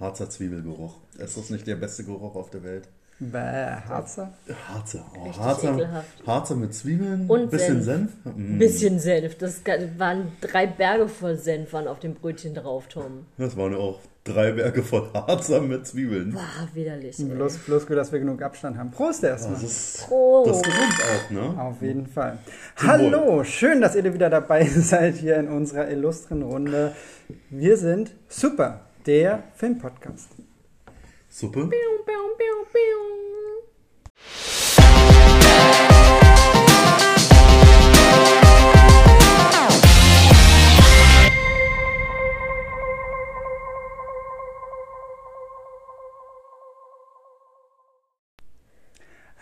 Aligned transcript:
Harzer 0.00 0.30
Zwiebelgeruch. 0.30 0.96
Ist 1.18 1.36
das 1.36 1.50
nicht 1.50 1.66
der 1.66 1.76
beste 1.76 2.04
Geruch 2.04 2.34
auf 2.34 2.50
der 2.50 2.62
Welt? 2.64 2.88
Bäh, 3.22 3.36
Harzer. 3.86 4.32
Harzer. 4.72 5.04
Oh, 5.14 5.30
Harzer. 5.36 6.04
Harzer 6.26 6.56
mit 6.56 6.74
Zwiebeln, 6.74 7.26
Und 7.28 7.50
bisschen 7.50 7.82
Senf. 7.82 8.12
Senf. 8.24 8.34
Ein 8.34 8.56
Mm. 8.56 8.58
bisschen 8.58 8.98
Senf. 8.98 9.36
Das 9.36 9.60
waren 9.98 10.32
drei 10.40 10.66
Berge 10.66 11.06
voll 11.06 11.36
Senf 11.36 11.74
waren 11.74 11.86
auf 11.86 11.98
dem 11.98 12.14
Brötchen 12.14 12.54
drauf, 12.54 12.86
Tom. 12.88 13.26
Das 13.36 13.58
waren 13.58 13.74
auch 13.74 14.00
drei 14.24 14.52
Berge 14.52 14.82
voll 14.82 15.10
Harzer 15.12 15.60
mit 15.60 15.86
Zwiebeln. 15.86 16.32
Boah, 16.32 16.40
widerlich. 16.72 17.18
ey. 17.18 17.26
Bloß, 17.26 17.58
bloß 17.58 17.86
gut, 17.86 17.98
dass 17.98 18.10
wir 18.10 18.20
genug 18.20 18.40
Abstand 18.40 18.78
haben. 18.78 18.90
Prost 18.90 19.22
erstmal. 19.22 19.52
Das 19.52 19.64
ist, 19.64 20.06
Oh. 20.10 20.44
das 20.46 20.56
ist 20.56 20.64
gesund 20.64 20.82
auch, 20.82 21.30
ne? 21.30 21.60
Auf 21.62 21.82
jeden 21.82 22.06
Fall. 22.06 22.38
Zum 22.76 22.88
Hallo, 22.88 23.44
schön, 23.44 23.82
dass 23.82 23.96
ihr 23.96 24.14
wieder 24.14 24.30
dabei 24.30 24.64
seid 24.78 25.16
hier 25.16 25.36
in 25.36 25.48
unserer 25.48 25.90
illustren 25.90 26.40
Runde. 26.40 26.94
Wir 27.50 27.76
sind 27.76 28.12
Super, 28.28 28.80
der 29.06 29.44
Filmpodcast. 29.54 30.30
Suppe? 31.28 31.60
Piu, 31.60 31.68
piu, 31.68 32.36
piu, 32.36 32.64
piu. 32.72 33.10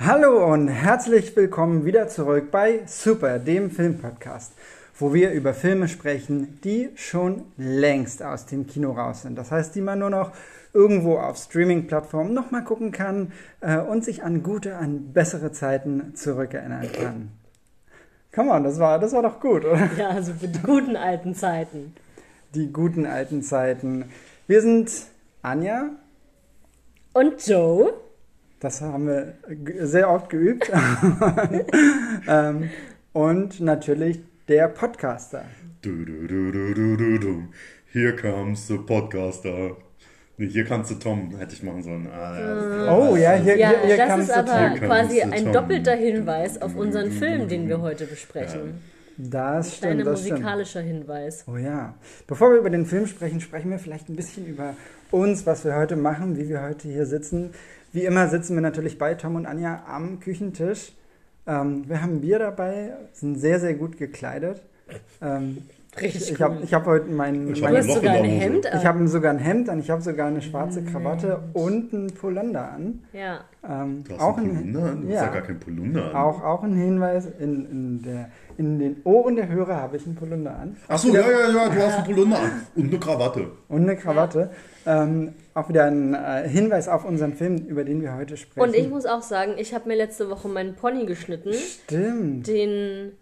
Hallo 0.01 0.53
und 0.53 0.69
herzlich 0.69 1.35
willkommen 1.35 1.85
wieder 1.85 2.09
zurück 2.09 2.51
bei 2.51 2.87
Super, 2.87 3.39
dem 3.41 3.71
Filmpodcast, 3.71 4.53
wo 4.99 5.15
wir 5.15 5.31
über 5.33 5.55
Filme 5.55 5.89
sprechen, 5.89 6.61
die 6.65 6.91
schon 6.97 7.45
längst 7.57 8.23
aus 8.23 8.47
dem 8.47 8.67
Kino 8.67 8.93
raus 8.93 9.23
sind. 9.23 9.39
Das 9.39 9.51
heißt, 9.51 9.75
die 9.75 9.81
man 9.81 10.01
nur 10.01 10.11
noch 10.11 10.33
irgendwo 10.75 11.19
auf 11.19 11.39
Streaming-Plattformen 11.39 12.35
nochmal 12.35 12.65
gucken 12.65 12.93
kann 12.93 13.33
äh, 13.61 13.79
und 13.79 14.05
sich 14.05 14.23
an 14.23 14.43
gute, 14.43 14.77
an 14.77 15.13
bessere 15.13 15.53
Zeiten 15.53 16.15
zurückerinnern 16.15 16.93
kann. 16.93 17.31
Come 18.35 18.51
on, 18.51 18.65
das 18.65 18.79
war, 18.79 18.99
das 18.99 19.13
war 19.13 19.23
doch 19.23 19.41
gut, 19.41 19.65
oder? 19.65 19.89
Ja, 19.97 20.11
also 20.11 20.33
für 20.35 20.49
die 20.49 20.61
guten 20.61 20.97
alten 20.97 21.35
Zeiten. 21.35 21.95
Die 22.55 22.73
guten 22.73 23.07
alten 23.07 23.43
Zeiten. 23.43 24.07
Wir 24.47 24.61
sind 24.63 24.91
Anja, 25.43 25.91
Und 27.13 27.47
Joe? 27.47 27.95
Das 28.61 28.81
haben 28.81 29.07
wir 29.07 29.35
sehr 29.87 30.11
oft 30.11 30.31
geübt. 30.31 30.71
ähm, 32.29 32.71
und 33.13 33.61
natürlich 33.61 34.21
der 34.49 34.69
Podcaster. 34.69 35.45
Du, 35.83 36.05
du, 36.05 36.27
du, 36.27 36.51
du, 36.51 36.75
du, 36.75 36.97
du, 36.97 37.19
du. 37.19 37.43
Here 37.93 38.17
comes 38.17 38.67
the 38.67 38.79
podcaster. 38.79 39.77
Nee, 40.39 40.47
hier 40.49 40.65
kannst 40.65 40.91
du 40.91 40.95
Tom, 40.95 41.37
hätte 41.37 41.53
ich 41.55 41.63
machen 41.63 41.83
sollen. 41.83 42.07
Ah, 42.07 42.39
ja. 42.87 42.97
Oh 42.97 43.17
ja, 43.17 43.33
hier, 43.35 43.57
Ja, 43.57 43.69
hier, 43.71 43.81
hier 43.87 43.97
das 43.97 44.09
kannst 44.09 44.31
ist 44.31 44.37
aber 44.37 44.75
quasi 44.79 45.21
ein 45.21 45.45
Tom. 45.45 45.53
doppelter 45.53 45.95
Hinweis 45.97 46.63
auf 46.63 46.77
unseren 46.77 47.11
Film, 47.11 47.49
den 47.49 47.69
wir 47.69 47.81
heute 47.81 48.07
besprechen. 48.07 48.81
Das 49.19 49.77
stimmt, 49.77 50.07
das 50.07 50.21
stimmt. 50.21 50.39
musikalischer 50.39 50.81
Hinweis. 50.81 51.45
Oh 51.47 51.57
ja. 51.57 51.95
Bevor 52.27 52.53
wir 52.53 52.59
über 52.59 52.71
den 52.71 52.87
Film 52.87 53.07
sprechen, 53.07 53.41
sprechen 53.41 53.71
wir 53.71 53.79
vielleicht 53.81 54.09
ein 54.09 54.17
bisschen 54.17 54.47
über 54.47 54.75
uns, 55.11 55.45
was 55.45 55.65
wir 55.65 55.75
heute 55.75 55.97
machen, 55.97 56.39
wie 56.39 56.49
wir 56.49 56.63
heute 56.63 56.89
hier 56.89 57.05
sitzen. 57.05 57.51
Wie 57.93 58.05
immer 58.05 58.29
sitzen 58.29 58.55
wir 58.55 58.61
natürlich 58.63 58.97
bei 58.97 59.15
Tom 59.15 59.35
und 59.35 59.45
Anja 59.47 59.85
am 59.89 60.21
Küchentisch. 60.21 60.93
Ähm, 61.49 61.89
wir 61.89 62.03
haben 62.03 62.21
Bier 62.21 62.39
dabei, 62.39 62.93
sind 63.13 63.37
sehr, 63.37 63.59
sehr 63.59 63.75
gut 63.75 63.97
gekleidet. 63.97 64.61
Ähm, 65.23 65.59
Richtig 66.01 66.33
ich 66.33 66.41
cool. 66.41 66.45
habe 66.45 66.63
ich 66.63 66.75
hab 66.75 66.87
heute 66.87 67.07
mein, 67.11 67.51
Ich 67.53 67.63
mein 67.63 67.77
hast 67.77 67.89
Loch 67.89 67.97
in 67.97 68.03
sogar 68.03 68.15
ein. 68.15 68.25
Hemd 68.25 68.67
an. 68.67 68.79
Ich 68.79 68.87
habe 68.87 69.09
sogar 69.09 69.33
ein 69.33 69.39
Hemd 69.39 69.69
an, 69.71 69.81
ich 69.81 69.91
habe 69.91 70.03
sogar 70.03 70.27
eine 70.29 70.43
schwarze 70.43 70.85
Krawatte 70.85 71.41
und 71.55 71.93
einen 71.93 72.09
Polunder 72.09 72.71
an. 72.71 73.01
ja. 73.13 73.41
Ähm, 73.69 74.05
Du 74.05 74.15
hast 74.15 74.21
auch, 74.21 74.39
einen 74.39 74.51
ein, 74.51 74.57
Polunder 74.57 74.91
an? 74.91 75.03
Du 75.03 75.09
hast 75.09 75.15
ja, 75.15 75.25
ja 75.25 75.33
gar 75.33 75.43
keinen 75.43 75.61
Polunder 75.61 76.05
an. 76.07 76.17
auch, 76.17 76.43
auch 76.43 76.63
ein 76.63 76.75
Hinweis, 76.75 77.27
in, 77.39 77.71
in, 77.71 78.03
der, 78.03 78.31
in 78.57 78.79
den 78.79 78.97
Ohren 79.05 79.37
der 79.37 79.49
Hörer 79.49 79.77
habe 79.77 79.97
ich 79.97 80.07
einen 80.07 80.15
Polunder 80.15 80.57
an. 80.59 80.77
Achso, 80.89 81.09
ja, 81.09 81.21
ja, 81.21 81.51
ja, 81.51 81.69
du 81.69 81.83
hast 81.83 81.97
einen 81.99 82.07
Polunder 82.07 82.39
an. 82.39 82.51
Und 82.75 82.89
eine 82.89 82.99
Krawatte. 82.99 83.51
Und 83.69 83.83
eine 83.83 83.97
Krawatte. 83.97 84.51
Ähm, 84.87 85.35
auch 85.55 85.69
wieder 85.69 85.85
ein 85.85 86.15
äh, 86.15 86.49
Hinweis 86.49 86.89
auf 86.89 87.05
unseren 87.05 87.35
Film, 87.35 87.57
über 87.67 87.85
den 87.85 88.01
wir 88.01 88.15
heute 88.15 88.37
sprechen. 88.37 88.69
Und 88.69 88.75
ich 88.75 88.89
muss 88.89 89.05
auch 89.07 89.23
sagen, 89.23 89.55
ich 89.59 89.75
habe 89.75 89.89
mir 89.89 89.97
letzte 89.97 90.31
Woche 90.31 90.49
meinen 90.49 90.75
Pony 90.75 91.05
geschnitten. 91.05 91.53
Stimmt. 91.53 92.47
Den 92.47 93.13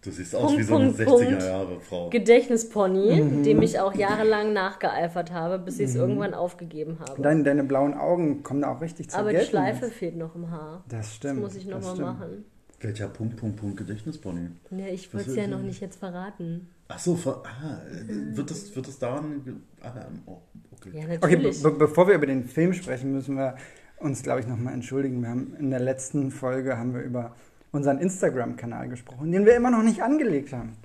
Du 0.00 0.12
siehst 0.12 0.34
aus 0.34 0.42
Punkt, 0.46 0.58
wie 0.60 0.62
so 0.64 0.76
eine 0.76 0.92
Punkt, 0.92 1.04
Punkt. 1.04 1.22
60er-Jahre-Frau. 1.28 2.10
Gedächtnispony, 2.10 3.20
Mhm. 3.20 3.42
dem 3.42 3.62
ich 3.62 3.80
auch 3.80 3.94
jahrelang 3.94 4.52
nachgeeifert 4.52 5.32
habe, 5.32 5.58
bis 5.58 5.80
ich 5.80 5.86
es 5.90 5.94
irgendwann 5.96 6.34
aufgegeben 6.34 6.98
habe. 7.00 7.20
Deine, 7.20 7.42
deine 7.42 7.64
blauen 7.64 7.94
Augen 7.94 8.42
kommen 8.44 8.62
da 8.62 8.70
auch 8.72 8.80
richtig 8.80 9.10
zur 9.10 9.18
Aber 9.20 9.30
die 9.30 9.36
Geltung 9.36 9.50
Schleife 9.50 9.86
jetzt. 9.86 9.94
fehlt 9.96 10.16
noch 10.16 10.34
im 10.36 10.50
Haar. 10.50 10.84
Das 10.88 10.98
Das 11.00 11.14
stimmt. 11.16 11.40
muss 11.40 11.56
ich 11.56 11.66
das 11.66 11.84
nochmal 11.84 12.12
machen. 12.14 12.44
Welcher 12.80 13.08
Punkt, 13.08 13.36
Punkt, 13.36 13.56
Punkt 13.56 13.76
Gedächtnispony? 13.76 14.50
Ja, 14.70 14.86
ich 14.86 15.12
wollte 15.12 15.30
es 15.30 15.36
ja 15.36 15.48
noch 15.48 15.62
nicht 15.62 15.80
jetzt 15.80 15.98
verraten. 15.98 16.68
Achso, 16.86 17.16
ver- 17.16 17.42
ah, 17.44 17.80
äh, 17.90 18.36
wird 18.36 18.50
das, 18.52 18.74
wird 18.76 18.86
das 18.86 19.00
daran. 19.00 19.42
ge- 19.44 19.54
Ah, 19.82 20.06
oh, 20.26 20.38
okay. 20.70 20.90
Ja, 20.94 21.16
Okay, 21.20 21.36
be 21.36 21.70
bevor 21.72 22.06
wir 22.06 22.14
über 22.14 22.26
den 22.26 22.44
Film 22.44 22.72
sprechen, 22.72 23.12
müssen 23.12 23.36
wir 23.36 23.56
uns, 23.98 24.22
glaube 24.22 24.40
ich, 24.40 24.46
nochmal 24.46 24.74
entschuldigen. 24.74 25.20
Wir 25.22 25.28
haben 25.28 25.56
in 25.58 25.70
der 25.70 25.80
letzten 25.80 26.30
Folge 26.30 26.78
haben 26.78 26.94
wir 26.94 27.02
über 27.02 27.34
unseren 27.72 27.98
Instagram-Kanal 27.98 28.88
gesprochen, 28.88 29.32
den 29.32 29.44
wir 29.46 29.56
immer 29.56 29.70
noch 29.70 29.82
nicht 29.82 30.02
angelegt 30.02 30.52
haben. 30.52 30.76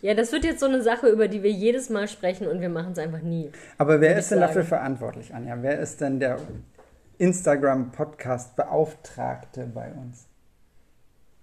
Ja, 0.00 0.14
das 0.14 0.32
wird 0.32 0.44
jetzt 0.44 0.60
so 0.60 0.66
eine 0.66 0.82
Sache, 0.82 1.08
über 1.08 1.28
die 1.28 1.42
wir 1.42 1.50
jedes 1.50 1.88
Mal 1.88 2.08
sprechen 2.08 2.46
und 2.46 2.60
wir 2.60 2.68
machen 2.68 2.92
es 2.92 2.98
einfach 2.98 3.22
nie. 3.22 3.50
Aber 3.78 4.02
wer 4.02 4.18
ist 4.18 4.30
denn 4.30 4.40
sagen. 4.40 4.48
dafür 4.48 4.64
verantwortlich, 4.64 5.34
Anja? 5.34 5.56
Wer 5.62 5.80
ist 5.80 5.98
denn 6.00 6.20
der 6.20 6.38
Instagram-Podcast-Beauftragte 7.16 9.70
bei 9.72 9.90
uns? 9.92 10.26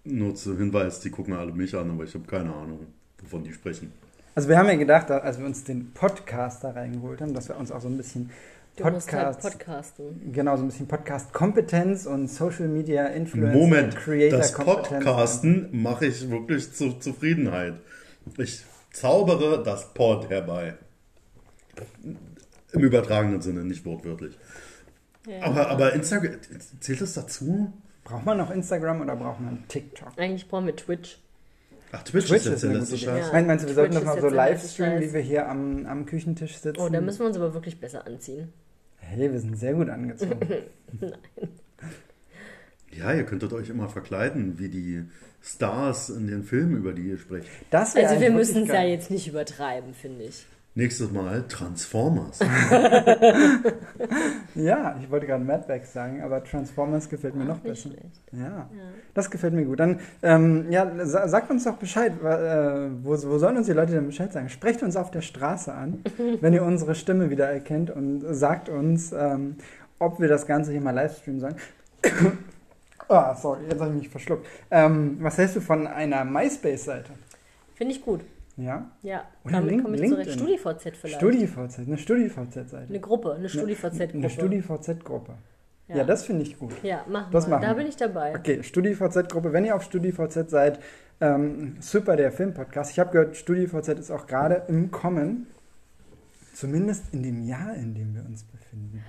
Nur 0.04 0.36
zu 0.36 0.56
Hinweis, 0.58 1.00
die 1.00 1.10
gucken 1.10 1.34
alle 1.34 1.52
mich 1.52 1.76
an, 1.76 1.90
aber 1.90 2.04
ich 2.04 2.14
habe 2.14 2.26
keine 2.26 2.54
Ahnung, 2.54 2.86
wovon 3.20 3.44
die 3.44 3.52
sprechen. 3.52 3.92
Also 4.34 4.48
wir 4.48 4.58
haben 4.58 4.68
ja 4.68 4.76
gedacht, 4.76 5.12
als 5.12 5.40
wir 5.40 5.46
uns 5.46 5.64
den 5.64 5.92
Podcaster 5.94 6.76
reingeholt 6.76 7.22
haben, 7.22 7.34
dass 7.34 7.50
wir 7.50 7.58
uns 7.58 7.72
auch 7.72 7.82
so 7.82 7.88
ein 7.88 7.98
bisschen 7.98 8.30
Du 8.78 8.90
musst 8.90 9.12
halt 9.12 9.34
Podcast, 9.34 9.42
podcasten. 9.42 10.32
genau 10.32 10.56
so 10.56 10.64
ein 10.64 10.68
bisschen 10.68 10.88
Podcast-Kompetenz 10.88 12.06
und 12.06 12.28
Social 12.30 12.70
Media 12.70 13.08
Influencer 13.08 13.58
Moment, 13.58 13.96
Creator 13.98 14.40
das 14.40 14.54
Podcasten 14.54 15.70
mache 15.72 16.06
ich 16.06 16.30
wirklich 16.30 16.72
zur 16.72 17.00
Zufriedenheit. 17.00 17.74
Ich 18.38 18.64
zaubere 18.92 19.62
das 19.62 19.94
Pod 19.94 20.30
herbei. 20.30 20.76
Im 22.72 22.82
übertragenen 22.82 23.42
Sinne, 23.42 23.66
nicht 23.66 23.86
wortwörtlich. 23.86 24.38
Ja. 25.28 25.44
Aber, 25.44 25.70
aber 25.70 25.94
Instagram, 25.94 26.38
zählt 26.80 27.02
das 27.02 27.14
dazu? 27.14 27.74
Braucht 28.06 28.26
man 28.26 28.38
noch 28.38 28.52
Instagram 28.52 29.02
oder 29.02 29.18
braucht 29.18 29.42
man 29.42 29.68
TikTok? 29.68 30.14
Eigentlich 30.18 30.48
brauchen 30.48 30.66
wir 30.66 30.76
Twitch. 30.76 31.20
Ach, 31.92 32.04
Twitch, 32.04 32.28
Twitch 32.28 32.40
ist 32.40 32.46
jetzt 32.46 32.54
ist 32.56 32.64
der 32.64 32.70
eine 32.70 32.80
letzte 32.80 32.96
gute 32.96 33.06
Scheiß. 33.06 33.28
Ja. 33.28 33.34
Mein, 33.34 33.48
meinst 33.48 33.66
du, 33.66 33.68
wir 33.68 33.76
sollten 33.76 33.92
Twitch 33.92 34.06
das 34.06 34.16
mal 34.16 34.22
so 34.22 34.30
live 34.30 34.72
streamen, 34.72 35.02
wie 35.02 35.14
wir 35.14 35.22
hier 35.22 35.50
am, 35.50 35.86
am 35.86 36.06
Küchentisch 36.06 36.58
sitzen? 36.58 36.82
Oh, 36.82 36.88
da 36.88 37.02
müssen 37.02 37.20
wir 37.20 37.28
uns 37.28 37.36
aber 37.36 37.54
wirklich 37.54 37.80
besser 37.80 38.08
anziehen. 38.08 38.54
Hey, 39.12 39.32
wir 39.32 39.40
sind 39.40 39.58
sehr 39.58 39.74
gut 39.74 39.90
angezogen. 39.90 40.40
Ja, 42.94 43.14
ihr 43.14 43.24
könntet 43.24 43.54
euch 43.54 43.70
immer 43.70 43.88
verkleiden, 43.88 44.60
wie 44.60 44.68
die 44.68 45.06
Stars 45.42 46.10
in 46.10 46.28
den 46.28 46.44
Filmen, 46.44 46.76
über 46.76 46.92
die 46.94 47.04
ihr 47.04 47.18
sprecht. 47.18 47.48
Das 47.70 47.96
Also 47.96 48.20
wir 48.20 48.32
müssen 48.32 48.64
es 48.64 48.68
ja 48.68 48.84
jetzt 48.84 49.10
nicht 49.10 49.28
übertreiben, 49.28 49.94
finde 49.94 50.26
ich. 50.26 50.46
Nächstes 50.74 51.12
Mal 51.12 51.44
Transformers. 51.48 52.40
Ja, 54.54 54.98
ich 55.02 55.10
wollte 55.10 55.28
gerade 55.28 55.44
Mad 55.44 55.64
Max 55.70 55.94
sagen, 55.94 56.22
aber 56.22 56.44
Transformers 56.44 57.08
gefällt 57.10 57.36
mir 57.36 57.46
noch 57.46 57.60
besser. 57.60 57.90
Ja, 58.34 58.40
Ja. 58.40 58.68
das 59.14 59.32
gefällt 59.32 59.54
mir 59.54 59.64
gut. 59.64 59.80
Dann, 59.80 60.00
ähm, 60.24 60.70
ja, 60.70 60.92
sa 61.06 61.28
sagt 61.30 61.50
uns 61.50 61.64
doch 61.64 61.78
Bescheid. 61.78 62.12
Äh, 62.22 62.90
wo, 63.04 63.12
wo 63.12 63.38
sollen 63.38 63.56
uns 63.58 63.68
die 63.68 63.72
Leute 63.74 63.94
denn 63.94 64.08
Bescheid 64.08 64.32
sagen? 64.34 64.50
Sprecht 64.50 64.84
uns 64.84 64.98
auf 64.98 65.10
der 65.10 65.22
Straße 65.22 65.74
an, 65.74 66.04
wenn 66.42 66.52
ihr 66.54 66.64
unsere 66.64 66.96
Stimme 66.96 67.30
wieder 67.30 67.50
erkennt 67.50 67.92
und 67.92 68.22
sagt 68.36 68.68
uns, 68.68 69.14
ähm, 69.14 69.56
ob 70.00 70.20
wir 70.20 70.28
das 70.28 70.46
Ganze 70.46 70.72
hier 70.72 70.82
mal 70.82 70.92
live 70.92 71.18
streamen 71.18 71.40
sollen. 71.40 71.56
Ah, 73.10 73.36
sorry, 73.36 73.64
jetzt 73.70 73.82
habe 73.82 73.92
ich 73.92 73.98
mich 74.04 74.10
verschluckt. 74.10 74.48
Ähm, 74.70 75.18
was 75.20 75.38
hältst 75.38 75.58
du 75.58 75.60
von 75.62 75.86
einer 75.86 76.24
MySpace-Seite? 76.24 77.12
Finde 77.76 77.94
ich 77.94 78.02
gut. 78.02 78.22
Ja? 78.62 78.92
Ja, 79.02 79.24
Oder 79.44 79.54
damit 79.54 79.70
Link- 79.72 79.84
komme 79.84 79.96
ich 79.98 80.10
zurecht. 80.10 80.28
LinkedIn. 80.38 80.58
StudiVZ 80.60 80.98
vielleicht. 80.98 81.16
StudiVZ, 81.18 81.80
eine 81.80 81.98
StudiVZ-Seite. 81.98 82.90
Eine 82.90 83.00
Gruppe, 83.00 83.34
eine 83.34 83.50
StudiVZ-Gruppe. 83.50 84.14
Eine 84.18 84.30
StudiVZ-Gruppe. 84.30 85.34
Ja. 85.88 85.98
Ja. 85.98 86.04
das 86.06 86.24
finde 86.24 86.44
ich 86.44 86.58
gut. 86.58 86.72
Ja, 86.84 87.04
machen 87.10 87.32
Das 87.32 87.48
wir. 87.48 87.52
machen 87.52 87.64
da 87.64 87.74
bin 87.74 87.88
ich 87.88 87.98
dabei. 87.98 88.36
Okay, 88.38 88.64
StudiVZ-Gruppe. 88.64 89.52
Wenn 89.52 89.66
ihr 89.66 89.76
auf 89.76 89.84
StudiVZ 89.84 90.50
seid, 90.50 90.80
ähm, 91.20 91.76
super 91.82 92.16
der 92.16 92.32
Filmpodcast. 92.32 92.92
Ich 92.92 93.00
habe 93.00 93.12
gehört, 93.12 93.36
StudiVZ 93.36 93.90
ist 94.00 94.12
auch 94.12 94.26
gerade 94.28 94.64
im 94.70 94.90
Kommen. 94.92 95.48
Zumindest 96.54 97.14
in 97.14 97.24
dem 97.24 97.44
Jahr, 97.44 97.74
in 97.76 97.94
dem 97.96 98.14
wir 98.14 98.24
uns 98.26 98.44
befinden. 98.44 99.04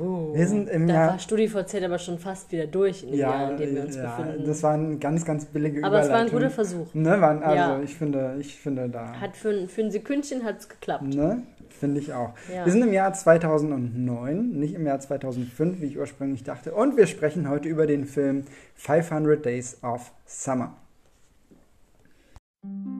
Oh. 0.00 0.34
Wir 0.34 0.48
sind 0.48 0.68
im 0.68 0.88
da 0.88 0.94
Jahr- 0.94 1.08
war 1.12 1.18
StudiVZ 1.20 1.74
aber 1.84 1.98
schon 1.98 2.18
fast 2.18 2.50
wieder 2.50 2.66
durch 2.66 3.04
in 3.04 3.10
dem 3.12 3.20
Jahr, 3.20 3.52
in 3.52 3.56
dem 3.56 3.74
wir 3.76 3.82
uns 3.84 3.94
ja, 3.96 4.16
befinden. 4.16 4.44
das 4.44 4.62
war 4.64 4.74
eine 4.74 4.96
ganz, 4.98 5.24
ganz 5.24 5.44
billige 5.44 5.84
aber 5.84 6.00
es 6.00 6.08
war 6.08 6.16
ein 6.16 6.28
guter 6.30 6.50
Versuch. 6.50 6.92
Ne, 6.92 7.20
waren, 7.20 7.42
also 7.42 7.56
Ja. 7.56 7.80
ich 7.80 7.94
finde, 7.94 8.36
ich 8.40 8.56
finde 8.56 8.88
da. 8.88 9.12
Hat 9.20 9.36
für, 9.36 9.50
ein- 9.50 9.68
für 9.68 9.82
ein 9.82 9.90
Sekündchen 9.92 10.42
hat 10.44 10.58
es 10.58 10.68
geklappt. 10.68 11.04
Ne? 11.04 11.42
Finde 11.68 12.00
ich 12.00 12.12
auch. 12.14 12.30
Ja. 12.52 12.64
Wir 12.64 12.72
sind 12.72 12.82
im 12.82 12.92
Jahr 12.92 13.12
2009, 13.12 14.50
nicht 14.58 14.74
im 14.74 14.86
Jahr 14.86 14.98
2005, 14.98 15.80
wie 15.80 15.86
ich 15.86 15.98
ursprünglich 15.98 16.42
dachte. 16.42 16.74
Und 16.74 16.96
wir 16.96 17.06
sprechen 17.06 17.48
heute 17.48 17.68
über 17.68 17.86
den 17.86 18.06
Film 18.06 18.44
500 18.74 19.44
Days 19.44 19.78
of 19.84 20.10
Summer. 20.24 20.74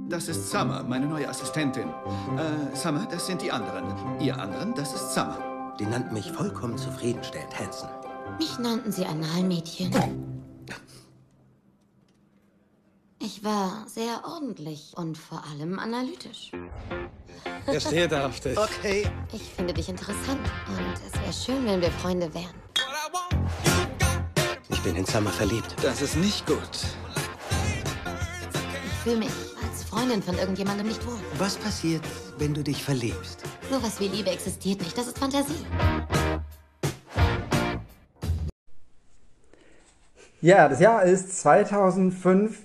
Das 0.08 0.28
ist 0.28 0.50
Summer, 0.50 0.84
meine 0.88 1.06
neue 1.06 1.28
Assistentin. 1.28 1.88
Äh, 1.88 2.76
Summer, 2.76 3.08
das 3.10 3.26
sind 3.26 3.42
die 3.42 3.50
anderen. 3.50 3.84
Ihr 4.20 4.38
anderen, 4.38 4.74
das 4.76 4.94
ist 4.94 5.14
Summer. 5.14 5.38
Die 5.78 5.84
nannten 5.84 6.14
mich 6.14 6.30
vollkommen 6.32 6.78
zufriedenstellend, 6.78 7.58
Hansen. 7.58 7.88
Mich 8.38 8.58
nannten 8.58 8.90
sie 8.90 9.04
Analmädchen. 9.04 9.92
Ich 13.18 13.44
war 13.44 13.84
sehr 13.86 14.22
ordentlich 14.24 14.92
und 14.96 15.18
vor 15.18 15.42
allem 15.50 15.78
analytisch. 15.78 16.52
Er 17.66 17.80
steht 17.80 18.14
auf 18.14 18.40
dich. 18.40 18.56
Okay. 18.56 19.10
Ich 19.32 19.42
finde 19.42 19.74
dich 19.74 19.88
interessant 19.88 20.40
und 20.68 20.94
es 20.94 21.12
wäre 21.20 21.32
schön, 21.32 21.66
wenn 21.66 21.80
wir 21.80 21.90
Freunde 21.90 22.32
wären. 22.32 22.54
Ich 24.68 24.80
bin 24.82 24.96
in 24.96 25.04
Summer 25.04 25.30
verliebt. 25.30 25.74
Das 25.82 26.00
ist 26.00 26.16
nicht 26.16 26.46
gut. 26.46 26.58
Ich 28.84 28.92
fühle 29.02 29.18
mich 29.18 29.45
Freundin 29.96 30.22
von 30.22 30.36
irgendjemandem 30.36 30.88
nicht 30.88 31.06
wohl. 31.06 31.16
Was 31.38 31.56
passiert, 31.56 32.02
wenn 32.36 32.52
du 32.52 32.62
dich 32.62 32.84
verliebst? 32.84 33.42
Sowas 33.70 33.98
wie 33.98 34.08
Liebe 34.08 34.28
existiert 34.28 34.80
nicht, 34.80 34.96
das 34.96 35.06
ist 35.06 35.18
Fantasie. 35.18 35.64
Ja, 40.42 40.68
das 40.68 40.80
Jahr 40.80 41.02
ist 41.02 41.38
2005, 41.38 42.58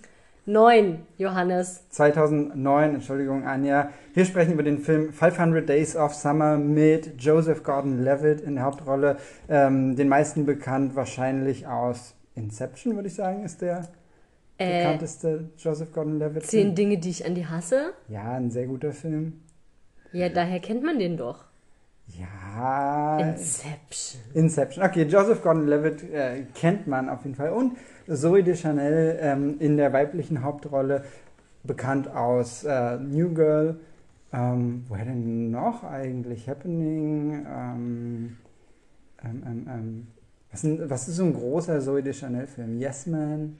Neun, 0.45 1.05
Johannes. 1.17 1.87
2009, 1.91 2.95
Entschuldigung, 2.95 3.47
Anja. 3.47 3.91
Wir 4.13 4.25
sprechen 4.25 4.51
über 4.51 4.63
den 4.63 4.79
Film 4.79 5.13
500 5.13 5.69
Days 5.69 5.95
of 5.95 6.13
Summer 6.13 6.57
mit 6.57 7.13
Joseph 7.17 7.63
Gordon-Levitt 7.63 8.41
in 8.41 8.55
der 8.55 8.65
Hauptrolle. 8.65 9.15
Ähm, 9.47 9.95
den 9.95 10.09
meisten 10.09 10.45
bekannt 10.45 10.97
wahrscheinlich 10.97 11.65
aus 11.65 12.13
Inception, 12.35 12.95
würde 12.95 13.07
ich 13.07 13.15
sagen, 13.15 13.45
ist 13.45 13.61
der 13.61 13.87
Äh, 14.61 14.83
bekannteste 14.83 15.49
Joseph 15.57 15.91
Gordon-Levitt. 15.93 16.45
zehn. 16.45 16.75
Dinge, 16.75 16.97
die 16.97 17.09
ich 17.09 17.25
an 17.25 17.35
die 17.35 17.45
hasse. 17.45 17.93
Ja, 18.07 18.33
ein 18.33 18.49
sehr 18.51 18.67
guter 18.67 18.91
Film. 18.91 19.41
Ja, 20.13 20.29
daher 20.29 20.59
kennt 20.59 20.83
man 20.83 20.99
den 20.99 21.17
doch. 21.17 21.45
Ja, 22.07 23.19
Inception. 23.19 24.21
Inception. 24.33 24.83
Okay, 24.85 25.03
Joseph 25.03 25.41
Gordon-Levitt 25.41 26.03
äh, 26.11 26.43
kennt 26.53 26.87
man 26.87 27.07
auf 27.09 27.23
jeden 27.23 27.35
Fall. 27.35 27.51
Und 27.51 27.77
Zoe 28.11 28.43
Deschanel 28.43 29.17
ähm, 29.21 29.55
in 29.59 29.77
der 29.77 29.93
weiblichen 29.93 30.43
Hauptrolle, 30.43 31.05
bekannt 31.63 32.09
aus 32.13 32.63
äh, 32.65 32.97
New 32.97 33.33
Girl. 33.33 33.79
Ähm, 34.33 34.83
woher 34.89 35.05
denn 35.05 35.51
noch 35.51 35.83
eigentlich? 35.83 36.49
Happening. 36.49 37.45
Ähm, 37.47 38.37
ähm, 39.23 39.43
ähm, 39.45 39.67
ähm, 39.69 40.07
was, 40.51 40.63
ist- 40.63 40.89
was 40.89 41.07
ist 41.07 41.15
so 41.17 41.23
ein 41.25 41.33
großer 41.33 41.79
Zoe 41.79 42.01
Deschanel-Film? 42.03 42.79
Yes 42.79 43.05
Man? 43.05 43.55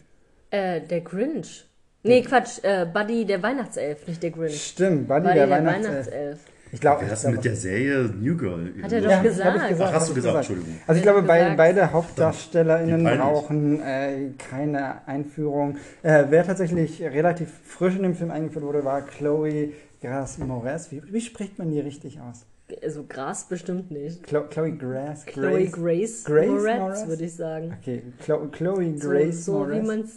Äh, 0.51 0.81
der 0.81 1.01
Grinch. 1.01 1.65
Nee, 2.03 2.21
Quatsch, 2.23 2.59
äh, 2.63 2.85
Buddy 2.91 3.25
der 3.25 3.41
Weihnachtself, 3.43 4.07
nicht 4.07 4.21
der 4.23 4.31
Grinch. 4.31 4.61
Stimmt, 4.63 5.07
Buddy, 5.07 5.21
Buddy 5.21 5.33
der, 5.35 5.47
der 5.47 5.57
Weihnachtself. 5.57 5.93
Weihnachtself. 6.07 6.39
Ich 6.73 6.79
glaube, 6.79 7.05
denn 7.23 7.31
mit 7.33 7.43
der 7.43 7.55
Serie 7.57 8.09
New 8.19 8.37
Girl? 8.37 8.71
Hat 8.81 8.91
er 8.93 9.01
doch 9.01 9.09
Ja, 9.09 9.21
gesagt. 9.21 9.49
hab 9.49 9.61
ich 9.63 9.69
gesagt. 9.69 9.89
Ach, 9.91 9.99
hast 9.99 10.09
du 10.09 10.13
gesagt, 10.13 10.35
Entschuldigung. 10.37 10.75
Also 10.87 10.97
ich 10.97 11.03
glaube, 11.03 11.21
beide, 11.23 11.55
beide 11.57 11.91
HauptdarstellerInnen 11.91 13.05
Wie 13.05 13.17
brauchen 13.17 13.81
äh, 13.81 14.29
keine 14.37 15.05
Einführung. 15.05 15.75
Äh, 16.01 16.25
wer 16.29 16.45
tatsächlich 16.45 17.01
relativ 17.01 17.49
frisch 17.65 17.95
in 17.97 18.03
dem 18.03 18.15
Film 18.15 18.31
eingeführt 18.31 18.63
wurde, 18.63 18.85
war 18.85 19.01
Chloe 19.01 19.73
Grace 20.01 20.37
Moretz. 20.37 20.91
Wie, 20.91 21.01
wie 21.11 21.21
spricht 21.21 21.59
man 21.59 21.71
die 21.71 21.81
richtig 21.81 22.19
aus? 22.21 22.45
Also 22.81 23.03
Gras 23.03 23.49
bestimmt 23.49 23.91
nicht. 23.91 24.23
Chlo 24.23 24.43
Chloe 24.49 24.71
Grace? 24.71 25.25
Chloe 25.25 25.67
Grace, 25.67 26.23
Grace 26.23 26.47
Moretz, 26.49 27.05
würde 27.05 27.25
ich 27.25 27.35
sagen. 27.35 27.75
Okay, 27.81 28.01
Chlo 28.23 28.47
Chloe 28.49 28.97
So, 28.97 29.09
Grace 29.09 29.45
so 29.45 29.53
wie 29.69 29.81
Moretz. 29.81 29.87
man 29.87 29.99
es, 30.01 30.11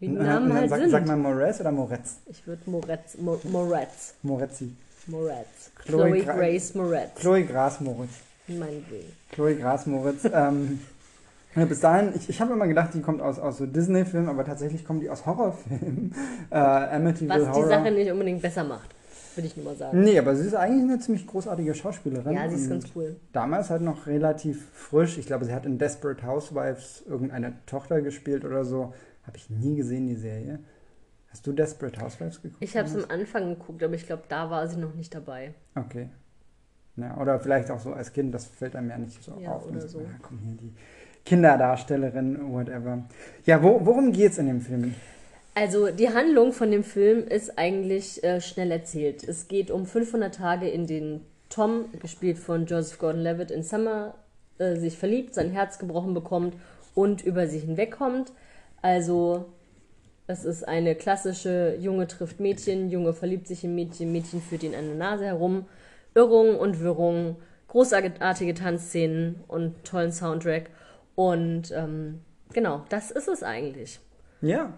wie 0.00 0.08
die 0.08 0.14
dann- 0.14 0.26
Namen 0.26 0.52
halt 0.52 0.70
sag, 0.70 0.80
sind. 0.80 0.90
Sag 0.90 1.06
mal 1.06 1.16
Moretz 1.16 1.60
oder 1.60 1.72
Moretz? 1.72 2.16
ich 2.26 2.46
würde 2.46 2.62
Moretz, 2.70 3.16
Mo, 3.18 3.38
Moretz, 3.44 4.14
Moretzi. 4.22 4.72
Moretz. 5.06 5.70
Chloe 5.84 6.10
Chloe, 6.10 6.22
Gra- 6.22 6.36
Grace 6.36 6.74
Moretz. 6.74 7.14
Chloe 7.20 7.44
Grace 7.44 7.80
Moretz. 7.80 8.10
Meinetwegen. 8.46 9.12
Chloe 9.32 9.54
Grace 9.56 9.86
Moritz. 9.86 10.24
ähm, 10.32 10.80
ja, 11.56 11.64
bis 11.64 11.80
dahin, 11.80 12.12
ich, 12.14 12.28
ich 12.28 12.40
habe 12.40 12.52
immer 12.52 12.66
gedacht, 12.68 12.90
die 12.94 13.00
kommt 13.00 13.20
aus, 13.22 13.38
aus 13.38 13.56
so 13.58 13.66
Disney-Filmen, 13.66 14.28
aber 14.28 14.44
tatsächlich 14.44 14.84
kommt 14.84 15.02
die 15.02 15.10
aus 15.10 15.24
Horrorfilmen. 15.26 16.14
Äh, 16.50 16.54
Amityville 16.56 17.30
Was 17.30 17.42
die 17.44 17.48
Horror. 17.50 17.68
Sache 17.68 17.90
nicht 17.90 18.10
unbedingt 18.10 18.40
besser 18.40 18.64
macht, 18.64 18.88
würde 19.34 19.48
ich 19.48 19.56
nur 19.56 19.66
mal 19.66 19.76
sagen. 19.76 20.02
Nee, 20.02 20.18
aber 20.18 20.34
sie 20.36 20.46
ist 20.46 20.54
eigentlich 20.54 20.82
eine 20.90 20.98
ziemlich 21.00 21.26
großartige 21.26 21.74
Schauspielerin. 21.74 22.32
Ja, 22.34 22.48
sie 22.48 22.56
ist 22.56 22.70
ganz 22.70 22.86
cool. 22.94 23.16
Damals 23.32 23.68
halt 23.70 23.82
noch 23.82 24.06
relativ 24.06 24.64
frisch. 24.72 25.18
Ich 25.18 25.26
glaube, 25.26 25.44
sie 25.44 25.52
hat 25.52 25.66
in 25.66 25.78
Desperate 25.78 26.26
Housewives 26.26 27.02
irgendeine 27.06 27.54
Tochter 27.66 28.00
gespielt 28.02 28.44
oder 28.46 28.64
so. 28.64 28.94
Habe 29.28 29.36
ich 29.36 29.50
nie 29.50 29.76
gesehen, 29.76 30.06
die 30.08 30.16
Serie. 30.16 30.58
Hast 31.30 31.46
du 31.46 31.52
Desperate 31.52 32.00
Housewives 32.00 32.40
geguckt? 32.40 32.62
Ich 32.62 32.74
habe 32.78 32.88
es 32.88 32.96
am 32.96 33.10
Anfang 33.10 33.50
geguckt, 33.50 33.82
aber 33.82 33.92
ich 33.92 34.06
glaube, 34.06 34.22
da 34.30 34.48
war 34.48 34.66
sie 34.66 34.78
noch 34.78 34.94
nicht 34.94 35.14
dabei. 35.14 35.52
Okay. 35.74 36.08
Ja, 36.96 37.16
oder 37.18 37.38
vielleicht 37.38 37.70
auch 37.70 37.78
so 37.78 37.92
als 37.92 38.14
Kind, 38.14 38.34
das 38.34 38.46
fällt 38.46 38.74
einem 38.74 38.88
ja 38.88 38.96
nicht 38.96 39.22
so 39.22 39.38
Ja, 39.38 39.52
auf. 39.52 39.66
oder 39.66 39.86
so. 39.86 40.00
Ja, 40.00 40.06
komm 40.22 40.38
hier, 40.38 40.54
die 40.56 40.72
Kinderdarstellerin, 41.26 42.50
whatever. 42.52 43.04
Ja, 43.44 43.62
wo, 43.62 43.84
worum 43.84 44.12
geht's 44.12 44.38
in 44.38 44.46
dem 44.46 44.62
Film? 44.62 44.94
Also 45.54 45.90
die 45.90 46.08
Handlung 46.08 46.52
von 46.54 46.70
dem 46.70 46.82
Film 46.84 47.26
ist 47.28 47.58
eigentlich 47.58 48.24
äh, 48.24 48.40
schnell 48.40 48.70
erzählt. 48.70 49.24
Es 49.24 49.46
geht 49.46 49.70
um 49.70 49.84
500 49.84 50.34
Tage, 50.34 50.68
in 50.70 50.86
denen 50.86 51.20
Tom, 51.50 51.84
gespielt 52.00 52.38
von 52.38 52.64
Joseph 52.64 52.98
Gordon-Levitt, 52.98 53.50
in 53.50 53.62
Summer 53.62 54.14
äh, 54.56 54.76
sich 54.76 54.96
verliebt, 54.96 55.34
sein 55.34 55.50
Herz 55.50 55.78
gebrochen 55.78 56.14
bekommt 56.14 56.54
und 56.94 57.22
über 57.22 57.46
sie 57.46 57.58
hinwegkommt. 57.58 58.32
Also 58.82 59.46
es 60.26 60.44
ist 60.44 60.66
eine 60.66 60.94
klassische 60.94 61.76
Junge 61.80 62.06
trifft 62.06 62.40
Mädchen, 62.40 62.90
Junge 62.90 63.12
verliebt 63.12 63.46
sich 63.46 63.64
in 63.64 63.74
Mädchen, 63.74 64.12
Mädchen 64.12 64.42
führt 64.42 64.62
ihn 64.62 64.74
an 64.74 64.86
der 64.86 64.96
Nase 64.96 65.24
herum. 65.24 65.66
Irrungen 66.14 66.56
und 66.56 66.80
Wirrungen, 66.80 67.36
großartige 67.68 68.54
Tanzszenen 68.54 69.36
und 69.46 69.84
tollen 69.84 70.12
Soundtrack. 70.12 70.70
Und 71.14 71.70
ähm, 71.72 72.20
genau, 72.52 72.84
das 72.88 73.10
ist 73.10 73.28
es 73.28 73.42
eigentlich. 73.42 74.00
Ja, 74.40 74.72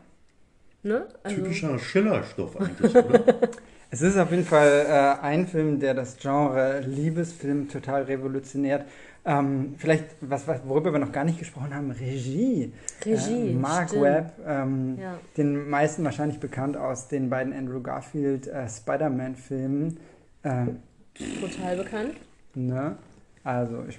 Ne? 0.82 1.06
Also, 1.22 1.36
Typischer 1.36 1.78
Schiller-Stoff 1.78 2.58
eigentlich, 2.58 2.94
oder? 2.94 3.22
es 3.90 4.00
ist 4.00 4.16
auf 4.16 4.30
jeden 4.30 4.46
Fall 4.46 4.86
äh, 4.88 5.22
ein 5.22 5.46
Film, 5.46 5.78
der 5.78 5.92
das 5.92 6.16
Genre 6.16 6.80
Liebesfilm 6.80 7.68
total 7.68 8.04
revolutioniert. 8.04 8.86
Ähm, 9.24 9.74
vielleicht, 9.76 10.04
was, 10.22 10.48
was, 10.48 10.60
worüber 10.66 10.92
wir 10.92 10.98
noch 10.98 11.12
gar 11.12 11.24
nicht 11.24 11.38
gesprochen 11.38 11.74
haben, 11.74 11.90
Regie. 11.90 12.72
Regie, 13.04 13.50
Äh, 13.50 13.54
Mark 13.54 13.90
stimmt. 13.90 14.04
Webb, 14.04 14.32
ähm, 14.46 14.98
Ja. 14.98 15.18
den 15.36 15.68
meisten 15.68 16.04
wahrscheinlich 16.04 16.40
bekannt 16.40 16.76
aus 16.76 17.08
den 17.08 17.28
beiden 17.28 17.52
Andrew 17.52 17.80
Garfield 17.82 18.46
äh, 18.48 18.66
Spider-Man-Filmen. 18.68 19.98
Ähm, 20.44 20.76
total 21.40 21.76
bekannt. 21.76 22.14
Ne? 22.54 22.96
Also, 23.44 23.84
ich, 23.88 23.98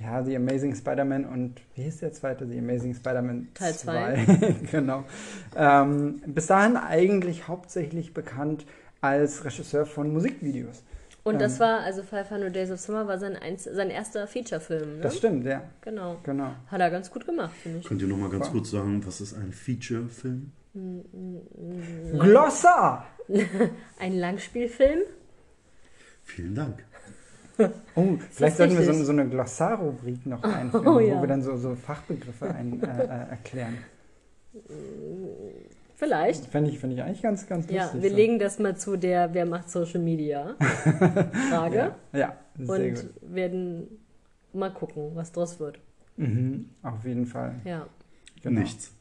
ja, 0.00 0.22
The 0.24 0.36
Amazing 0.36 0.74
Spider-Man 0.74 1.24
und 1.24 1.54
wie 1.76 1.82
hieß 1.84 1.98
der 1.98 2.12
zweite? 2.12 2.46
The 2.48 2.58
Amazing 2.58 2.94
Spider-Man 2.94 3.48
Teil 3.54 3.72
2. 3.74 4.26
genau. 4.70 5.04
Ähm, 5.56 6.20
bis 6.26 6.46
dahin 6.48 6.76
eigentlich 6.76 7.46
hauptsächlich 7.48 8.12
bekannt 8.14 8.66
als 9.00 9.44
Regisseur 9.44 9.86
von 9.86 10.12
Musikvideos. 10.12 10.82
Und 11.26 11.40
das 11.40 11.54
Ähm. 11.54 11.60
war, 11.60 11.80
also 11.80 12.02
500 12.04 12.54
Days 12.54 12.70
of 12.70 12.78
Summer 12.78 13.08
war 13.08 13.18
sein, 13.18 13.34
einz 13.36 13.64
sein 13.64 13.90
erster 13.90 14.28
Feature-Film. 14.28 14.96
Ne? 14.98 15.02
Das 15.02 15.16
stimmt, 15.16 15.44
ja. 15.44 15.62
Genau. 15.80 16.18
Genau. 16.22 16.52
Hat 16.68 16.80
er 16.80 16.88
ganz 16.90 17.10
gut 17.10 17.26
gemacht, 17.26 17.50
finde 17.62 17.80
ich. 17.80 17.84
Könnt 17.84 18.00
ihr 18.00 18.06
noch 18.06 18.16
mal 18.16 18.30
ganz 18.30 18.48
kurz 18.50 18.70
sagen, 18.70 19.04
was 19.04 19.20
ist 19.20 19.34
ein 19.34 19.52
Feature-Film? 19.52 20.52
Glossar! 22.18 23.06
Ein 23.98 24.18
Langspielfilm? 24.18 25.00
Vielen 26.22 26.54
Dank. 26.54 26.84
Oh, 27.96 28.18
vielleicht 28.30 28.58
sollten 28.58 28.78
wir 28.78 28.84
so, 28.84 28.92
so 28.92 29.10
eine 29.10 29.26
Glossar-Rubrik 29.28 30.26
noch 30.26 30.44
einführen, 30.44 30.86
Oh, 30.86 30.94
wo 30.96 31.00
ja. 31.00 31.20
wir 31.20 31.26
dann 31.26 31.42
so, 31.42 31.56
so 31.56 31.74
Fachbegriffe 31.74 32.54
ein, 32.54 32.80
äh, 32.82 33.02
äh, 33.02 33.30
erklären. 33.30 33.78
Vielleicht. 35.96 36.46
Fände 36.46 36.70
ich, 36.70 36.78
fänd 36.78 36.92
ich 36.92 37.02
eigentlich 37.02 37.22
ganz, 37.22 37.46
ganz 37.46 37.70
Ja, 37.70 37.84
lustig. 37.84 38.02
wir 38.02 38.10
so. 38.10 38.16
legen 38.16 38.38
das 38.38 38.58
mal 38.58 38.76
zu 38.76 38.96
der 38.96 39.32
Wer 39.32 39.46
macht 39.46 39.70
Social 39.70 40.00
Media 40.00 40.54
Frage 41.50 41.92
Ja, 42.12 42.18
ja 42.18 42.36
sehr 42.58 42.68
und 42.86 42.94
gut. 42.94 43.34
werden 43.34 43.88
mal 44.52 44.70
gucken, 44.72 45.10
was 45.14 45.32
draus 45.32 45.58
wird. 45.58 45.78
Mhm, 46.18 46.70
auf 46.82 47.04
jeden 47.04 47.26
Fall. 47.26 47.54
Ja. 47.64 47.86
Genau. 48.42 48.60
Nichts. 48.60 48.92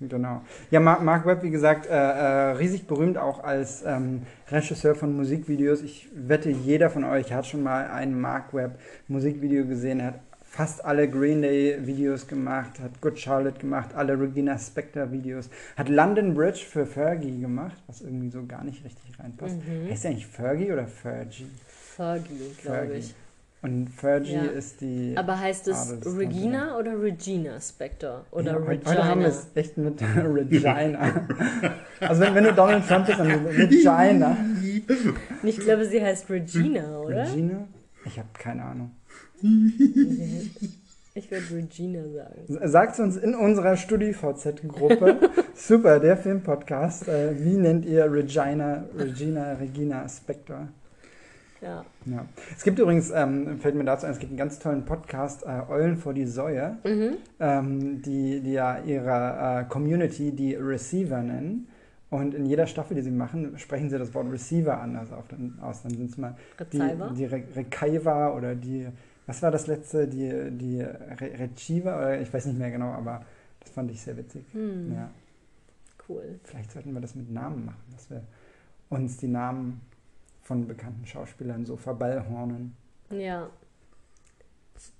Genau. 0.00 0.42
Ja, 0.70 0.80
Mark, 0.80 1.02
Mark 1.02 1.24
Webb, 1.24 1.42
wie 1.44 1.48
gesagt, 1.50 1.86
äh, 1.86 1.92
äh, 1.92 2.50
riesig 2.56 2.86
berühmt 2.86 3.16
auch 3.16 3.42
als 3.42 3.82
ähm, 3.86 4.22
Regisseur 4.50 4.94
von 4.94 5.16
Musikvideos. 5.16 5.80
Ich 5.80 6.10
wette, 6.14 6.50
jeder 6.50 6.90
von 6.90 7.04
euch 7.04 7.32
hat 7.32 7.46
schon 7.46 7.62
mal 7.62 7.86
ein 7.86 8.20
Mark 8.20 8.52
Webb 8.52 8.78
Musikvideo 9.08 9.64
gesehen. 9.64 10.00
Er 10.00 10.06
hat 10.08 10.20
fast 10.52 10.84
alle 10.84 11.08
Green 11.08 11.40
Day 11.40 11.78
Videos 11.86 12.26
gemacht, 12.26 12.78
hat 12.78 13.00
Good 13.00 13.18
Charlotte 13.18 13.58
gemacht, 13.58 13.94
alle 13.94 14.20
Regina 14.20 14.58
Spektor 14.58 15.10
Videos, 15.10 15.48
hat 15.76 15.88
London 15.88 16.34
Bridge 16.34 16.60
für 16.68 16.84
Fergie 16.84 17.40
gemacht, 17.40 17.82
was 17.86 18.02
irgendwie 18.02 18.28
so 18.28 18.44
gar 18.46 18.62
nicht 18.62 18.84
richtig 18.84 19.18
reinpasst. 19.18 19.56
Heißt 19.90 20.04
der 20.04 20.10
eigentlich 20.10 20.26
Fergie 20.26 20.70
oder 20.70 20.86
Fergie? 20.86 21.46
Fergie, 21.66 22.54
glaube 22.62 22.94
ich. 22.98 23.14
Und 23.62 23.88
Fergie 23.90 24.32
Ja. 24.34 24.42
ist 24.42 24.80
die. 24.80 25.14
Aber 25.16 25.38
heißt 25.38 25.68
es 25.68 25.92
Adelsdame. 25.92 26.18
Regina 26.18 26.76
oder 26.78 27.00
Regina 27.00 27.58
Spector? 27.60 28.26
Oder 28.32 28.52
Ja, 28.52 28.56
Regina? 28.58 28.90
heute 28.90 29.04
haben 29.04 29.20
wir 29.20 29.28
es 29.28 29.46
echt 29.54 29.78
mit 29.78 30.02
Regina. 30.16 30.74
also 32.00 32.20
wenn, 32.20 32.34
wenn 32.34 32.44
du 32.44 32.52
Donald 32.52 32.86
Trump 32.86 33.06
bist, 33.06 33.20
dann 33.20 33.30
Regina. 33.46 34.36
Ich 35.44 35.58
glaube, 35.60 35.86
sie 35.86 36.02
heißt 36.02 36.28
Regina, 36.28 36.98
oder? 36.98 37.22
Regina? 37.24 37.68
Ich 38.04 38.18
habe 38.18 38.28
keine 38.34 38.64
Ahnung. 38.64 38.90
Ich 41.14 41.30
würde 41.30 41.44
Regina 41.54 42.00
sagen. 42.08 42.68
Sagt 42.70 42.98
uns 42.98 43.18
in 43.18 43.34
unserer 43.34 43.76
StudiVZ-Gruppe, 43.76 45.30
super, 45.54 46.00
der 46.00 46.16
Filmpodcast, 46.16 47.06
äh, 47.06 47.38
wie 47.38 47.56
nennt 47.56 47.84
ihr 47.84 48.10
Regina, 48.10 48.84
Regina, 48.96 49.52
Regina 49.52 50.08
Spector? 50.08 50.68
Ja. 51.60 51.84
Ja. 52.06 52.24
Es 52.56 52.64
gibt 52.64 52.78
übrigens, 52.78 53.10
ähm, 53.14 53.58
fällt 53.60 53.74
mir 53.74 53.84
dazu 53.84 54.06
ein, 54.06 54.12
es 54.12 54.18
gibt 54.18 54.30
einen 54.30 54.38
ganz 54.38 54.58
tollen 54.58 54.86
Podcast, 54.86 55.44
äh, 55.44 55.70
Eulen 55.70 55.98
vor 55.98 56.14
die 56.14 56.24
Säue, 56.24 56.78
ähm, 57.38 58.00
die, 58.00 58.40
die 58.40 58.52
ja 58.52 58.78
ihre 58.82 59.60
äh, 59.60 59.64
Community 59.68 60.32
die 60.32 60.54
Receiver 60.54 61.22
nennen. 61.22 61.68
Und 62.08 62.34
in 62.34 62.46
jeder 62.46 62.66
Staffel, 62.66 62.94
die 62.94 63.02
sie 63.02 63.10
machen, 63.10 63.58
sprechen 63.58 63.88
sie 63.90 63.98
das 63.98 64.12
Wort 64.14 64.30
Receiver 64.30 64.80
anders 64.80 65.12
auf, 65.12 65.24
aus. 65.62 65.82
Dann 65.82 65.92
sind 65.92 66.10
es 66.10 66.18
mal 66.18 66.36
die, 66.72 66.78
Receiver? 66.78 67.14
die 67.16 67.24
Re 67.26 67.42
Receiver 67.54 68.34
oder 68.34 68.54
die, 68.54 68.88
was 69.26 69.42
war 69.42 69.50
das 69.50 69.66
letzte, 69.66 70.06
die, 70.08 70.50
die 70.50 70.80
Re 70.82 71.38
Receiver, 71.38 71.96
oder 71.96 72.20
ich 72.20 72.32
weiß 72.32 72.46
nicht 72.46 72.58
mehr 72.58 72.70
genau, 72.70 72.90
aber 72.92 73.24
das 73.60 73.70
fand 73.70 73.90
ich 73.90 74.00
sehr 74.00 74.16
witzig. 74.16 74.44
Hm, 74.52 74.92
Ja, 74.94 75.10
cool. 76.08 76.40
vielleicht 76.44 76.72
sollten 76.72 76.92
wir 76.92 77.00
das 77.00 77.14
mit 77.14 77.30
Namen 77.30 77.64
machen, 77.66 77.82
dass 77.92 78.10
wir 78.10 78.22
uns 78.90 79.16
die 79.18 79.28
Namen 79.28 79.80
von 80.42 80.66
bekannten 80.66 81.06
Schauspielern 81.06 81.64
so 81.64 81.76
verballhornen. 81.76 82.74
Ja. 83.10 83.48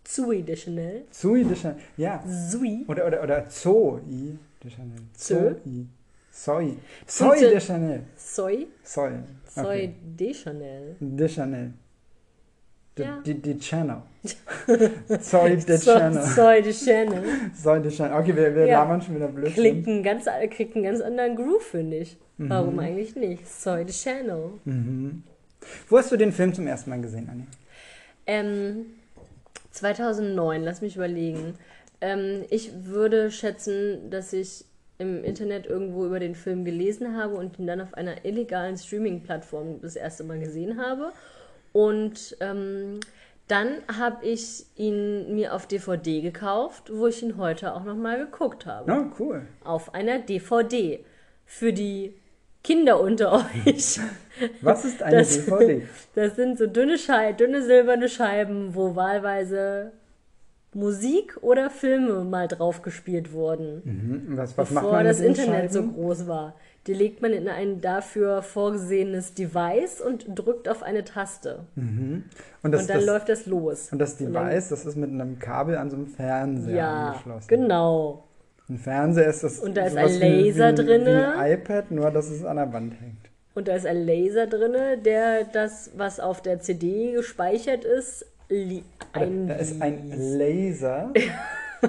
Zui 0.04 0.42
de 0.42 0.54
Chanel. 0.56 1.04
Zooey 1.10 1.44
de 1.44 1.56
Chanel, 1.56 1.78
ja. 1.96 2.22
Zui. 2.50 2.84
Oder, 2.88 3.06
oder, 3.06 3.22
oder 3.22 3.48
Zoe 3.48 4.00
de 4.62 4.70
Chanel. 4.70 5.02
Zoe. 5.14 5.56
Soy. 6.30 6.78
Soy 7.06 7.38
de 7.40 7.60
Chanel. 7.60 8.02
Soy. 8.16 8.68
Soy. 8.84 9.12
Soy 9.46 9.64
Okay. 9.64 9.94
de 10.16 10.32
Chanel. 10.34 10.96
De 11.00 11.28
Chanel. 11.28 11.72
De, 12.98 13.04
Ja. 13.06 13.20
die, 13.24 13.34
die 13.40 13.58
Channel. 13.58 14.02
Soy 15.20 15.56
de 15.56 15.76
So, 15.76 15.92
Channel. 15.94 16.22
Soy 16.22 16.62
de 16.62 16.72
Chanel. 16.72 17.22
Soy 17.54 17.80
de 17.80 17.90
Chanel. 17.90 18.18
Okay, 18.20 18.36
wir, 18.36 18.54
wir 18.54 18.66
Ja. 18.66 18.82
labern 18.82 19.00
schon 19.00 19.16
wieder 19.16 19.28
blöd. 19.28 19.52
Klingt 19.54 19.86
einen 19.88 20.02
ganz, 20.02 20.26
kriegt 20.50 20.76
einen 20.76 20.84
ganz 20.84 21.00
anderen 21.00 21.34
Groove, 21.36 21.62
finde 21.62 21.96
ich. 21.98 22.16
Mhm. 22.36 22.50
Warum 22.50 22.78
eigentlich 22.78 23.16
nicht? 23.16 23.48
Soy 23.48 23.84
de 23.84 23.94
Chanel. 23.94 24.50
Wo 25.88 25.98
hast 25.98 26.12
du 26.12 26.16
den 26.16 26.32
Film 26.32 26.52
zum 26.54 26.66
ersten 26.66 26.90
Mal 26.90 27.00
gesehen, 27.00 27.28
Anni? 27.30 27.44
Ähm, 28.26 28.86
2009, 29.70 30.62
lass 30.62 30.82
mich 30.82 30.96
überlegen. 30.96 31.54
Ähm, 32.00 32.44
ich 32.50 32.72
würde 32.84 33.30
schätzen, 33.30 34.10
dass 34.10 34.32
ich 34.32 34.64
im 34.98 35.24
Internet 35.24 35.66
irgendwo 35.66 36.06
über 36.06 36.20
den 36.20 36.34
Film 36.34 36.64
gelesen 36.64 37.16
habe 37.16 37.34
und 37.34 37.58
ihn 37.58 37.66
dann 37.66 37.80
auf 37.80 37.94
einer 37.94 38.24
illegalen 38.24 38.76
Streaming-Plattform 38.76 39.80
das 39.80 39.96
erste 39.96 40.22
Mal 40.24 40.38
gesehen 40.38 40.78
habe. 40.80 41.12
Und 41.72 42.36
ähm, 42.40 43.00
dann 43.48 43.68
habe 43.98 44.24
ich 44.26 44.64
ihn 44.76 45.34
mir 45.34 45.54
auf 45.54 45.66
DVD 45.66 46.20
gekauft, 46.20 46.90
wo 46.94 47.06
ich 47.06 47.22
ihn 47.22 47.36
heute 47.36 47.74
auch 47.74 47.84
nochmal 47.84 48.18
geguckt 48.18 48.66
habe. 48.66 48.90
Oh, 48.92 49.12
cool. 49.18 49.42
Auf 49.64 49.94
einer 49.94 50.18
DVD. 50.18 51.04
Für 51.44 51.72
die 51.72 52.14
Kinder 52.64 53.00
unter 53.00 53.32
euch. 53.66 53.98
Was 54.62 54.84
ist 54.84 55.02
eine 55.02 55.18
Das- 55.18 55.44
DVD? 55.46 55.82
Das 56.14 56.36
sind 56.36 56.58
so 56.58 56.66
dünne, 56.66 56.98
Schei 56.98 57.32
dünne 57.32 57.62
silberne 57.62 58.08
Scheiben, 58.08 58.74
wo 58.74 58.94
wahlweise 58.94 59.92
Musik 60.74 61.36
oder 61.42 61.68
Filme 61.68 62.24
mal 62.24 62.48
drauf 62.48 62.80
gespielt 62.82 63.32
wurden, 63.32 63.82
Mhm. 63.84 64.36
Was, 64.38 64.56
was 64.56 64.70
macht 64.70 64.84
bevor 64.84 64.96
man 64.98 65.04
das 65.06 65.20
Internet 65.20 65.72
so 65.72 65.80
Scheiben? 65.80 65.94
groß 65.94 66.26
war. 66.26 66.54
Die 66.88 66.94
legt 66.94 67.22
man 67.22 67.32
in 67.32 67.48
ein 67.48 67.80
dafür 67.80 68.42
vorgesehenes 68.42 69.34
Device 69.34 70.00
und 70.00 70.26
drückt 70.28 70.68
auf 70.68 70.82
eine 70.82 71.04
Taste. 71.04 71.60
Und 71.76 72.24
das, 72.62 72.82
und 72.82 72.90
dann 72.90 72.96
das, 72.98 73.06
läuft 73.06 73.28
das 73.28 73.46
los. 73.46 73.88
und 73.92 73.98
das 74.00 74.16
Device, 74.16 74.68
das 74.68 74.84
ist 74.84 74.96
mit 74.96 75.10
einem 75.10 75.38
Kabel 75.38 75.76
an 75.76 75.90
so 75.90 75.96
einem 75.96 76.08
Fernseher 76.08 76.74
Ja, 76.76 77.06
angeschlossen. 77.10 77.48
genau. 77.48 78.24
Ein 78.68 78.78
Fernseher 78.78 79.26
ist 79.28 79.44
das 79.44 79.58
Und 79.60 79.76
da 79.76 79.86
ist 79.86 79.96
ein 79.96 80.18
Laser. 80.18 80.76
Wie 80.76 80.92
ein 80.92 81.52
iPad, 81.52 81.90
nur 81.90 82.10
dass 82.10 82.30
es 82.30 82.44
an 82.44 82.56
der 82.56 82.72
Wand 82.72 82.94
hängt. 83.00 83.16
Und 83.54 83.68
da 83.68 83.74
ist 83.76 83.86
ein 83.86 84.04
Laser 84.06 84.46
drinne, 84.46 84.98
der 84.98 85.44
das, 85.44 85.90
was 85.96 86.18
auf 86.20 86.40
der 86.42 86.60
CD 86.60 87.12
gespeichert 87.12 87.84
ist, 87.84 88.26
ein 89.12 89.48
da 89.48 89.54
ist 89.54 89.80
ein 89.80 90.12
Laser. 90.16 91.12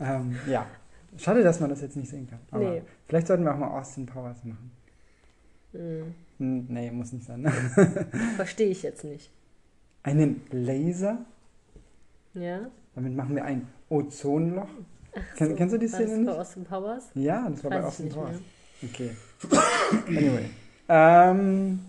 ähm, 0.00 0.36
ja. 0.48 0.66
Schade, 1.16 1.42
dass 1.42 1.60
man 1.60 1.70
das 1.70 1.82
jetzt 1.82 1.96
nicht 1.96 2.08
sehen 2.08 2.28
kann. 2.28 2.38
Aber 2.50 2.70
Nee. 2.70 2.82
Vielleicht 3.10 3.26
sollten 3.26 3.44
wir 3.44 3.52
auch 3.52 3.58
mal 3.58 3.78
Austin 3.78 4.06
Powers 4.06 4.42
machen. 4.44 4.70
Hm, 5.72 6.14
Hm, 6.38 6.66
Nee, 6.68 6.90
muss 6.90 7.12
nicht 7.12 7.26
sein. 7.26 7.46
Verstehe 8.36 8.68
ich 8.68 8.82
jetzt 8.82 9.04
nicht. 9.04 9.30
Einen 10.02 10.40
Laser? 10.50 11.18
Ja? 12.32 12.70
Damit 12.94 13.14
machen 13.14 13.34
wir 13.36 13.44
ein 13.44 13.68
Ozonloch. 13.90 14.68
Kenn, 15.36 15.54
kennst 15.56 15.74
du 15.74 15.78
die 15.78 15.88
Szene 15.88 16.06
das 16.06 16.16
nicht? 16.16 16.26
bei 16.26 16.32
Austin 16.38 16.64
Powers? 16.64 17.10
Ja, 17.14 17.48
das 17.50 17.62
war 17.64 17.70
bei 17.70 17.76
Weiß 17.82 17.82
ich 17.82 17.88
Austin 17.88 18.08
Powers. 18.08 18.36
mehr. 18.80 18.90
Okay. 18.90 19.10
Anyway. 20.08 20.50
Ähm, 20.88 21.80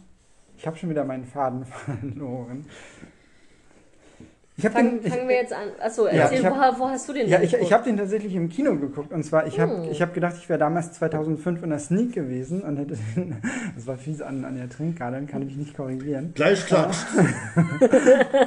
ich 0.58 0.68
habe 0.68 0.76
schon 0.78 0.90
wieder 0.90 1.06
meinen 1.06 1.26
Faden 1.26 1.66
verloren. 1.66 2.66
Ich 4.62 4.66
habe 4.66 4.76
Fang, 4.76 4.90
den. 5.00 5.06
Ich, 5.08 5.12
fangen 5.14 5.28
wir 5.28 5.36
jetzt 5.38 5.54
an. 5.54 5.70
Achso, 5.82 6.06
Ja, 6.06 6.12
erzähl, 6.12 6.46
hab- 6.46 6.78
wo, 6.78 6.84
wo 6.84 6.90
hast 6.90 7.10
du 7.10 7.14
den 7.14 7.28
ja, 7.28 7.42
ich, 7.42 7.52
ich 7.54 7.74
habe 7.74 7.84
den 7.84 7.98
tatsächlich 7.98 8.36
im 8.36 8.48
Kino 8.48 8.76
geguckt. 8.76 9.12
Und 9.12 9.24
zwar, 9.24 9.48
ich 9.48 9.60
habe 9.60 9.78
Hm. 9.86 9.92
ich 9.92 10.02
hab 10.02 10.14
gedacht, 10.14 10.36
ich 10.38 10.48
wäre 10.50 10.60
damals 10.60 10.94
2005 10.94 11.64
in 11.64 11.70
der 11.72 11.80
Sneak 11.80 12.14
gewesen 12.14 12.62
und 12.62 12.78
hätte 12.78 12.96
den. 13.16 13.38
Das 13.76 13.88
war 13.88 13.96
fies 13.98 14.22
an, 14.22 14.46
an 14.46 14.56
der 14.58 14.70
Trinkkarte, 14.70 15.16
dann 15.16 15.26
kann 15.28 15.42
ich 15.42 15.48
mich 15.50 15.58
nicht 15.58 15.76
korrigieren. 15.78 16.34
Gleich 16.36 16.66
klatscht. 16.66 17.08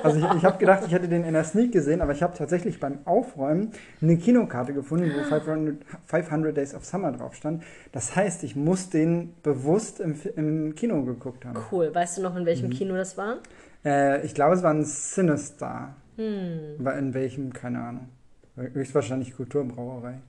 Also 0.03 0.19
ich, 0.19 0.25
ich 0.37 0.45
habe 0.45 0.59
gedacht, 0.59 0.83
ich 0.87 0.93
hätte 0.93 1.09
den 1.09 1.25
in 1.25 1.33
der 1.35 1.45
Sneak 1.45 1.73
gesehen, 1.73 2.01
aber 2.01 2.13
ich 2.13 2.23
habe 2.23 2.37
tatsächlich 2.37 2.79
beim 2.81 2.99
Aufräumen 3.05 3.73
eine 4.03 4.17
Kinokarte 4.17 4.73
gefunden, 4.75 5.11
wo 5.17 5.23
500, 5.23 5.77
500 6.07 6.57
Days 6.57 6.75
of 6.75 6.85
Summer 6.85 7.13
drauf 7.13 7.35
stand. 7.35 7.63
Das 7.93 8.15
heißt, 8.15 8.45
ich 8.45 8.55
muss 8.57 8.91
den 8.91 9.35
bewusst 9.43 10.01
im, 10.01 10.15
im 10.37 10.75
Kino 10.75 11.03
geguckt 11.05 11.45
haben. 11.45 11.59
Cool. 11.73 11.95
Weißt 11.95 12.19
du 12.19 12.23
noch, 12.23 12.37
in 12.37 12.43
Mhm. 12.43 12.47
welchem 12.47 12.71
Kino 12.71 12.95
das 12.95 13.17
war? 13.17 13.39
Äh, 13.85 14.25
ich 14.25 14.35
glaube, 14.35 14.55
es 14.55 14.63
war 14.63 14.71
ein 14.73 14.85
Sinister. 14.85 15.95
Hm. 16.17 16.87
In 16.87 17.15
welchem, 17.15 17.53
keine 17.53 17.81
Ahnung. 17.81 18.09
Höchstwahrscheinlich 18.57 19.35
Kulturbrauerei. 19.35 20.21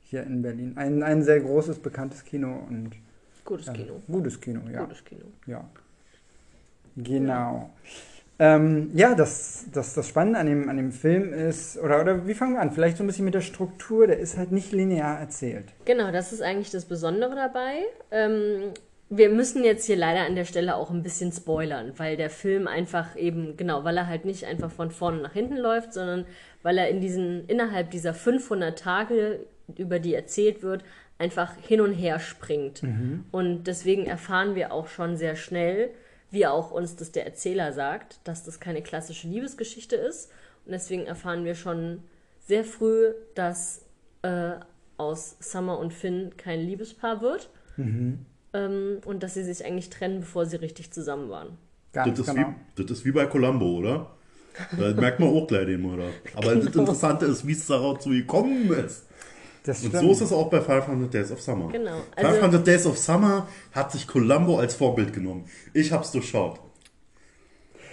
Hier 0.00 0.24
in 0.24 0.42
Berlin. 0.42 0.72
Ein, 0.76 1.02
ein 1.02 1.22
sehr 1.22 1.40
großes, 1.40 1.78
bekanntes 1.78 2.24
Kino 2.24 2.66
und 2.68 2.92
Gutes 3.44 3.68
äh, 3.68 3.72
Kino. 3.72 4.02
gutes 4.06 4.40
Kino, 4.40 4.60
ja. 4.70 4.80
Gutes 4.80 5.04
Kino. 5.04 5.24
Ja. 5.46 5.64
Genau. 6.96 7.70
Ähm, 8.38 8.90
ja, 8.94 9.14
das, 9.14 9.66
das, 9.72 9.94
das 9.94 10.08
Spannende 10.08 10.38
an 10.38 10.46
dem, 10.46 10.68
an 10.68 10.76
dem 10.76 10.92
Film 10.92 11.32
ist, 11.32 11.78
oder, 11.78 12.00
oder 12.00 12.26
wie 12.26 12.34
fangen 12.34 12.54
wir 12.54 12.60
an? 12.60 12.72
Vielleicht 12.72 12.96
so 12.96 13.04
ein 13.04 13.06
bisschen 13.06 13.24
mit 13.24 13.34
der 13.34 13.40
Struktur, 13.40 14.06
der 14.06 14.18
ist 14.18 14.36
halt 14.36 14.52
nicht 14.52 14.72
linear 14.72 15.20
erzählt. 15.20 15.66
Genau, 15.84 16.10
das 16.10 16.32
ist 16.32 16.42
eigentlich 16.42 16.70
das 16.70 16.84
Besondere 16.84 17.34
dabei. 17.34 17.82
Ähm, 18.10 18.72
wir 19.14 19.28
müssen 19.28 19.62
jetzt 19.62 19.84
hier 19.84 19.96
leider 19.96 20.24
an 20.24 20.36
der 20.36 20.46
Stelle 20.46 20.74
auch 20.74 20.90
ein 20.90 21.02
bisschen 21.02 21.32
spoilern, 21.32 21.92
weil 21.98 22.16
der 22.16 22.30
Film 22.30 22.66
einfach 22.66 23.14
eben, 23.14 23.58
genau, 23.58 23.84
weil 23.84 23.98
er 23.98 24.06
halt 24.06 24.24
nicht 24.24 24.46
einfach 24.46 24.70
von 24.70 24.90
vorne 24.90 25.20
nach 25.20 25.34
hinten 25.34 25.58
läuft, 25.58 25.92
sondern 25.92 26.24
weil 26.62 26.78
er 26.78 26.88
in 26.88 27.02
diesen, 27.02 27.46
innerhalb 27.46 27.90
dieser 27.90 28.14
500 28.14 28.78
Tage, 28.78 29.40
über 29.76 29.98
die 29.98 30.14
erzählt 30.14 30.62
wird, 30.62 30.82
einfach 31.18 31.54
hin 31.60 31.82
und 31.82 31.92
her 31.92 32.20
springt. 32.20 32.82
Und 33.32 33.64
deswegen 33.64 34.06
erfahren 34.06 34.54
wir 34.54 34.72
auch 34.72 34.88
schon 34.88 35.18
sehr 35.18 35.36
schnell, 35.36 35.90
wie 36.30 36.46
auch 36.46 36.70
uns 36.70 36.96
das 36.96 37.12
der 37.12 37.26
Erzähler 37.26 37.74
sagt, 37.74 38.18
dass 38.24 38.44
das 38.44 38.60
keine 38.60 38.80
klassische 38.80 39.28
Liebesgeschichte 39.28 39.94
ist. 39.94 40.32
Und 40.64 40.72
deswegen 40.72 41.04
erfahren 41.04 41.44
wir 41.44 41.54
schon 41.54 42.02
sehr 42.40 42.64
früh, 42.64 43.12
dass 43.34 43.84
äh, 44.22 44.52
aus 44.96 45.36
Summer 45.40 45.78
und 45.78 45.92
Finn 45.92 46.32
kein 46.38 46.60
Liebespaar 46.60 47.20
wird. 47.20 47.50
Ähm, 48.54 48.98
und 49.04 49.22
dass 49.22 49.34
sie 49.34 49.44
sich 49.44 49.64
eigentlich 49.64 49.90
trennen, 49.90 50.20
bevor 50.20 50.46
sie 50.46 50.56
richtig 50.56 50.92
zusammen 50.92 51.30
waren. 51.30 51.58
Ganz 51.92 52.18
Das 52.18 52.28
ist, 52.28 52.34
genau. 52.34 52.54
wie, 52.76 52.82
das 52.82 52.90
ist 52.98 53.04
wie 53.04 53.12
bei 53.12 53.26
Columbo, 53.26 53.78
oder? 53.78 54.10
Da 54.78 54.92
merkt 54.92 55.20
man 55.20 55.30
auch 55.30 55.46
gleich 55.46 55.66
den 55.66 55.82
Mörder. 55.82 56.10
Aber 56.34 56.54
das 56.54 56.66
Interessante 56.66 57.26
ist, 57.26 57.46
wie 57.46 57.52
es 57.52 57.66
darauf 57.66 58.04
gekommen 58.04 58.70
ist. 58.72 59.06
Das 59.64 59.84
Und 59.84 59.94
so 59.94 60.10
ist 60.10 60.20
es 60.20 60.32
auch 60.32 60.50
bei 60.50 60.60
500 60.60 61.12
Days 61.12 61.30
of 61.30 61.40
Summer. 61.40 61.70
Genau. 61.70 62.02
Also, 62.16 62.32
500 62.32 62.66
Days 62.66 62.86
of 62.86 62.98
Summer 62.98 63.46
hat 63.72 63.92
sich 63.92 64.06
Columbo 64.08 64.58
als 64.58 64.74
Vorbild 64.74 65.12
genommen. 65.12 65.44
Ich 65.72 65.92
hab's 65.92 66.10
durchschaut. 66.10 66.58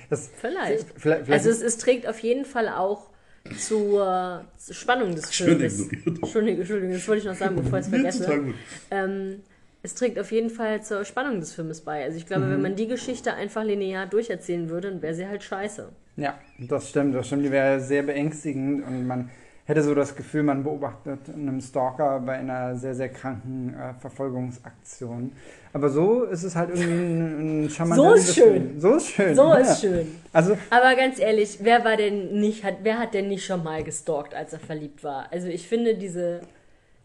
das, 0.09 0.29
vielleicht. 0.35 0.87
vielleicht, 0.97 1.25
vielleicht 1.25 1.31
Also 1.31 1.49
es, 1.49 1.61
es 1.61 1.77
trägt 1.77 2.07
auf 2.07 2.19
jeden 2.19 2.45
Fall 2.45 2.69
auch 2.69 3.09
zur, 3.57 4.45
zur 4.57 4.75
Spannung 4.75 5.15
des 5.15 5.33
Schön 5.33 5.59
Films. 5.59 5.79
ignoriert. 5.79 6.23
Entschuldigung, 6.23 6.59
Entschuldigung, 6.61 6.93
das 6.93 7.07
wollte 7.07 7.19
ich 7.19 7.25
noch 7.27 7.35
sagen, 7.35 7.55
bevor 7.55 7.79
ich 7.79 7.85
es 7.85 7.89
vergesse. 7.89 8.53
Ähm, 8.89 9.41
Es 9.81 9.95
trägt 9.95 10.19
auf 10.19 10.31
jeden 10.31 10.49
Fall 10.49 10.83
zur 10.83 11.05
Spannung 11.05 11.39
des 11.39 11.53
Filmes 11.53 11.81
bei. 11.81 12.03
Also 12.03 12.17
ich 12.17 12.25
glaube, 12.25 12.45
Mhm. 12.45 12.51
wenn 12.51 12.61
man 12.61 12.75
die 12.75 12.87
Geschichte 12.87 13.33
einfach 13.33 13.63
linear 13.63 14.07
durcherzählen 14.07 14.69
würde, 14.69 14.89
dann 14.91 15.01
wäre 15.01 15.13
sie 15.13 15.27
halt 15.27 15.41
scheiße. 15.43 15.87
Ja, 16.17 16.33
das 16.57 16.89
stimmt, 16.89 17.15
das 17.15 17.27
stimmt. 17.27 17.45
Die 17.45 17.51
wäre 17.51 17.79
sehr 17.79 18.03
beängstigend 18.03 18.85
und 18.85 19.07
man 19.07 19.29
hätte 19.63 19.81
so 19.83 19.93
das 19.95 20.15
Gefühl, 20.15 20.43
man 20.43 20.63
beobachtet 20.63 21.19
einen 21.33 21.61
Stalker 21.61 22.19
bei 22.25 22.33
einer 22.33 22.75
sehr, 22.75 22.93
sehr 22.95 23.07
kranken 23.09 23.73
äh, 23.73 23.93
Verfolgungsaktion. 24.01 25.31
Aber 25.73 25.89
so 25.89 26.23
ist 26.23 26.43
es 26.43 26.55
halt 26.55 26.71
irgendwie 26.71 26.91
ein, 26.91 27.65
ein 27.65 27.69
charmanter 27.69 28.03
So 28.09 28.13
ist 28.15 28.35
schön. 28.35 28.79
So 28.79 28.95
ist 28.95 29.07
schön. 29.11 29.35
So 29.35 29.43
ja. 29.43 29.55
ist 29.57 29.81
schön. 29.81 30.07
Also, 30.33 30.57
Aber 30.71 30.95
ganz 30.95 31.19
ehrlich, 31.19 31.59
wer 31.61 31.85
war 31.85 31.97
denn 31.97 32.39
nicht, 32.39 32.63
hat, 32.63 32.77
wer 32.83 32.97
hat 32.97 33.13
denn 33.13 33.27
nicht 33.27 33.45
schon 33.45 33.63
mal 33.63 33.83
gestalkt, 33.83 34.33
als 34.33 34.53
er 34.53 34.59
verliebt 34.59 35.03
war? 35.03 35.27
Also 35.31 35.47
ich 35.47 35.67
finde 35.67 35.95
diese, 35.95 36.41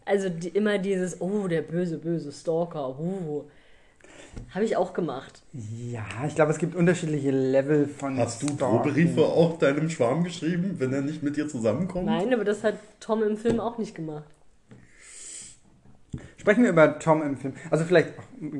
also 0.05 0.29
die, 0.29 0.49
immer 0.49 0.77
dieses, 0.77 1.19
oh, 1.19 1.47
der 1.47 1.61
böse, 1.61 1.97
böse 1.97 2.31
Stalker, 2.31 2.99
uh, 2.99 3.43
habe 4.51 4.65
ich 4.65 4.77
auch 4.77 4.93
gemacht. 4.93 5.41
ja, 5.53 6.05
ich 6.27 6.35
glaube, 6.35 6.51
es 6.51 6.57
gibt 6.57 6.75
unterschiedliche 6.75 7.31
Level 7.31 7.87
von 7.87 8.17
Hast 8.17 8.43
du. 8.43 8.47
Drohbriefe 8.47 9.21
auch 9.21 9.57
deinem 9.57 9.89
Schwarm 9.89 10.23
geschrieben, 10.23 10.75
wenn 10.77 10.93
er 10.93 11.01
nicht 11.01 11.23
mit 11.23 11.37
dir 11.37 11.47
zusammenkommt? 11.47 12.05
Nein, 12.05 12.33
aber 12.33 12.43
das 12.43 12.63
hat 12.63 12.75
Tom 12.99 13.23
im 13.23 13.37
Film 13.37 13.59
auch 13.59 13.77
nicht 13.77 13.95
gemacht. 13.95 14.25
Sprechen 16.37 16.63
wir 16.63 16.69
über 16.69 16.99
Tom 16.99 17.23
im 17.23 17.37
Film. 17.37 17.53
Also 17.71 17.85
vielleicht 17.85 18.09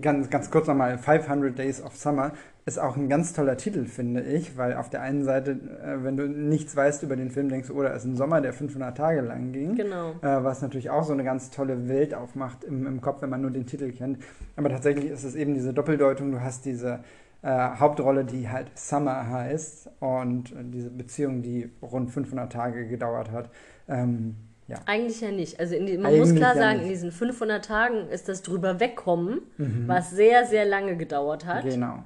ganz, 0.02 0.30
ganz 0.30 0.50
kurz 0.50 0.68
nochmal, 0.68 0.98
500 0.98 1.58
Days 1.58 1.82
of 1.82 1.96
Summer 1.96 2.32
ist 2.66 2.80
auch 2.80 2.98
ein 2.98 3.10
ganz 3.10 3.34
toller 3.34 3.58
Titel, 3.58 3.86
finde 3.86 4.24
ich, 4.24 4.58
weil 4.58 4.74
auf 4.74 4.90
der 4.90 5.02
einen 5.02 5.24
Seite, 5.24 5.52
äh, 5.52 6.04
wenn 6.04 6.18
du 6.18 6.28
nichts 6.28 6.76
weißt 6.76 7.04
über 7.04 7.16
den 7.16 7.30
Film, 7.30 7.50
denkst 7.50 7.68
du, 7.68 7.80
oh, 7.80 7.84
da 7.84 7.90
ist 7.90 8.06
ein 8.06 8.16
Sommer, 8.16 8.42
der 8.42 8.54
500 8.54 8.98
Tage 8.98 9.22
lang 9.22 9.52
ging. 9.52 9.76
Genau. 9.76 10.12
Äh, 10.22 10.44
was 10.44 10.64
natürlich 10.64 10.90
auch 10.90 11.04
so 11.04 11.14
eine 11.14 11.24
ganz 11.24 11.52
tolle 11.52 11.88
Welt 11.88 12.16
aufmacht 12.16 12.64
im, 12.64 12.88
im 12.88 13.02
Kopf, 13.02 13.22
wenn 13.22 13.30
man 13.30 13.42
nur 13.42 13.52
den 13.52 13.68
Titel 13.68 13.92
kennt. 13.92 14.18
Aber 14.56 14.70
tatsächlich 14.70 15.12
ist 15.12 15.24
es 15.24 15.36
eben 15.36 15.54
diese 15.54 15.74
Doppeldeutung, 15.74 16.32
du 16.32 16.42
hast 16.42 16.66
diese 16.66 17.02
äh, 17.44 17.50
Hauptrolle, 17.50 18.26
die 18.26 18.50
halt 18.50 18.68
Summer 18.74 19.30
heißt 19.30 19.92
und 20.00 20.52
diese 20.74 20.90
Beziehung, 20.90 21.44
die 21.44 21.70
rund 21.84 22.10
500 22.10 22.52
Tage 22.52 22.88
gedauert 22.88 23.32
hat. 23.32 23.52
Ähm, 23.88 24.38
ja. 24.68 24.78
Eigentlich 24.88 25.22
ja 25.22 25.30
nicht. 25.30 25.60
Also 25.60 25.76
in 25.76 25.86
die, 25.86 25.98
man 25.98 26.08
Eigentlich 26.08 26.20
muss 26.22 26.36
klar 26.36 26.56
ja 26.56 26.62
sagen, 26.62 26.78
nicht. 26.78 26.88
in 26.88 26.90
diesen 26.94 27.12
500 27.12 27.64
Tagen 27.64 28.10
ist 28.10 28.28
das 28.28 28.42
drüber 28.42 28.80
wegkommen, 28.80 29.42
was 29.86 30.10
sehr, 30.10 30.48
sehr 30.48 30.66
lange 30.66 30.98
gedauert 30.98 31.46
hat, 31.46 31.64
Genau, 31.66 32.00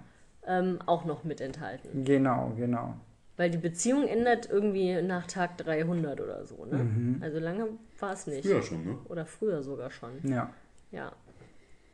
ähm, 0.50 0.80
auch 0.86 1.06
noch 1.06 1.24
mit 1.24 1.40
enthalten. 1.40 2.04
genau, 2.04 2.52
genau. 2.58 2.96
Weil 3.38 3.50
die 3.52 3.58
Beziehung 3.58 4.06
endet 4.06 4.50
irgendwie 4.50 5.02
nach 5.02 5.26
Tag 5.26 5.58
300 5.60 6.20
oder 6.20 6.46
so. 6.46 6.66
Ne? 6.66 6.80
Mhm. 6.80 7.18
Also 7.22 7.40
lange 7.40 7.68
war 7.98 8.12
es 8.12 8.28
nicht. 8.28 8.46
Früher 8.46 8.62
schon, 8.62 8.84
ne? 8.84 8.98
Oder 9.08 9.26
früher 9.26 9.64
sogar 9.64 9.92
schon. 9.92 10.10
Ja. 10.24 10.50
Ja. 10.92 11.14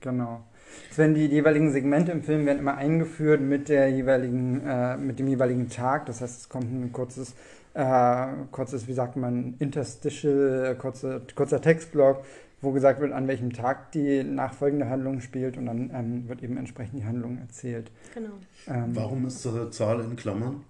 Genau. 0.01 0.43
Es 0.89 0.97
werden 0.97 1.13
die 1.13 1.27
jeweiligen 1.27 1.71
Segmente 1.71 2.12
im 2.12 2.24
Film 2.24 2.47
werden 2.47 2.59
immer 2.59 2.77
eingeführt 2.77 3.41
mit 3.41 3.69
der 3.69 3.89
jeweiligen, 3.91 4.65
äh, 4.65 4.97
mit 4.97 5.19
dem 5.19 5.27
jeweiligen 5.27 5.69
Tag. 5.69 6.07
Das 6.07 6.21
heißt, 6.21 6.41
es 6.41 6.50
kommt 6.50 6.71
ein 6.71 6.91
kurzes, 6.91 7.35
äh, 7.75 8.27
kurzes, 8.51 8.88
wie 8.88 8.93
sagt 8.93 9.15
man, 9.15 9.53
Interstitial, 9.59 10.71
äh, 10.71 10.75
kurze, 10.75 11.21
kurzer 11.35 11.62
Textblock, 11.62 12.24
wo 12.65 12.72
gesagt 12.74 13.00
wird, 13.00 13.13
an 13.13 13.27
welchem 13.29 13.53
Tag 13.53 13.91
die 13.93 14.24
nachfolgende 14.24 14.89
Handlung 14.89 15.22
spielt 15.22 15.57
und 15.57 15.67
dann 15.67 15.89
ähm, 15.93 16.27
wird 16.27 16.43
eben 16.43 16.57
entsprechend 16.57 17.00
die 17.00 17.05
Handlung 17.05 17.38
erzählt. 17.38 17.91
Genau. 18.13 18.31
Ähm, 18.67 18.93
Warum 18.95 19.25
ist 19.25 19.45
die 19.45 19.69
Zahl 19.69 20.01
in 20.01 20.15
Klammern? 20.17 20.63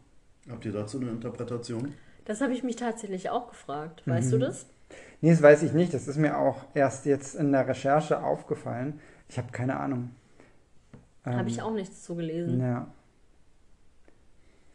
Habt 0.49 0.65
ihr 0.65 0.71
dazu 0.71 0.99
eine 0.99 1.09
Interpretation? 1.09 1.93
Das 2.25 2.41
habe 2.41 2.53
ich 2.53 2.63
mich 2.63 2.75
tatsächlich 2.75 3.29
auch 3.31 3.49
gefragt. 3.49 4.03
Weißt 4.05 4.27
Mhm. 4.27 4.31
du 4.31 4.39
das? 4.39 4.67
Nee, 5.21 5.31
das 5.31 5.41
weiß 5.41 5.63
ich 5.63 5.73
nicht. 5.73 5.93
Das 5.93 6.07
ist 6.07 6.17
mir 6.17 6.37
auch 6.37 6.65
erst 6.75 7.05
jetzt 7.05 7.35
in 7.35 7.51
der 7.51 7.67
Recherche 7.67 8.21
aufgefallen. 8.23 8.99
Ich 9.29 9.37
habe 9.39 9.51
keine 9.51 9.79
Ahnung. 9.79 10.11
habe 11.23 11.39
Ähm, 11.41 11.47
ich 11.47 11.61
auch 11.61 11.73
nichts 11.73 12.03
zu 12.03 12.15
gelesen. 12.15 12.59
Ja. 12.61 12.87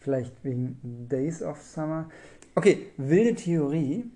Vielleicht 0.01 0.33
wegen 0.43 0.79
Days 1.09 1.43
of 1.43 1.61
Summer. 1.63 2.09
Okay, 2.55 2.87
wilde 2.97 3.35
Theorie. 3.35 4.11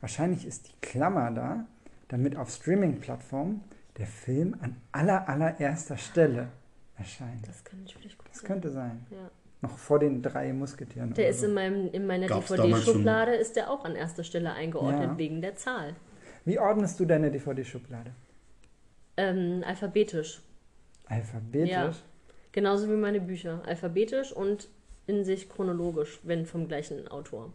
Wahrscheinlich 0.00 0.46
ist 0.46 0.68
die 0.68 0.74
Klammer 0.80 1.30
da, 1.30 1.66
damit 2.08 2.36
auf 2.36 2.50
Streaming-Plattformen 2.50 3.62
der 3.98 4.06
Film 4.06 4.56
an 4.60 4.76
aller, 4.92 5.28
allererster 5.28 5.96
Stelle 5.96 6.48
erscheint. 6.96 7.46
Das 7.46 7.64
kann 7.64 7.80
natürlich 7.80 8.16
gut 8.16 8.26
Das 8.28 8.38
sein. 8.38 8.46
könnte 8.48 8.70
sein. 8.70 9.06
Ja. 9.10 9.30
Noch 9.60 9.76
vor 9.76 9.98
den 9.98 10.22
drei 10.22 10.52
Musketieren. 10.52 11.14
Der 11.14 11.28
ist 11.28 11.40
so. 11.40 11.46
in, 11.46 11.54
meinem, 11.54 11.90
in 11.92 12.06
meiner 12.06 12.28
DVD-Schublade, 12.28 13.34
ist 13.34 13.56
der 13.56 13.70
auch 13.70 13.84
an 13.84 13.96
erster 13.96 14.22
Stelle 14.22 14.52
eingeordnet, 14.52 15.10
Ja. 15.10 15.18
wegen 15.18 15.40
der 15.40 15.56
Zahl. 15.56 15.96
Wie 16.44 16.58
ordnest 16.58 17.00
du 17.00 17.04
deine 17.04 17.30
DVD-Schublade? 17.30 18.12
Ähm, 19.16 19.64
alphabetisch. 19.66 20.40
Alphabetisch? 21.06 21.70
Ja. 21.70 21.92
Genauso 22.52 22.88
wie 22.88 22.96
meine 22.96 23.20
Bücher. 23.20 23.60
Alphabetisch 23.66 24.32
und 24.32 24.68
in 25.06 25.24
sich 25.24 25.48
chronologisch, 25.48 26.20
wenn 26.22 26.46
vom 26.46 26.68
gleichen 26.68 27.08
Autor. 27.08 27.52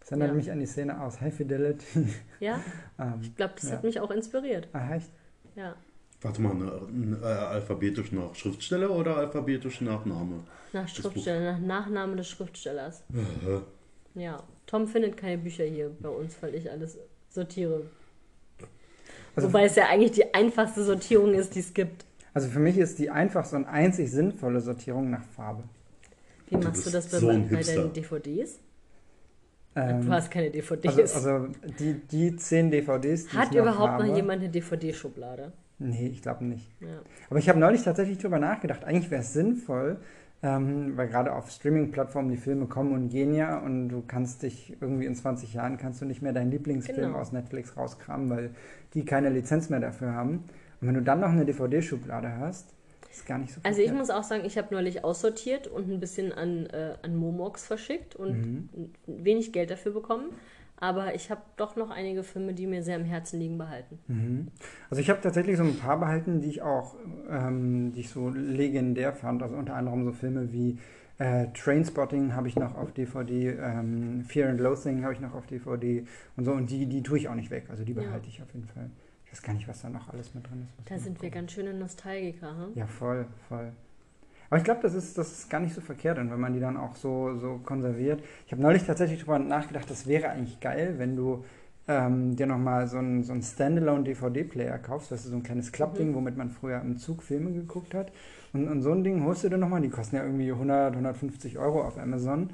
Das 0.00 0.10
erinnert 0.10 0.28
Ja. 0.30 0.34
mich 0.34 0.50
an 0.50 0.60
die 0.60 0.66
Szene 0.66 1.00
aus 1.00 1.20
High 1.20 1.34
Fidelity. 1.34 2.06
Ja, 2.40 2.60
ähm, 2.98 3.14
ich 3.22 3.34
glaube, 3.34 3.54
das 3.56 3.68
Ja. 3.70 3.76
hat 3.76 3.84
mich 3.84 3.98
auch 4.00 4.10
inspiriert. 4.10 4.68
ah, 4.72 4.94
echt? 4.94 5.10
Ja. 5.56 5.74
Warte 6.20 6.40
mal, 6.42 6.54
ne, 6.54 7.16
äh, 7.22 7.26
alphabetisch 7.26 8.10
nach 8.12 8.34
Schriftsteller 8.34 8.90
oder 8.90 9.16
alphabetisch 9.16 9.80
nach 9.82 10.04
Name? 10.04 10.40
Nach 10.72 10.88
Schriftsteller, 10.88 11.52
nach 11.58 11.60
Nachname 11.60 12.16
des 12.16 12.28
Schriftstellers. 12.28 13.04
Ja. 14.14 14.42
Tom 14.66 14.86
findet 14.88 15.16
keine 15.16 15.38
Bücher 15.38 15.64
hier 15.64 15.90
bei 16.00 16.08
uns, 16.08 16.36
weil 16.40 16.54
ich 16.56 16.68
alles 16.70 16.98
sortiere. 17.28 17.82
Also- 19.36 19.48
Wobei 19.48 19.64
es 19.66 19.76
ja 19.76 19.86
eigentlich 19.88 20.12
die 20.12 20.34
einfachste 20.34 20.82
Sortierung 20.82 21.34
ist, 21.34 21.54
die 21.54 21.60
es 21.60 21.72
gibt. 21.72 22.04
Also 22.34 22.48
für 22.48 22.58
mich 22.58 22.76
ist 22.78 22.98
die 22.98 23.10
einfachste 23.10 23.56
und 23.56 23.64
einzig 23.66 24.10
sinnvolle 24.10 24.60
Sortierung 24.60 25.10
nach 25.10 25.22
Farbe. 25.24 25.62
Wie 26.48 26.56
Du 26.56 26.66
machst 26.66 26.86
du 26.86 26.90
bist 26.92 26.94
das 26.94 27.10
bei, 27.10 27.18
so 27.18 27.26
bei 27.28 27.62
deinen 27.62 27.92
DVDs? 27.92 28.58
Ähm, 29.76 30.04
du 30.06 30.10
hast 30.12 30.30
keine 30.30 30.50
DVDs. 30.50 30.96
Also, 31.14 31.30
also 31.30 31.48
die, 31.78 31.94
die 31.94 32.36
zehn 32.36 32.70
DVDs, 32.70 33.26
die 33.26 33.36
Hat 33.36 33.54
überhaupt 33.54 33.92
habe, 33.92 34.06
noch 34.06 34.16
jemand 34.16 34.40
eine 34.42 34.50
DVD-Schublade? 34.50 35.52
Nee, 35.78 36.08
ich 36.08 36.22
glaube 36.22 36.44
nicht. 36.44 36.68
Ja. 36.80 36.88
Aber 37.30 37.38
ich 37.38 37.48
habe 37.48 37.58
neulich 37.58 37.82
tatsächlich 37.82 38.18
drüber 38.18 38.38
nachgedacht. 38.38 38.84
Eigentlich 38.84 39.10
wäre 39.10 39.22
es 39.22 39.32
sinnvoll, 39.32 39.98
ähm, 40.42 40.96
weil 40.96 41.08
gerade 41.08 41.32
auf 41.32 41.50
Streaming-Plattformen 41.50 42.30
die 42.30 42.36
Filme 42.36 42.66
kommen 42.66 42.92
und 42.92 43.08
gehen 43.10 43.34
ja 43.34 43.58
und 43.58 43.88
du 43.88 44.02
kannst 44.06 44.42
dich 44.42 44.76
irgendwie 44.80 45.06
in 45.06 45.14
20 45.14 45.54
Jahren 45.54 45.76
kannst 45.78 46.00
du 46.00 46.04
nicht 46.04 46.22
mehr 46.22 46.32
deinen 46.32 46.50
Lieblingsfilm 46.50 47.08
Genau. 47.12 47.18
aus 47.18 47.32
Netflix 47.32 47.76
rauskramen, 47.76 48.28
weil 48.30 48.50
die 48.94 49.04
keine 49.04 49.30
Lizenz 49.30 49.68
mehr 49.70 49.80
dafür 49.80 50.12
haben. 50.14 50.44
Und 50.80 50.88
wenn 50.88 50.94
du 50.94 51.02
dann 51.02 51.20
noch 51.20 51.30
eine 51.30 51.44
DVD-Schublade 51.44 52.38
hast, 52.38 52.74
ist 53.10 53.26
gar 53.26 53.38
nicht 53.38 53.52
so 53.52 53.60
Also 53.62 53.80
ich 53.80 53.92
muss 53.92 54.10
auch 54.10 54.22
sagen, 54.22 54.44
ich 54.44 54.56
habe 54.58 54.74
neulich 54.74 55.04
aussortiert 55.04 55.66
und 55.66 55.90
ein 55.90 56.00
bisschen 56.00 56.32
an, 56.32 56.66
äh, 56.66 56.94
an 57.02 57.16
Momox 57.16 57.66
verschickt 57.66 58.16
und 58.16 58.32
Mhm. 58.32 58.68
wenig 59.06 59.52
Geld 59.52 59.70
dafür 59.70 59.92
bekommen. 59.92 60.30
Aber 60.80 61.14
ich 61.16 61.28
habe 61.32 61.40
doch 61.56 61.74
noch 61.74 61.90
einige 61.90 62.22
Filme, 62.22 62.54
die 62.54 62.68
mir 62.68 62.84
sehr 62.84 62.94
am 62.96 63.04
Herzen 63.04 63.40
liegen, 63.40 63.58
behalten. 63.58 63.98
Mhm. 64.06 64.46
Also 64.90 65.00
ich 65.00 65.10
habe 65.10 65.20
tatsächlich 65.20 65.56
so 65.56 65.64
ein 65.64 65.76
paar 65.76 65.98
behalten, 65.98 66.40
die 66.40 66.48
ich 66.50 66.62
auch, 66.62 66.94
ähm, 67.28 67.92
die 67.92 68.00
ich 68.00 68.10
so 68.10 68.28
legendär 68.30 69.12
fand. 69.12 69.42
Also 69.42 69.56
unter 69.56 69.74
anderem 69.74 70.04
so 70.04 70.12
Filme 70.12 70.52
wie 70.52 70.78
äh, 71.18 71.48
Trainspotting 71.52 72.34
habe 72.36 72.46
ich 72.46 72.54
noch 72.54 72.76
auf 72.76 72.92
DVD, 72.92 73.48
ähm, 73.60 74.24
Fear 74.28 74.50
and 74.50 74.60
Loathing 74.60 75.02
habe 75.02 75.14
ich 75.14 75.20
noch 75.20 75.34
auf 75.34 75.46
DVD 75.48 76.04
und 76.36 76.44
so. 76.44 76.52
Und 76.52 76.70
die, 76.70 76.86
die 76.86 77.02
tue 77.02 77.18
ich 77.18 77.28
auch 77.28 77.34
nicht 77.34 77.50
weg. 77.50 77.64
Also 77.70 77.82
die 77.82 77.92
Ja. 77.94 78.02
behalte 78.02 78.28
ich 78.28 78.40
auf 78.40 78.54
jeden 78.54 78.68
Fall. 78.68 78.88
Ich 79.30 79.38
weiß 79.38 79.42
gar 79.42 79.52
nicht, 79.52 79.68
was 79.68 79.82
da 79.82 79.90
noch 79.90 80.08
alles 80.08 80.34
mit 80.34 80.48
drin 80.48 80.66
ist. 80.66 80.90
Da 80.90 80.98
sind 80.98 81.20
wir 81.20 81.28
ganz 81.28 81.52
schöne 81.52 81.74
Nostalgiker. 81.74 82.48
Hm? 82.48 82.72
Ja, 82.74 82.86
voll, 82.86 83.26
voll. 83.48 83.72
Aber 84.48 84.56
ich 84.56 84.64
glaube, 84.64 84.80
das 84.80 84.94
ist, 84.94 85.18
das 85.18 85.30
ist 85.32 85.50
gar 85.50 85.60
nicht 85.60 85.74
so 85.74 85.82
verkehrt, 85.82 86.18
und 86.18 86.30
wenn 86.30 86.40
man 86.40 86.54
die 86.54 86.60
dann 86.60 86.78
auch 86.78 86.96
so, 86.96 87.36
so 87.36 87.60
konserviert. 87.62 88.22
Ich 88.46 88.52
habe 88.52 88.62
neulich 88.62 88.84
tatsächlich 88.84 89.20
drüber 89.20 89.38
nachgedacht, 89.38 89.90
das 89.90 90.06
wäre 90.06 90.30
eigentlich 90.30 90.58
geil, 90.60 90.94
wenn 90.96 91.16
du 91.16 91.44
ähm, 91.86 92.36
dir 92.36 92.46
nochmal 92.46 92.86
so 92.86 92.96
einen 92.96 93.22
so 93.22 93.34
Standalone-DVD-Player 93.34 94.78
kaufst. 94.78 95.12
Das 95.12 95.24
ist 95.24 95.30
so 95.30 95.36
ein 95.36 95.42
kleines 95.42 95.72
Klappding, 95.72 96.14
womit 96.14 96.36
man 96.36 96.50
früher 96.50 96.80
im 96.80 96.96
Zug 96.96 97.22
Filme 97.22 97.52
geguckt 97.52 97.94
hat. 97.94 98.12
Und, 98.54 98.68
und 98.68 98.80
so 98.80 98.92
ein 98.92 99.04
Ding 99.04 99.24
holst 99.24 99.44
du 99.44 99.50
dir 99.50 99.58
nochmal, 99.58 99.82
die 99.82 99.90
kosten 99.90 100.16
ja 100.16 100.22
irgendwie 100.22 100.50
100, 100.50 100.92
150 100.92 101.58
Euro 101.58 101.82
auf 101.82 101.98
Amazon. 101.98 102.50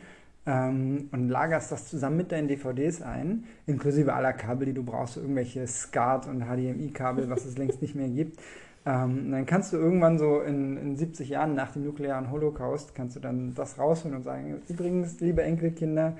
Ähm, 0.46 1.08
und 1.10 1.28
lagerst 1.30 1.72
das 1.72 1.88
zusammen 1.88 2.18
mit 2.18 2.30
deinen 2.30 2.48
DVDs 2.48 3.00
ein, 3.00 3.44
inklusive 3.66 4.12
aller 4.12 4.34
Kabel, 4.34 4.66
die 4.66 4.74
du 4.74 4.82
brauchst, 4.82 5.14
so 5.14 5.20
irgendwelche 5.20 5.66
SCART 5.66 6.26
und 6.26 6.42
HDMI-Kabel, 6.42 7.30
was 7.30 7.46
es 7.46 7.56
längst 7.56 7.80
nicht 7.80 7.94
mehr 7.94 8.08
gibt. 8.08 8.38
Ähm, 8.84 9.18
und 9.26 9.32
dann 9.32 9.46
kannst 9.46 9.72
du 9.72 9.78
irgendwann 9.78 10.18
so 10.18 10.42
in, 10.42 10.76
in 10.76 10.96
70 10.96 11.30
Jahren 11.30 11.54
nach 11.54 11.72
dem 11.72 11.84
nuklearen 11.84 12.30
Holocaust, 12.30 12.94
kannst 12.94 13.16
du 13.16 13.20
dann 13.20 13.54
das 13.54 13.78
rausholen 13.78 14.18
und 14.18 14.22
sagen, 14.22 14.60
übrigens, 14.68 15.18
liebe 15.20 15.42
Enkelkinder, 15.42 16.18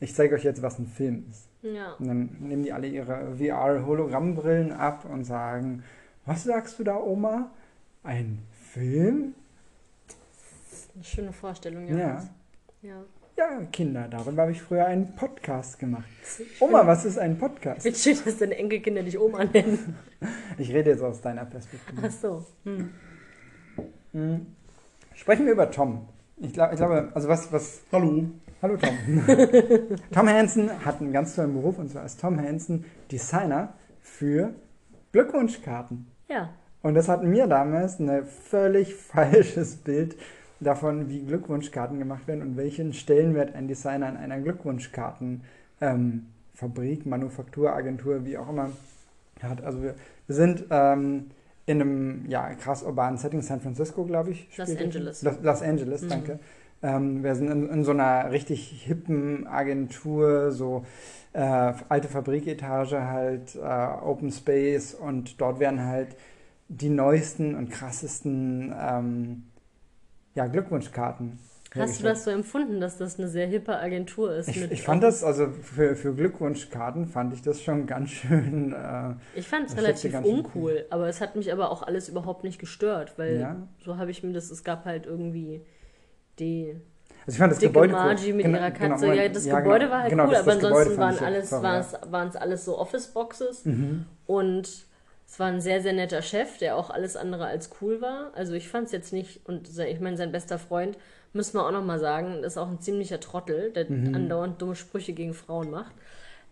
ich 0.00 0.14
zeige 0.14 0.34
euch 0.34 0.44
jetzt, 0.44 0.60
was 0.60 0.78
ein 0.78 0.86
Film 0.86 1.24
ist. 1.30 1.48
Ja. 1.62 1.92
Und 1.94 2.08
dann 2.08 2.36
nehmen 2.40 2.64
die 2.64 2.72
alle 2.72 2.88
ihre 2.88 3.36
VR-Hologrammbrillen 3.36 4.72
ab 4.72 5.06
und 5.10 5.24
sagen, 5.24 5.82
was 6.26 6.44
sagst 6.44 6.78
du 6.78 6.84
da, 6.84 6.96
Oma? 6.98 7.50
Ein 8.02 8.40
Film? 8.50 9.34
Eine 10.94 11.04
schöne 11.04 11.32
Vorstellung, 11.32 11.88
Ja. 11.88 11.96
ja. 11.96 12.28
Ja. 12.82 13.04
Ja, 13.42 13.64
Kinder, 13.72 14.06
darüber 14.08 14.42
habe 14.42 14.52
ich 14.52 14.62
früher 14.62 14.86
einen 14.86 15.16
Podcast 15.16 15.78
gemacht. 15.78 16.04
Oma, 16.60 16.86
was 16.86 17.04
ist 17.04 17.18
ein 17.18 17.38
Podcast? 17.38 17.84
Wie 17.84 17.92
schön, 17.92 18.16
dass 18.24 18.38
deine 18.38 18.56
Enkelkinder 18.56 19.02
dich 19.02 19.18
Oma 19.18 19.44
nennen. 19.44 19.96
Ich 20.58 20.72
rede 20.72 20.90
jetzt 20.90 21.02
aus 21.02 21.20
deiner 21.20 21.44
Perspektive. 21.44 22.02
Ach 22.06 22.10
so. 22.10 22.44
Hm. 24.12 24.46
Sprechen 25.14 25.46
wir 25.46 25.54
über 25.54 25.70
Tom. 25.70 26.06
Ich, 26.36 26.52
glaub, 26.52 26.70
ich 26.70 26.76
glaube, 26.76 27.10
also 27.14 27.28
was, 27.28 27.52
was. 27.52 27.80
Hallo. 27.90 28.26
Hallo 28.60 28.76
Tom. 28.76 28.96
Tom 30.12 30.28
Hansen 30.28 30.84
hat 30.84 31.00
einen 31.00 31.12
ganz 31.12 31.34
tollen 31.34 31.54
Beruf 31.54 31.78
und 31.78 31.90
zwar 31.90 32.04
ist 32.04 32.20
Tom 32.20 32.38
Hansen 32.38 32.84
Designer 33.10 33.72
für 34.00 34.54
Glückwunschkarten. 35.10 36.06
Ja. 36.28 36.50
Und 36.82 36.94
das 36.94 37.08
hat 37.08 37.24
mir 37.24 37.48
damals 37.48 37.98
ein 37.98 38.24
völlig 38.24 38.94
falsches 39.12 39.76
Bild 39.76 40.16
davon, 40.62 41.08
wie 41.08 41.24
Glückwunschkarten 41.24 41.98
gemacht 41.98 42.26
werden 42.26 42.42
und 42.42 42.56
welchen 42.56 42.92
Stellenwert 42.92 43.54
ein 43.54 43.68
Designer 43.68 44.08
in 44.08 44.16
einer 44.16 44.40
Glückwunschkartenfabrik, 44.40 45.42
ähm, 45.80 47.10
Manufakturagentur, 47.10 48.24
wie 48.24 48.38
auch 48.38 48.48
immer 48.48 48.70
hat. 49.42 49.62
Also 49.62 49.82
wir, 49.82 49.94
wir 50.26 50.34
sind 50.34 50.64
ähm, 50.70 51.30
in 51.66 51.80
einem 51.80 52.24
ja, 52.28 52.54
krass 52.54 52.82
urbanen 52.82 53.18
Setting, 53.18 53.42
San 53.42 53.60
Francisco, 53.60 54.04
glaube 54.04 54.30
ich. 54.30 54.56
Los 54.56 54.76
Angeles. 54.76 55.22
Los, 55.22 55.34
Los 55.42 55.62
Angeles, 55.62 56.06
danke. 56.06 56.38
Ähm, 56.82 57.22
wir 57.22 57.34
sind 57.36 57.48
in, 57.48 57.68
in 57.68 57.84
so 57.84 57.92
einer 57.92 58.32
richtig 58.32 58.82
hippen 58.84 59.46
Agentur, 59.46 60.50
so 60.50 60.84
äh, 61.32 61.72
alte 61.88 62.08
Fabriketage 62.08 63.06
halt, 63.06 63.54
äh, 63.54 63.58
Open 63.58 64.32
Space 64.32 64.94
und 64.94 65.40
dort 65.40 65.60
werden 65.60 65.84
halt 65.84 66.16
die 66.68 66.88
neuesten 66.88 67.54
und 67.54 67.70
krassesten 67.70 68.74
ähm, 68.76 69.44
ja, 70.34 70.46
Glückwunschkarten. 70.46 71.38
Hast 71.74 72.00
du 72.00 72.04
das 72.04 72.24
so 72.24 72.30
empfunden, 72.30 72.80
dass 72.80 72.98
das 72.98 73.18
eine 73.18 73.28
sehr 73.28 73.46
hippe 73.46 73.74
Agentur 73.78 74.34
ist? 74.34 74.48
Ich, 74.48 74.70
ich 74.70 74.82
fand 74.82 75.02
das, 75.02 75.24
also 75.24 75.48
für, 75.48 75.96
für 75.96 76.14
Glückwunschkarten 76.14 77.06
fand 77.06 77.32
ich 77.32 77.40
das 77.40 77.62
schon 77.62 77.86
ganz 77.86 78.10
schön. 78.10 78.74
Äh, 78.74 79.14
Ich 79.34 79.48
fand 79.48 79.70
es 79.70 79.76
relativ 79.78 80.12
ganz 80.12 80.26
schön 80.26 80.36
uncool, 80.40 80.84
aber 80.90 81.08
es 81.08 81.22
hat 81.22 81.34
mich 81.34 81.50
aber 81.50 81.70
auch 81.70 81.82
alles 81.82 82.10
überhaupt 82.10 82.44
nicht 82.44 82.58
gestört, 82.58 83.14
weil 83.16 83.40
Ja. 83.40 83.56
so 83.82 83.96
habe 83.96 84.10
ich 84.10 84.22
mir 84.22 84.34
das, 84.34 84.50
es 84.50 84.64
gab 84.64 84.84
halt 84.84 85.06
irgendwie 85.06 85.62
die 86.38 86.76
also 87.24 87.36
ich 87.36 87.38
fand 87.38 87.52
das 87.52 87.58
dicke 87.60 87.72
Gebäude 87.72 87.94
cool. 87.94 88.00
Margie 88.00 88.32
mit 88.32 88.44
Genau- 88.44 88.58
ihrer 88.58 88.70
genau, 88.72 88.88
Katze. 88.90 89.04
Moment, 89.06 89.22
ja, 89.22 89.28
das 89.28 89.46
ja, 89.46 89.60
Gebäude 89.60 89.78
genau, 89.84 89.92
war 89.94 90.00
halt 90.02 90.10
genau, 90.10 90.26
cool, 90.26 90.34
aber 90.36 90.54
Gebäude 90.56 90.66
ansonsten 90.68 90.98
waren 90.98 91.18
alles, 91.20 91.52
war's, 91.52 91.94
waren 92.10 92.28
es 92.28 92.36
alles 92.36 92.64
so 92.66 92.78
Office-Boxes 92.78 93.64
Mhm. 93.64 94.04
und 94.26 94.86
es 95.32 95.38
war 95.38 95.46
ein 95.46 95.62
sehr, 95.62 95.80
sehr 95.80 95.94
netter 95.94 96.20
Chef, 96.20 96.58
der 96.58 96.76
auch 96.76 96.90
alles 96.90 97.16
andere 97.16 97.46
als 97.46 97.70
cool 97.80 98.02
war. 98.02 98.32
Also 98.34 98.52
ich 98.52 98.68
fand 98.68 98.84
es 98.84 98.92
jetzt 98.92 99.14
nicht, 99.14 99.40
und 99.46 99.66
ich 99.78 99.98
meine, 99.98 100.18
sein 100.18 100.30
bester 100.30 100.58
Freund, 100.58 100.98
müssen 101.32 101.54
wir 101.54 101.66
auch 101.66 101.72
nochmal 101.72 101.98
sagen, 101.98 102.44
ist 102.44 102.58
auch 102.58 102.68
ein 102.68 102.80
ziemlicher 102.82 103.18
Trottel, 103.18 103.70
der 103.70 103.90
Mhm. 103.90 104.14
andauernd 104.14 104.60
dumme 104.60 104.76
Sprüche 104.76 105.14
gegen 105.14 105.32
Frauen 105.32 105.70
macht. 105.70 105.94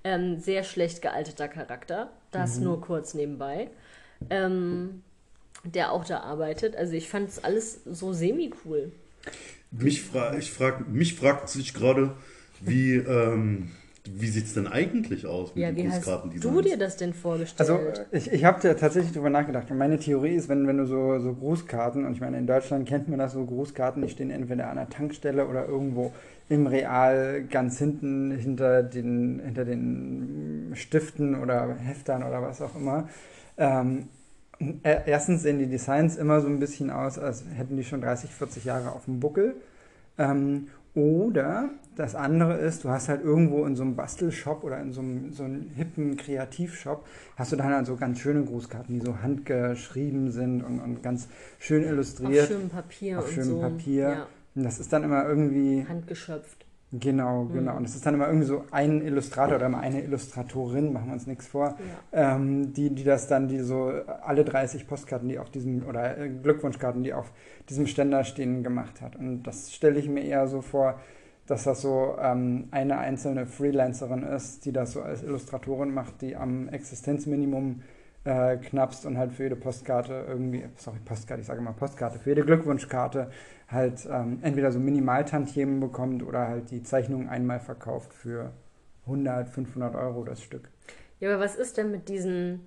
Ähm, 0.03 0.39
sehr 0.39 0.65
schlecht 0.65 1.03
gealteter 1.03 1.47
Charakter, 1.47 2.11
das 2.31 2.57
Mhm. 2.57 2.65
nur 2.65 2.81
kurz 2.81 3.13
nebenbei. 3.13 3.69
Ähm, 4.31 5.03
der 5.63 5.93
auch 5.93 6.07
da 6.07 6.21
arbeitet. 6.21 6.75
Also 6.75 6.95
ich 6.95 7.11
fand 7.11 7.29
es 7.29 7.45
alles 7.45 7.81
so 7.85 8.15
semi-cool. 8.15 8.93
Mich, 9.71 10.01
fra 10.01 10.39
ich 10.39 10.51
frag, 10.53 10.89
mich 10.89 11.17
fragt 11.17 11.51
sich 11.51 11.75
gerade, 11.75 12.17
wie, 12.63 12.95
ähm, 12.95 13.73
wie 14.17 14.29
sieht 14.29 14.47
es 14.47 14.55
denn 14.55 14.67
eigentlich 14.67 15.27
aus 15.27 15.55
mit 15.55 15.65
Ja, 15.65 15.71
den 15.71 15.77
wie 15.77 15.89
hast 15.89 16.07
du 16.43 16.61
dir 16.63 16.77
das 16.77 16.97
denn 16.97 17.13
vorgestellt? 17.15 17.71
Also 17.71 17.79
ich, 18.13 18.31
ich 18.33 18.45
habe 18.45 18.61
tatsächlich 18.61 19.13
darüber 19.13 19.31
nachgedacht. 19.31 19.71
Und 19.71 19.79
meine 19.79 19.99
Theorie 19.99 20.35
ist, 20.35 20.49
wenn, 20.49 20.67
wenn 20.67 20.79
du 20.79 20.87
so, 20.87 21.19
so 21.19 21.35
Grußkarten, 21.35 22.05
und 22.05 22.13
ich 22.15 22.21
meine, 22.21 22.39
in 22.39 22.47
Deutschland 22.47 22.89
kennt 22.89 23.09
man 23.09 23.19
das 23.19 23.33
so, 23.33 23.45
Grußkarten, 23.45 24.03
die 24.03 24.09
stehen 24.09 24.31
entweder 24.31 24.69
an 24.71 24.77
der 24.77 24.89
Tankstelle 24.89 25.47
oder 25.47 25.67
irgendwo 25.67 26.13
im 26.49 26.67
Real 26.67 27.45
ganz 27.51 27.79
hinten 27.79 28.33
hinter 28.33 28.83
den, 28.83 29.41
hinter 29.45 29.65
den 29.65 30.73
Stiften 30.75 31.35
oder 31.41 31.75
Heftern 31.77 32.23
oder 32.25 32.43
was 32.43 32.61
auch 32.63 32.75
immer. 32.75 33.09
Ähm, 33.59 34.09
er- 34.83 35.07
erstens 35.07 35.43
sehen 35.43 35.59
die 35.59 35.67
Designs 35.67 36.17
immer 36.17 36.41
so 36.41 36.49
ein 36.49 36.59
bisschen 36.59 36.91
aus, 36.91 37.19
als 37.19 37.45
hätten 37.57 37.77
die 37.77 37.85
schon 37.85 38.01
30, 38.01 38.31
40 38.31 38.65
Jahre 38.65 38.93
auf 38.93 39.05
dem 39.07 39.21
Buckel. 39.21 39.55
Ähm, 40.19 40.69
oder 40.95 41.71
das 41.97 42.15
andere 42.15 42.55
ist, 42.55 42.85
du 42.85 42.89
hast 42.89 43.09
halt 43.09 43.23
irgendwo 43.23 43.65
in 43.65 43.77
so 43.77 43.83
einem 43.83 43.95
Bastelshop 43.95 44.65
oder 44.65 44.81
in 44.81 44.93
so 44.93 45.01
einem, 45.01 45.33
so 45.33 45.45
einem 45.45 45.71
hippen 45.75 46.17
Kreativshop, 46.17 47.07
hast 47.37 47.53
du 47.53 47.57
dann 47.57 47.73
halt 47.73 47.87
so 47.87 47.97
ganz 47.97 48.19
schöne 48.19 48.45
Grußkarten, 48.45 48.99
die 48.99 49.05
so 49.05 49.21
handgeschrieben 49.23 50.31
sind 50.31 50.63
und, 50.63 50.81
und 50.81 51.03
ganz 51.03 51.29
schön 51.59 51.85
auf 51.85 51.91
illustriert. 51.91 52.49
schönem 52.49 52.69
Papier 52.71 53.19
auf 53.19 53.27
und 53.27 53.33
schönem 53.35 53.51
so. 53.51 53.61
Papier. 53.61 54.03
Ja, 54.09 54.27
Und 54.55 54.65
das 54.65 54.81
ist 54.81 54.93
dann 54.93 55.05
immer 55.05 55.27
irgendwie, 55.29 55.87
handgeschöpft. 55.89 56.67
Genau, 56.93 57.45
genau. 57.45 57.77
Und 57.77 57.85
das 57.85 57.95
ist 57.95 58.07
dann 58.07 58.15
immer 58.15 58.27
irgendwie 58.27 58.47
so 58.47 58.65
ein 58.71 59.01
Illustrator 59.03 59.57
oder 59.57 59.67
immer 59.67 59.81
eine 59.81 60.03
Illustratorin, 60.03 60.93
machen 60.93 61.07
wir 61.07 61.13
uns 61.15 61.27
nichts 61.27 61.47
vor, 61.47 61.77
ähm, 62.13 62.73
die, 62.73 62.95
die 62.95 63.05
das 63.05 63.29
dann, 63.29 63.49
die 63.49 63.61
so 63.61 63.93
alle 64.23 64.45
30 64.45 64.87
Postkarten, 64.87 65.29
die 65.29 65.39
auf 65.39 65.51
diesem, 65.51 65.87
oder 65.87 66.19
äh, 66.19 66.29
Glückwunschkarten, 66.29 67.03
die 67.03 67.15
auf 67.15 67.33
diesem 67.69 67.87
Ständer 67.87 68.25
stehen, 68.25 68.63
gemacht 68.63 69.01
hat. 69.01 69.17
Und 69.17 69.43
das 69.43 69.73
stelle 69.73 69.99
ich 69.99 70.09
mir 70.09 70.25
eher 70.25 70.47
so 70.47 70.61
vor, 70.61 71.01
dass 71.47 71.65
das 71.65 71.81
so 71.81 72.17
ähm, 72.21 72.69
eine 72.71 72.99
einzelne 72.99 73.47
Freelancerin 73.47 74.23
ist, 74.23 74.65
die 74.65 74.73
das 74.73 74.93
so 74.93 75.03
als 75.03 75.23
Illustratorin 75.23 75.93
macht, 75.93 76.23
die 76.23 76.37
am 76.37 76.69
Existenzminimum 76.69 77.83
äh, 78.25 78.57
knappst 78.59 79.07
und 79.07 79.19
halt 79.19 79.33
für 79.33 79.45
jede 79.45 79.57
Postkarte 79.57 80.27
irgendwie, 80.29 80.65
sorry, 80.77 80.99
Postkarte, 81.05 81.41
ich 81.41 81.47
sage 81.47 81.61
immer 81.61 81.73
Postkarte, 81.73 82.19
für 82.19 82.31
jede 82.31 82.45
Glückwunschkarte 82.45 83.31
halt 83.71 84.07
ähm, 84.11 84.39
entweder 84.43 84.73
so 84.73 84.81
Minimaltantiemen 84.81 85.81
bekommt 85.81 86.23
oder 86.23 86.49
halt 86.49 86.71
die 86.71 86.83
Zeichnung 86.83 87.29
einmal 87.29 87.61
verkauft 87.61 88.13
für 88.15 88.53
100, 89.07 89.49
500 89.49 89.95
Euro 89.95 90.25
das 90.25 90.43
Stück. 90.43 90.71
Ja, 91.21 91.31
aber 91.33 91.43
was 91.45 91.57
ist 91.57 91.77
denn 91.77 91.91
mit 91.91 92.09
diesen, 92.09 92.61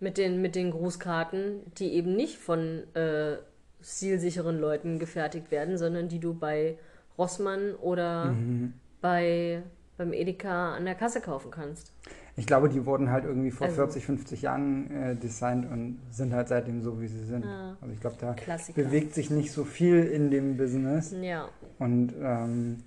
mit 0.00 0.18
den, 0.18 0.42
mit 0.42 0.54
den 0.54 0.70
Grußkarten, 0.72 1.62
die 1.78 1.92
eben 1.94 2.16
nicht 2.16 2.38
von 2.38 2.82
äh, 2.94 3.38
stilsicheren 3.82 4.58
Leuten 4.58 4.98
gefertigt 4.98 5.50
werden, 5.50 5.78
sondern 5.78 6.08
die 6.08 6.18
du 6.20 6.34
bei 6.34 6.78
Rossmann 7.18 7.74
oder 7.76 8.32
Mhm. 8.32 8.74
bei, 9.00 9.62
beim 9.96 10.12
Edeka 10.12 10.74
an 10.74 10.84
der 10.84 10.94
Kasse 10.94 11.20
kaufen 11.20 11.50
kannst? 11.50 11.92
Ich 12.36 12.46
glaube, 12.46 12.68
die 12.68 12.84
wurden 12.84 13.10
halt 13.10 13.24
irgendwie 13.24 13.50
vor 13.50 13.66
Also- 13.66 13.76
40, 13.76 14.04
50 14.04 14.42
Jahren 14.42 14.90
äh, 14.90 15.16
designt 15.16 15.70
und 15.70 15.98
sind 16.10 16.34
halt 16.34 16.48
seitdem 16.48 16.82
so, 16.82 17.00
wie 17.00 17.06
sie 17.06 17.24
sind. 17.24 17.44
Ja. 17.44 17.76
Also 17.80 17.94
ich 17.94 18.00
glaube, 18.00 18.16
da 18.20 18.34
Klassiker. 18.34 18.82
bewegt 18.82 19.14
sich 19.14 19.30
nicht 19.30 19.52
so 19.52 19.64
viel 19.64 20.02
in 20.04 20.30
dem 20.30 20.56
Business. 20.56 21.14
Ja, 21.20 21.48
Und 21.78 22.12
ähm, 22.20 22.78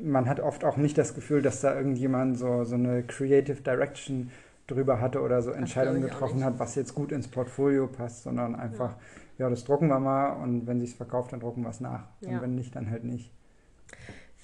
man 0.00 0.28
hat 0.28 0.40
oft 0.40 0.64
auch 0.64 0.76
nicht 0.76 0.96
das 0.98 1.14
Gefühl, 1.14 1.42
dass 1.42 1.60
da 1.60 1.74
irgendjemand 1.74 2.38
so, 2.38 2.64
so 2.64 2.74
eine 2.76 3.02
Creative 3.02 3.60
Direction 3.62 4.30
drüber 4.66 5.00
hatte 5.00 5.20
oder 5.20 5.42
so 5.42 5.50
Entscheidungen 5.50 6.00
getroffen 6.02 6.42
hat, 6.44 6.58
was 6.58 6.74
jetzt 6.74 6.94
gut 6.94 7.12
ins 7.12 7.28
Portfolio 7.28 7.86
passt, 7.86 8.22
sondern 8.22 8.54
einfach, 8.54 8.94
ja, 9.38 9.50
das 9.50 9.64
drucken 9.64 9.88
wir 9.88 10.00
mal 10.00 10.30
und 10.42 10.66
wenn 10.66 10.80
sich's 10.80 10.94
verkauft, 10.94 11.32
dann 11.32 11.40
drucken 11.40 11.62
wir 11.62 11.68
es 11.70 11.80
nach. 11.80 12.04
Ja. 12.20 12.30
Und 12.30 12.42
wenn 12.42 12.54
nicht, 12.54 12.74
dann 12.74 12.90
halt 12.90 13.04
nicht. 13.04 13.30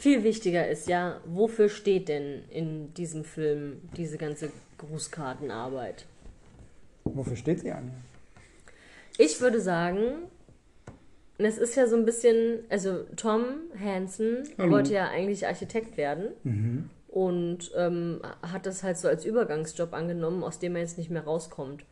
Viel 0.00 0.24
wichtiger 0.24 0.66
ist 0.66 0.88
ja, 0.88 1.20
wofür 1.26 1.68
steht 1.68 2.08
denn 2.08 2.42
in 2.48 2.94
diesem 2.94 3.22
Film 3.22 3.82
diese 3.98 4.16
ganze 4.16 4.50
Grußkartenarbeit? 4.78 6.06
Wofür 7.04 7.36
steht 7.36 7.60
sie 7.60 7.70
an? 7.70 7.90
Ich 9.18 9.42
würde 9.42 9.60
sagen, 9.60 10.00
es 11.36 11.58
ist 11.58 11.74
ja 11.74 11.86
so 11.86 11.96
ein 11.96 12.06
bisschen, 12.06 12.60
also 12.70 13.04
Tom 13.14 13.44
Hansen 13.78 14.48
Hallo. 14.56 14.70
wollte 14.70 14.94
ja 14.94 15.10
eigentlich 15.10 15.46
Architekt 15.46 15.98
werden 15.98 16.88
und 17.08 17.70
ähm, 17.76 18.22
hat 18.40 18.64
das 18.64 18.82
halt 18.82 18.96
so 18.96 19.06
als 19.06 19.26
Übergangsjob 19.26 19.92
angenommen, 19.92 20.42
aus 20.44 20.58
dem 20.58 20.76
er 20.76 20.80
jetzt 20.80 20.96
nicht 20.96 21.10
mehr 21.10 21.24
rauskommt. 21.24 21.84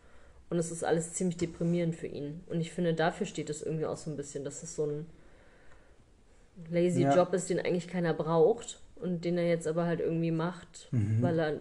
Und 0.48 0.58
es 0.58 0.72
ist 0.72 0.82
alles 0.82 1.12
ziemlich 1.12 1.36
deprimierend 1.36 1.94
für 1.94 2.06
ihn. 2.06 2.40
Und 2.46 2.62
ich 2.62 2.72
finde, 2.72 2.94
dafür 2.94 3.26
steht 3.26 3.50
es 3.50 3.62
irgendwie 3.62 3.84
auch 3.84 3.98
so 3.98 4.10
ein 4.10 4.16
bisschen, 4.16 4.44
dass 4.44 4.62
es 4.62 4.74
so 4.74 4.86
ein 4.86 5.04
lazy 6.70 7.02
Ja. 7.02 7.14
Job 7.14 7.32
ist, 7.34 7.50
den 7.50 7.58
eigentlich 7.58 7.88
keiner 7.88 8.14
braucht 8.14 8.80
und 8.96 9.24
den 9.24 9.38
er 9.38 9.48
jetzt 9.48 9.66
aber 9.66 9.86
halt 9.86 10.00
irgendwie 10.00 10.30
macht, 10.32 10.88
weil 11.20 11.38
er 11.38 11.60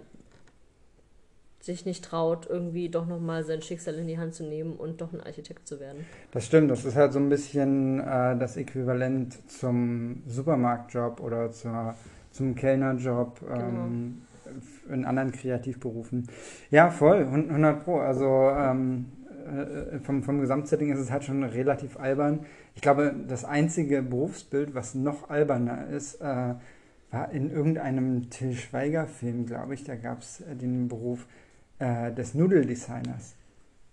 sich 1.60 1.86
nicht 1.86 2.04
traut, 2.06 2.48
irgendwie 2.50 2.90
doch 2.90 3.06
nochmal 3.06 3.44
sein 3.44 3.62
Schicksal 3.62 3.96
in 3.96 4.08
die 4.08 4.18
Hand 4.18 4.34
zu 4.34 4.44
nehmen 4.44 4.74
und 4.74 5.02
doch 5.02 5.12
ein 5.14 5.22
Architekt 5.22 5.68
zu 5.68 5.80
werden. 5.80 6.06
Das 6.32 6.46
stimmt, 6.46 6.72
das 6.72 6.86
ist 6.86 6.96
halt 6.96 7.12
so 7.14 7.20
ein 7.20 7.30
bisschen 7.30 8.00
äh, 8.00 8.38
das 8.38 8.56
Äquivalent 8.58 9.50
zum 9.52 10.24
Supermarktjob 10.28 11.20
oder 11.20 11.52
zur, 11.52 11.94
zum 12.32 12.56
Kellnerjob 12.56 13.42
ähm, 13.54 14.22
in 14.90 15.04
anderen 15.04 15.34
Kreativberufen. 15.34 16.28
Ja, 16.72 16.90
voll, 16.90 17.24
100 17.24 17.84
Pro. 17.84 18.00
Also 18.00 18.26
ähm, 18.26 19.06
äh, 19.48 20.00
vom, 20.00 20.24
vom 20.24 20.40
Gesamtsetting 20.42 20.92
ist 20.92 21.00
es 21.00 21.12
halt 21.12 21.24
schon 21.24 21.44
relativ 21.44 22.00
albern. 22.00 22.42
Ich 22.76 22.82
glaube, 22.82 23.14
das 23.28 23.46
einzige 23.46 24.02
Berufsbild, 24.02 24.76
was 24.76 24.94
noch 24.96 25.30
alberner 25.30 25.88
ist, 25.88 26.22
äh, 26.22 26.56
war 27.12 27.32
in 27.32 27.50
irgendeinem 27.50 28.30
Till 28.30 28.54
Schweiger-Film, 28.54 29.46
glaube 29.46 29.74
ich. 29.74 29.84
Da 29.84 29.96
gab 29.96 30.22
es 30.22 30.42
äh, 30.42 30.56
den 30.56 30.88
Beruf 30.88 31.26
äh, 31.80 32.12
des 32.12 32.34
Nudeldesigners. 32.34 33.36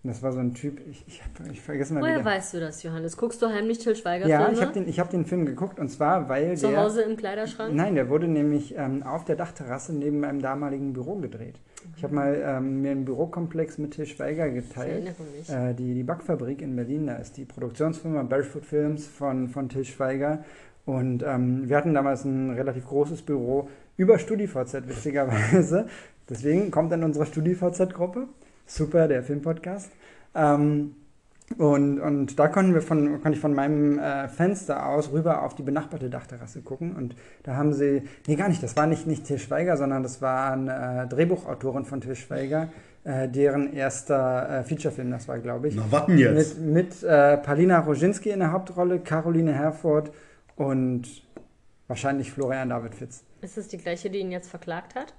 Das 0.06 0.22
war 0.22 0.32
so 0.32 0.38
ein 0.38 0.52
Typ, 0.52 0.80
ich, 0.90 1.02
ich, 1.06 1.22
hab- 1.24 1.50
ich 1.50 1.62
vergesse 1.62 1.94
mal 1.94 2.02
Woher 2.02 2.16
wieder. 2.16 2.24
weißt 2.26 2.52
du 2.52 2.60
das, 2.60 2.82
Johannes? 2.82 3.16
Guckst 3.16 3.40
du 3.40 3.46
heimlich 3.48 3.78
Til 3.78 3.96
Schweiger 3.96 4.26
Ja, 4.26 4.40
Filme? 4.40 4.52
ich 4.52 4.60
habe 4.62 4.72
den, 4.74 4.86
ich 4.86 5.00
hab 5.00 5.08
den 5.08 5.24
Film 5.24 5.46
geguckt 5.46 5.78
und 5.80 5.88
zwar, 5.88 6.28
weil 6.28 6.58
Zu 6.58 6.68
der... 6.68 6.82
Hause 6.82 7.00
im 7.02 7.16
Kleiderschrank? 7.16 7.74
Nein, 7.74 7.94
der 7.94 8.10
wurde 8.10 8.28
nämlich 8.28 8.74
ähm, 8.76 9.02
auf 9.02 9.24
der 9.24 9.36
Dachterrasse 9.36 9.94
neben 9.94 10.20
meinem 10.20 10.42
damaligen 10.42 10.92
Büro 10.92 11.14
gedreht. 11.14 11.54
Ich 11.96 12.04
habe 12.04 12.14
mal 12.14 12.42
ähm, 12.44 12.82
mir 12.82 12.90
einen 12.92 13.04
Bürokomplex 13.04 13.78
mit 13.78 13.92
Til 13.92 14.06
Schweiger 14.06 14.46
Ich 14.48 14.54
geteilt. 14.68 14.90
erinnere 14.90 15.14
mich. 15.36 15.48
Äh, 15.50 15.74
die, 15.74 15.94
die 15.94 16.02
Backfabrik 16.02 16.62
in 16.62 16.76
Berlin, 16.76 17.06
da 17.06 17.16
ist 17.16 17.36
die 17.36 17.44
Produktionsfirma 17.44 18.22
Barefoot 18.22 18.64
Films 18.64 19.06
von, 19.06 19.48
von 19.48 19.68
Til 19.68 19.84
Schweiger. 19.84 20.44
Und 20.86 21.22
ähm, 21.26 21.68
wir 21.68 21.76
hatten 21.76 21.94
damals 21.94 22.24
ein 22.24 22.50
relativ 22.50 22.86
großes 22.86 23.22
Büro 23.22 23.68
über 23.96 24.18
StudiVZ, 24.18 24.86
witzigerweise. 24.88 25.86
Deswegen 26.28 26.70
kommt 26.70 26.92
dann 26.92 27.04
unsere 27.04 27.26
StudiVZ-Gruppe. 27.26 28.28
Super, 28.66 29.08
der 29.08 29.22
Filmpodcast. 29.22 29.90
Ähm, 30.34 30.94
und, 31.58 32.00
und 32.00 32.38
da 32.38 32.48
konnten 32.48 32.74
wir 32.74 32.82
von, 32.82 33.20
konnte 33.22 33.36
ich 33.36 33.40
von 33.40 33.54
meinem 33.54 33.98
äh, 33.98 34.28
Fenster 34.28 34.86
aus 34.86 35.12
rüber 35.12 35.42
auf 35.42 35.54
die 35.54 35.62
benachbarte 35.62 36.10
Dachterrasse 36.10 36.62
gucken. 36.62 36.96
Und 36.96 37.14
da 37.42 37.56
haben 37.56 37.72
sie, 37.72 38.02
nee, 38.26 38.36
gar 38.36 38.48
nicht, 38.48 38.62
das 38.62 38.76
war 38.76 38.86
nicht, 38.86 39.06
nicht 39.06 39.24
Til 39.24 39.38
Schweiger, 39.38 39.76
sondern 39.76 40.02
das 40.02 40.20
war 40.20 40.52
eine 40.52 41.04
äh, 41.04 41.08
Drehbuchautorin 41.08 41.84
von 41.84 42.00
Til 42.00 42.16
Schweiger, 42.16 42.68
äh, 43.04 43.28
deren 43.28 43.72
erster 43.72 44.60
äh, 44.60 44.64
Featurefilm 44.64 45.10
das 45.10 45.28
war, 45.28 45.38
glaube 45.38 45.68
ich. 45.68 45.76
Na, 45.76 45.90
warten 45.90 46.18
jetzt. 46.18 46.58
Mit, 46.58 46.74
mit 46.74 47.02
äh, 47.02 47.36
Palina 47.38 47.80
Roginski 47.80 48.30
in 48.30 48.40
der 48.40 48.52
Hauptrolle, 48.52 48.98
Caroline 49.00 49.52
Herford 49.52 50.10
und 50.56 51.04
wahrscheinlich 51.86 52.32
Florian 52.32 52.70
David 52.70 52.94
Fitz. 52.94 53.24
Ist 53.42 53.58
es 53.58 53.68
die 53.68 53.78
gleiche, 53.78 54.10
die 54.10 54.18
ihn 54.18 54.32
jetzt 54.32 54.48
verklagt 54.48 54.94
hat? 54.94 55.14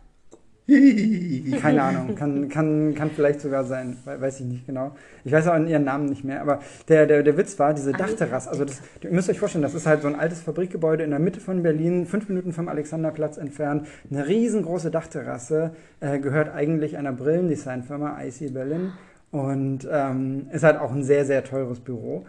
Keine 1.62 1.84
Ahnung, 1.84 2.16
kann, 2.16 2.50
kann, 2.50 2.96
kann 2.96 3.12
vielleicht 3.12 3.40
sogar 3.42 3.66
sein, 3.66 3.98
we- 4.04 4.20
weiß 4.20 4.40
ich 4.40 4.48
nicht 4.48 4.66
genau. 4.66 4.96
Ich 5.24 5.32
weiß 5.32 5.48
auch 5.48 5.58
ihren 5.60 5.84
Namen 5.84 6.08
nicht 6.08 6.24
mehr, 6.24 6.42
aber 6.42 6.60
der, 6.90 7.06
der, 7.06 7.22
der 7.22 7.38
Witz 7.38 7.60
war, 7.60 7.74
diese 7.76 7.92
Dachterrasse, 7.92 8.50
also 8.50 8.66
das, 8.66 8.82
ihr 9.02 9.12
müsst 9.12 9.30
euch 9.30 9.40
vorstellen, 9.40 9.62
das 9.62 9.76
ist 9.76 9.86
halt 9.86 10.02
so 10.02 10.08
ein 10.08 10.16
altes 10.16 10.42
Fabrikgebäude 10.42 11.04
in 11.04 11.12
der 11.12 11.20
Mitte 11.20 11.40
von 11.40 11.62
Berlin, 11.62 12.08
fünf 12.08 12.30
Minuten 12.30 12.52
vom 12.52 12.68
Alexanderplatz 12.68 13.38
entfernt, 13.38 13.88
eine 14.10 14.28
riesengroße 14.28 14.90
Dachterrasse, 14.90 15.76
äh, 16.00 16.18
gehört 16.20 16.52
eigentlich 16.54 16.98
einer 16.98 17.12
Brillendesignfirma, 17.14 18.20
IC 18.24 18.52
Berlin 18.54 18.94
und 19.32 19.88
ähm, 19.92 20.48
ist 20.52 20.64
halt 20.64 20.80
auch 20.80 20.92
ein 20.92 21.04
sehr, 21.04 21.26
sehr 21.26 21.44
teures 21.44 21.80
Büro. 21.80 22.26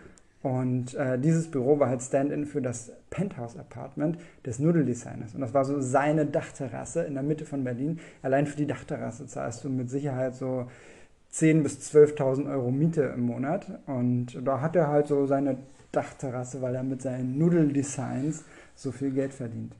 Und 0.47 0.95
äh, 0.95 1.19
dieses 1.19 1.51
Büro 1.51 1.81
war 1.81 1.89
halt 1.89 2.01
Stand-in 2.03 2.47
für 2.47 2.63
das 2.63 2.93
Penthouse-Apartment 3.11 4.17
des 4.45 4.61
Nudeldesigners. 4.61 5.35
Und 5.35 5.41
das 5.41 5.53
war 5.55 5.65
so 5.65 5.81
seine 5.81 6.25
Dachterrasse 6.25 7.03
in 7.03 7.15
der 7.15 7.25
Mitte 7.25 7.45
von 7.45 7.65
Berlin. 7.65 7.99
Allein 8.23 8.47
für 8.47 8.57
die 8.57 8.69
Dachterrasse 8.69 9.27
zahlst 9.27 9.65
du 9.65 9.69
mit 9.69 9.91
Sicherheit 9.91 10.37
so 10.37 10.69
10.000 11.33 11.63
bis 11.65 11.93
12.000 11.93 12.49
Euro 12.49 12.71
Miete 12.71 13.13
im 13.17 13.23
Monat. 13.23 13.67
Und 13.87 14.41
da 14.47 14.61
hat 14.61 14.77
er 14.77 14.87
halt 14.87 15.09
so 15.09 15.27
seine 15.27 15.59
Dachterrasse, 15.91 16.63
weil 16.63 16.77
er 16.77 16.85
mit 16.85 17.03
seinen 17.03 17.39
Nudeldesigns 17.39 18.45
so 18.77 18.93
viel 18.93 19.11
Geld 19.11 19.35
verdient. 19.35 19.75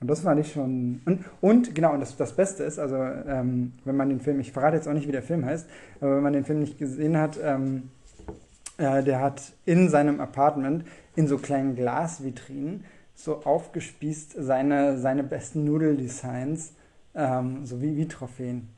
Und 0.00 0.10
das 0.10 0.22
fand 0.22 0.40
ich 0.40 0.50
schon. 0.50 1.02
Und, 1.04 1.24
und 1.40 1.72
genau, 1.72 1.94
und 1.94 2.00
das, 2.00 2.16
das 2.16 2.32
Beste 2.32 2.64
ist, 2.64 2.80
also 2.80 2.96
ähm, 2.96 3.74
wenn 3.84 3.96
man 3.96 4.08
den 4.08 4.18
Film, 4.18 4.40
ich 4.40 4.50
verrate 4.50 4.74
jetzt 4.74 4.88
auch 4.88 4.92
nicht, 4.92 5.06
wie 5.06 5.12
der 5.12 5.22
Film 5.22 5.44
heißt, 5.44 5.68
aber 6.00 6.16
wenn 6.16 6.22
man 6.24 6.32
den 6.32 6.44
Film 6.44 6.58
nicht 6.58 6.78
gesehen 6.78 7.16
hat, 7.16 7.38
ähm, 7.40 7.90
äh, 8.80 9.02
der 9.04 9.20
hat 9.20 9.52
in 9.66 9.88
seinem 9.88 10.20
Apartment 10.20 10.84
in 11.16 11.28
so 11.28 11.38
kleinen 11.38 11.76
Glasvitrinen 11.76 12.84
so 13.14 13.42
aufgespießt 13.44 14.34
seine, 14.38 14.98
seine 14.98 15.22
besten 15.22 15.64
Nudeldesigns, 15.64 16.72
ähm, 17.14 17.66
so 17.66 17.82
wie, 17.82 17.96
wie 17.96 18.08
Trophäen. 18.08 18.68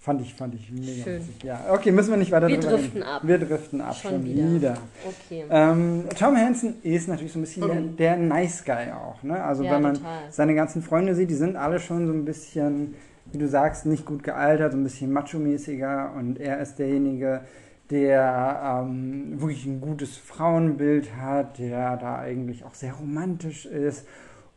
Fand 0.00 0.22
ich, 0.22 0.32
fand 0.34 0.54
ich 0.54 0.70
mega 0.70 1.02
Schön. 1.04 1.20
witzig. 1.20 1.42
Ja, 1.42 1.60
okay, 1.70 1.90
müssen 1.90 2.10
wir 2.10 2.16
nicht 2.16 2.30
weiter 2.30 2.46
Wir 2.48 2.58
drüber 2.58 2.76
driften 2.76 3.02
reden. 3.02 3.08
ab. 3.14 3.22
Wir 3.24 3.38
driften 3.38 3.80
ab, 3.80 3.94
Schon 3.96 4.10
schon, 4.12 4.24
wieder. 4.24 4.52
wieder. 4.54 4.74
Okay. 5.06 5.44
Ähm, 5.50 6.04
Tom 6.18 6.36
Hansen 6.36 6.74
ist 6.82 7.08
natürlich 7.08 7.32
so 7.32 7.38
ein 7.40 7.42
bisschen 7.42 7.96
der, 7.96 8.14
der 8.14 8.16
Nice 8.16 8.64
Guy 8.64 8.92
auch. 8.92 9.22
Ne? 9.22 9.42
Also 9.42 9.64
Ja, 9.64 9.72
wenn 9.72 9.82
man 9.82 9.94
total. 9.94 10.18
seine 10.30 10.54
ganzen 10.54 10.82
Freunde 10.82 11.14
sieht, 11.14 11.30
die 11.30 11.34
sind 11.34 11.56
alle 11.56 11.78
schon 11.80 12.06
so 12.06 12.12
ein 12.12 12.24
bisschen, 12.24 12.94
wie 13.32 13.38
du 13.38 13.48
sagst, 13.48 13.86
nicht 13.86 14.06
gut 14.06 14.22
gealtert, 14.22 14.72
so 14.72 14.78
ein 14.78 14.84
bisschen 14.84 15.12
macho-mäßiger 15.12 16.12
und 16.16 16.38
er 16.40 16.60
ist 16.60 16.76
derjenige, 16.78 17.42
der 17.90 18.82
ähm, 18.82 19.40
wirklich 19.40 19.66
ein 19.66 19.80
gutes 19.80 20.16
Frauenbild 20.16 21.16
hat, 21.16 21.58
der 21.58 21.96
da 21.96 22.18
eigentlich 22.18 22.64
auch 22.64 22.74
sehr 22.74 22.94
romantisch 22.94 23.66
ist 23.66 24.06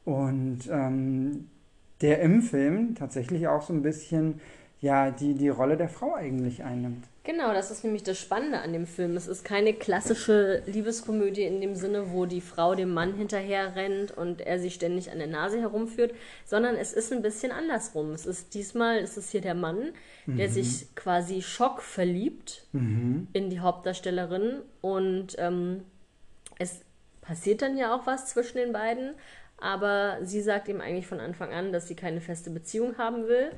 und 0.05 0.59
ähm, 0.69 1.49
der 2.01 2.21
im 2.21 2.41
Film 2.41 2.95
tatsächlich 2.95 3.47
auch 3.47 3.61
so 3.61 3.73
ein 3.73 3.83
bisschen 3.83 4.41
ja 4.79 5.11
die, 5.11 5.35
die 5.35 5.49
Rolle 5.49 5.77
der 5.77 5.89
Frau 5.89 6.15
eigentlich 6.15 6.63
einnimmt. 6.63 7.07
Genau, 7.23 7.53
das 7.53 7.69
ist 7.69 7.83
nämlich 7.83 8.01
das 8.01 8.19
Spannende 8.19 8.61
an 8.61 8.73
dem 8.73 8.87
Film. 8.87 9.15
Es 9.15 9.27
ist 9.27 9.45
keine 9.45 9.73
klassische 9.73 10.63
Liebeskomödie 10.65 11.43
in 11.43 11.61
dem 11.61 11.75
Sinne, 11.75 12.11
wo 12.11 12.25
die 12.25 12.41
Frau 12.41 12.73
dem 12.73 12.91
Mann 12.95 13.13
hinterher 13.13 13.75
rennt 13.75 14.09
und 14.09 14.41
er 14.41 14.57
sie 14.57 14.71
ständig 14.71 15.11
an 15.11 15.19
der 15.19 15.27
Nase 15.27 15.59
herumführt, 15.59 16.15
sondern 16.45 16.75
es 16.75 16.93
ist 16.93 17.13
ein 17.13 17.21
bisschen 17.21 17.51
andersrum. 17.51 18.11
Es 18.13 18.25
ist 18.25 18.55
diesmal 18.55 18.97
ist 18.97 19.17
es 19.17 19.29
hier 19.29 19.41
der 19.41 19.53
Mann, 19.53 19.93
der 20.25 20.49
sich 20.49 20.95
quasi 20.95 21.43
schock 21.43 21.83
verliebt 21.83 22.65
in 23.33 23.49
die 23.51 23.59
Hauptdarstellerin 23.59 24.61
und 24.81 25.35
ähm, 25.37 25.83
es 26.57 26.81
passiert 27.21 27.61
dann 27.61 27.77
ja 27.77 27.95
auch 27.95 28.07
was 28.07 28.27
zwischen 28.29 28.57
den 28.57 28.73
beiden, 28.73 29.13
aber 29.57 30.17
sie 30.23 30.41
sagt 30.41 30.67
ihm 30.67 30.81
eigentlich 30.81 31.05
von 31.05 31.19
Anfang 31.19 31.53
an, 31.53 31.71
dass 31.71 31.87
sie 31.87 31.95
keine 31.95 32.19
feste 32.19 32.49
Beziehung 32.49 32.97
haben 32.97 33.27
will. 33.27 33.51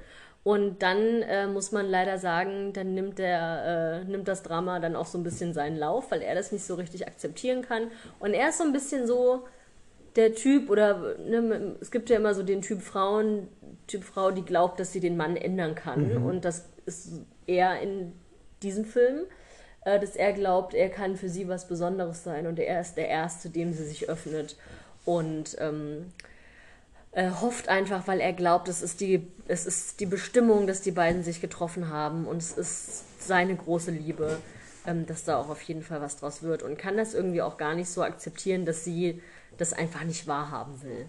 Und 0.44 0.84
dann 0.84 1.22
äh, 1.22 1.48
muss 1.48 1.72
man 1.72 1.86
leider 1.90 2.18
sagen, 2.18 2.74
dann 2.74 2.94
nimmt, 2.94 3.18
der, 3.18 4.04
äh, 4.04 4.10
nimmt 4.10 4.28
das 4.28 4.44
Drama 4.44 4.80
dann 4.80 4.96
auch 4.96 5.06
so 5.06 5.18
ein 5.18 5.24
bisschen 5.24 5.54
seinen 5.54 5.78
Lauf, 5.78 6.12
weil 6.12 6.22
er 6.22 6.36
das 6.36 6.52
nicht 6.52 6.66
so 6.66 6.76
richtig 6.76 7.08
akzeptieren 7.08 7.62
kann. 7.62 7.92
Und 8.20 8.34
er 8.34 8.50
ist 8.50 8.58
so 8.58 8.66
ein 8.66 8.74
bisschen 8.74 9.08
so 9.08 9.48
der 10.18 10.36
Typ, 10.36 10.70
oder 10.70 11.16
ne, 11.18 11.76
es 11.80 11.92
gibt 11.92 12.10
ja 12.10 12.18
immer 12.18 12.34
so 12.34 12.44
den 12.44 12.62
Typ 12.62 12.82
Frauen, 12.82 13.48
Typ 13.88 14.04
Frau, 14.04 14.32
die 14.32 14.44
glaubt, 14.44 14.80
dass 14.80 14.92
sie 14.92 15.00
den 15.00 15.16
Mann 15.16 15.38
ändern 15.38 15.76
kann. 15.76 16.12
Und 16.26 16.46
das 16.46 16.66
ist 16.86 17.14
er 17.48 17.82
in 17.82 18.12
diesem 18.62 18.86
Film, 18.86 19.22
äh, 19.86 20.00
dass 20.00 20.16
er 20.16 20.34
glaubt, 20.34 20.74
er 20.74 20.90
kann 20.90 21.16
für 21.16 21.30
sie 21.30 21.48
was 21.48 21.68
Besonderes 21.68 22.24
sein 22.24 22.48
und 22.48 22.60
er 22.60 22.82
ist 22.82 22.96
der 22.96 23.08
Erste, 23.08 23.50
dem 23.50 23.74
sie 23.74 23.86
sich 23.86 24.10
öffnet. 24.10 24.58
Und 25.06 25.56
ähm, 25.60 26.12
äh, 27.14 27.30
hofft 27.30 27.70
einfach, 27.70 28.08
weil 28.08 28.20
er 28.20 28.34
glaubt, 28.34 28.68
es 28.70 28.82
ist, 28.82 29.02
die, 29.02 29.28
es 29.48 29.66
ist 29.66 30.00
die 30.00 30.06
Bestimmung, 30.06 30.68
dass 30.68 30.82
die 30.82 30.92
beiden 30.92 31.24
sich 31.24 31.42
getroffen 31.42 31.90
haben 31.90 32.26
und 32.26 32.38
es 32.38 32.52
ist 32.58 33.04
seine 33.26 33.56
große 33.56 33.92
Liebe, 33.92 34.38
ähm, 34.86 35.06
dass 35.06 35.24
da 35.24 35.38
auch 35.38 35.50
auf 35.50 35.62
jeden 35.64 35.82
Fall 35.84 36.02
was 36.02 36.18
draus 36.18 36.44
wird 36.44 36.64
und 36.64 36.78
kann 36.78 36.98
das 36.98 37.14
irgendwie 37.14 37.42
auch 37.42 37.58
gar 37.58 37.76
nicht 37.76 37.90
so 37.90 38.04
akzeptieren, 38.04 38.66
dass 38.66 38.84
sie 38.84 39.22
das 39.58 39.74
einfach 39.74 40.04
nicht 40.04 40.28
wahrhaben 40.28 40.82
will. 40.82 41.06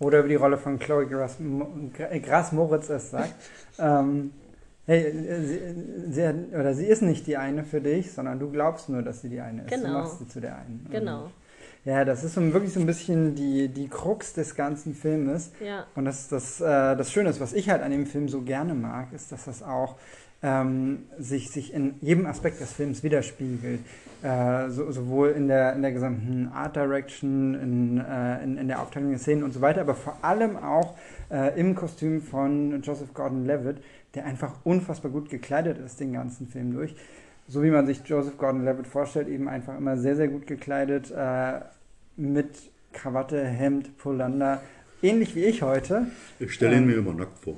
Oder 0.00 0.24
wie 0.24 0.28
die 0.30 0.34
Rolle 0.36 0.58
von 0.58 0.78
Chloe 0.78 1.06
Grass, 1.06 1.38
Mo- 1.40 1.68
Gra- 1.96 2.18
Grass 2.20 2.52
Moritz 2.52 2.88
es 2.88 3.10
sagt. 3.10 3.34
ähm, 3.78 4.32
hey, 4.86 5.02
äh, 5.04 5.40
sie, 5.42 6.12
sie, 6.12 6.54
oder 6.54 6.74
sie 6.74 6.86
ist 6.86 7.02
nicht 7.02 7.26
die 7.26 7.36
eine 7.36 7.64
für 7.64 7.80
dich, 7.80 8.12
sondern 8.12 8.38
du 8.38 8.50
glaubst 8.50 8.88
nur, 8.88 9.02
dass 9.02 9.22
sie 9.22 9.28
die 9.28 9.40
eine 9.40 9.62
ist. 9.62 9.70
Du 9.70 9.76
Genau. 9.76 9.92
machst 9.92 10.18
sie 10.18 10.28
zu 10.28 10.40
der 10.40 10.56
einen. 10.56 10.86
Genau. 10.90 11.24
Und, 11.24 11.32
ja, 11.88 12.04
das 12.04 12.22
ist 12.22 12.34
so 12.34 12.52
wirklich 12.52 12.74
so 12.74 12.80
ein 12.80 12.86
bisschen 12.86 13.34
die, 13.34 13.68
die 13.68 13.88
Krux 13.88 14.34
des 14.34 14.54
ganzen 14.54 14.94
Filmes. 14.94 15.52
Ja. 15.64 15.86
Und 15.94 16.04
das, 16.04 16.28
das, 16.28 16.60
äh, 16.60 16.64
das 16.96 17.10
Schöne 17.10 17.30
ist, 17.30 17.40
was 17.40 17.54
ich 17.54 17.70
halt 17.70 17.82
an 17.82 17.90
dem 17.90 18.04
Film 18.04 18.28
so 18.28 18.42
gerne 18.42 18.74
mag, 18.74 19.10
ist, 19.14 19.32
dass 19.32 19.46
das 19.46 19.62
auch 19.62 19.96
ähm, 20.42 21.04
sich, 21.18 21.50
sich 21.50 21.72
in 21.72 21.94
jedem 22.02 22.26
Aspekt 22.26 22.60
des 22.60 22.72
Films 22.72 23.02
widerspiegelt. 23.02 23.80
Äh, 24.22 24.68
so, 24.68 24.90
sowohl 24.92 25.30
in 25.30 25.48
der, 25.48 25.72
in 25.72 25.80
der 25.80 25.92
gesamten 25.92 26.48
Art 26.52 26.76
Direction, 26.76 27.54
in, 27.54 27.98
äh, 27.98 28.44
in, 28.44 28.58
in 28.58 28.68
der 28.68 28.82
Aufteilung 28.82 29.08
der 29.08 29.18
Szenen 29.18 29.42
und 29.42 29.54
so 29.54 29.62
weiter, 29.62 29.80
aber 29.80 29.94
vor 29.94 30.18
allem 30.20 30.58
auch 30.58 30.94
äh, 31.30 31.58
im 31.58 31.74
Kostüm 31.74 32.20
von 32.20 32.82
Joseph 32.82 33.14
Gordon-Levitt, 33.14 33.78
der 34.14 34.26
einfach 34.26 34.52
unfassbar 34.64 35.10
gut 35.10 35.30
gekleidet 35.30 35.78
ist 35.78 36.00
den 36.00 36.12
ganzen 36.12 36.48
Film 36.48 36.74
durch. 36.74 36.94
So 37.46 37.62
wie 37.62 37.70
man 37.70 37.86
sich 37.86 38.02
Joseph 38.04 38.36
Gordon-Levitt 38.36 38.86
vorstellt, 38.86 39.28
eben 39.28 39.48
einfach 39.48 39.78
immer 39.78 39.96
sehr, 39.96 40.16
sehr 40.16 40.28
gut 40.28 40.46
gekleidet, 40.46 41.10
äh, 41.10 41.60
mit 42.18 42.50
Krawatte, 42.92 43.42
Hemd, 43.44 43.96
Polander, 43.98 44.60
ähnlich 45.02 45.34
wie 45.34 45.44
ich 45.44 45.62
heute. 45.62 46.06
Ich 46.38 46.52
stelle 46.52 46.72
ihn 46.76 46.82
Ähm, 46.82 46.86
mir 46.88 46.96
immer 46.98 47.14
nackt 47.14 47.38
vor. 47.38 47.56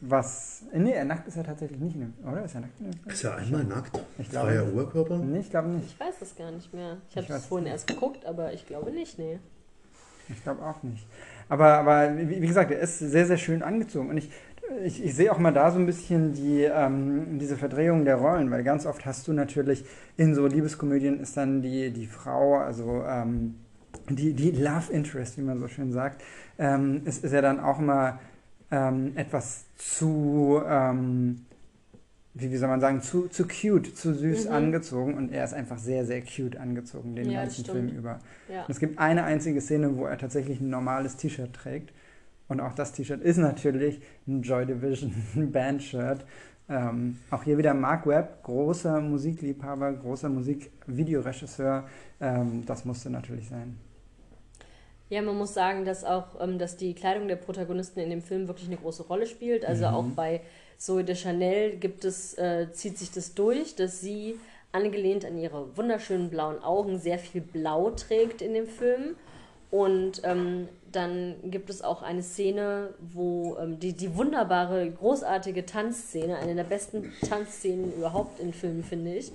Was. 0.00 0.64
Nee, 0.72 0.90
er 0.92 1.04
nackt 1.04 1.28
ist 1.28 1.36
er 1.36 1.44
tatsächlich 1.44 1.78
nicht, 1.78 1.94
in 1.94 2.00
dem- 2.00 2.14
oder? 2.28 2.44
Ist 2.44 2.54
er 2.56 2.62
nackt? 2.62 2.80
in 2.80 2.90
dem 2.90 2.98
Film? 2.98 3.12
Ist 3.12 3.22
er 3.24 3.36
einmal 3.36 3.64
nackt? 3.64 4.00
Ich 4.18 4.28
glaube 4.30 4.48
Freier 4.48 4.64
nicht. 4.64 4.72
Oberkörper? 4.74 5.18
Nee, 5.18 5.38
ich 5.38 5.50
glaube 5.50 5.68
nicht. 5.68 5.86
Ich 5.86 6.00
weiß 6.00 6.14
es 6.22 6.34
gar 6.36 6.50
nicht 6.50 6.74
mehr. 6.74 6.96
Ich 7.10 7.16
habe 7.16 7.32
es 7.32 7.46
vorhin 7.46 7.68
erst 7.68 7.86
geguckt, 7.86 8.26
aber 8.26 8.52
ich 8.52 8.66
glaube 8.66 8.90
nicht, 8.90 9.18
nee. 9.18 9.38
Ich 10.28 10.42
glaube 10.42 10.64
auch 10.64 10.82
nicht. 10.82 11.06
Aber, 11.48 11.74
aber 11.74 12.16
wie, 12.16 12.42
wie 12.42 12.46
gesagt, 12.46 12.70
er 12.72 12.80
ist 12.80 12.98
sehr, 12.98 13.26
sehr 13.26 13.36
schön 13.38 13.62
angezogen. 13.62 14.08
Und 14.10 14.16
ich, 14.16 14.30
ich, 14.84 15.04
ich 15.04 15.14
sehe 15.14 15.32
auch 15.32 15.38
mal 15.38 15.52
da 15.52 15.70
so 15.70 15.78
ein 15.78 15.86
bisschen 15.86 16.32
die, 16.32 16.62
ähm, 16.62 17.38
diese 17.38 17.56
Verdrehung 17.56 18.04
der 18.04 18.16
Rollen, 18.16 18.50
weil 18.50 18.64
ganz 18.64 18.86
oft 18.86 19.04
hast 19.06 19.28
du 19.28 19.32
natürlich 19.32 19.84
in 20.16 20.34
so 20.34 20.46
Liebeskomödien 20.46 21.20
ist 21.20 21.36
dann 21.36 21.62
die, 21.62 21.90
die 21.90 22.06
Frau, 22.06 22.58
also 22.58 23.02
ähm, 23.06 23.54
die, 24.08 24.34
die 24.34 24.50
Love 24.50 24.92
Interest, 24.92 25.36
wie 25.38 25.42
man 25.42 25.58
so 25.58 25.68
schön 25.68 25.92
sagt, 25.92 26.22
ähm, 26.58 27.02
ist, 27.04 27.24
ist 27.24 27.32
ja 27.32 27.40
dann 27.40 27.60
auch 27.60 27.78
immer 27.78 28.20
ähm, 28.70 29.12
etwas 29.16 29.64
zu, 29.76 30.60
ähm, 30.66 31.42
wie, 32.34 32.50
wie 32.50 32.56
soll 32.56 32.68
man 32.68 32.80
sagen, 32.80 33.02
zu, 33.02 33.28
zu 33.28 33.46
cute, 33.46 33.94
zu 33.94 34.14
süß 34.14 34.46
angezogen 34.46 35.14
und 35.14 35.30
er 35.30 35.44
ist 35.44 35.52
einfach 35.52 35.78
sehr, 35.78 36.06
sehr 36.06 36.22
cute 36.22 36.56
angezogen 36.56 37.14
den 37.14 37.26
Mhm. 37.26 37.32
Ja, 37.32 37.42
ganzen. 37.42 37.64
Film 37.64 37.88
über. 37.88 38.20
Ja. 38.48 38.64
Es 38.68 38.80
gibt 38.80 38.98
eine 38.98 39.24
einzige 39.24 39.60
Szene, 39.60 39.96
wo 39.96 40.06
er 40.06 40.16
tatsächlich 40.18 40.60
ein 40.60 40.70
normales 40.70 41.16
T-Shirt 41.16 41.52
trägt. 41.52 41.92
Und 42.48 42.60
auch 42.60 42.74
das 42.74 42.92
T-Shirt 42.92 43.22
ist 43.22 43.38
natürlich 43.38 44.00
ein 44.26 44.42
Joy 44.42 44.66
Division 44.66 45.12
Band-Shirt. 45.52 46.24
Ähm, 46.68 47.18
auch 47.30 47.42
hier 47.42 47.58
wieder 47.58 47.74
Mark 47.74 48.06
Webb, 48.06 48.42
großer 48.44 49.00
Musikliebhaber, 49.00 49.92
großer 49.92 50.28
Musikvideoregisseur. 50.28 51.86
Ähm, 52.20 52.64
das 52.66 52.84
musste 52.84 53.10
natürlich 53.10 53.48
sein. 53.48 53.78
Ja, 55.12 55.20
man 55.20 55.36
muss 55.36 55.52
sagen, 55.52 55.84
dass 55.84 56.04
auch, 56.04 56.40
ähm, 56.40 56.58
dass 56.58 56.76
die 56.76 56.94
Kleidung 56.94 57.28
der 57.28 57.36
Protagonisten 57.36 58.00
in 58.00 58.08
dem 58.08 58.22
Film 58.22 58.48
wirklich 58.48 58.68
eine 58.68 58.78
große 58.78 59.02
Rolle 59.02 59.26
spielt. 59.26 59.66
Also 59.66 59.86
auch 59.86 60.06
bei 60.16 60.40
Zoe 60.78 61.04
de 61.04 61.14
Chanel 61.14 61.76
gibt 61.76 62.06
es, 62.06 62.32
äh, 62.38 62.72
zieht 62.72 62.96
sich 62.96 63.10
das 63.10 63.34
durch, 63.34 63.76
dass 63.76 64.00
sie 64.00 64.36
angelehnt 64.72 65.26
an 65.26 65.36
ihre 65.36 65.76
wunderschönen 65.76 66.30
blauen 66.30 66.62
Augen 66.62 66.98
sehr 66.98 67.18
viel 67.18 67.42
Blau 67.42 67.90
trägt 67.90 68.40
in 68.40 68.54
dem 68.54 68.66
Film. 68.66 69.16
Und 69.70 70.22
ähm, 70.24 70.68
dann 70.92 71.36
gibt 71.50 71.70
es 71.70 71.82
auch 71.82 72.02
eine 72.02 72.22
Szene, 72.22 72.94
wo 73.00 73.56
ähm, 73.58 73.80
die, 73.80 73.94
die 73.94 74.14
wunderbare, 74.16 74.90
großartige 74.90 75.66
Tanzszene, 75.66 76.36
eine 76.36 76.54
der 76.54 76.64
besten 76.64 77.12
Tanzszenen 77.28 77.92
überhaupt 77.94 78.40
in 78.40 78.52
Filmen, 78.52 78.84
finde 78.84 79.14
ich, 79.14 79.32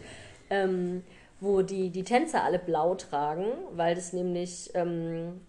ähm, 0.49 1.03
wo 1.39 1.61
die, 1.61 1.89
die 1.89 2.03
Tänzer 2.03 2.43
alle 2.43 2.59
blau 2.59 2.95
tragen, 2.95 3.45
weil 3.75 3.95
das 3.95 4.13
nämlich 4.13 4.71
ähm, 4.73 5.41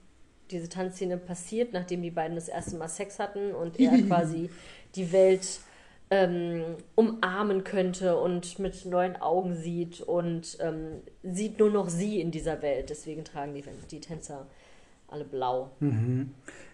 diese 0.51 0.69
Tanzszene 0.69 1.17
passiert, 1.17 1.73
nachdem 1.73 2.03
die 2.03 2.11
beiden 2.11 2.35
das 2.35 2.49
erste 2.49 2.77
Mal 2.77 2.89
Sex 2.89 3.19
hatten 3.19 3.53
und 3.53 3.79
er 3.79 3.93
quasi 4.07 4.51
die 4.95 5.13
Welt 5.13 5.61
ähm, 6.11 6.77
umarmen 6.95 7.65
könnte 7.65 8.19
und 8.19 8.59
mit 8.59 8.87
neuen 8.87 9.17
Augen 9.17 9.55
sieht 9.55 10.01
und 10.01 10.57
ähm, 10.61 11.03
sieht 11.23 11.59
nur 11.59 11.71
noch 11.71 11.89
sie 11.89 12.21
in 12.21 12.31
dieser 12.31 12.63
Welt. 12.63 12.91
Deswegen 12.91 13.25
tragen 13.25 13.55
die, 13.55 13.65
die 13.91 14.01
Tänzer 14.01 14.47
alle 15.09 15.25
blau. 15.25 15.71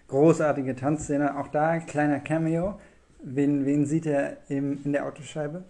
Großartige 0.07 0.75
Tanzszene. 0.75 1.37
Auch 1.39 1.47
da 1.47 1.79
kleiner 1.79 2.19
Cameo. 2.19 2.79
Wen, 3.19 3.65
wen 3.65 3.85
sieht 3.85 4.05
er 4.05 4.37
im, 4.49 4.83
in 4.83 4.93
der 4.93 5.05
Autoscheibe? 5.07 5.63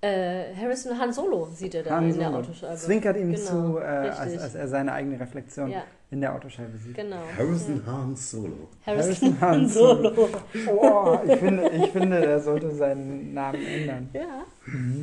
Äh, 0.00 0.54
Harrison 0.54 0.98
Han 0.98 1.12
Solo 1.12 1.46
sieht 1.46 1.74
er 1.74 1.82
da 1.82 1.90
Han 1.96 2.10
in 2.10 2.18
der 2.18 2.26
Solo. 2.26 2.38
Autoscheibe. 2.38 2.76
Zwinkert 2.76 3.16
ihm 3.16 3.32
Genau, 3.32 3.44
zu, 3.44 3.78
äh, 3.78 3.82
als, 3.84 4.38
als 4.38 4.54
er 4.54 4.68
seine 4.68 4.92
eigene 4.92 5.18
Reflexion 5.18 5.70
Ja. 5.70 5.84
in 6.10 6.20
der 6.20 6.34
Autoscheibe 6.34 6.76
sieht. 6.76 6.94
Genau. 6.96 7.22
Harrison 7.36 7.82
Han 7.86 8.14
Solo. 8.16 8.68
Harrison 8.84 9.40
Harrison 9.40 9.40
Han 9.40 9.50
Han 9.60 9.68
Solo. 9.68 10.28
Oh, 10.70 11.18
ich 11.26 11.36
finde, 11.38 11.68
ich 11.70 11.86
finde, 11.92 12.24
er 12.24 12.40
sollte 12.40 12.70
seinen 12.72 13.32
Namen 13.32 13.64
ändern. 13.64 14.08
Ja. 14.12 14.44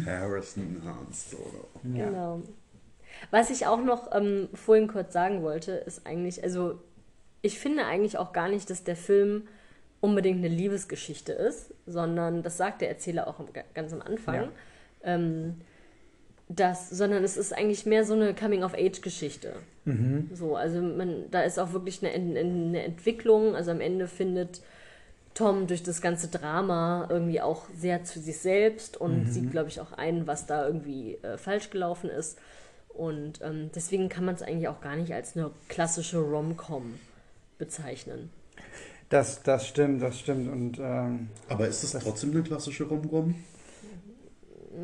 Harrison 0.05 0.81
Han 0.85 1.07
Solo. 1.11 1.65
Ja. 1.95 2.05
Genau. 2.09 2.41
Was 3.31 3.49
ich 3.49 3.65
auch 3.65 3.83
noch 3.83 4.13
ähm, 4.15 4.49
vorhin 4.53 4.87
kurz 4.87 5.13
sagen 5.13 5.41
wollte, 5.43 5.71
ist 5.71 6.05
eigentlich, 6.05 6.43
also 6.43 6.79
ich 7.41 7.59
finde 7.59 7.85
eigentlich 7.85 8.17
auch 8.17 8.33
gar 8.33 8.49
nicht, 8.49 8.69
dass 8.69 8.83
der 8.83 8.95
Film 8.95 9.47
unbedingt 10.01 10.39
eine 10.39 10.53
Liebesgeschichte 10.53 11.33
ist, 11.33 11.73
sondern 11.85 12.43
das 12.43 12.57
sagt 12.57 12.81
der 12.81 12.89
Erzähler 12.89 13.27
auch 13.27 13.39
ganz 13.73 13.93
am 13.93 14.01
Anfang. 14.01 14.35
Ja. 14.35 14.49
Ähm, 15.03 15.61
das, 16.49 16.89
sondern 16.89 17.23
es 17.23 17.37
ist 17.37 17.53
eigentlich 17.53 17.85
mehr 17.85 18.03
so 18.03 18.13
eine 18.13 18.33
Coming-of-Age-Geschichte. 18.33 19.53
Mhm. 19.85 20.29
So, 20.33 20.55
also 20.55 20.81
man, 20.81 21.31
da 21.31 21.41
ist 21.41 21.57
auch 21.57 21.73
wirklich 21.73 22.03
eine, 22.03 22.13
eine 22.13 22.83
Entwicklung. 22.83 23.55
Also 23.55 23.71
am 23.71 23.81
Ende 23.81 24.07
findet 24.07 24.61
Tom 25.33 25.67
durch 25.67 25.83
das 25.83 26.01
ganze 26.01 26.27
Drama 26.27 27.07
irgendwie 27.09 27.41
auch 27.41 27.65
sehr 27.75 28.03
zu 28.03 28.19
sich 28.19 28.37
selbst 28.37 28.97
und 28.97 29.25
sieht, 29.31 29.51
glaube 29.51 29.69
ich, 29.69 29.79
auch 29.79 29.93
ein, 29.93 30.27
was 30.27 30.45
da 30.45 30.65
irgendwie 30.67 31.15
äh, 31.23 31.37
falsch 31.37 31.69
gelaufen 31.69 32.09
ist. 32.09 32.37
Und 32.93 33.41
ähm, 33.41 33.69
deswegen 33.75 34.07
kann 34.09 34.25
man 34.25 34.35
es 34.35 34.41
eigentlich 34.41 34.67
auch 34.67 34.79
gar 34.81 34.95
nicht 34.95 35.11
als 35.13 35.35
eine 35.35 35.51
klassische 35.67 36.19
Rom-Com 36.19 36.95
bezeichnen. 37.57 38.29
Das, 39.09 39.41
das 39.43 39.67
stimmt, 39.67 40.01
das 40.01 40.19
stimmt. 40.19 40.51
Und 40.51 40.79
ähm, 40.79 41.29
Aber 41.49 41.67
ist 41.67 41.83
es 41.83 41.91
trotzdem 41.91 42.31
eine 42.31 42.43
klassische 42.43 42.83
Rom-Com? 42.85 43.35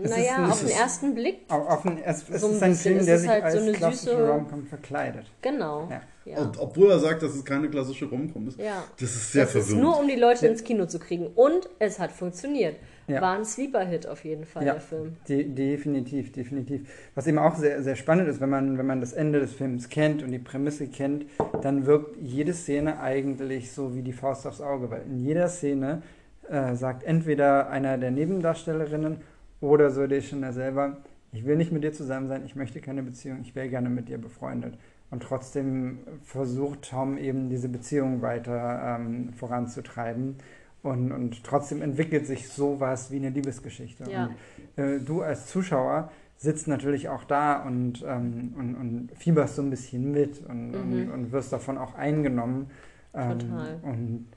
Ist 0.03 0.11
naja, 0.11 0.35
ein- 0.37 0.51
auf 0.51 0.59
den 0.59 0.69
ist- 0.69 0.79
ersten 0.79 1.15
Blick, 1.15 1.39
au- 1.49 1.65
auf 1.65 1.81
den, 1.81 1.97
es, 2.03 2.23
es 2.29 2.41
So 2.41 2.47
ein 2.47 2.53
ist 2.53 2.63
ein 2.63 2.69
bisschen. 2.71 2.83
Film, 2.83 2.97
Es 2.99 3.05
der 3.07 3.15
ist 3.15 3.21
sich 3.21 3.29
halt 3.31 3.43
als 3.43 3.53
so 3.55 3.59
eine 3.61 3.71
klassische 3.71 4.15
süße- 4.15 4.29
Rom-Com 4.31 4.65
verkleidet. 4.67 5.25
genau. 5.41 5.87
Ja. 5.89 6.01
Ja. 6.25 6.37
Und 6.39 6.59
obwohl 6.59 6.91
er 6.91 6.99
sagt, 6.99 7.23
dass 7.23 7.33
es 7.33 7.43
keine 7.43 7.69
klassische 7.69 8.05
Rom-Com 8.05 8.49
ist. 8.49 8.59
Ja. 8.59 8.83
Das 8.99 9.09
ist 9.15 9.31
sehr 9.31 9.45
das 9.45 9.55
ist 9.55 9.61
verwirrend. 9.69 9.81
nur, 9.83 9.99
um 9.99 10.07
die 10.07 10.15
Leute 10.15 10.45
ins 10.45 10.63
Kino 10.63 10.85
zu 10.85 10.99
kriegen. 10.99 11.25
Und 11.27 11.67
es 11.79 11.97
hat 11.97 12.11
funktioniert. 12.11 12.75
Ja. 13.09 13.21
War 13.21 13.37
ein 13.37 13.45
Sleeper-Hit 13.45 14.07
auf 14.07 14.23
jeden 14.23 14.45
Fall, 14.45 14.65
Ja, 14.65 14.73
der 14.73 14.81
Film. 14.81 15.17
de 15.27 15.43
definitiv, 15.43 16.31
definitiv. 16.31 16.87
Was 17.15 17.27
eben 17.27 17.39
auch 17.39 17.55
sehr, 17.55 17.81
sehr 17.83 17.95
spannend 17.95 18.27
ist, 18.29 18.39
wenn 18.39 18.49
man, 18.49 18.77
wenn 18.77 18.85
man 18.85 18.99
das 19.01 19.13
Ende 19.13 19.39
des 19.39 19.53
Films 19.53 19.89
kennt 19.89 20.23
und 20.23 20.31
die 20.31 20.39
Prämisse 20.39 20.87
kennt, 20.87 21.25
dann 21.61 21.85
wirkt 21.85 22.17
jede 22.21 22.53
Szene 22.53 22.99
eigentlich 22.99 23.71
so 23.71 23.95
wie 23.95 24.01
die 24.01 24.13
Faust 24.13 24.45
aufs 24.47 24.61
Auge, 24.61 24.89
weil 24.91 25.01
in 25.03 25.19
jeder 25.19 25.47
Szene 25.47 26.01
äh, 26.49 26.75
sagt 26.75 27.03
entweder 27.03 27.69
einer 27.69 27.97
der 27.97 28.11
Nebendarstellerinnen 28.11 29.17
oder 29.61 29.89
so 29.89 30.07
der 30.07 30.21
Chanel 30.21 30.53
selber, 30.53 30.97
ich 31.31 31.45
will 31.45 31.57
nicht 31.57 31.71
mit 31.71 31.83
dir 31.83 31.93
zusammen 31.93 32.27
sein, 32.27 32.43
ich 32.45 32.55
möchte 32.55 32.79
keine 32.81 33.03
Beziehung, 33.03 33.39
ich 33.41 33.55
wäre 33.55 33.69
gerne 33.69 33.89
mit 33.89 34.09
dir 34.09 34.17
befreundet. 34.17 34.77
Und 35.11 35.23
trotzdem 35.23 35.99
versucht 36.23 36.89
Tom 36.89 37.17
eben 37.17 37.49
diese 37.49 37.67
Beziehung 37.67 38.21
weiter 38.21 38.97
ähm, 38.99 39.33
voranzutreiben. 39.33 40.35
Und, 40.81 41.11
und 41.11 41.43
trotzdem 41.43 41.81
entwickelt 41.81 42.25
sich 42.25 42.47
sowas 42.47 43.11
wie 43.11 43.17
eine 43.17 43.29
Liebesgeschichte. 43.29 44.09
Ja. 44.09 44.29
Und 44.77 44.83
äh, 44.83 44.99
du 44.99 45.21
als 45.21 45.47
Zuschauer 45.47 46.11
sitzt 46.37 46.69
natürlich 46.69 47.09
auch 47.09 47.25
da 47.25 47.61
und, 47.63 48.03
ähm, 48.07 48.53
und, 48.57 48.75
und 48.75 49.11
fieberst 49.17 49.55
so 49.57 49.61
ein 49.61 49.69
bisschen 49.69 50.11
mit 50.11 50.39
und, 50.47 50.73
und, 50.73 51.11
und 51.11 51.31
wirst 51.33 51.51
davon 51.51 51.77
auch 51.77 51.95
eingenommen. 51.95 52.71
Ähm, 53.13 53.29
Mhm. 53.29 53.39
Total. 53.39 53.79
Und 53.83 54.27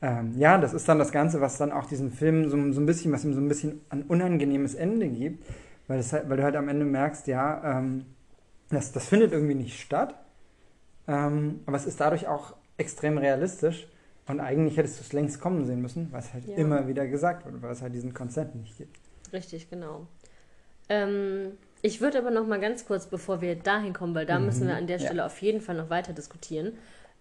ähm, 0.00 0.32
ja, 0.36 0.58
das 0.58 0.74
ist 0.74 0.88
dann 0.88 0.98
das 0.98 1.12
Ganze, 1.12 1.40
was 1.40 1.58
dann 1.58 1.72
auch 1.72 1.86
diesen 1.86 2.10
Film 2.10 2.48
so, 2.48 2.72
so 2.72 2.80
ein 2.80 2.86
bisschen, 2.86 3.12
was 3.12 3.24
ihm 3.24 3.34
so 3.34 3.40
ein 3.40 3.48
bisschen 3.48 3.80
ein 3.88 4.02
unangenehmes 4.02 4.74
Ende 4.74 5.08
gibt, 5.08 5.44
weil, 5.88 5.98
das 5.98 6.12
halt, 6.12 6.28
weil 6.28 6.36
du 6.36 6.42
halt 6.44 6.56
am 6.56 6.68
Ende 6.68 6.84
merkst, 6.84 7.26
ja, 7.26 7.78
ähm, 7.78 8.04
das, 8.70 8.92
das 8.92 9.08
findet 9.08 9.32
irgendwie 9.32 9.54
nicht 9.54 9.80
statt, 9.80 10.14
ähm, 11.06 11.60
aber 11.66 11.76
es 11.76 11.86
ist 11.86 12.00
dadurch 12.00 12.28
auch 12.28 12.54
extrem 12.76 13.18
realistisch 13.18 13.88
und 14.28 14.40
eigentlich 14.40 14.76
hättest 14.76 14.98
du 14.98 15.02
es 15.04 15.12
längst 15.12 15.40
kommen 15.40 15.64
sehen 15.66 15.80
müssen, 15.80 16.12
es 16.16 16.32
halt 16.32 16.46
Ja. 16.46 16.56
immer 16.56 16.86
wieder 16.86 17.06
gesagt 17.06 17.44
wird, 17.46 17.60
weil 17.62 17.72
es 17.72 17.82
halt 17.82 17.94
diesen 17.94 18.14
Konsent 18.14 18.54
nicht 18.54 18.76
gibt. 18.76 18.96
Richtig, 19.32 19.68
genau. 19.70 20.06
Ähm, 20.88 21.52
ich 21.82 22.00
würde 22.00 22.18
aber 22.18 22.30
noch 22.30 22.46
mal 22.46 22.60
ganz 22.60 22.86
kurz, 22.86 23.06
bevor 23.06 23.40
wir 23.40 23.54
dahin 23.56 23.92
kommen, 23.92 24.14
weil 24.14 24.26
da 24.26 24.38
müssen 24.38 24.66
wir 24.66 24.76
an 24.76 24.86
der 24.86 24.98
ja. 24.98 25.06
Stelle 25.06 25.24
auf 25.24 25.40
jeden 25.42 25.60
Fall 25.60 25.76
noch 25.76 25.90
weiter 25.90 26.12
diskutieren, 26.12 26.72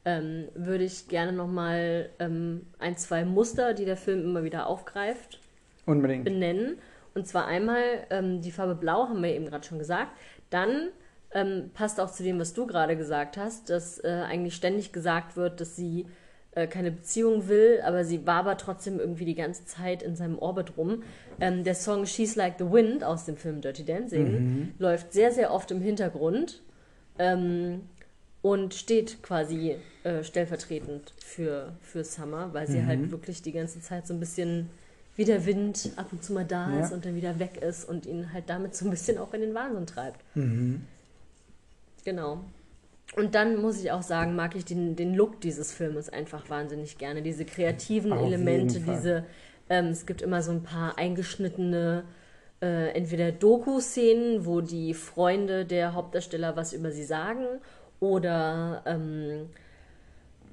ähm, 0.05 0.47
würde 0.55 0.83
ich 0.83 1.07
gerne 1.09 1.33
noch 1.33 1.47
mal 1.47 2.09
ähm, 2.19 2.65
ein, 2.79 2.97
zwei 2.97 3.25
Muster, 3.25 3.73
die 3.73 3.85
der 3.85 3.97
Film 3.97 4.21
immer 4.23 4.43
wieder 4.43 4.67
aufgreift, 4.67 5.39
Unbedingt. 5.85 6.23
benennen. 6.23 6.77
Und 7.13 7.27
zwar 7.27 7.45
einmal 7.47 7.81
ähm, 8.09 8.41
die 8.41 8.51
Farbe 8.51 8.75
Blau, 8.75 9.09
haben 9.09 9.21
wir 9.21 9.33
eben 9.33 9.45
gerade 9.47 9.65
schon 9.65 9.79
gesagt. 9.79 10.11
Dann 10.49 10.89
ähm, 11.31 11.71
passt 11.73 11.99
auch 11.99 12.11
zu 12.11 12.23
dem, 12.23 12.39
was 12.39 12.53
du 12.53 12.67
gerade 12.67 12.95
gesagt 12.95 13.37
hast, 13.37 13.69
dass 13.69 14.01
äh, 14.03 14.23
eigentlich 14.27 14.55
ständig 14.55 14.93
gesagt 14.93 15.35
wird, 15.35 15.59
dass 15.59 15.75
sie 15.75 16.05
äh, 16.57 16.67
keine 16.67 16.91
Beziehung 16.91 17.47
will, 17.47 17.81
aber 17.85 18.03
sie 18.03 18.25
wabert 18.25 18.61
trotzdem 18.61 18.99
irgendwie 18.99 19.25
die 19.25 19.35
ganze 19.35 19.65
Zeit 19.65 20.01
in 20.01 20.15
seinem 20.15 20.39
Orbit 20.39 20.75
rum. 20.75 21.03
Ähm, 21.39 21.63
der 21.63 21.75
Song 21.75 22.05
She's 22.05 22.35
Like 22.35 22.55
the 22.57 22.71
Wind 22.71 23.03
aus 23.03 23.25
dem 23.25 23.37
Film 23.37 23.61
Dirty 23.61 23.85
Dancing 23.85 24.73
läuft 24.79 25.13
sehr, 25.13 25.31
sehr 25.31 25.53
oft 25.53 25.69
im 25.71 25.81
Hintergrund 25.81 26.61
ähm, 27.19 27.81
und 28.41 28.73
steht 28.73 29.21
quasi 29.21 29.75
äh, 30.03 30.23
stellvertretend 30.23 31.13
für, 31.23 31.73
für 31.81 32.03
Summer, 32.03 32.53
weil 32.53 32.67
sie 32.67 32.85
halt 32.85 33.11
wirklich 33.11 33.41
die 33.41 33.51
ganze 33.51 33.79
Zeit 33.81 34.07
so 34.07 34.13
ein 34.15 34.19
bisschen 34.19 34.69
wie 35.15 35.25
der 35.25 35.45
Wind 35.45 35.91
ab 35.95 36.07
und 36.11 36.23
zu 36.23 36.33
mal 36.33 36.45
da 36.45 36.71
Ja. 36.71 36.79
ist 36.85 36.91
und 36.91 37.05
dann 37.05 37.15
wieder 37.15 37.39
weg 37.39 37.57
ist 37.61 37.87
und 37.89 38.05
ihn 38.05 38.31
halt 38.33 38.45
damit 38.47 38.75
so 38.75 38.85
ein 38.85 38.91
bisschen 38.91 39.17
auch 39.17 39.33
in 39.33 39.41
den 39.41 39.53
Wahnsinn 39.53 39.85
treibt. 39.85 40.21
Genau. 42.05 42.43
Und 43.15 43.35
dann 43.35 43.61
muss 43.61 43.79
ich 43.79 43.91
auch 43.91 44.03
sagen, 44.03 44.35
mag 44.35 44.55
ich 44.55 44.65
den, 44.65 44.95
den 44.95 45.15
Look 45.15 45.41
dieses 45.41 45.71
Filmes 45.71 46.09
einfach 46.09 46.49
wahnsinnig 46.49 46.97
gerne. 46.97 47.21
Diese 47.21 47.45
kreativen 47.45 48.13
Auf 48.13 48.25
Elemente, 48.25 48.79
diese, 48.79 49.25
ähm, 49.69 49.87
es 49.87 50.05
gibt 50.05 50.21
immer 50.21 50.41
so 50.41 50.51
ein 50.51 50.63
paar 50.63 50.97
eingeschnittene, 50.97 52.03
äh, 52.61 52.89
entweder 52.89 53.31
Doku-Szenen, 53.31 54.45
wo 54.45 54.61
die 54.61 54.93
Freunde 54.93 55.65
der 55.65 55.93
Hauptdarsteller 55.93 56.55
was 56.55 56.73
über 56.73 56.91
sie 56.91 57.03
sagen, 57.03 57.45
oder 57.99 58.83
ähm, 58.85 59.49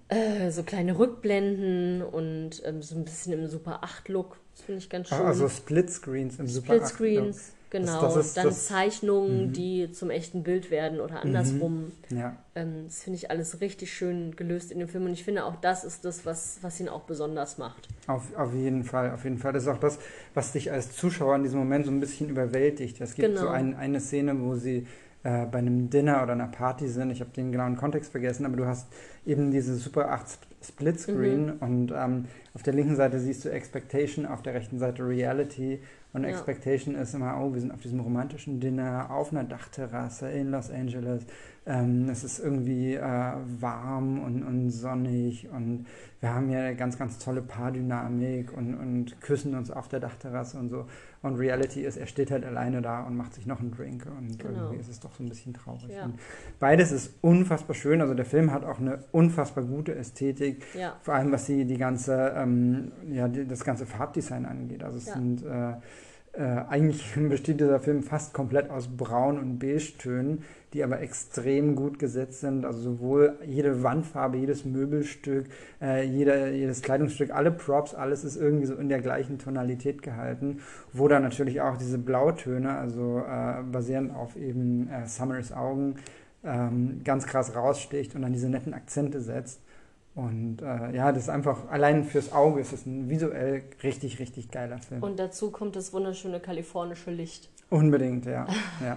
äh, 0.08 0.50
so 0.50 0.62
kleine 0.62 0.98
Rückblenden 0.98 2.02
und 2.02 2.62
ähm, 2.64 2.82
so 2.82 2.94
ein 2.94 3.04
bisschen 3.04 3.32
im 3.32 3.48
Super 3.48 3.82
8-Look. 3.82 4.36
Das 4.54 4.64
finde 4.64 4.78
ich 4.78 4.90
ganz 4.90 5.08
schön. 5.08 5.18
Also 5.18 5.48
Splitscreens 5.48 6.38
im 6.38 6.46
Super 6.46 6.74
8 6.74 6.90
Splitscreens, 6.90 7.53
Genau, 7.74 8.00
Das, 8.02 8.14
das 8.14 8.26
ist, 8.26 8.36
dann 8.36 8.44
das, 8.46 8.66
Zeichnungen, 8.66 9.52
die 9.52 9.90
zum 9.90 10.10
echten 10.10 10.44
Bild 10.44 10.70
werden 10.70 11.00
oder 11.00 11.22
andersrum. 11.22 11.90
ja. 12.10 12.36
Ähm, 12.54 12.84
das 12.86 13.02
finde 13.02 13.16
ich 13.16 13.30
alles 13.30 13.60
richtig 13.60 13.92
schön 13.92 14.36
gelöst 14.36 14.70
in 14.70 14.78
dem 14.78 14.86
Film 14.88 15.06
und 15.06 15.12
ich 15.12 15.24
finde 15.24 15.44
auch 15.44 15.56
das 15.56 15.82
ist 15.84 16.04
das, 16.04 16.24
was, 16.24 16.58
was 16.62 16.78
ihn 16.78 16.88
auch 16.88 17.02
besonders 17.02 17.58
macht. 17.58 17.88
Auf, 18.06 18.22
auf 18.36 18.54
jeden 18.54 18.84
Fall, 18.84 19.10
auf 19.10 19.24
jeden 19.24 19.38
Fall. 19.38 19.52
Das 19.52 19.64
ist 19.64 19.68
auch 19.68 19.78
das, 19.80 19.98
was 20.34 20.52
dich 20.52 20.70
als 20.70 20.92
Zuschauer 20.96 21.34
in 21.36 21.42
diesem 21.42 21.58
Moment 21.58 21.84
so 21.84 21.90
ein 21.90 21.98
bisschen 21.98 22.28
überwältigt. 22.28 23.00
Es 23.00 23.14
gibt 23.16 23.28
Genau. 23.28 23.40
so 23.40 23.48
ein, 23.48 23.74
eine 23.74 23.98
Szene, 24.00 24.40
wo 24.40 24.54
sie 24.54 24.86
äh, 25.24 25.46
bei 25.46 25.58
einem 25.58 25.90
Dinner 25.90 26.22
oder 26.22 26.34
einer 26.34 26.46
Party 26.46 26.86
sind. 26.86 27.10
Ich 27.10 27.20
habe 27.20 27.30
den 27.30 27.50
genauen 27.50 27.76
Kontext 27.76 28.12
vergessen, 28.12 28.46
aber 28.46 28.56
du 28.56 28.66
hast 28.66 28.86
eben 29.26 29.50
diese 29.50 29.74
Super 29.74 30.10
8 30.12 30.26
Sp- 30.30 30.46
Splitscreen 30.64 31.46
Mhm. 31.46 31.52
und 31.60 31.92
ähm, 31.94 32.24
auf 32.54 32.62
der 32.62 32.72
linken 32.72 32.94
Seite 32.96 33.18
siehst 33.18 33.44
du 33.44 33.50
Expectation, 33.50 34.26
auf 34.26 34.42
der 34.42 34.54
rechten 34.54 34.78
Seite 34.78 35.06
Reality. 35.06 35.80
Und 36.14 36.22
Ja. 36.22 36.30
Expectation 36.30 36.94
ist 36.94 37.12
immer, 37.12 37.38
oh, 37.40 37.52
wir 37.52 37.60
sind 37.60 37.72
auf 37.72 37.82
diesem 37.82 38.00
romantischen 38.00 38.60
Dinner 38.60 39.10
auf 39.10 39.32
einer 39.32 39.44
Dachterrasse 39.44 40.30
in 40.30 40.50
Los 40.52 40.70
Angeles. 40.70 41.26
Ähm, 41.66 42.10
es 42.10 42.24
ist 42.24 42.40
irgendwie 42.40 42.94
äh, 42.94 43.32
warm 43.58 44.22
und, 44.22 44.42
und 44.42 44.70
sonnig 44.70 45.48
und 45.50 45.86
wir 46.20 46.34
haben 46.34 46.48
hier 46.48 46.58
eine 46.60 46.76
ganz, 46.76 46.98
ganz 46.98 47.18
tolle 47.18 47.40
Paardynamik 47.40 48.52
und, 48.56 48.74
und 48.74 49.20
küssen 49.22 49.54
uns 49.54 49.70
auf 49.70 49.88
der 49.88 50.00
Dachterrasse 50.00 50.58
und 50.58 50.68
so. 50.68 50.86
Und 51.22 51.36
Reality 51.36 51.82
ist, 51.82 51.96
er 51.96 52.06
steht 52.06 52.30
halt 52.30 52.44
alleine 52.44 52.82
da 52.82 53.02
und 53.04 53.16
macht 53.16 53.32
sich 53.34 53.46
noch 53.46 53.60
einen 53.60 53.70
Drink 53.70 54.04
und 54.06 54.38
Genau. 54.38 54.58
irgendwie 54.64 54.76
ist 54.80 54.88
es 54.88 55.00
doch 55.00 55.14
so 55.14 55.22
ein 55.22 55.28
bisschen 55.30 55.54
traurig. 55.54 55.88
Ja. 55.88 56.10
Beides 56.60 56.92
ist 56.92 57.14
unfassbar 57.22 57.74
schön. 57.74 58.02
Also 58.02 58.12
der 58.12 58.26
Film 58.26 58.52
hat 58.52 58.64
auch 58.64 58.78
eine 58.78 58.98
unfassbar 59.12 59.64
gute 59.64 59.94
Ästhetik, 59.94 60.62
Ja, 60.78 60.96
vor 61.02 61.14
allem 61.14 61.32
was 61.32 61.46
die, 61.46 61.64
die 61.64 61.78
ganze, 61.78 62.34
ähm, 62.36 62.92
ja, 63.10 63.26
die, 63.28 63.46
das 63.46 63.64
ganze 63.64 63.86
Farbdesign 63.86 64.44
angeht. 64.44 64.82
Also 64.82 64.98
es 64.98 65.06
Ja. 65.06 65.14
sind 65.14 65.42
äh, 65.44 65.72
äh, 66.36 66.64
eigentlich 66.68 67.14
besteht 67.28 67.60
dieser 67.60 67.80
Film 67.80 68.02
fast 68.02 68.34
komplett 68.34 68.68
aus 68.70 68.88
Braun- 68.88 69.38
und 69.38 69.58
Beige-Tönen, 69.58 70.42
die 70.74 70.82
aber 70.82 71.00
extrem 71.00 71.76
gut 71.76 71.98
gesetzt 72.00 72.40
sind. 72.40 72.64
Also 72.64 72.80
sowohl 72.80 73.38
jede 73.46 73.82
Wandfarbe, 73.84 74.36
jedes 74.36 74.64
Möbelstück, 74.64 75.46
äh, 75.80 76.04
jeder, 76.04 76.50
jedes 76.50 76.82
Kleidungsstück, 76.82 77.30
alle 77.30 77.52
Props, 77.52 77.94
alles 77.94 78.24
ist 78.24 78.36
irgendwie 78.36 78.66
so 78.66 78.74
in 78.74 78.88
der 78.88 79.00
gleichen 79.00 79.38
Tonalität 79.38 80.02
gehalten, 80.02 80.60
wo 80.92 81.06
dann 81.06 81.22
natürlich 81.22 81.60
auch 81.60 81.76
diese 81.76 81.98
Blautöne, 81.98 82.76
also 82.76 83.20
äh, 83.20 83.62
basierend 83.62 84.14
auf 84.14 84.36
eben 84.36 84.90
äh, 84.90 85.06
Summers 85.06 85.52
Augen, 85.52 85.94
ähm, 86.42 87.02
ganz 87.04 87.26
krass 87.26 87.54
raussticht 87.54 88.16
und 88.16 88.22
dann 88.22 88.32
diese 88.32 88.48
netten 88.48 88.74
Akzente 88.74 89.20
setzt. 89.20 89.60
Und 90.16 90.60
äh, 90.60 90.94
ja, 90.94 91.12
das 91.12 91.24
ist 91.24 91.28
einfach, 91.28 91.68
allein 91.70 92.04
fürs 92.04 92.32
Auge 92.32 92.60
ist 92.60 92.72
es 92.72 92.84
ein 92.84 93.08
visuell 93.08 93.62
richtig, 93.82 94.18
richtig 94.18 94.50
geiler 94.50 94.78
Film. 94.78 95.02
und 95.02 95.18
dazu 95.18 95.50
kommt 95.50 95.76
das 95.76 95.92
wunderschöne 95.92 96.40
kalifornische 96.40 97.10
Licht. 97.10 97.48
Unbedingt, 97.74 98.24
ja. 98.26 98.46
ja. 98.80 98.96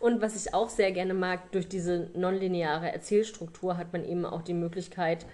Und 0.00 0.20
was 0.20 0.34
ich 0.34 0.52
auch 0.52 0.68
sehr 0.68 0.90
gerne 0.90 1.14
mag, 1.14 1.52
durch 1.52 1.68
diese 1.68 2.10
nonlineare 2.14 2.92
Erzählstruktur 2.92 3.76
hat 3.76 3.92
man 3.92 4.04
eben 4.04 4.26
auch 4.26 4.42
die 4.42 4.54
Möglichkeit, 4.54 5.26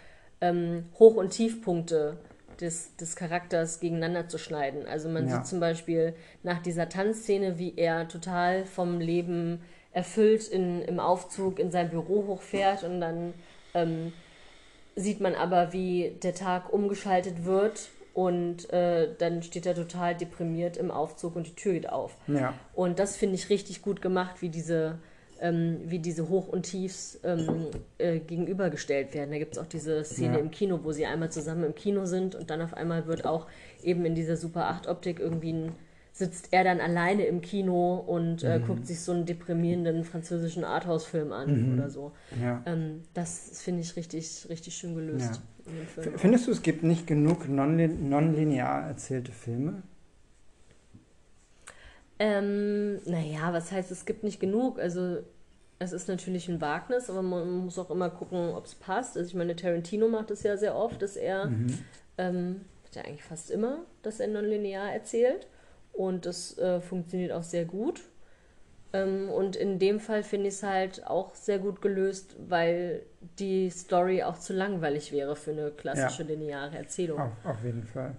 ähm, 0.43 0.85
Hoch- 0.99 1.17
und 1.17 1.31
Tiefpunkte 1.31 2.19
des, 2.61 2.95
des 2.97 3.17
Charakters 3.17 3.81
gegeneinander 3.81 4.29
zu 4.29 4.37
schneiden. 4.37 4.87
Also 4.87 5.09
man 5.09 5.27
Ja. 5.27 5.37
sieht 5.37 5.47
zum 5.47 5.59
Beispiel 5.59 6.15
nach 6.43 6.61
dieser 6.61 6.91
Tanzszene, 6.91 7.59
wie 7.59 7.73
er 7.77 8.09
total 8.09 8.67
vom 8.67 9.01
Leben 9.01 9.63
erfüllt 9.93 10.49
in, 10.49 10.83
im 10.83 11.01
Aufzug 11.01 11.59
in 11.59 11.71
sein 11.71 11.89
Büro 11.89 12.27
hochfährt 12.27 12.85
und 12.85 13.01
dann 13.01 13.33
ähm, 13.73 14.13
sieht 14.97 15.21
man 15.23 15.35
aber, 15.35 15.73
wie 15.73 16.13
der 16.23 16.35
Tag 16.35 16.71
umgeschaltet 16.71 17.47
wird 17.47 17.89
und 18.15 18.71
äh, 18.73 19.09
dann 19.19 19.43
steht 19.43 19.67
er 19.67 19.75
total 19.75 20.15
deprimiert 20.15 20.77
im 20.77 20.91
Aufzug 20.91 21.37
und 21.37 21.47
die 21.47 21.55
Tür 21.55 21.73
geht 21.73 21.89
auf. 21.89 22.17
ja. 22.27 22.55
Und 22.75 22.99
das 22.99 23.17
finde 23.17 23.37
ich 23.37 23.49
richtig 23.51 23.83
gut 23.83 24.03
gemacht, 24.03 24.43
wie 24.43 24.49
diese, 24.51 24.99
ähm, 25.41 25.81
wie 25.87 25.99
diese 25.99 26.29
Hoch- 26.29 26.49
und 26.49 26.63
Tiefs 26.65 27.19
ähm, 27.25 27.69
äh, 27.99 28.19
gegenübergestellt 28.21 29.15
werden. 29.15 29.31
Da 29.31 29.39
gibt 29.39 29.55
es 29.55 29.59
auch 29.59 29.67
diese 29.67 30.05
Szene 30.05 30.35
Ja. 30.35 30.41
im 30.41 30.51
Kino, 30.51 30.81
wo 30.83 30.93
sie 30.93 31.07
einmal 31.07 31.31
zusammen 31.33 31.65
im 31.65 31.75
Kino 31.75 32.05
sind 32.05 32.35
und 32.35 32.51
dann 32.51 32.61
auf 32.63 32.75
einmal 32.75 33.07
wird 33.07 33.25
auch 33.25 33.47
eben 33.83 34.05
in 34.05 34.15
dieser 34.15 34.37
Super 34.37 34.71
8-Optik 34.71 35.19
irgendwie 35.19 35.53
ein, 35.55 35.73
sitzt 36.23 36.49
er 36.53 36.65
dann 36.65 36.81
alleine 36.81 37.25
im 37.27 37.41
Kino 37.41 37.97
und 37.97 38.45
äh, 38.45 38.61
guckt 38.67 38.87
sich 38.87 39.01
so 39.01 39.13
einen 39.13 39.27
deprimierenden 39.27 40.05
französischen 40.05 40.65
Arthouse-Film 40.65 41.33
an 41.33 41.49
oder 41.73 41.91
so. 41.91 42.13
ja. 42.41 42.63
Ähm, 42.67 43.03
das 43.15 43.61
finde 43.63 43.81
ich 43.83 43.97
richtig, 43.97 44.47
richtig 44.49 44.75
schön 44.77 44.95
gelöst. 44.95 45.41
F- 46.01 46.21
Findest 46.21 46.47
du, 46.47 46.51
es 46.53 46.63
gibt 46.63 46.83
nicht 46.83 47.07
genug 47.07 47.49
nonlin 47.49 48.09
nonlinear 48.09 48.87
erzählte 48.87 49.33
Filme? 49.33 49.83
Ähm, 52.19 52.97
naja, 53.05 53.53
was 53.53 53.73
heißt, 53.73 53.91
es 53.91 54.05
gibt 54.05 54.23
nicht 54.23 54.41
genug? 54.41 54.79
Also, 54.79 55.19
es 55.79 55.93
ist 55.93 56.09
natürlich 56.09 56.49
ein 56.49 56.61
Wagnis, 56.61 57.11
aber 57.11 57.23
man 57.23 57.51
muss 57.65 57.79
auch 57.79 57.91
immer 57.91 58.11
gucken, 58.11 58.51
ob 58.55 58.67
es 58.67 58.75
passt. 58.75 59.17
Also, 59.17 59.29
ich 59.29 59.35
meine, 59.35 59.57
Tarantino 59.57 60.09
macht 60.09 60.31
es 60.31 60.43
ja 60.43 60.57
sehr 60.57 60.77
oft, 60.77 61.03
dass 61.03 61.17
er, 61.17 61.53
ähm, 62.19 62.63
macht 62.83 62.97
ja 62.97 63.03
eigentlich 63.05 63.25
fast 63.25 63.51
immer, 63.51 63.81
dass 64.03 64.21
er 64.21 64.29
nonlinear 64.29 64.93
erzählt. 64.93 65.47
Und 65.93 66.27
das 66.27 66.59
äh, 66.59 66.81
funktioniert 66.81 67.33
auch 67.33 67.43
sehr 67.43 67.65
gut. 67.65 68.03
Ähm, 68.93 69.29
und 69.31 69.57
in 69.57 69.79
dem 69.79 70.01
Fall 70.01 70.23
finde 70.23 70.49
ich 70.49 70.55
es 70.55 70.63
halt 70.63 71.07
auch 71.07 71.35
sehr 71.35 71.59
gut 71.59 71.81
gelöst, 71.81 72.37
weil 72.49 73.03
die 73.39 73.71
Story 73.71 74.23
auch 74.23 74.39
zu 74.39 74.53
langweilig 74.53 75.13
wäre 75.13 75.37
für 75.37 75.53
eine 75.53 75.71
klassische 75.71 76.23
lineare 76.25 76.77
Erzählung. 76.77 77.19
Auf, 77.21 77.33
auf 77.45 77.65
jeden 77.65 77.85
Fall. 77.85 78.17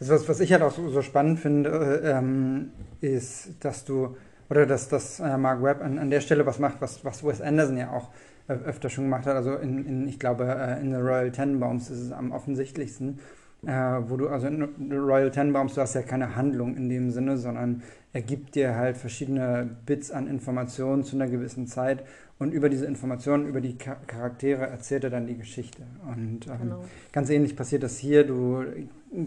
Also 0.00 0.14
was, 0.14 0.28
was 0.28 0.40
ich 0.40 0.52
halt 0.52 0.62
auch 0.62 0.72
so, 0.72 0.88
so 0.90 1.02
spannend 1.02 1.40
finde, 1.40 1.70
äh, 2.02 2.10
ähm, 2.10 2.72
ist, 3.00 3.64
dass 3.64 3.84
du, 3.84 4.16
oder 4.48 4.64
dass, 4.64 4.88
dass 4.88 5.20
äh, 5.20 5.36
Mark 5.36 5.62
Webb 5.62 5.82
an, 5.82 5.98
an 5.98 6.10
der 6.10 6.20
Stelle 6.20 6.46
was 6.46 6.58
macht, 6.58 6.80
was, 6.80 7.04
was 7.04 7.24
Wes 7.24 7.40
Anderson 7.40 7.76
ja 7.76 7.90
auch 7.90 8.10
öfter 8.48 8.88
schon 8.88 9.04
gemacht 9.04 9.26
hat. 9.26 9.36
Also 9.36 9.56
in, 9.56 9.84
in 9.84 10.08
ich 10.08 10.18
glaube, 10.18 10.44
äh, 10.44 10.80
in 10.80 10.90
The 10.90 10.96
Royal 10.96 11.30
Tenenbaums 11.30 11.90
ist 11.90 12.00
es 12.00 12.12
am 12.12 12.32
offensichtlichsten, 12.32 13.20
äh, 13.66 13.70
wo 14.08 14.16
du, 14.16 14.28
also 14.28 14.46
in 14.46 14.92
Royal 14.92 15.30
Tenenbaums, 15.30 15.74
du 15.74 15.80
hast 15.80 15.94
ja 15.94 16.02
keine 16.02 16.36
Handlung 16.36 16.76
in 16.76 16.88
dem 16.88 17.10
Sinne, 17.10 17.36
sondern 17.38 17.82
er 18.12 18.22
gibt 18.22 18.54
dir 18.54 18.74
halt 18.76 18.96
verschiedene 18.96 19.68
Bits 19.86 20.10
an 20.10 20.28
Informationen 20.28 21.04
zu 21.04 21.16
einer 21.16 21.26
gewissen 21.26 21.66
Zeit 21.66 22.04
und 22.38 22.52
über 22.52 22.68
diese 22.68 22.86
Informationen, 22.86 23.48
über 23.48 23.60
die 23.60 23.76
Cha- 23.76 23.96
Charaktere 24.06 24.66
erzählt 24.66 25.04
er 25.04 25.10
dann 25.10 25.26
die 25.26 25.36
Geschichte. 25.36 25.82
Und 26.06 26.46
ähm, 26.46 26.58
Genau. 26.62 26.84
Ganz 27.12 27.30
ähnlich 27.30 27.56
passiert 27.56 27.82
das 27.82 27.98
hier. 27.98 28.24
Du 28.24 28.64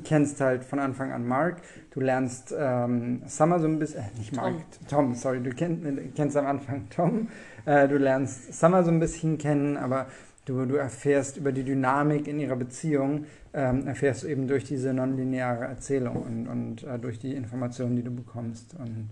kennst 0.04 0.40
halt 0.42 0.64
von 0.64 0.80
Anfang 0.80 1.12
an 1.12 1.28
Mark, 1.28 1.58
du 1.92 2.00
lernst 2.00 2.54
ähm, 2.58 3.22
Summer 3.26 3.60
so 3.60 3.68
ein 3.68 3.80
bisschen, 3.80 4.02
äh, 4.02 4.18
nicht 4.18 4.36
Mark, 4.36 4.54
Tom, 4.88 5.16
sorry, 5.16 5.42
du 5.42 5.50
kenn, 5.52 5.98
äh, 5.98 6.02
kennst 6.16 6.38
am 6.38 6.46
Anfang 6.46 6.88
Tom, 6.90 7.28
äh, 7.66 7.88
du 7.88 7.98
lernst 7.98 8.54
Summer 8.54 8.84
so 8.84 8.92
ein 8.92 9.00
bisschen 9.00 9.38
kennen, 9.38 9.78
aber 9.78 10.06
du, 10.52 10.66
du 10.66 10.76
erfährst 10.76 11.38
über 11.38 11.52
die 11.52 11.64
Dynamik 11.64 12.28
in 12.28 12.40
ihrer 12.40 12.56
Beziehung, 12.56 13.26
ähm, 13.54 13.88
erfährst 13.88 14.24
du 14.24 14.28
eben 14.28 14.48
durch 14.48 14.64
diese 14.66 14.94
nonlineare 14.94 15.66
Erzählung 15.66 16.18
und, 16.24 16.48
und 16.48 16.84
äh, 16.84 17.00
durch 17.00 17.20
die 17.20 17.34
Informationen, 17.36 17.96
die 17.96 18.04
du 18.04 18.12
bekommst. 18.12 18.76
Und 18.76 19.10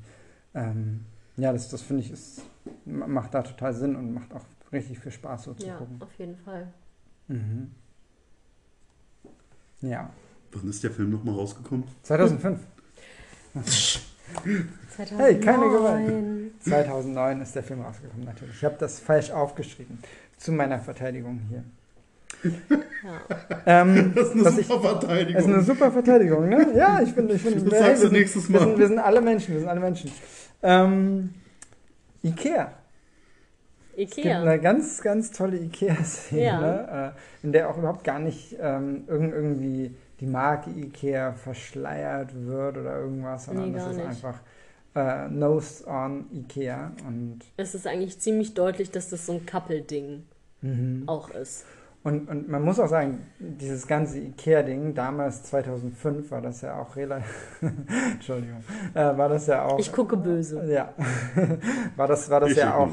ähm, 0.53 1.01
ja, 1.37 1.53
das, 1.53 1.69
das 1.69 1.81
finde 1.81 2.03
ich, 2.03 2.11
ist, 2.11 2.41
ma- 2.85 3.07
macht 3.07 3.33
da 3.33 3.41
total 3.41 3.73
Sinn 3.73 3.95
und 3.95 4.13
macht 4.13 4.33
auch 4.33 4.43
richtig 4.71 4.99
viel 4.99 5.11
Spaß 5.11 5.43
so 5.43 5.53
zu 5.53 5.65
Ja, 5.67 5.77
gucken. 5.77 5.97
auf 6.01 6.13
jeden 6.17 6.35
Fall. 6.37 6.67
Mhm. 7.27 7.71
Ja. 9.81 10.09
Wann 10.51 10.69
ist 10.69 10.83
der 10.83 10.91
Film 10.91 11.11
nochmal 11.11 11.35
rausgekommen? 11.35 11.85
2005. 12.03 12.59
2009. 14.95 15.17
Hey, 15.17 15.39
keine 15.39 15.69
Gewalt. 15.69 16.51
2009 16.61 17.41
ist 17.41 17.55
der 17.55 17.63
Film 17.63 17.81
rausgekommen, 17.81 18.25
natürlich. 18.25 18.55
Ich 18.55 18.65
habe 18.65 18.75
das 18.79 18.99
falsch 18.99 19.31
aufgeschrieben. 19.31 19.99
Zu 20.39 20.51
meiner 20.53 20.79
Verteidigung 20.79 21.39
hier. 21.49 21.63
Ja. 22.43 23.81
Ähm, 23.81 24.13
Das 24.15 24.27
ist 24.29 24.33
eine 24.33 24.45
was 24.45 24.57
ich- 24.57 24.67
super 24.67 24.81
Verteidigung. 24.99 25.33
das 25.35 25.45
ist 25.45 25.53
eine 25.53 25.63
super 25.63 25.91
Verteidigung, 25.91 26.49
ne? 26.49 26.67
Ja, 26.75 27.01
ich 27.01 27.11
finde, 27.13 27.33
ich 27.35 27.41
finde, 27.41 27.63
Das 27.65 27.73
hey, 27.73 27.79
sagst 27.81 27.97
du 27.97 28.05
wir 28.05 28.09
sind- 28.09 28.19
nächstes 28.19 28.49
Wir 28.49 28.59
Mal. 28.59 28.65
sind, 28.67 28.79
wir 28.79 28.87
sind 28.87 28.99
alle 28.99 29.21
Menschen, 29.21 29.53
wir 29.53 29.59
sind 29.59 29.69
alle 29.69 29.79
Menschen. 29.81 30.11
Ähm, 30.63 31.33
Ikea. 32.23 32.71
Es 33.97 34.11
gibt 34.11 34.17
Ikea. 34.19 34.41
eine 34.41 34.59
ganz, 34.59 35.01
ganz 35.01 35.31
tolle 35.31 35.57
Ikea-Szene, 35.57 36.41
Ja. 36.41 37.07
äh, 37.09 37.11
in 37.43 37.51
der 37.51 37.69
auch 37.69 37.77
überhaupt 37.77 38.03
gar 38.05 38.19
nicht 38.19 38.55
ähm, 38.61 39.03
irgend- 39.07 39.33
irgendwie 39.33 39.93
die 40.21 40.25
Marke 40.25 40.69
Ikea 40.69 41.33
verschleiert 41.33 42.29
wird 42.33 42.77
oder 42.77 42.99
irgendwas, 42.99 43.45
sondern 43.45 43.71
Nee, 43.71 43.77
gar 43.77 43.89
ist 43.89 43.97
nicht. 43.97 44.07
einfach 44.07 44.35
äh, 44.99 45.27
Nose 45.29 45.85
on 45.87 46.25
Ikea 46.33 46.91
und 47.07 47.39
Es 47.57 47.73
ist 47.75 47.87
eigentlich 47.87 48.19
ziemlich 48.19 48.53
deutlich, 48.53 48.91
dass 48.91 49.09
das 49.09 49.25
so 49.25 49.33
ein 49.33 49.45
Couple-Ding 49.45 50.23
Mhm. 50.61 51.03
auch 51.07 51.29
ist. 51.29 51.63
Und, 52.01 52.29
und 52.29 52.47
man 52.47 52.63
muss 52.63 52.79
auch 52.79 52.87
sagen, 52.87 53.27
dieses 53.39 53.85
ganze 53.85 54.19
Ikea-Ding, 54.19 54.93
damals 54.93 55.43
2005 55.43 56.31
war 56.31 56.41
das 56.41 56.61
ja 56.61 56.79
auch 56.79 56.95
relativ, 56.95 57.61
Entschuldigung, 58.13 58.63
äh, 58.93 59.17
war 59.17 59.27
das 59.27 59.47
ja 59.47 59.65
auch, 59.65 59.77
Ich 59.77 59.91
gucke 59.91 60.15
böse. 60.15 60.63
ja, 60.71 60.93
war 61.97 62.07
das, 62.07 62.29
war 62.29 62.39
das 62.39 62.51
ich 62.51 62.57
ja 62.57 62.75
auch 62.75 62.89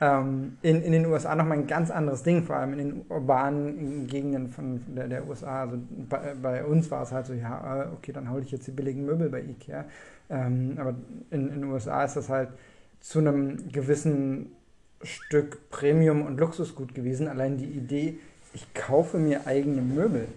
ähm, 0.00 0.58
in, 0.62 0.82
in 0.82 0.92
den 0.92 1.06
USA 1.06 1.34
nochmal 1.34 1.58
ein 1.58 1.66
ganz 1.66 1.90
anderes 1.90 2.22
Ding, 2.22 2.42
vor 2.42 2.56
allem 2.56 2.72
in 2.72 2.78
den 2.78 3.04
urbanen 3.08 4.06
Gegenden 4.06 4.48
von 4.48 4.82
der, 4.94 5.08
der 5.08 5.26
USA. 5.26 5.62
Also 5.62 5.78
bei, 6.08 6.34
bei 6.40 6.64
uns 6.64 6.90
war 6.90 7.02
es 7.02 7.12
halt 7.12 7.26
so, 7.26 7.32
ja, 7.32 7.84
äh, 7.84 7.86
okay, 7.94 8.12
dann 8.12 8.30
hole 8.30 8.42
ich 8.42 8.50
jetzt 8.50 8.66
die 8.66 8.72
billigen 8.72 9.06
Möbel 9.06 9.30
bei 9.30 9.40
Ikea. 9.42 9.86
Ähm, 10.28 10.76
aber 10.78 10.94
in, 11.30 11.48
in 11.48 11.60
den 11.60 11.64
USA 11.64 12.04
ist 12.04 12.16
das 12.16 12.28
halt 12.28 12.50
zu 13.00 13.20
einem 13.20 13.70
gewissen 13.70 14.52
Stück 15.02 15.70
Premium 15.70 16.22
und 16.22 16.38
Luxusgut 16.38 16.94
gewesen. 16.94 17.28
Allein 17.28 17.56
die 17.56 17.66
Idee, 17.66 18.18
ich 18.56 18.72
kaufe 18.72 19.18
mir 19.18 19.46
eigene 19.46 19.82
Möbel, 19.82 20.28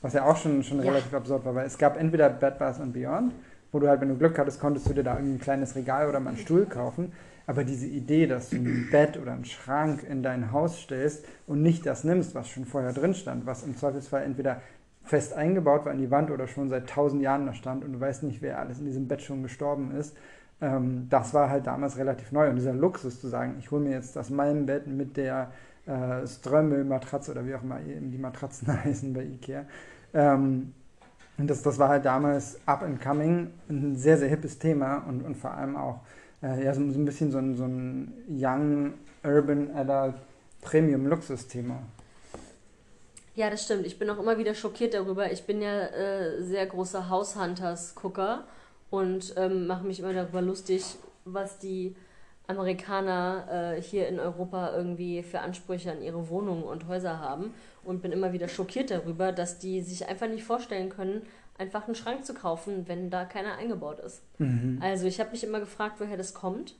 was 0.00 0.12
ja 0.12 0.24
auch 0.24 0.36
schon, 0.36 0.62
schon 0.62 0.78
Ja. 0.78 0.90
relativ 0.90 1.12
absurd 1.12 1.44
war, 1.44 1.56
weil 1.56 1.66
es 1.66 1.76
gab 1.76 1.98
entweder 1.98 2.30
Bed 2.30 2.58
Bath 2.60 2.80
Beyond, 2.92 3.32
wo 3.72 3.80
du 3.80 3.88
halt, 3.88 4.00
wenn 4.00 4.10
du 4.10 4.16
Glück 4.16 4.38
hattest, 4.38 4.60
konntest 4.60 4.88
du 4.88 4.94
dir 4.94 5.02
da 5.02 5.16
irgendwie 5.16 5.34
ein 5.34 5.40
kleines 5.40 5.74
Regal 5.74 6.08
oder 6.08 6.20
mal 6.20 6.30
einen 6.30 6.38
Stuhl 6.38 6.66
kaufen. 6.66 7.12
Aber 7.48 7.64
diese 7.64 7.86
Idee, 7.88 8.28
dass 8.28 8.50
du 8.50 8.56
ein 8.56 8.88
Bett 8.92 9.18
oder 9.20 9.32
einen 9.32 9.44
Schrank 9.44 10.04
in 10.08 10.22
dein 10.22 10.52
Haus 10.52 10.78
stellst 10.80 11.24
und 11.48 11.62
nicht 11.62 11.84
das 11.84 12.04
nimmst, 12.04 12.34
was 12.36 12.48
schon 12.48 12.64
vorher 12.64 12.92
drin 12.92 13.12
stand, 13.12 13.44
was 13.44 13.64
im 13.64 13.76
Zweifelsfall 13.76 14.22
entweder 14.22 14.62
fest 15.02 15.34
eingebaut 15.34 15.84
war 15.84 15.92
in 15.92 15.98
die 15.98 16.10
Wand 16.12 16.30
oder 16.30 16.46
schon 16.46 16.68
seit 16.68 16.88
tausend 16.88 17.22
Jahren 17.22 17.44
da 17.44 17.52
stand 17.54 17.84
und 17.84 17.92
du 17.92 18.00
weißt 18.00 18.22
nicht, 18.22 18.40
wer 18.40 18.60
alles 18.60 18.78
in 18.78 18.86
diesem 18.86 19.08
Bett 19.08 19.20
schon 19.20 19.42
gestorben 19.42 19.90
ist, 19.98 20.16
ähm, 20.62 21.08
das 21.10 21.34
war 21.34 21.50
halt 21.50 21.66
damals 21.66 21.98
relativ 21.98 22.30
neu. 22.30 22.48
Und 22.48 22.56
dieser 22.56 22.72
Luxus 22.72 23.20
zu 23.20 23.26
sagen, 23.26 23.56
ich 23.58 23.70
hole 23.72 23.82
mir 23.82 23.90
jetzt 23.90 24.14
das 24.14 24.30
Malmbett 24.30 24.86
mit 24.86 25.16
der 25.16 25.50
äh, 25.86 26.26
Strömmel-Matratze 26.26 27.32
oder 27.32 27.46
wie 27.46 27.54
auch 27.54 27.62
immer 27.62 27.78
die 27.80 28.18
Matratzen 28.18 28.68
heißen 28.84 29.12
bei 29.12 29.24
Ikea. 29.24 29.66
Ähm, 30.12 30.72
das, 31.36 31.62
das 31.62 31.78
war 31.78 31.88
halt 31.88 32.04
damals 32.04 32.58
up 32.66 32.82
and 32.82 33.00
coming, 33.02 33.50
ein 33.68 33.96
sehr, 33.96 34.16
sehr 34.16 34.28
hippes 34.28 34.58
Thema 34.58 34.98
und, 34.98 35.22
und 35.22 35.36
vor 35.36 35.50
allem 35.50 35.76
auch 35.76 36.00
äh, 36.42 36.64
ja, 36.64 36.72
so, 36.74 36.80
ein 36.80 37.04
bisschen 37.04 37.32
so 37.32 37.38
ein, 37.38 37.56
so 37.56 37.64
ein 37.64 38.12
Young 38.28 38.94
Urban 39.24 39.70
Adult 39.74 40.14
Premium 40.60 41.06
Luxus-Thema. 41.06 41.82
Ja, 43.34 43.50
das 43.50 43.64
stimmt. 43.64 43.84
Ich 43.84 43.98
bin 43.98 44.08
auch 44.10 44.18
immer 44.18 44.38
wieder 44.38 44.54
schockiert 44.54 44.94
darüber. 44.94 45.32
Ich 45.32 45.44
bin 45.44 45.60
ja 45.60 45.86
äh, 45.86 46.40
sehr 46.42 46.66
großer 46.66 47.08
House 47.08 47.36
Hunters-Gucker 47.36 48.44
und 48.90 49.34
ähm, 49.36 49.66
mache 49.66 49.84
mich 49.84 49.98
immer 49.98 50.12
darüber 50.12 50.40
lustig, 50.40 50.84
was 51.24 51.58
die 51.58 51.96
Amerikaner 52.46 53.74
äh, 53.76 53.82
hier 53.82 54.08
in 54.08 54.20
Europa 54.20 54.76
irgendwie 54.76 55.22
für 55.22 55.40
Ansprüche 55.40 55.92
an 55.92 56.02
ihre 56.02 56.28
Wohnungen 56.28 56.64
und 56.64 56.86
Häuser 56.88 57.18
haben. 57.18 57.54
Und 57.84 58.02
bin 58.02 58.12
immer 58.12 58.32
wieder 58.32 58.48
schockiert 58.48 58.90
darüber, 58.90 59.32
dass 59.32 59.58
die 59.58 59.82
sich 59.82 60.08
einfach 60.08 60.26
nicht 60.26 60.44
vorstellen 60.44 60.88
können, 60.88 61.22
einfach 61.58 61.86
einen 61.86 61.94
Schrank 61.94 62.24
zu 62.24 62.34
kaufen, 62.34 62.84
wenn 62.86 63.10
da 63.10 63.24
keiner 63.24 63.56
eingebaut 63.58 64.00
ist. 64.00 64.22
Also 64.80 65.06
ich 65.06 65.20
habe 65.20 65.30
mich 65.30 65.44
immer 65.44 65.60
gefragt, 65.60 65.96
woher 66.00 66.16
das 66.16 66.34
kommt, 66.34 66.74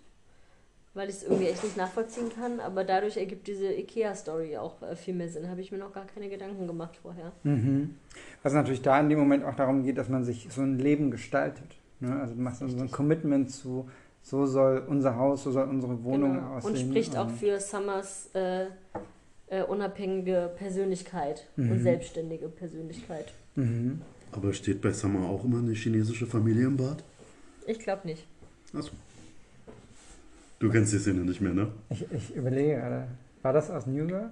weil 0.94 1.08
ich 1.08 1.16
es 1.16 1.22
irgendwie 1.24 1.46
echt 1.46 1.62
nicht 1.62 1.76
nachvollziehen 1.76 2.30
kann. 2.34 2.60
Aber 2.60 2.84
dadurch 2.84 3.16
ergibt 3.16 3.46
diese 3.46 3.72
Ikea-Story 3.72 4.56
auch 4.56 4.80
äh, 4.82 4.96
viel 4.96 5.14
mehr 5.14 5.28
Sinn. 5.28 5.48
Habe 5.50 5.60
ich 5.60 5.72
mir 5.72 5.78
noch 5.78 5.92
gar 5.92 6.06
keine 6.06 6.28
Gedanken 6.28 6.66
gemacht 6.66 6.96
vorher. 7.02 7.32
Mhm. 7.42 7.96
Was 8.42 8.52
natürlich 8.52 8.82
da 8.82 8.98
in 9.00 9.08
dem 9.08 9.18
Moment 9.18 9.44
auch 9.44 9.54
darum 9.54 9.82
geht, 9.82 9.98
dass 9.98 10.08
man 10.08 10.24
sich 10.24 10.46
so 10.50 10.62
ein 10.62 10.78
Leben 10.78 11.10
gestaltet. 11.10 11.76
Ne? 12.00 12.18
Also 12.20 12.34
du 12.34 12.40
machst 12.40 12.60
so 12.60 12.66
ein 12.66 12.90
Commitment 12.90 13.50
zu, 13.50 13.88
so 14.24 14.46
soll 14.46 14.82
unser 14.88 15.16
Haus, 15.16 15.44
so 15.44 15.52
soll 15.52 15.68
unsere 15.68 16.02
Wohnung 16.02 16.34
Genau. 16.36 16.54
aussehen. 16.56 16.70
Und 16.72 16.78
spricht 16.78 17.16
auch 17.16 17.26
Und- 17.28 17.36
für 17.38 17.60
Summers 17.60 18.30
äh, 18.34 18.66
äh, 19.48 19.62
unabhängige 19.62 20.50
Persönlichkeit 20.56 21.46
und 21.56 21.78
selbstständige 21.82 22.48
Persönlichkeit. 22.48 23.32
Mhm. 23.54 24.00
Aber 24.32 24.52
steht 24.52 24.80
bei 24.80 24.90
Summer 24.92 25.28
auch 25.28 25.44
immer 25.44 25.58
eine 25.58 25.72
chinesische 25.72 26.26
Familie 26.26 26.66
im 26.66 26.76
Bad? 26.76 27.04
Ich 27.66 27.78
glaube 27.78 28.06
nicht. 28.08 28.26
Achso. 28.72 28.90
Du 30.58 30.70
kennst 30.70 30.92
die 30.94 30.98
Szene 30.98 31.20
nicht 31.20 31.40
mehr, 31.40 31.52
ne? 31.52 31.68
Ich, 31.90 32.04
ich 32.10 32.34
überlege 32.34 32.76
gerade, 32.76 33.06
war 33.42 33.52
das 33.52 33.70
aus 33.70 33.86
New 33.86 34.06
Girl? 34.06 34.30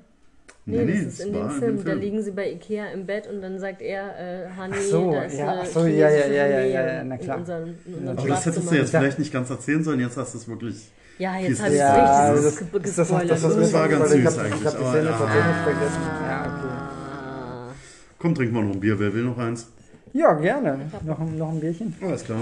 Nee, 0.65 0.87
das 0.87 0.97
es 0.97 1.03
ist 1.19 1.27
in 1.27 1.33
dem 1.33 1.51
Film. 1.51 1.85
Da 1.85 1.93
liegen 1.95 2.23
sie 2.23 2.31
bei 2.31 2.51
Ikea 2.53 2.87
im 2.93 3.05
Bett 3.05 3.27
und 3.27 3.43
dann 3.43 3.59
sagt 3.59 3.83
er, 3.83 4.17
äh, 4.19 4.47
Honey, 4.57 4.81
so, 4.81 5.11
da 5.13 5.23
ist 5.25 5.37
ja, 5.37 5.51
eine 5.61 5.67
so, 5.69 5.81
ja, 5.87 6.09
ja, 6.09 6.27
ja, 6.27 6.47
ja, 6.47 6.61
ja, 6.61 6.87
ja, 6.95 7.05
na 7.05 7.17
klar. 7.17 7.37
In 7.37 7.41
unserem, 7.43 7.75
in 7.85 7.95
unserem 7.95 8.19
Aber 8.19 8.29
das 8.29 8.47
hättest 8.47 8.71
du 8.71 8.75
jetzt 8.77 8.91
vielleicht 8.91 9.19
nicht 9.19 9.33
ganz 9.33 9.51
erzählen 9.51 9.83
sollen, 9.83 9.99
jetzt 10.01 10.17
hast 10.17 10.35
du 10.35 10.39
es 10.39 10.47
wirklich. 10.49 10.93
Ja, 11.19 11.37
jetzt 11.39 11.61
habe 11.61 11.69
ich 11.71 11.75
es 11.75 11.81
Ja, 11.81 12.33
richtig 12.33 12.45
das, 12.45 12.59
ge- 12.59 12.69
das, 12.73 12.83
das, 12.97 13.09
das, 13.09 13.09
das, 13.29 13.43
das, 13.43 13.57
Das 13.57 13.73
war 13.73 13.89
ganz 13.89 14.11
süß 14.11 14.25
hab- 14.27 14.39
eigentlich, 14.45 14.61
Ich 14.61 14.67
habe 14.67 14.79
die 14.79 14.85
Szene 14.91 15.05
ja. 15.05 15.19
tatsächlich 15.19 15.57
vergessen. 15.65 16.03
Ja, 16.27 16.41
okay. 16.43 17.75
Komm, 18.19 18.35
trink 18.37 18.53
mal 18.53 18.63
noch 18.65 18.73
ein 18.75 18.81
Bier. 18.81 18.99
Wer 19.01 19.13
will 19.15 19.25
noch 19.25 19.39
eins? 19.39 19.67
Ja, 20.13 20.33
gerne. 20.35 20.79
Noch, 21.05 21.19
ein- 21.19 21.39
noch 21.39 21.51
ein 21.51 21.61
Bierchen? 21.61 21.95
Alles 22.01 22.23
klar. 22.25 22.39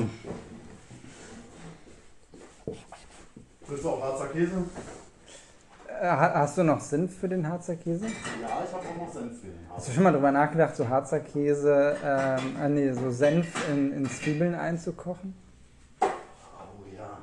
Willst 3.66 3.84
du 3.84 3.88
auch 3.88 4.02
Harzer 4.02 4.26
Käse? 4.26 4.52
Äh, 6.00 6.06
ha- 6.06 6.32
hast 6.34 6.56
du 6.56 6.62
noch 6.64 6.80
Senf 6.80 7.18
für 7.18 7.28
den 7.28 7.46
Harzer 7.46 7.76
Käse? 7.76 8.06
Ja, 8.06 8.10
ich 8.64 8.72
habe 8.72 8.86
auch 8.86 9.06
noch 9.06 9.12
Senf 9.12 9.38
für 9.40 9.46
den 9.48 9.54
Hast 9.74 9.88
du 9.88 9.92
schon 9.92 10.02
mal 10.02 10.12
drüber 10.12 10.32
nachgedacht, 10.32 10.74
so 10.76 10.88
Harzer 10.88 11.20
Käse, 11.20 11.96
ähm, 12.02 12.38
ah, 12.60 12.68
nee, 12.68 12.92
so 12.92 13.10
Senf 13.10 13.46
in, 13.70 13.92
in 13.92 14.06
Zwiebeln 14.08 14.54
einzukochen? 14.54 15.34
Oh 16.00 16.06
ja. 16.96 17.20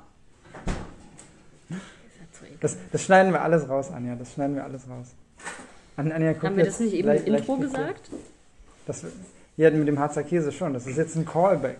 Das, 2.61 2.77
das 2.91 3.03
schneiden 3.03 3.33
wir 3.33 3.41
alles 3.41 3.67
raus, 3.67 3.91
Anja. 3.91 4.15
Das 4.15 4.33
schneiden 4.33 4.55
wir 4.55 4.63
alles 4.63 4.83
raus. 4.89 5.07
An, 5.95 6.11
Anja, 6.11 6.33
guck 6.33 6.43
Haben 6.43 6.57
wir 6.57 6.65
das 6.65 6.79
nicht 6.79 6.93
eben 6.93 7.03
gleich- 7.03 7.19
im 7.21 7.25
gleich 7.25 7.39
Intro 7.41 7.57
gesagt? 7.57 8.11
Das, 8.85 9.03
ja, 9.57 9.71
mit 9.71 9.87
dem 9.87 9.97
Harzer 9.99 10.23
Käse 10.23 10.51
schon. 10.51 10.73
Das 10.73 10.85
ist 10.85 10.97
jetzt 10.97 11.15
ein 11.15 11.25
Callback. 11.25 11.79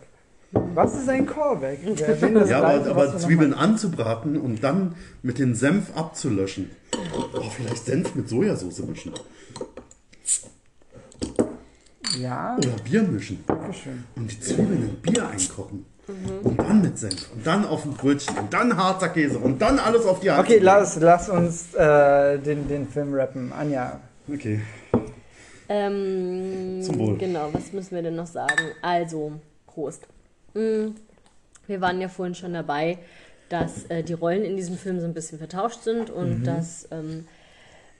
Was 0.52 0.96
ist 0.96 1.10
ein 1.10 1.26
Callback? 1.28 1.80
Ja, 2.48 2.64
aber, 2.64 2.90
aber 2.90 3.18
Zwiebeln 3.18 3.54
anzubraten 3.54 4.38
und 4.38 4.64
dann 4.64 4.96
mit 5.22 5.40
dem 5.40 5.54
Senf 5.56 5.96
abzulöschen. 5.96 6.72
Oh, 7.14 7.50
vielleicht 7.50 7.86
Senf 7.86 8.16
mit 8.16 8.30
Sojasauce 8.30 8.80
mischen. 8.80 9.14
Ja, 12.20 12.56
Oder 12.58 12.70
Bier 12.84 13.04
mischen. 13.04 13.44
Dankeschön. 13.46 14.04
Und 14.16 14.32
die 14.32 14.40
Zwiebeln 14.40 14.84
in 14.84 14.96
Bier 15.02 15.28
einkochen. 15.28 15.86
Und 16.44 16.58
dann 16.58 16.82
mit 16.82 16.98
Senf. 16.98 17.30
Und 17.34 17.46
dann 17.46 17.66
auf 17.66 17.84
ein 17.86 17.92
Brötchen. 17.94 18.38
Und 18.38 18.54
dann 18.54 18.76
harzer 18.76 19.10
Käse. 19.10 19.38
Und 19.38 19.62
dann 19.62 19.78
alles 19.78 20.06
auf 20.06 20.22
die 20.22 20.32
Hand. 20.32 20.40
Okay, 20.48 20.60
lass, 20.60 20.98
lass 21.00 21.30
uns 21.30 21.74
äh, 21.76 22.40
den, 22.40 22.68
den 22.68 22.88
Film 22.88 23.14
rappen. 23.14 23.52
Anja, 23.52 24.00
Okay. 24.32 24.60
Ähm, 25.70 26.82
Zum 26.82 27.00
Wohl. 27.00 27.18
Genau, 27.18 27.50
was 27.54 27.72
müssen 27.74 27.96
wir 27.96 28.02
denn 28.04 28.16
noch 28.16 28.28
sagen? 28.28 28.72
Also, 28.82 29.34
Prost. 29.66 30.08
Mm, 30.54 30.88
Wir 31.68 31.82
waren 31.82 32.00
ja 32.00 32.08
vorhin 32.08 32.36
schon 32.36 32.54
dabei, 32.54 32.98
dass 33.50 33.86
äh, 33.86 34.04
die 34.04 34.14
Rollen 34.14 34.44
in 34.44 34.56
diesem 34.58 34.78
Film 34.78 35.00
so 35.00 35.06
ein 35.06 35.14
bisschen 35.14 35.38
vertauscht 35.38 35.84
sind 35.84 36.10
und 36.10 36.44
dass 36.44 36.88
ähm, 36.92 37.26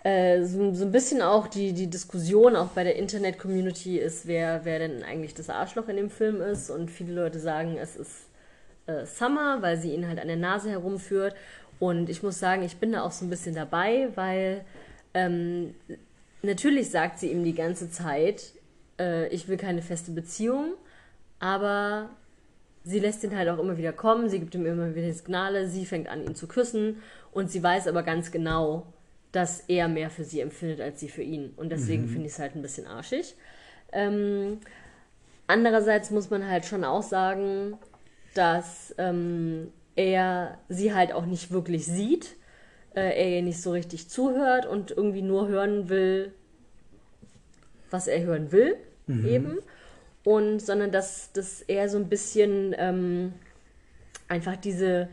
äh, 0.04 0.44
so, 0.44 0.74
so 0.74 0.86
ein 0.86 0.92
bisschen 0.92 1.22
auch 1.22 1.48
die, 1.48 1.74
die 1.74 1.88
Diskussion 1.88 2.56
auch 2.56 2.70
bei 2.70 2.84
der 2.84 2.96
Internet-Community 2.96 3.98
ist, 3.98 4.28
wer, 4.28 4.64
wer 4.64 4.80
denn 4.80 5.04
eigentlich 5.04 5.34
das 5.34 5.50
Arschloch 5.50 5.88
in 5.88 5.98
dem 5.98 6.10
Film 6.10 6.42
ist. 6.42 6.70
Und 6.70 6.90
viele 6.90 7.14
Leute 7.14 7.40
sagen, 7.40 7.78
es 7.78 7.96
ist 7.96 8.28
äh, 8.86 9.06
Summer, 9.06 9.62
weil 9.62 9.78
sie 9.78 9.94
ihn 9.94 10.08
halt 10.08 10.20
an 10.20 10.28
der 10.28 10.38
Nase 10.38 10.70
herumführt. 10.70 11.36
Und 11.80 12.10
ich 12.10 12.24
muss 12.24 12.40
sagen, 12.40 12.64
ich 12.64 12.78
bin 12.78 12.92
da 12.92 13.04
auch 13.04 13.12
so 13.12 13.26
ein 13.26 13.30
bisschen 13.30 13.54
dabei, 13.54 14.10
weil 14.16 14.64
ähm, 15.14 15.76
natürlich 16.42 16.90
sagt 16.90 17.20
sie 17.20 17.32
ihm 17.32 17.44
die 17.44 17.54
ganze 17.54 17.92
Zeit, 17.92 18.54
äh, 19.00 19.28
ich 19.28 19.48
will 19.48 19.58
keine 19.58 19.82
feste 19.82 20.12
Beziehung, 20.12 20.74
aber 21.40 22.10
sie 22.88 23.00
lässt 23.00 23.24
ihn 23.24 23.36
halt 23.36 23.50
auch 23.50 23.60
immer 23.60 23.78
wieder 23.78 23.92
kommen, 23.92 24.30
sie 24.30 24.40
gibt 24.40 24.56
ihm 24.56 24.66
immer 24.66 24.96
wieder 24.96 25.12
Signale, 25.12 25.68
sie 25.68 25.86
fängt 25.86 26.08
an, 26.08 26.24
ihn 26.24 26.36
zu 26.36 26.48
küssen 26.48 27.02
und 27.32 27.52
sie 27.52 27.62
weiß 27.62 27.88
aber 27.88 28.02
ganz 28.04 28.32
genau, 28.32 28.94
dass 29.34 29.60
er 29.68 29.90
mehr 29.90 30.10
für 30.10 30.24
sie 30.24 30.40
empfindet 30.40 30.80
als 30.80 31.00
sie 31.02 31.10
für 31.10 31.22
ihn. 31.22 31.52
Und 31.58 31.70
deswegen 31.70 32.08
finde 32.08 32.28
ich 32.28 32.34
es 32.34 32.40
halt 32.40 32.56
ein 32.56 32.62
bisschen 32.62 32.88
arschig. 32.88 33.36
Ähm, 33.92 34.60
andererseits 35.48 36.12
muss 36.12 36.30
man 36.30 36.48
halt 36.48 36.66
schon 36.66 36.86
auch 36.86 37.04
sagen, 37.04 37.78
dass 38.34 38.96
ähm, 38.98 39.72
er 39.98 40.58
sie 40.70 40.94
halt 40.94 41.12
auch 41.12 41.26
nicht 41.26 41.52
wirklich 41.52 41.86
sieht, 41.86 42.36
äh, 42.96 43.02
er 43.02 43.30
ihr 43.36 43.42
nicht 43.42 43.62
so 43.62 43.72
richtig 43.72 44.10
zuhört 44.10 44.66
und 44.66 44.92
irgendwie 44.92 45.22
nur 45.22 45.50
hören 45.50 45.90
will, 45.90 46.32
was 47.92 48.08
er 48.08 48.24
hören 48.24 48.52
will, 48.54 48.78
eben. 49.28 49.60
Und 50.28 50.60
sondern 50.60 50.92
dass, 50.92 51.32
dass 51.32 51.62
er 51.62 51.88
so 51.88 51.98
ein 51.98 52.10
bisschen 52.10 52.76
ähm, 52.78 53.32
einfach 54.28 54.58
diese, 54.58 55.08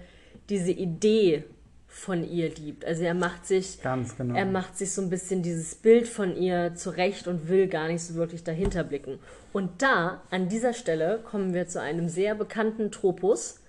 diese 0.48 0.72
Idee 0.72 1.44
von 1.86 2.28
ihr 2.28 2.52
liebt. 2.52 2.84
Also 2.84 3.04
er 3.04 3.14
macht 3.14 3.46
sich 3.46 3.80
ganz 3.80 4.16
genau. 4.16 4.34
er 4.34 4.44
macht 4.44 4.76
sich 4.76 4.90
so 4.90 5.00
ein 5.00 5.10
bisschen 5.10 5.44
dieses 5.44 5.76
Bild 5.76 6.08
von 6.08 6.36
ihr 6.36 6.74
zurecht 6.74 7.28
und 7.28 7.48
will 7.48 7.68
gar 7.68 7.86
nicht 7.86 8.02
so 8.02 8.16
wirklich 8.16 8.42
dahinter 8.42 8.82
blicken. 8.82 9.20
Und 9.52 9.82
da, 9.82 10.20
an 10.30 10.48
dieser 10.48 10.72
Stelle, 10.72 11.20
kommen 11.22 11.54
wir 11.54 11.68
zu 11.68 11.80
einem 11.80 12.08
sehr 12.08 12.34
bekannten 12.34 12.90
Tropus 12.90 13.60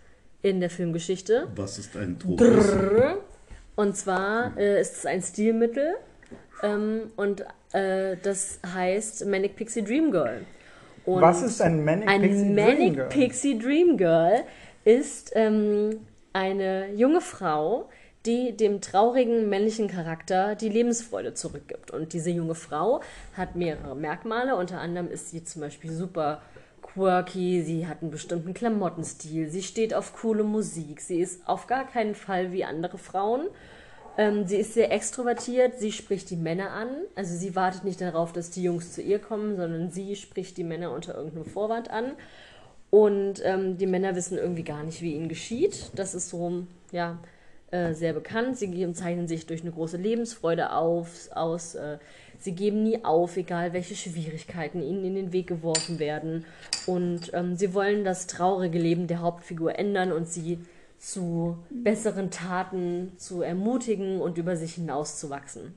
in 0.42 0.60
der 0.62 0.72
Filmgeschichte. 0.72 1.48
Was 1.56 1.78
ist 1.78 1.96
ein 1.96 2.18
Tropus? 2.18 2.66
Und 3.76 3.96
zwar 3.96 4.58
äh, 4.58 4.82
ist 4.82 4.98
es 4.98 5.06
ein 5.06 5.22
Stilmittel 5.22 5.94
ähm, 6.64 7.12
und 7.18 7.46
äh, 7.72 8.18
das 8.24 8.58
heißt 8.66 9.28
Manic 9.28 9.56
Pixie 9.56 9.84
Dream 9.84 10.10
Girl. 10.10 10.42
Und 11.06 11.22
Was 11.22 11.42
ist 11.42 11.62
ein 11.62 11.84
Manic 11.84 12.08
ein 12.08 12.22
Pixie 12.22 12.44
Dream 12.44 12.56
Manic 12.56 12.94
Girl? 12.94 13.10
Pixie 13.10 13.60
Dream 13.60 13.98
Girl 13.98 14.44
ist 14.84 15.32
ähm, 15.36 16.00
eine 16.34 16.94
junge 16.94 17.22
Frau, 17.22 17.90
die 18.26 18.58
dem 18.58 18.82
traurigen 18.82 19.50
männlichen 19.50 19.88
Charakter 19.88 20.56
die 20.56 20.70
Lebensfreude 20.70 21.34
zurückgibt. 21.34 21.92
Und 21.92 22.14
diese 22.14 22.32
junge 22.32 22.56
Frau 22.56 23.02
hat 23.34 23.56
mehrere 23.56 23.96
Merkmale. 23.96 24.56
Unter 24.56 24.80
anderem 24.80 25.10
ist 25.10 25.30
sie 25.30 25.44
zum 25.44 25.62
Beispiel 25.62 25.92
super 25.92 26.42
quirky, 26.82 27.62
sie 27.64 27.88
hat 27.88 28.02
einen 28.02 28.12
bestimmten 28.12 28.54
Klamottenstil, 28.54 29.50
sie 29.50 29.64
steht 29.64 29.94
auf 29.94 30.14
coole 30.16 30.44
Musik, 30.44 31.02
sie 31.02 31.20
ist 31.20 31.48
auf 31.48 31.68
gar 31.68 31.86
keinen 31.86 32.16
Fall 32.16 32.52
wie 32.52 32.64
andere 32.64 32.98
Frauen. 32.98 33.48
Ähm, 34.18 34.48
sie 34.48 34.58
ist 34.58 34.74
sehr 34.74 34.92
extrovertiert, 34.92 35.80
sie 35.80 35.92
spricht 35.92 36.30
die 36.30 36.38
Männer 36.38 36.72
an. 36.72 36.90
Also 37.16 37.36
sie 37.36 37.56
wartet 37.56 37.84
nicht 37.84 38.02
darauf, 38.02 38.32
dass 38.32 38.50
die 38.52 38.64
Jungs 38.64 38.94
zu 38.94 39.02
ihr 39.02 39.20
kommen, 39.20 39.58
sondern 39.58 39.92
sie 39.92 40.16
spricht 40.16 40.58
die 40.58 40.64
Männer 40.64 40.92
unter 40.92 41.16
irgendeinem 41.16 41.46
Vorwand 41.46 41.90
an. 41.90 42.14
Und 42.90 43.42
ähm, 43.44 43.78
die 43.78 43.88
Männer 43.88 44.16
wissen 44.16 44.38
irgendwie 44.38 44.64
gar 44.64 44.84
nicht, 44.84 45.02
wie 45.02 45.16
ihnen 45.16 45.28
geschieht. 45.28 45.92
Das 45.96 46.16
ist 46.16 46.30
so, 46.30 46.64
ja, 46.92 47.20
äh, 47.72 47.94
sehr 47.94 48.14
bekannt. 48.14 48.58
Sie 48.58 48.94
zeichnen 48.94 49.28
sich 49.28 49.48
durch 49.48 49.62
eine 49.62 49.72
große 49.72 49.98
Lebensfreude 49.98 50.72
auf, 50.72 51.30
aus. 51.34 51.76
Äh, 51.76 51.98
sie 52.40 52.54
geben 52.54 52.84
nie 52.84 53.04
auf, 53.04 53.36
egal 53.36 53.74
welche 53.74 53.96
Schwierigkeiten 53.96 54.82
ihnen 54.82 55.04
in 55.04 55.16
den 55.16 55.34
Weg 55.34 55.48
geworfen 55.48 56.00
werden. 56.00 56.46
Und 56.86 57.32
ähm, 57.34 57.58
sie 57.58 57.74
wollen 57.74 58.06
das 58.06 58.28
traurige 58.28 58.80
Leben 58.80 59.08
der 59.08 59.20
Hauptfigur 59.20 59.78
ändern 59.78 60.14
und 60.14 60.30
sie 60.30 60.60
zu 61.06 61.64
besseren 61.70 62.32
Taten 62.32 63.12
zu 63.18 63.44
ermutigen 63.44 64.20
und 64.22 64.40
über 64.40 64.56
sich 64.56 64.74
hinauszuwachsen. 64.74 65.76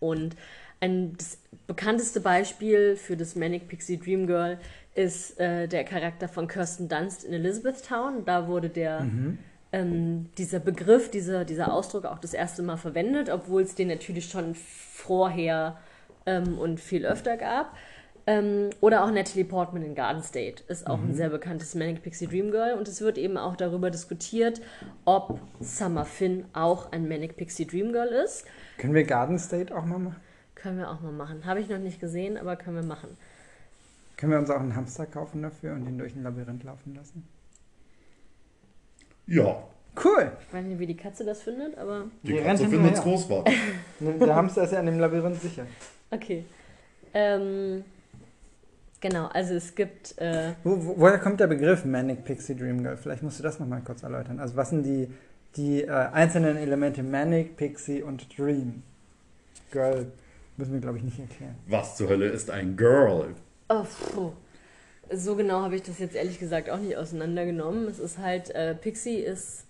Und 0.00 0.34
ein 0.80 1.16
das 1.16 1.38
bekannteste 1.68 2.20
Beispiel 2.20 2.96
für 2.96 3.16
das 3.16 3.36
Manic 3.36 3.68
Pixie 3.68 3.98
Dream 3.98 4.26
Girl 4.26 4.58
ist 4.96 5.38
äh, 5.38 5.68
der 5.68 5.84
Charakter 5.84 6.26
von 6.28 6.48
Kirsten 6.48 6.88
Dunst 6.88 7.22
in 7.22 7.34
Elizabethtown. 7.34 8.24
Da 8.24 8.48
wurde 8.48 8.68
der 8.68 9.02
mhm. 9.02 9.38
ähm, 9.70 10.26
dieser 10.38 10.58
Begriff, 10.58 11.08
dieser, 11.08 11.44
dieser 11.44 11.72
Ausdruck 11.72 12.04
auch 12.04 12.18
das 12.18 12.34
erste 12.34 12.64
Mal 12.64 12.78
verwendet, 12.78 13.30
obwohl 13.30 13.62
es 13.62 13.76
den 13.76 13.86
natürlich 13.86 14.28
schon 14.28 14.56
vorher 14.56 15.78
ähm, 16.26 16.58
und 16.58 16.80
viel 16.80 17.06
öfter 17.06 17.36
gab. 17.36 17.76
Ähm, 18.28 18.68
oder 18.82 19.04
auch 19.04 19.10
Natalie 19.10 19.46
Portman 19.46 19.82
in 19.82 19.94
Garden 19.94 20.22
State 20.22 20.62
ist 20.68 20.86
auch 20.86 20.98
mhm. 20.98 21.12
ein 21.12 21.14
sehr 21.14 21.30
bekanntes 21.30 21.74
Manic 21.74 22.02
Pixie 22.02 22.26
Dream 22.26 22.50
Girl 22.50 22.74
und 22.74 22.86
es 22.86 23.00
wird 23.00 23.16
eben 23.16 23.38
auch 23.38 23.56
darüber 23.56 23.90
diskutiert, 23.90 24.60
ob 25.06 25.40
Summer 25.60 26.04
Finn 26.04 26.44
auch 26.52 26.92
ein 26.92 27.08
Manic 27.08 27.38
Pixie 27.38 27.66
Dream 27.66 27.90
Girl 27.90 28.08
ist. 28.08 28.44
Können 28.76 28.92
wir 28.92 29.04
Garden 29.04 29.38
State 29.38 29.74
auch 29.74 29.86
mal 29.86 29.98
machen? 29.98 30.20
Können 30.54 30.76
wir 30.76 30.90
auch 30.90 31.00
mal 31.00 31.10
machen. 31.10 31.46
Habe 31.46 31.60
ich 31.60 31.70
noch 31.70 31.78
nicht 31.78 32.00
gesehen, 32.00 32.36
aber 32.36 32.56
können 32.56 32.76
wir 32.76 32.82
machen. 32.82 33.16
Können 34.18 34.32
wir 34.32 34.38
uns 34.40 34.50
auch 34.50 34.60
einen 34.60 34.76
Hamster 34.76 35.06
kaufen 35.06 35.40
dafür 35.40 35.72
und 35.72 35.86
ihn 35.86 35.96
durch 35.96 36.14
ein 36.14 36.22
Labyrinth 36.22 36.64
laufen 36.64 36.94
lassen? 36.94 37.26
Ja. 39.26 39.56
Cool. 40.04 40.32
Ich 40.46 40.52
weiß 40.52 40.66
nicht, 40.66 40.78
wie 40.78 40.86
die 40.86 40.98
Katze 40.98 41.24
das 41.24 41.40
findet, 41.40 41.78
aber. 41.78 42.04
Die, 42.22 42.34
die 42.34 42.40
Katze 42.40 42.68
findet 42.68 42.92
es 42.92 43.00
großartig. 43.00 43.56
Der 44.00 44.36
Hamster 44.36 44.64
ist 44.64 44.72
ja 44.74 44.80
an 44.80 44.86
dem 44.86 44.98
Labyrinth 44.98 45.40
sicher. 45.40 45.66
Okay. 46.10 46.44
Ähm, 47.14 47.84
Genau, 49.00 49.26
also 49.26 49.54
es 49.54 49.74
gibt. 49.74 50.18
Äh 50.18 50.54
Wo, 50.64 50.76
wo, 50.84 50.94
woher 50.98 51.18
kommt 51.18 51.40
der 51.40 51.46
Begriff 51.46 51.84
Manic 51.84 52.24
Pixie 52.24 52.56
Dream 52.56 52.82
Girl? 52.82 52.96
Vielleicht 52.96 53.22
musst 53.22 53.38
du 53.38 53.42
das 53.42 53.60
nochmal 53.60 53.82
kurz 53.84 54.02
erläutern. 54.02 54.40
Also, 54.40 54.56
was 54.56 54.70
sind 54.70 54.84
die, 54.84 55.08
die 55.56 55.82
äh, 55.82 55.90
einzelnen 55.90 56.56
Elemente 56.56 57.02
Manic, 57.02 57.56
Pixie 57.56 58.02
und 58.02 58.36
Dream? 58.36 58.82
Girl 59.70 60.06
müssen 60.56 60.72
wir, 60.72 60.80
glaube 60.80 60.98
ich, 60.98 61.04
nicht 61.04 61.18
erklären. 61.18 61.54
Was 61.68 61.96
zur 61.96 62.08
Hölle 62.08 62.26
ist 62.26 62.50
ein 62.50 62.76
Girl? 62.76 63.34
Oh. 63.68 64.32
So 65.10 65.36
genau 65.36 65.62
habe 65.62 65.76
ich 65.76 65.82
das 65.82 65.98
jetzt 65.98 66.14
ehrlich 66.14 66.38
gesagt 66.38 66.68
auch 66.68 66.78
nicht 66.78 66.96
auseinandergenommen. 66.96 67.86
Es 67.86 67.98
ist 67.98 68.18
halt, 68.18 68.50
äh, 68.50 68.74
Pixie 68.74 69.20
ist 69.20 69.66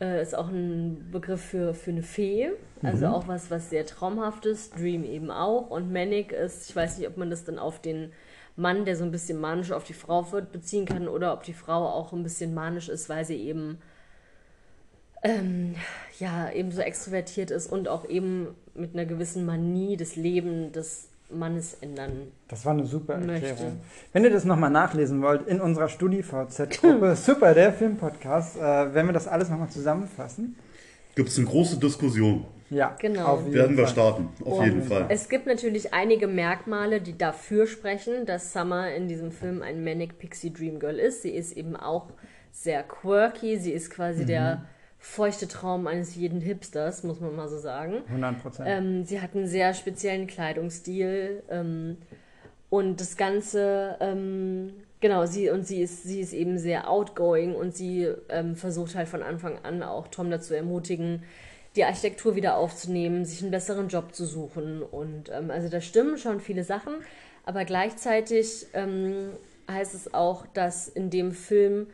äh, 0.00 0.22
ist 0.22 0.36
auch 0.36 0.48
ein 0.48 1.08
Begriff 1.10 1.40
für, 1.40 1.74
für 1.74 1.90
eine 1.90 2.02
Fee, 2.02 2.50
also 2.82 3.06
mhm. 3.06 3.12
auch 3.12 3.28
was, 3.28 3.50
was 3.50 3.70
sehr 3.70 3.86
traumhaftes, 3.86 4.70
Dream 4.70 5.04
eben 5.04 5.30
auch. 5.30 5.70
Und 5.70 5.92
Manic 5.92 6.32
ist, 6.32 6.68
ich 6.70 6.76
weiß 6.76 6.98
nicht, 6.98 7.08
ob 7.08 7.16
man 7.16 7.30
das 7.30 7.44
dann 7.44 7.58
auf 7.58 7.80
den 7.80 8.12
Mann, 8.56 8.84
der 8.84 8.96
so 8.96 9.04
ein 9.04 9.10
bisschen 9.10 9.40
manisch 9.40 9.72
auf 9.72 9.84
die 9.84 9.94
Frau 9.94 10.30
wird, 10.32 10.52
beziehen 10.52 10.84
kann 10.84 11.08
oder 11.08 11.32
ob 11.32 11.42
die 11.42 11.54
Frau 11.54 11.86
auch 11.88 12.12
ein 12.12 12.22
bisschen 12.22 12.54
manisch 12.54 12.88
ist, 12.88 13.08
weil 13.08 13.24
sie 13.24 13.36
eben 13.36 13.78
ähm, 15.22 15.76
ja, 16.18 16.50
eben 16.50 16.72
so 16.72 16.80
extrovertiert 16.80 17.50
ist 17.50 17.70
und 17.70 17.88
auch 17.88 18.08
eben 18.08 18.54
mit 18.74 18.94
einer 18.94 19.06
gewissen 19.06 19.46
Manie 19.46 19.96
des 19.96 20.16
Lebens, 20.16 20.72
des 20.72 21.11
Mannes 21.38 21.74
ändern. 21.80 22.28
Das 22.48 22.64
war 22.64 22.72
eine 22.72 22.84
super 22.84 23.14
Erklärung. 23.14 23.40
Möchte. 23.40 23.72
Wenn 24.12 24.24
ihr 24.24 24.30
das 24.30 24.44
nochmal 24.44 24.70
nachlesen 24.70 25.22
wollt, 25.22 25.46
in 25.46 25.60
unserer 25.60 25.88
StudiVZ-Gruppe, 25.88 27.16
super, 27.16 27.54
der 27.54 27.72
Filmpodcast, 27.72 28.56
äh, 28.56 28.94
wenn 28.94 29.06
wir 29.06 29.12
das 29.12 29.28
alles 29.28 29.48
nochmal 29.48 29.70
zusammenfassen. 29.70 30.56
Gibt 31.14 31.28
es 31.28 31.38
eine 31.38 31.46
große 31.46 31.78
Diskussion. 31.78 32.46
Ja, 32.70 32.96
genau. 32.98 33.44
Werden 33.52 33.76
wir 33.76 33.86
starten, 33.86 34.30
auf 34.44 34.58
Und 34.58 34.64
jeden 34.64 34.82
Fall. 34.82 35.04
Es 35.10 35.28
gibt 35.28 35.46
natürlich 35.46 35.92
einige 35.92 36.26
Merkmale, 36.26 37.02
die 37.02 37.18
dafür 37.18 37.66
sprechen, 37.66 38.24
dass 38.24 38.54
Summer 38.54 38.90
in 38.94 39.08
diesem 39.08 39.30
Film 39.30 39.60
ein 39.60 39.84
Manic 39.84 40.18
Pixie 40.18 40.52
Dream 40.52 40.78
Girl 40.78 40.98
ist. 40.98 41.20
Sie 41.20 41.32
ist 41.32 41.54
eben 41.54 41.76
auch 41.76 42.08
sehr 42.50 42.82
quirky, 42.82 43.58
sie 43.58 43.72
ist 43.72 43.90
quasi 43.90 44.22
mhm. 44.22 44.26
der 44.26 44.64
feuchte 45.02 45.48
Traum 45.48 45.88
eines 45.88 46.14
jeden 46.14 46.40
Hipsters, 46.40 47.02
muss 47.02 47.18
man 47.18 47.34
mal 47.34 47.48
so 47.48 47.58
sagen. 47.58 48.02
100 48.06 48.40
Prozent. 48.40 48.68
Ähm, 48.70 49.04
sie 49.04 49.20
hat 49.20 49.34
einen 49.34 49.48
sehr 49.48 49.74
speziellen 49.74 50.28
Kleidungsstil 50.28 51.42
ähm, 51.50 51.98
und 52.70 53.00
das 53.00 53.16
Ganze, 53.16 53.96
ähm, 54.00 54.72
genau, 55.00 55.26
sie 55.26 55.50
und 55.50 55.66
sie 55.66 55.82
ist, 55.82 56.04
sie 56.04 56.20
ist 56.20 56.32
eben 56.32 56.56
sehr 56.56 56.88
outgoing 56.88 57.56
und 57.56 57.74
sie 57.74 58.12
ähm, 58.28 58.54
versucht 58.54 58.94
halt 58.94 59.08
von 59.08 59.24
Anfang 59.24 59.58
an 59.64 59.82
auch 59.82 60.06
Tom 60.06 60.30
dazu 60.30 60.54
ermutigen, 60.54 61.24
die 61.74 61.84
Architektur 61.84 62.36
wieder 62.36 62.56
aufzunehmen, 62.56 63.24
sich 63.24 63.42
einen 63.42 63.50
besseren 63.50 63.88
Job 63.88 64.14
zu 64.14 64.24
suchen 64.24 64.82
und 64.84 65.30
ähm, 65.32 65.50
also 65.50 65.68
da 65.68 65.80
stimmen 65.80 66.16
schon 66.16 66.38
viele 66.38 66.62
Sachen, 66.62 66.94
aber 67.44 67.64
gleichzeitig 67.64 68.66
ähm, 68.72 69.30
heißt 69.68 69.96
es 69.96 70.14
auch, 70.14 70.46
dass 70.54 70.86
in 70.86 71.10
dem 71.10 71.32
Film 71.32 71.88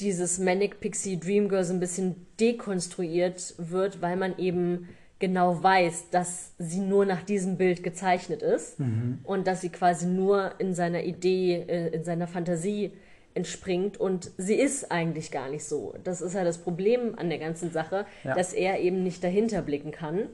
dieses 0.00 0.38
Manic 0.38 0.80
Pixie 0.80 1.18
Dream 1.18 1.48
Girl 1.48 1.64
so 1.64 1.72
ein 1.72 1.80
bisschen 1.80 2.26
dekonstruiert 2.38 3.54
wird, 3.58 4.02
weil 4.02 4.16
man 4.16 4.38
eben 4.38 4.88
genau 5.18 5.62
weiß, 5.62 6.10
dass 6.10 6.52
sie 6.58 6.80
nur 6.80 7.06
nach 7.06 7.22
diesem 7.22 7.56
Bild 7.56 7.82
gezeichnet 7.82 8.42
ist 8.42 8.78
mhm. 8.78 9.20
und 9.24 9.46
dass 9.46 9.62
sie 9.62 9.70
quasi 9.70 10.06
nur 10.06 10.52
in 10.58 10.74
seiner 10.74 11.04
Idee, 11.04 11.64
äh, 11.66 11.88
in 11.88 12.04
seiner 12.04 12.26
Fantasie 12.26 12.92
entspringt 13.34 13.98
und 13.98 14.30
sie 14.38 14.54
ist 14.54 14.90
eigentlich 14.90 15.30
gar 15.30 15.48
nicht 15.48 15.64
so. 15.64 15.94
Das 16.04 16.20
ist 16.20 16.34
ja 16.34 16.44
das 16.44 16.58
Problem 16.58 17.14
an 17.18 17.28
der 17.28 17.38
ganzen 17.38 17.70
Sache, 17.70 18.06
ja. 18.24 18.34
dass 18.34 18.52
er 18.52 18.80
eben 18.80 19.02
nicht 19.02 19.22
dahinter 19.22 19.62
blicken 19.62 19.90
kann, 19.90 20.28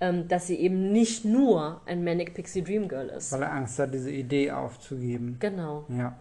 ähm, 0.00 0.28
dass 0.28 0.46
sie 0.46 0.56
eben 0.56 0.90
nicht 0.92 1.24
nur 1.24 1.80
ein 1.86 2.02
Manic 2.02 2.34
Pixie 2.34 2.62
Dream 2.62 2.88
Girl 2.88 3.08
ist. 3.08 3.32
Weil 3.32 3.42
er 3.42 3.52
Angst 3.52 3.78
hat, 3.78 3.94
diese 3.94 4.10
Idee 4.10 4.50
aufzugeben. 4.50 5.36
Genau. 5.38 5.84
Ja. 5.88 6.18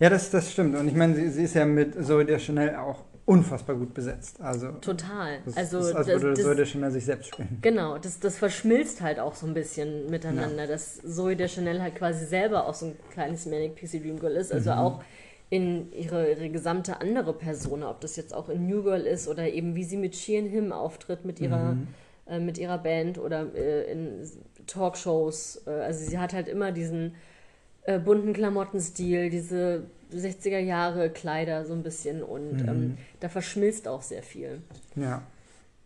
Ja, 0.00 0.10
das, 0.10 0.30
das 0.30 0.52
stimmt. 0.52 0.76
Und 0.76 0.88
ich 0.88 0.94
meine, 0.94 1.14
sie, 1.14 1.28
sie 1.28 1.44
ist 1.44 1.54
ja 1.54 1.64
mit 1.64 2.04
Zoe 2.04 2.24
de 2.24 2.38
Chanel 2.38 2.76
auch 2.76 3.04
unfassbar 3.26 3.76
gut 3.76 3.94
besetzt. 3.94 4.40
Also, 4.40 4.72
Total. 4.80 5.38
Das, 5.44 5.56
also, 5.56 5.78
das 5.78 5.94
als 5.94 6.06
würde 6.08 6.34
Zoe 6.34 6.54
de 6.54 6.66
Chanel 6.66 6.90
sich 6.90 7.04
selbst 7.04 7.28
spielen. 7.28 7.58
Genau, 7.62 7.98
das, 7.98 8.20
das 8.20 8.36
verschmilzt 8.36 9.00
halt 9.00 9.18
auch 9.18 9.34
so 9.34 9.46
ein 9.46 9.54
bisschen 9.54 10.10
miteinander, 10.10 10.64
ja. 10.64 10.66
dass 10.66 11.00
Zoe 11.02 11.36
de 11.36 11.48
Chanel 11.48 11.80
halt 11.80 11.94
quasi 11.94 12.26
selber 12.26 12.66
auch 12.66 12.74
so 12.74 12.86
ein 12.86 12.96
kleines 13.10 13.46
Manic 13.46 13.76
Pixie 13.76 14.00
Dream 14.00 14.18
Girl 14.18 14.36
ist. 14.36 14.52
Also 14.52 14.72
mhm. 14.72 14.78
auch 14.78 15.04
in 15.50 15.92
ihre, 15.92 16.30
ihre 16.30 16.50
gesamte 16.50 17.00
andere 17.00 17.32
Person, 17.32 17.82
ob 17.82 18.00
das 18.00 18.16
jetzt 18.16 18.34
auch 18.34 18.48
in 18.48 18.66
New 18.66 18.82
Girl 18.82 19.02
ist 19.02 19.28
oder 19.28 19.48
eben 19.48 19.74
wie 19.74 19.84
sie 19.84 19.96
mit 19.96 20.16
Sheehan 20.16 20.46
Him 20.46 20.72
auftritt 20.72 21.24
mit 21.24 21.40
ihrer, 21.40 21.74
mhm. 21.74 21.88
äh, 22.26 22.40
mit 22.40 22.58
ihrer 22.58 22.78
Band 22.78 23.18
oder 23.18 23.54
äh, 23.54 23.90
in 23.90 24.28
Talkshows. 24.66 25.62
Äh, 25.66 25.70
also 25.70 26.04
sie 26.04 26.18
hat 26.18 26.32
halt 26.32 26.48
immer 26.48 26.72
diesen 26.72 27.14
äh, 27.84 27.98
bunten 27.98 28.32
Klamottenstil, 28.32 29.30
diese 29.30 29.84
60er 30.12 30.58
Jahre 30.58 31.10
Kleider 31.10 31.64
so 31.64 31.72
ein 31.72 31.82
bisschen 31.82 32.22
und 32.22 32.62
mhm. 32.62 32.68
ähm, 32.68 32.98
da 33.20 33.28
verschmilzt 33.28 33.88
auch 33.88 34.02
sehr 34.02 34.22
viel. 34.22 34.62
Ja. 34.96 35.22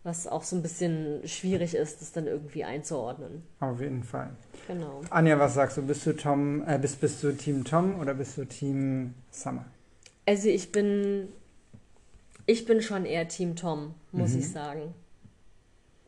Was 0.04 0.26
auch 0.26 0.42
so 0.42 0.56
ein 0.56 0.62
bisschen 0.62 1.26
schwierig 1.26 1.74
ist, 1.74 2.00
das 2.00 2.12
dann 2.12 2.26
irgendwie 2.26 2.64
einzuordnen. 2.64 3.42
Auf 3.60 3.80
jeden 3.80 4.04
Fall. 4.04 4.30
Genau. 4.66 5.02
Anja, 5.10 5.38
was 5.38 5.54
sagst 5.54 5.76
du? 5.76 5.82
Bist 5.82 6.06
du 6.06 6.14
Tom, 6.14 6.66
äh, 6.66 6.78
bist, 6.78 7.00
bist 7.00 7.22
du 7.22 7.32
Team 7.32 7.64
Tom 7.64 7.98
oder 8.00 8.14
bist 8.14 8.38
du 8.38 8.44
Team 8.44 9.14
Summer? 9.30 9.64
Also 10.24 10.48
ich 10.48 10.72
bin 10.72 11.28
ich 12.48 12.64
bin 12.64 12.80
schon 12.80 13.04
eher 13.04 13.28
Team 13.28 13.56
Tom, 13.56 13.94
muss 14.10 14.32
mhm. 14.32 14.38
ich 14.38 14.50
sagen. 14.50 14.94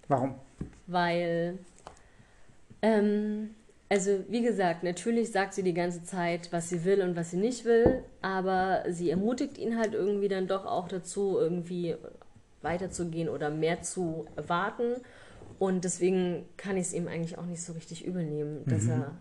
Warum? 0.08 0.34
Weil 0.86 1.58
ähm, 2.80 3.50
also 3.90 4.24
wie 4.28 4.42
gesagt, 4.42 4.84
natürlich 4.84 5.32
sagt 5.32 5.52
sie 5.52 5.64
die 5.64 5.74
ganze 5.74 6.04
Zeit, 6.04 6.52
was 6.52 6.68
sie 6.68 6.84
will 6.84 7.02
und 7.02 7.16
was 7.16 7.32
sie 7.32 7.36
nicht 7.36 7.64
will, 7.64 8.04
aber 8.22 8.84
sie 8.88 9.10
ermutigt 9.10 9.58
ihn 9.58 9.76
halt 9.76 9.94
irgendwie 9.94 10.28
dann 10.28 10.46
doch 10.46 10.64
auch 10.64 10.86
dazu, 10.86 11.36
irgendwie 11.38 11.96
weiterzugehen 12.62 13.28
oder 13.28 13.50
mehr 13.50 13.82
zu 13.82 14.26
erwarten. 14.36 14.94
Und 15.58 15.84
deswegen 15.84 16.46
kann 16.56 16.76
ich 16.76 16.86
es 16.86 16.92
ihm 16.94 17.08
eigentlich 17.08 17.36
auch 17.36 17.46
nicht 17.46 17.62
so 17.62 17.72
richtig 17.72 18.06
übel 18.06 18.24
nehmen, 18.24 18.64
dass 18.66 18.84
mhm. 18.84 18.90
er 18.90 19.12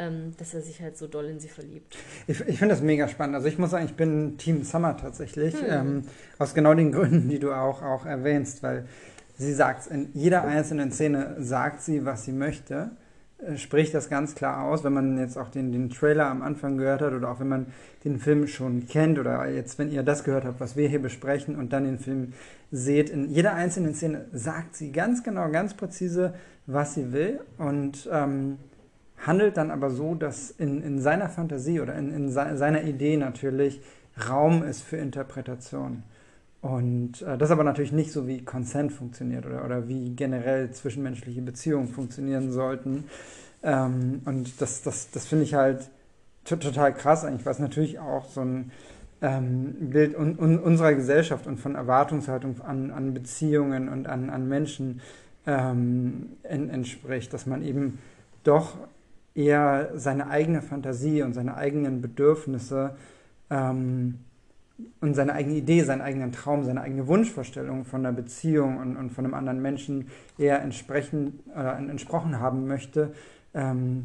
ähm, 0.00 0.32
dass 0.38 0.54
er 0.54 0.62
sich 0.62 0.80
halt 0.80 0.96
so 0.96 1.06
doll 1.06 1.26
in 1.26 1.40
sie 1.40 1.48
verliebt. 1.48 1.96
Ich, 2.26 2.40
ich 2.40 2.58
finde 2.58 2.74
das 2.74 2.82
mega 2.82 3.06
spannend. 3.06 3.36
Also 3.36 3.48
ich 3.48 3.58
muss 3.58 3.70
sagen, 3.70 3.84
ich 3.84 3.94
bin 3.94 4.38
Team 4.38 4.64
Summer 4.64 4.96
tatsächlich. 4.96 5.54
Ähm, 5.68 6.04
aus 6.38 6.54
genau 6.54 6.74
den 6.74 6.90
Gründen, 6.90 7.28
die 7.28 7.38
du 7.38 7.52
auch, 7.52 7.82
auch 7.82 8.06
erwähnst, 8.06 8.62
weil 8.62 8.86
sie 9.36 9.52
sagt 9.52 9.86
in 9.88 10.08
jeder 10.14 10.44
einzelnen 10.44 10.90
Szene 10.90 11.36
sagt 11.38 11.82
sie, 11.82 12.04
was 12.06 12.24
sie 12.24 12.32
möchte, 12.32 12.92
spricht 13.56 13.94
das 13.94 14.08
ganz 14.08 14.34
klar 14.34 14.64
aus, 14.64 14.84
wenn 14.84 14.92
man 14.92 15.18
jetzt 15.18 15.36
auch 15.38 15.48
den, 15.48 15.72
den 15.72 15.90
Trailer 15.90 16.26
am 16.26 16.42
Anfang 16.42 16.76
gehört 16.76 17.00
hat 17.00 17.12
oder 17.12 17.30
auch 17.30 17.40
wenn 17.40 17.48
man 17.48 17.66
den 18.04 18.18
Film 18.18 18.46
schon 18.46 18.86
kennt 18.86 19.18
oder 19.18 19.48
jetzt, 19.48 19.78
wenn 19.78 19.90
ihr 19.90 20.02
das 20.02 20.24
gehört 20.24 20.44
habt, 20.44 20.60
was 20.60 20.76
wir 20.76 20.88
hier 20.88 21.00
besprechen 21.00 21.56
und 21.56 21.72
dann 21.72 21.84
den 21.84 21.98
Film 21.98 22.32
seht, 22.70 23.10
in 23.10 23.30
jeder 23.30 23.54
einzelnen 23.54 23.94
Szene 23.94 24.26
sagt 24.32 24.76
sie 24.76 24.92
ganz 24.92 25.22
genau, 25.22 25.50
ganz 25.50 25.74
präzise, 25.74 26.34
was 26.66 26.94
sie 26.94 27.12
will 27.12 27.40
und 27.58 28.08
ähm, 28.12 28.58
handelt 29.18 29.56
dann 29.56 29.70
aber 29.70 29.90
so, 29.90 30.14
dass 30.14 30.50
in, 30.50 30.82
in 30.82 31.00
seiner 31.00 31.28
Fantasie 31.28 31.80
oder 31.80 31.94
in, 31.94 32.12
in 32.12 32.30
se 32.30 32.56
seiner 32.56 32.84
Idee 32.84 33.16
natürlich 33.16 33.80
Raum 34.28 34.62
ist 34.62 34.82
für 34.82 34.96
Interpretation. 34.96 36.02
Und 36.62 37.22
äh, 37.22 37.38
das 37.38 37.48
ist 37.48 37.52
aber 37.52 37.64
natürlich 37.64 37.92
nicht 37.92 38.12
so, 38.12 38.26
wie 38.26 38.44
Consent 38.44 38.92
funktioniert 38.92 39.46
oder, 39.46 39.64
oder 39.64 39.88
wie 39.88 40.10
generell 40.10 40.70
zwischenmenschliche 40.70 41.40
Beziehungen 41.40 41.88
funktionieren 41.88 42.52
sollten. 42.52 43.04
Ähm, 43.62 44.20
und 44.24 44.60
das, 44.60 44.82
das, 44.82 45.10
das 45.10 45.26
finde 45.26 45.44
ich 45.44 45.54
halt 45.54 45.90
to 46.44 46.56
total 46.56 46.92
krass 46.92 47.24
eigentlich, 47.24 47.46
was 47.46 47.58
natürlich 47.58 47.98
auch 47.98 48.26
so 48.26 48.42
ein 48.42 48.72
ähm, 49.22 49.90
Bild 49.90 50.16
un 50.16 50.38
un 50.38 50.58
unserer 50.58 50.94
Gesellschaft 50.94 51.46
und 51.46 51.58
von 51.58 51.74
Erwartungshaltung 51.74 52.60
an, 52.62 52.90
an 52.90 53.14
Beziehungen 53.14 53.88
und 53.88 54.06
an, 54.06 54.30
an 54.30 54.48
Menschen 54.48 55.00
ähm, 55.46 56.36
en 56.42 56.70
entspricht, 56.70 57.32
dass 57.32 57.46
man 57.46 57.62
eben 57.62 57.98
doch 58.44 58.76
eher 59.34 59.90
seine 59.94 60.28
eigene 60.28 60.62
Fantasie 60.62 61.22
und 61.22 61.34
seine 61.34 61.56
eigenen 61.56 62.00
Bedürfnisse 62.00 62.96
ähm, 63.50 64.20
und 65.00 65.14
seine 65.14 65.32
eigene 65.32 65.56
Idee, 65.56 65.82
seinen 65.82 66.00
eigenen 66.00 66.32
Traum, 66.32 66.64
seine 66.64 66.80
eigene 66.80 67.06
Wunschvorstellung 67.06 67.84
von 67.84 68.04
einer 68.04 68.14
Beziehung 68.14 68.78
und, 68.78 68.96
und 68.96 69.10
von 69.10 69.24
einem 69.24 69.34
anderen 69.34 69.62
Menschen 69.62 70.08
eher 70.38 70.62
entsprechend 70.62 71.40
oder 71.48 71.76
entsprochen 71.78 72.40
haben 72.40 72.66
möchte, 72.66 73.12
ähm, 73.54 74.04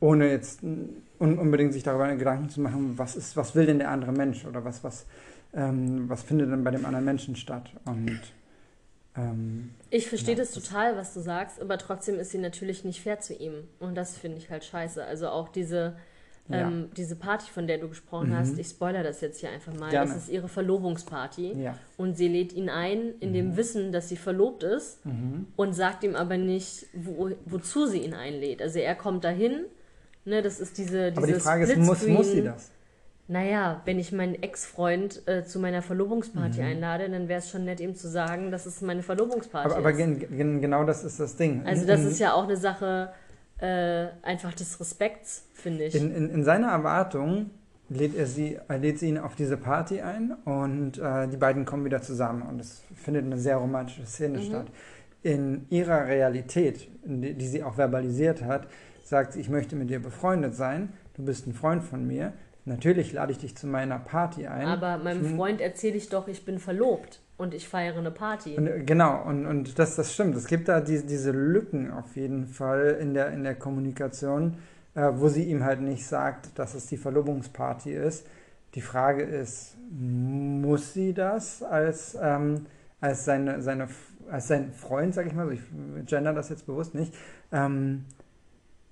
ohne 0.00 0.30
jetzt 0.30 0.62
un 0.62 1.38
unbedingt 1.38 1.72
sich 1.72 1.82
darüber 1.82 2.14
Gedanken 2.14 2.48
zu 2.48 2.60
machen, 2.60 2.98
was 2.98 3.16
ist, 3.16 3.36
was 3.36 3.54
will 3.54 3.66
denn 3.66 3.78
der 3.78 3.90
andere 3.90 4.12
Mensch 4.12 4.44
oder 4.44 4.64
was, 4.64 4.84
was, 4.84 5.06
ähm, 5.54 6.08
was 6.08 6.22
findet 6.22 6.50
denn 6.50 6.62
bei 6.64 6.70
dem 6.70 6.84
anderen 6.84 7.04
Menschen 7.04 7.36
statt. 7.36 7.70
Und 7.86 8.20
ähm, 9.16 9.70
Ich 9.90 10.08
verstehe 10.08 10.34
Ja, 10.34 10.40
das 10.40 10.52
total, 10.52 10.96
was 10.96 11.14
du 11.14 11.20
sagst, 11.20 11.60
aber 11.60 11.78
trotzdem 11.78 12.18
ist 12.18 12.30
sie 12.32 12.38
natürlich 12.38 12.84
nicht 12.84 13.00
fair 13.00 13.20
zu 13.20 13.34
ihm. 13.34 13.54
Und 13.80 13.94
das 13.94 14.18
finde 14.18 14.38
ich 14.38 14.50
halt 14.50 14.64
scheiße. 14.64 15.04
Also 15.04 15.28
auch 15.28 15.48
diese, 15.48 15.96
Ja. 16.48 16.68
ähm, 16.68 16.90
diese 16.96 17.16
Party, 17.16 17.50
von 17.50 17.66
der 17.66 17.78
du 17.78 17.88
gesprochen 17.88 18.28
Mhm. 18.30 18.36
hast, 18.36 18.58
ich 18.58 18.68
spoilere 18.68 19.02
das 19.02 19.20
jetzt 19.20 19.40
hier 19.40 19.50
einfach 19.50 19.74
mal. 19.74 19.90
Gerne. 19.90 20.12
Das 20.12 20.16
ist 20.24 20.28
ihre 20.28 20.48
Verlobungsparty. 20.48 21.54
ja. 21.62 21.74
Und 21.96 22.16
sie 22.16 22.28
lädt 22.28 22.52
ihn 22.52 22.68
ein, 22.68 23.14
in 23.20 23.30
Mhm. 23.30 23.34
dem 23.34 23.56
Wissen, 23.56 23.90
dass 23.92 24.08
sie 24.08 24.16
verlobt 24.16 24.62
ist 24.62 25.00
und 25.56 25.72
sagt 25.74 26.04
ihm 26.04 26.14
aber 26.14 26.36
nicht, 26.36 26.86
wo, 26.94 27.30
wozu 27.46 27.86
sie 27.86 27.98
ihn 27.98 28.14
einlädt. 28.14 28.62
Also 28.62 28.78
er 28.78 28.94
kommt 28.94 29.24
dahin, 29.24 29.64
ne, 30.24 30.42
das 30.42 30.60
ist 30.60 30.78
diese, 30.78 31.12
Aber 31.16 31.26
die 31.26 31.34
Frage 31.34 31.64
ist, 31.64 31.76
muss, 31.78 32.06
muss 32.06 32.30
sie 32.30 32.42
das? 32.42 32.70
Naja, 33.28 33.82
wenn 33.84 33.98
ich 33.98 34.12
meinen 34.12 34.40
Ex-Freund 34.40 35.26
äh, 35.26 35.42
zu 35.44 35.58
meiner 35.58 35.82
Verlobungsparty 35.82 36.60
Mhm. 36.60 36.66
einlade, 36.66 37.08
dann 37.10 37.26
wäre 37.26 37.40
es 37.40 37.50
schon 37.50 37.64
nett, 37.64 37.80
ihm 37.80 37.96
zu 37.96 38.08
sagen, 38.08 38.52
dass 38.52 38.66
es 38.66 38.80
meine 38.82 39.02
Verlobungsparty 39.02 39.66
Aber, 39.68 39.76
aber 39.78 39.90
ist. 39.90 39.96
gen, 39.96 40.18
gen, 40.36 40.60
genau 40.60 40.84
das 40.84 41.02
ist 41.02 41.18
das 41.18 41.34
Ding. 41.34 41.62
Also 41.66 41.84
das 41.86 42.04
ist 42.04 42.20
ja 42.20 42.34
auch 42.34 42.44
eine 42.44 42.56
Sache 42.56 43.12
äh, 43.58 44.08
einfach 44.22 44.52
des 44.54 44.78
Respekts, 44.80 45.46
finde 45.54 45.84
ich. 45.84 45.94
In, 45.94 46.14
in, 46.14 46.30
in 46.30 46.44
seiner 46.44 46.68
Erwartung 46.68 47.50
lädt 47.88 48.14
er 48.14 48.26
sie, 48.26 48.58
äh, 48.68 48.76
lädt 48.76 48.98
sie 48.98 49.08
ihn 49.08 49.18
auf 49.18 49.34
diese 49.34 49.56
Party 49.56 50.00
ein 50.00 50.32
und 50.44 50.98
äh, 50.98 51.28
die 51.28 51.36
beiden 51.36 51.64
kommen 51.64 51.84
wieder 51.84 52.02
zusammen 52.02 52.42
und 52.42 52.60
es 52.60 52.82
findet 52.94 53.24
eine 53.24 53.38
sehr 53.38 53.56
romantische 53.56 54.06
Szene 54.06 54.42
statt. 54.42 54.66
In 55.22 55.66
ihrer 55.70 56.06
Realität, 56.06 56.88
die, 57.04 57.34
die 57.34 57.46
sie 57.46 57.62
auch 57.62 57.74
verbalisiert 57.74 58.42
hat, 58.42 58.68
sagt 59.04 59.32
sie, 59.32 59.40
ich 59.40 59.48
möchte 59.48 59.76
mit 59.76 59.90
dir 59.90 60.00
befreundet 60.00 60.54
sein, 60.54 60.92
du 61.14 61.24
bist 61.24 61.46
ein 61.46 61.54
Freund 61.54 61.82
von 61.82 62.06
mir, 62.06 62.32
natürlich 62.66 63.12
lade 63.12 63.32
ich 63.32 63.38
dich 63.38 63.56
zu 63.56 63.66
meiner 63.66 63.98
Party 63.98 64.46
ein. 64.46 64.66
Aber 64.66 64.98
meinem 64.98 65.24
Ich- 65.24 65.34
Freund 65.36 65.60
erzähle 65.60 65.96
ich 65.96 66.08
doch, 66.08 66.28
ich 66.28 66.44
bin 66.44 66.58
verlobt 66.58 67.20
und 67.36 67.54
ich 67.54 67.68
feiere 67.68 67.96
eine 67.98 68.10
Party. 68.10 68.56
Und, 68.56 68.86
genau, 68.86 69.22
und, 69.24 69.46
und 69.46 69.78
das, 69.78 69.96
das 69.96 70.12
stimmt. 70.12 70.36
Es 70.36 70.46
gibt 70.46 70.68
da 70.68 70.80
die, 70.80 71.04
diese 71.06 71.30
Lücken 71.32 71.90
auf 71.90 72.16
jeden 72.16 72.46
Fall 72.46 72.98
in 73.00 73.14
der, 73.14 73.30
in 73.32 73.42
der 73.44 73.54
Kommunikation, 73.54 74.58
äh, 74.94 75.10
wo 75.14 75.28
sie 75.28 75.44
ihm 75.44 75.64
halt 75.64 75.80
nicht 75.80 76.06
sagt, 76.06 76.58
dass 76.58 76.74
es 76.74 76.86
die 76.86 76.96
Verlobungsparty 76.96 77.92
ist. 77.94 78.26
Die 78.74 78.80
Frage 78.82 79.22
ist, 79.22 79.76
muss 79.90 80.92
sie 80.92 81.14
das 81.14 81.62
als, 81.62 82.16
ähm, 82.20 82.66
als, 83.00 83.24
seine, 83.24 83.62
seine, 83.62 83.88
als 84.30 84.48
sein 84.48 84.72
Freund, 84.72 85.14
sag 85.14 85.26
ich 85.26 85.32
mal, 85.32 85.46
so, 85.46 85.52
ich 85.52 85.60
gender 86.06 86.32
das 86.34 86.48
jetzt 86.48 86.66
bewusst 86.66 86.94
nicht, 86.94 87.14
ähm, 87.52 88.04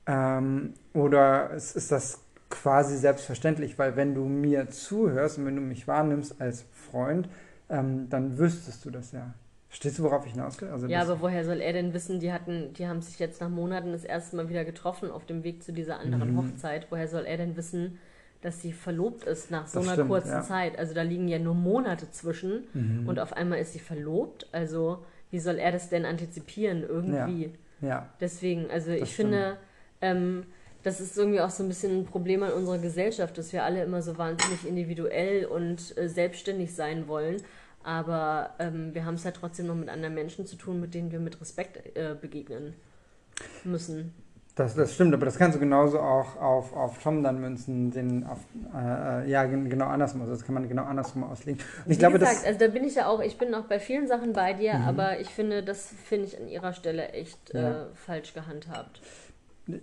ähm, 0.07 0.75
oder 0.93 1.51
ist, 1.51 1.77
ist 1.77 1.91
das 1.91 2.21
quasi 2.63 2.97
selbstverständlich, 2.97 3.79
weil 3.79 3.97
wenn 3.97 4.15
du 4.15 4.25
mir 4.25 4.69
zuhörst 4.71 5.39
und 5.39 5.47
wenn 5.47 5.57
du 5.57 5.63
mich 5.63 5.87
wahrnimmst 5.89 6.41
als 6.41 6.65
Freund, 6.73 7.29
ähm, 7.69 8.09
dann 8.11 8.39
wüsstest 8.39 8.85
du 8.85 8.91
das 8.91 9.13
ja. 9.13 9.35
Verstehst 9.69 9.99
du, 9.99 10.05
worauf 10.05 10.25
ich 10.27 10.33
hinaus 10.33 10.61
will? 10.61 10.69
Also 10.69 10.89
Ja, 10.89 11.01
das, 11.01 11.09
aber 11.09 11.21
woher 11.21 11.45
soll 11.45 11.61
er 11.61 11.73
denn 11.73 11.95
wissen, 11.95 12.21
die 12.21 12.33
hatten, 12.33 12.73
die 12.75 12.87
haben 12.87 13.01
sich 13.01 13.19
jetzt 13.19 13.41
nach 13.41 13.49
Monaten 13.49 13.93
das 13.93 14.05
erste 14.05 14.37
Mal 14.37 14.49
wieder 14.49 14.65
getroffen 14.65 15.11
auf 15.11 15.25
dem 15.27 15.43
Weg 15.45 15.63
zu 15.63 15.73
dieser 15.73 15.99
anderen 15.99 16.31
Mhm. 16.31 16.37
Hochzeit. 16.37 16.87
Woher 16.91 17.09
soll 17.09 17.25
er 17.27 17.37
denn 17.39 17.57
wissen, 17.57 17.99
dass 18.43 18.61
sie 18.61 18.73
verlobt 18.73 19.25
ist 19.25 19.51
nach 19.51 19.67
so 19.67 19.79
Das 19.79 19.85
einer 19.85 19.95
stimmt, 19.95 20.11
kurzen 20.11 20.29
ja. 20.31 20.43
Zeit? 20.43 20.79
Also 20.79 20.95
da 20.95 21.03
liegen 21.03 21.29
ja 21.29 21.39
nur 21.39 21.55
Monate 21.55 22.11
zwischen 22.11 22.65
Mhm. 22.75 23.09
und 23.09 23.19
auf 23.19 23.33
einmal 23.33 23.59
ist 23.61 23.73
sie 23.73 23.79
verlobt. 23.79 24.47
Also 24.53 25.05
wie 25.31 25.39
soll 25.41 25.57
er 25.59 25.73
das 25.73 25.89
denn 25.89 26.05
antizipieren 26.05 26.83
irgendwie? 26.83 27.55
ja, 27.81 28.09
Deswegen, 28.21 28.71
also 28.71 28.91
ich 28.93 29.01
Das 29.01 29.11
finde, 29.11 29.57
ähm, 30.01 30.45
das 30.85 31.01
ist 31.01 31.17
irgendwie 31.19 31.41
auch 31.41 31.51
so 31.51 31.63
ein 31.65 31.69
bisschen 31.69 32.01
ein 32.01 32.07
Problem 32.07 32.43
an 32.45 32.53
unserer 32.53 32.79
Gesellschaft, 32.79 33.37
dass 33.39 33.53
wir 33.53 33.65
alle 33.65 33.83
immer 33.85 34.03
so 34.03 34.19
wahnsinnig 34.19 34.67
individuell 34.67 35.47
und 35.47 35.97
äh, 35.99 36.09
selbstständig 36.09 36.75
sein 36.75 37.09
wollen. 37.09 37.43
Aber 37.83 38.55
ähm, 38.61 38.95
wir 38.95 39.05
haben 39.05 39.15
es 39.15 39.25
ja 39.25 39.33
trotzdem 39.33 39.67
noch 39.67 39.75
mit 39.75 39.89
anderen 39.91 40.15
Menschen 40.15 40.47
zu 40.47 40.57
tun, 40.57 40.81
mit 40.81 40.95
denen 40.95 41.11
wir 41.13 41.21
mit 41.21 41.41
Respekt 41.41 41.97
äh, 41.97 42.15
begegnen 42.21 42.75
müssen. 43.65 44.15
das, 44.57 44.77
das 44.77 44.95
stimmt, 44.95 45.13
aber 45.15 45.25
das 45.27 45.37
kannst 45.37 45.57
du 45.57 45.61
genauso 45.61 45.99
auch 45.99 46.37
auf, 46.37 46.73
auf 46.77 47.03
Tom 47.03 47.25
dann 47.25 47.41
münzen, 47.41 47.91
den 47.91 48.25
auf, 48.25 48.39
äh, 48.73 49.25
äh, 49.25 49.29
ja, 49.31 49.45
gen- 49.47 49.69
genau 49.69 49.87
andersrum. 49.87 50.21
Also 50.21 50.33
das 50.33 50.45
kann 50.45 50.55
man 50.55 50.69
genau 50.69 50.85
andersrum 50.85 51.25
auslegen. 51.25 51.61
Und 51.85 51.91
ich 51.91 51.99
Wie 51.99 51.99
glaube, 51.99 52.19
gesagt, 52.19 52.21
das, 52.21 52.45
also 52.45 52.59
da 52.59 52.69
bin 52.69 52.85
ich 52.85 52.95
ja 52.95 53.07
auch, 53.09 53.21
ich 53.21 53.37
bin 53.39 53.55
auch 53.55 53.65
bei 53.67 53.79
vielen 53.81 54.07
Sachen 54.07 54.35
bei 54.35 54.53
dir, 54.55 54.81
aber 54.83 55.21
ich 55.21 55.29
finde, 55.29 55.63
das 55.63 55.93
finde 56.05 56.27
ich 56.27 56.39
an 56.41 56.49
ihrer 56.49 56.73
Stelle 56.73 57.09
echt 57.11 57.51
äh, 57.51 57.55
Ja. 57.61 57.87
falsch 57.95 58.33
gehandhabt. 58.35 59.01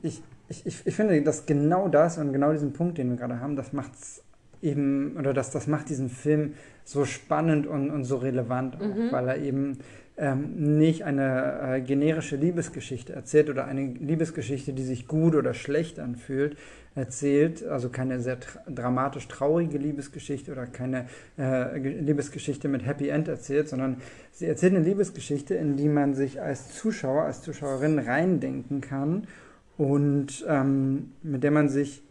Ich, 0.04 0.22
ich, 0.50 0.66
ich, 0.66 0.82
ich 0.86 0.96
finde, 0.96 1.22
dass 1.22 1.46
genau 1.46 1.88
das 1.88 2.18
und 2.18 2.34
genau 2.34 2.52
diesen 2.52 2.74
Punkt, 2.74 2.98
den 2.98 3.10
wir 3.10 3.18
gerade 3.18 3.40
haben, 3.40 3.56
das 3.56 3.74
macht's 3.74 4.24
eben, 4.62 5.16
oder 5.18 5.34
das, 5.34 5.50
das 5.52 5.68
macht 5.68 5.90
diesen 5.90 6.10
Film 6.10 6.54
so 6.86 7.06
spannend 7.06 7.66
und, 7.68 7.90
und 7.90 8.04
so 8.04 8.18
relevant, 8.18 8.76
auch, 8.76 9.12
weil 9.12 9.28
er 9.28 9.38
eben 9.40 9.80
ähm, 10.18 10.78
nicht 10.78 11.04
eine 11.04 11.78
äh, 11.78 11.82
generische 11.82 12.36
Liebesgeschichte 12.36 13.14
erzählt 13.14 13.50
oder 13.50 13.66
eine 13.66 13.86
Liebesgeschichte, 13.88 14.74
die 14.74 14.84
sich 14.84 15.08
gut 15.08 15.34
oder 15.36 15.54
schlecht 15.56 16.00
anfühlt, 16.00 16.58
erzählt, 16.94 17.66
also 17.66 17.90
keine 17.90 18.20
sehr 18.20 18.40
tra 18.40 18.60
dramatisch 18.70 19.28
traurige 19.30 19.78
Liebesgeschichte 19.80 20.52
oder 20.52 20.68
keine 20.68 21.06
äh, 21.38 21.80
Ge- 21.80 22.00
Liebesgeschichte 22.02 22.68
mit 22.68 22.86
Happy 22.86 23.08
End 23.08 23.30
erzählt, 23.30 23.70
sondern 23.70 23.98
sie 24.32 24.46
erzählt 24.46 24.76
eine 24.76 24.84
Liebesgeschichte, 24.84 25.56
in 25.56 25.78
die 25.78 25.88
man 25.88 26.14
sich 26.14 26.40
als 26.42 26.74
Zuschauer, 26.76 27.24
als 27.24 27.42
Zuschauerin 27.42 27.98
reindenken 27.98 28.82
kann 28.82 29.24
und 29.82 30.46
ähm, 30.48 31.12
mit 31.24 31.42
der 31.44 31.50
man 31.50 31.68
sich 31.68 32.04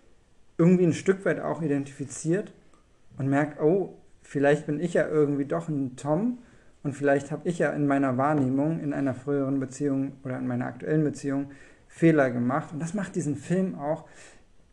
irgendwie 0.59 0.83
ein 0.87 0.93
Stück 0.93 1.25
weit 1.25 1.39
auch 1.39 1.63
identifiziert 1.63 2.53
und 3.17 3.29
merkt, 3.29 3.61
oh, 3.63 3.95
vielleicht 4.23 4.67
bin 4.67 4.81
ich 4.81 4.95
ja 4.95 5.07
irgendwie 5.07 5.45
doch 5.45 5.69
ein 5.69 5.95
Tom 5.95 6.39
und 6.83 6.95
vielleicht 6.95 7.31
habe 7.31 7.49
ich 7.49 7.61
ja 7.61 7.71
in 7.71 7.87
meiner 7.87 8.17
Wahrnehmung 8.17 8.81
in 8.81 8.93
einer 8.93 9.15
früheren 9.15 9.61
Beziehung 9.61 10.15
oder 10.25 10.37
in 10.39 10.49
meiner 10.49 10.67
aktuellen 10.67 11.05
Beziehung 11.05 11.53
Fehler 11.87 12.33
gemacht 12.33 12.73
und 12.73 12.81
das 12.81 12.93
macht 12.93 13.15
diesen 13.15 13.37
Film 13.37 13.79
auch 13.79 14.05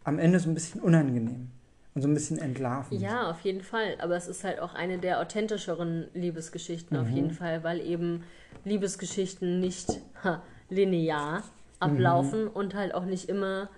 am 0.03 0.17
Ende 0.17 0.39
so 0.39 0.49
ein 0.49 0.55
bisschen 0.55 0.81
unangenehm 0.81 1.49
und 1.93 2.01
so 2.01 2.07
ein 2.07 2.15
bisschen 2.15 2.39
entlarvend. 2.39 2.99
Ja, 2.99 3.29
auf 3.29 3.41
jeden 3.41 3.61
Fall. 3.61 3.97
Aber 3.99 4.15
es 4.15 4.27
ist 4.27 4.43
halt 4.43 4.59
auch 4.59 4.73
eine 4.73 4.97
der 4.97 5.19
authentischeren 5.19 6.07
Liebesgeschichten, 6.15 6.97
Mhm. 6.97 7.03
auf 7.03 7.09
jeden 7.11 7.31
Fall, 7.31 7.63
weil 7.63 7.79
eben 7.79 8.23
Liebesgeschichten 8.65 9.59
nicht 9.59 9.99
ha, 10.23 10.41
linear 10.69 11.43
ablaufen 11.79 12.47
und 12.47 12.75
halt 12.75 12.93
auch 12.93 13.05
nicht 13.05 13.29
immer 13.29 13.69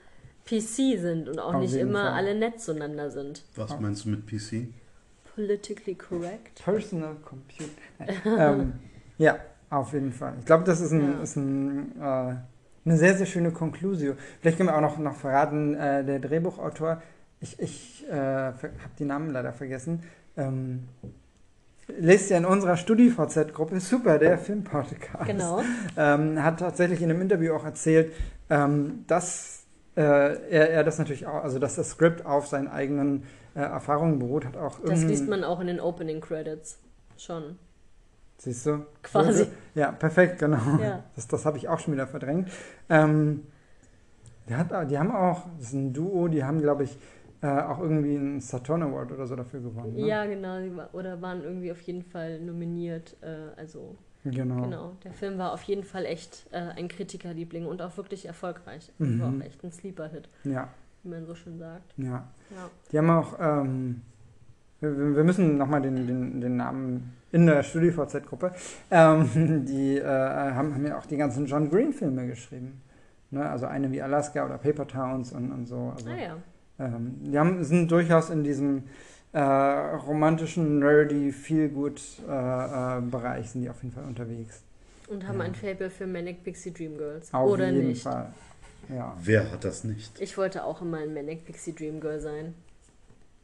PC 0.46 0.98
sind 1.00 1.30
und 1.30 1.40
auch 1.40 1.50
Mhm. 1.52 1.56
Auf 1.58 1.62
nicht 1.62 1.76
immer 1.76 2.04
Fall. 2.06 2.14
alle 2.14 2.36
nett 2.36 2.60
zueinander 2.62 3.12
sind. 3.12 3.44
Was 3.56 3.80
meinst 3.80 4.06
du 4.06 4.10
mit 4.10 4.26
PC? 4.26 4.68
Politically 5.36 5.96
correct. 5.96 6.64
Personal 6.64 7.16
Computer. 7.24 7.72
ähm, 8.26 8.74
ja, 9.18 9.38
auf 9.70 9.94
jeden 9.94 10.12
Fall. 10.12 10.34
Ich 10.40 10.46
glaube, 10.46 10.64
das 10.64 10.82
ist 10.82 10.92
ein, 10.92 11.14
Ja. 11.14 11.22
ist 11.22 11.36
ein 11.36 11.92
äh, 12.02 12.36
Eine 12.86 12.98
sehr, 12.98 13.16
sehr 13.16 13.26
schöne 13.26 13.52
Konklusio. 13.52 14.16
Vielleicht 14.42 14.58
können 14.58 14.70
wir 14.70 14.76
auch 14.76 14.82
noch, 14.82 14.98
noch 14.98 15.16
verraten, 15.16 15.76
äh, 15.76 16.04
der 16.04 16.20
Drehbuchautor, 16.20 17.02
ich, 17.42 17.60
ich 17.60 18.06
äh, 18.10 18.14
habe 18.16 18.72
die 18.98 19.06
Namen 19.06 19.30
leider 19.32 19.54
vergessen, 19.54 20.02
ähm, 20.38 20.88
lest 21.98 22.30
ja 22.30 22.38
in 22.38 22.46
unserer 22.46 22.78
StudiVZ-Gruppe, 22.78 23.80
super, 23.80 24.18
der 24.20 24.38
Filmpodcast, 24.38 25.26
Genau. 25.26 25.62
ähm, 25.98 26.44
hat 26.44 26.60
tatsächlich 26.60 27.02
in 27.02 27.10
einem 27.10 27.22
Interview 27.22 27.54
auch 27.54 27.66
erzählt, 27.66 28.14
ähm, 28.50 29.06
dass 29.08 29.64
äh, 29.96 30.02
er, 30.02 30.70
er 30.70 30.84
das 30.84 30.98
natürlich 31.00 31.26
auch, 31.28 31.44
also 31.44 31.60
dass 31.60 31.76
das 31.76 31.90
Skript 31.92 32.26
auf 32.26 32.48
seinen 32.48 32.68
eigenen 32.68 33.24
äh, 33.56 33.60
Erfahrungen 33.60 34.20
beruht, 34.20 34.46
hat 34.46 34.58
auch 34.58 34.80
Das 34.86 35.04
liest 35.04 35.28
man 35.28 35.44
auch 35.44 35.60
in 35.60 35.68
den 35.68 35.80
Opening 35.80 36.22
Credits. 36.22 36.78
Schon. 37.18 37.58
Siehst 38.38 38.66
du? 38.66 38.86
Quasi. 39.04 39.48
Ja, 39.76 39.92
perfekt, 39.92 40.40
genau. 40.40 40.80
Ja. 40.82 41.04
Das, 41.16 41.28
das 41.28 41.46
habe 41.46 41.58
ich 41.58 41.68
auch 41.68 41.80
schon 41.80 41.94
wieder 41.94 42.08
verdrängt. 42.08 42.50
Ähm, 42.88 43.44
die, 44.48 44.56
hat, 44.56 44.70
die 44.90 44.98
haben 44.98 45.12
auch, 45.12 45.44
das 45.58 45.68
ist 45.68 45.74
ein 45.74 45.92
Duo, 45.94 46.30
die 46.30 46.44
haben, 46.44 46.62
glaube 46.62 46.86
ich, 46.86 46.98
äh, 47.42 47.48
auch 47.48 47.80
irgendwie 47.80 48.18
einen 48.18 48.40
Saturn 48.42 48.84
Award 48.84 49.12
oder 49.12 49.26
so 49.28 49.36
dafür 49.36 49.62
gewonnen. 49.62 49.94
Ne? 49.96 50.08
Ja, 50.08 50.26
genau. 50.26 50.58
Oder 50.94 51.22
waren 51.22 51.42
irgendwie 51.44 51.72
auf 51.72 51.82
jeden 51.82 52.04
Fall 52.04 52.40
nominiert. 52.42 53.16
Äh, 53.22 53.60
also, 53.60 53.96
Genau. 54.26 54.62
genau. 54.64 54.92
Der 55.06 55.14
Film 55.14 55.38
war 55.38 55.54
auf 55.54 55.64
jeden 55.64 55.84
Fall 55.86 56.06
echt 56.06 56.48
äh, 56.52 56.58
ein 56.78 56.90
Kritikerliebling 56.90 57.66
und 57.66 57.82
auch 57.82 57.96
wirklich 57.96 58.26
erfolgreich. 58.26 58.92
Mhm. 58.98 59.22
War 59.22 59.30
auch 59.30 59.46
echt 59.46 59.64
ein 59.64 59.72
Sleeper-Hit, 59.72 60.28
Ja, 60.44 60.68
wie 61.04 61.10
man 61.10 61.26
so 61.26 61.36
schön 61.36 61.58
sagt. 61.58 61.94
ja. 61.98 62.06
Ja. 62.52 62.70
Die 62.92 62.98
haben 62.98 63.10
auch, 63.10 63.38
ähm, 63.40 64.02
wir, 64.82 65.16
wir 65.16 65.24
müssen 65.24 65.58
nochmal 65.58 65.82
den, 65.82 66.06
den, 66.06 66.42
den 66.42 66.58
Namen 66.58 67.14
in 67.32 67.46
der 67.46 67.64
StudiVZ-Gruppe, 67.64 68.52
ähm, 68.92 69.64
die 69.66 69.98
äh, 70.00 70.04
haben, 70.06 70.74
haben 70.76 70.86
ja 70.86 70.98
auch 70.98 71.06
die 71.06 71.16
ganzen 71.18 71.46
John 71.46 71.70
Green-Filme 71.70 72.28
geschrieben. 72.28 72.82
Ne? 73.32 73.48
Also 73.50 73.68
eine 73.68 73.90
wie 73.92 74.02
Alaska 74.02 74.46
oder 74.46 74.58
Paper 74.58 74.86
Towns 74.88 75.32
und, 75.32 75.50
und 75.52 75.66
so. 75.66 75.94
Also, 75.96 76.10
Ah 76.10 76.16
ja. 76.22 76.38
Ähm, 76.80 77.16
die 77.22 77.38
haben, 77.38 77.64
sind 77.64 77.92
durchaus 77.92 78.30
in 78.30 78.44
diesem 78.44 78.84
äh, 79.34 79.40
romantischen, 79.40 80.80
nerdy, 80.80 81.32
Feel-Good-Bereich 81.32 83.50
sind 83.50 83.64
die 83.64 83.70
auf 83.70 83.82
jeden 83.84 83.94
Fall 83.94 84.06
unterwegs. 84.06 84.62
Und 85.08 85.28
haben 85.28 85.42
ein 85.42 85.56
Fable 85.56 85.90
für 85.90 86.08
Manic 86.08 86.44
Pixie 86.44 86.72
Dream 86.72 86.98
Girls. 86.98 87.34
Auf 87.34 87.52
Oder 87.52 87.70
jeden 87.70 87.90
nicht. 87.90 88.04
Fall. 88.04 88.32
Ja. 88.90 89.16
Wer 89.22 89.52
hat 89.52 89.64
das 89.64 89.84
nicht? 89.84 90.20
Ich 90.20 90.38
wollte 90.38 90.64
auch 90.64 90.82
immer 90.82 90.98
ein 90.98 91.14
Manic 91.14 91.46
Pixie 91.46 91.74
Dream 91.74 92.00
Girl 92.00 92.20
sein. 92.20 92.54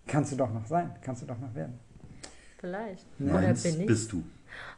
Kannst 0.07 0.31
du 0.31 0.35
doch 0.35 0.53
noch 0.53 0.65
sein. 0.67 0.91
Kannst 1.01 1.23
du 1.23 1.25
doch 1.25 1.39
noch 1.39 1.53
werden. 1.55 1.79
Vielleicht. 2.59 3.05
Meins 3.19 3.65
Oder 3.65 3.71
bin 3.71 3.81
ich? 3.81 3.87
bist 3.87 4.11
du. 4.11 4.23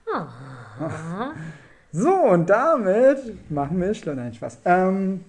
So, 1.92 2.14
und 2.14 2.50
damit 2.50 3.50
machen 3.50 3.80
wir 3.80 3.94
Schluss. 3.94 4.16
Nein, 4.16 4.34
Spaß. 4.34 4.60
Ähm, 4.66 5.24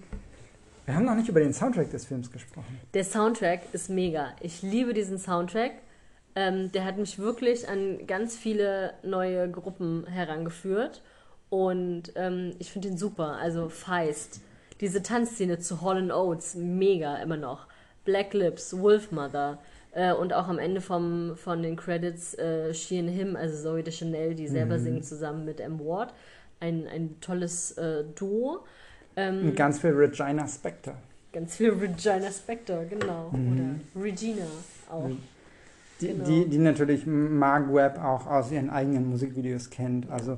wir 0.89 0.95
haben 0.95 1.05
noch 1.05 1.13
nicht 1.13 1.29
über 1.29 1.39
den 1.39 1.53
Soundtrack 1.53 1.91
des 1.91 2.07
Films 2.07 2.31
gesprochen. 2.31 2.79
Der 2.95 3.03
Soundtrack 3.03 3.61
ist 3.73 3.91
mega. 3.91 4.33
Ich 4.41 4.63
liebe 4.63 4.95
diesen 4.95 5.19
Soundtrack. 5.19 5.73
Ähm, 6.33 6.71
der 6.71 6.83
hat 6.83 6.97
mich 6.97 7.19
wirklich 7.19 7.69
an 7.69 8.07
ganz 8.07 8.35
viele 8.35 8.95
neue 9.03 9.51
Gruppen 9.51 10.07
herangeführt. 10.07 11.03
Und 11.51 12.11
ähm, 12.15 12.55
ich 12.57 12.71
finde 12.71 12.87
ihn 12.87 12.97
super. 12.97 13.37
Also 13.39 13.69
Feist. 13.69 14.41
Diese 14.81 15.03
Tanzszene 15.03 15.59
zu 15.59 15.83
Hall 15.83 16.11
Oates, 16.11 16.55
mega 16.55 17.17
immer 17.17 17.37
noch. 17.37 17.67
Black 18.03 18.33
Lips, 18.33 18.75
Wolfmother. 18.75 19.59
Äh, 19.91 20.13
und 20.13 20.33
auch 20.33 20.47
am 20.47 20.57
Ende 20.57 20.81
vom, 20.81 21.35
von 21.35 21.61
den 21.61 21.75
Credits 21.75 22.33
äh, 22.33 22.73
She 22.73 22.97
and 22.97 23.11
Him, 23.11 23.35
also 23.35 23.55
Zoe 23.61 23.83
de 23.83 23.93
Chanel, 23.93 24.33
die 24.33 24.47
selber 24.47 24.79
singen 24.79 25.03
zusammen 25.03 25.45
mit 25.45 25.59
M. 25.59 25.79
Ward. 25.79 26.15
Ein, 26.59 26.87
ein 26.87 27.19
tolles 27.21 27.73
äh, 27.73 28.05
Duo. 28.15 28.65
Ähm, 29.15 29.47
Und 29.47 29.55
ganz 29.55 29.79
viel 29.79 29.91
Regina 29.91 30.47
Spector. 30.47 30.95
Ganz 31.31 31.55
viel 31.55 31.71
Regina 31.71 32.31
Spector, 32.31 32.85
genau. 32.85 33.29
Mhm. 33.31 33.81
Oder 33.95 34.03
Regina 34.03 34.45
auch. 34.89 35.09
Die, 36.01 36.07
Genau. 36.07 36.23
die, 36.23 36.45
die 36.45 36.57
natürlich 36.59 37.05
Mark 37.05 37.73
Webb 37.73 37.99
auch 38.01 38.25
aus 38.25 38.51
ihren 38.51 38.69
eigenen 38.69 39.09
Musikvideos 39.09 39.69
kennt. 39.69 40.09
Also 40.09 40.37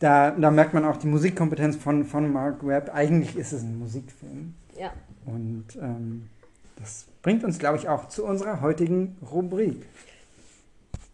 da, 0.00 0.32
da 0.32 0.50
merkt 0.50 0.74
man 0.74 0.84
auch 0.84 0.96
die 0.96 1.06
Musikkompetenz 1.06 1.76
von, 1.76 2.04
von 2.04 2.32
Mark 2.32 2.66
Webb. 2.66 2.90
Eigentlich 2.92 3.36
ist 3.36 3.52
es 3.52 3.62
ein 3.62 3.78
Musikfilm. 3.78 4.54
Ja. 4.78 4.92
Und 5.24 5.64
ähm, 5.80 6.28
das 6.76 7.06
bringt 7.22 7.44
uns, 7.44 7.58
glaube 7.58 7.78
ich, 7.78 7.88
auch 7.88 8.08
zu 8.08 8.24
unserer 8.24 8.60
heutigen 8.60 9.16
Rubrik. 9.30 9.86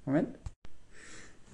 Moment. 0.05 0.29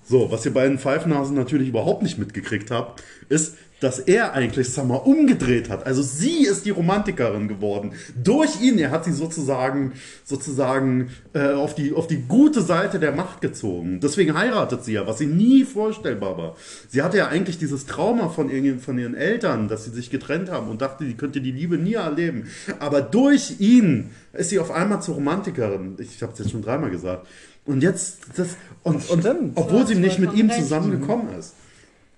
So, 0.05 0.31
was 0.31 0.47
ihr 0.47 0.55
beiden 0.55 0.79
Pfeifnasen 0.79 1.37
natürlich 1.37 1.69
überhaupt 1.69 2.03
nicht 2.03 2.19
mitgekriegt 2.19 2.71
habt, 2.71 3.03
ist, 3.29 3.59
dass 3.81 3.99
er 4.01 4.33
eigentlich 4.33 4.71
Summer 4.71 5.07
umgedreht 5.07 5.69
hat. 5.71 5.87
Also 5.87 6.03
sie 6.03 6.45
ist 6.45 6.65
die 6.67 6.71
Romantikerin 6.71 7.47
geworden. 7.47 7.93
Durch 8.23 8.61
ihn, 8.61 8.79
er 8.79 8.91
hat 8.91 9.05
sie 9.05 9.13
sozusagen, 9.13 9.93
sozusagen 10.25 11.11
äh, 11.33 11.53
auf, 11.53 11.75
die, 11.75 11.93
auf 11.93 12.07
die 12.07 12.23
gute 12.23 12.63
Seite 12.63 12.99
der 12.99 13.13
Macht 13.13 13.41
gezogen. 13.41 14.01
Deswegen 14.01 14.37
heiratet 14.37 14.85
sie 14.85 14.93
ja, 14.95 15.07
was 15.07 15.19
sie 15.19 15.27
nie 15.27 15.65
vorstellbar 15.65 16.37
war. 16.37 16.57
Sie 16.89 17.03
hatte 17.03 17.19
ja 17.19 17.29
eigentlich 17.29 17.59
dieses 17.59 17.87
Trauma 17.87 18.29
von, 18.29 18.51
ihren- 18.51 18.81
von 18.81 18.99
ihren 18.99 19.15
Eltern, 19.15 19.69
dass 19.69 19.85
sie 19.85 19.91
sich 19.91 20.11
getrennt 20.11 20.51
haben 20.51 20.69
und 20.69 20.83
dachte, 20.83 21.05
sie 21.07 21.15
könnte 21.15 21.41
die 21.41 21.53
Liebe 21.53 21.79
nie 21.79 21.95
erleben. 21.95 22.49
Aber 22.81 23.01
durch 23.01 23.61
ihn 23.61 24.11
ist 24.33 24.51
sie 24.51 24.59
auf 24.59 24.71
einmal 24.71 25.03
zur 25.03 25.15
Romantikerin. 25.17 25.97
Ich 25.99 26.23
habe 26.23 26.33
es 26.33 26.39
jetzt 26.39 26.51
schon 26.51 26.63
dreimal 26.63 26.91
gesagt. 26.91 27.27
Und 27.65 27.83
jetzt, 27.83 28.19
das, 28.37 28.49
und, 28.83 29.09
und 29.11 29.21
stimmt. 29.21 29.53
obwohl 29.57 29.87
sie 29.87 29.95
nicht 29.95 30.19
mit 30.19 30.33
ihm 30.35 30.51
zusammengekommen 30.51 31.29
ist. 31.39 31.55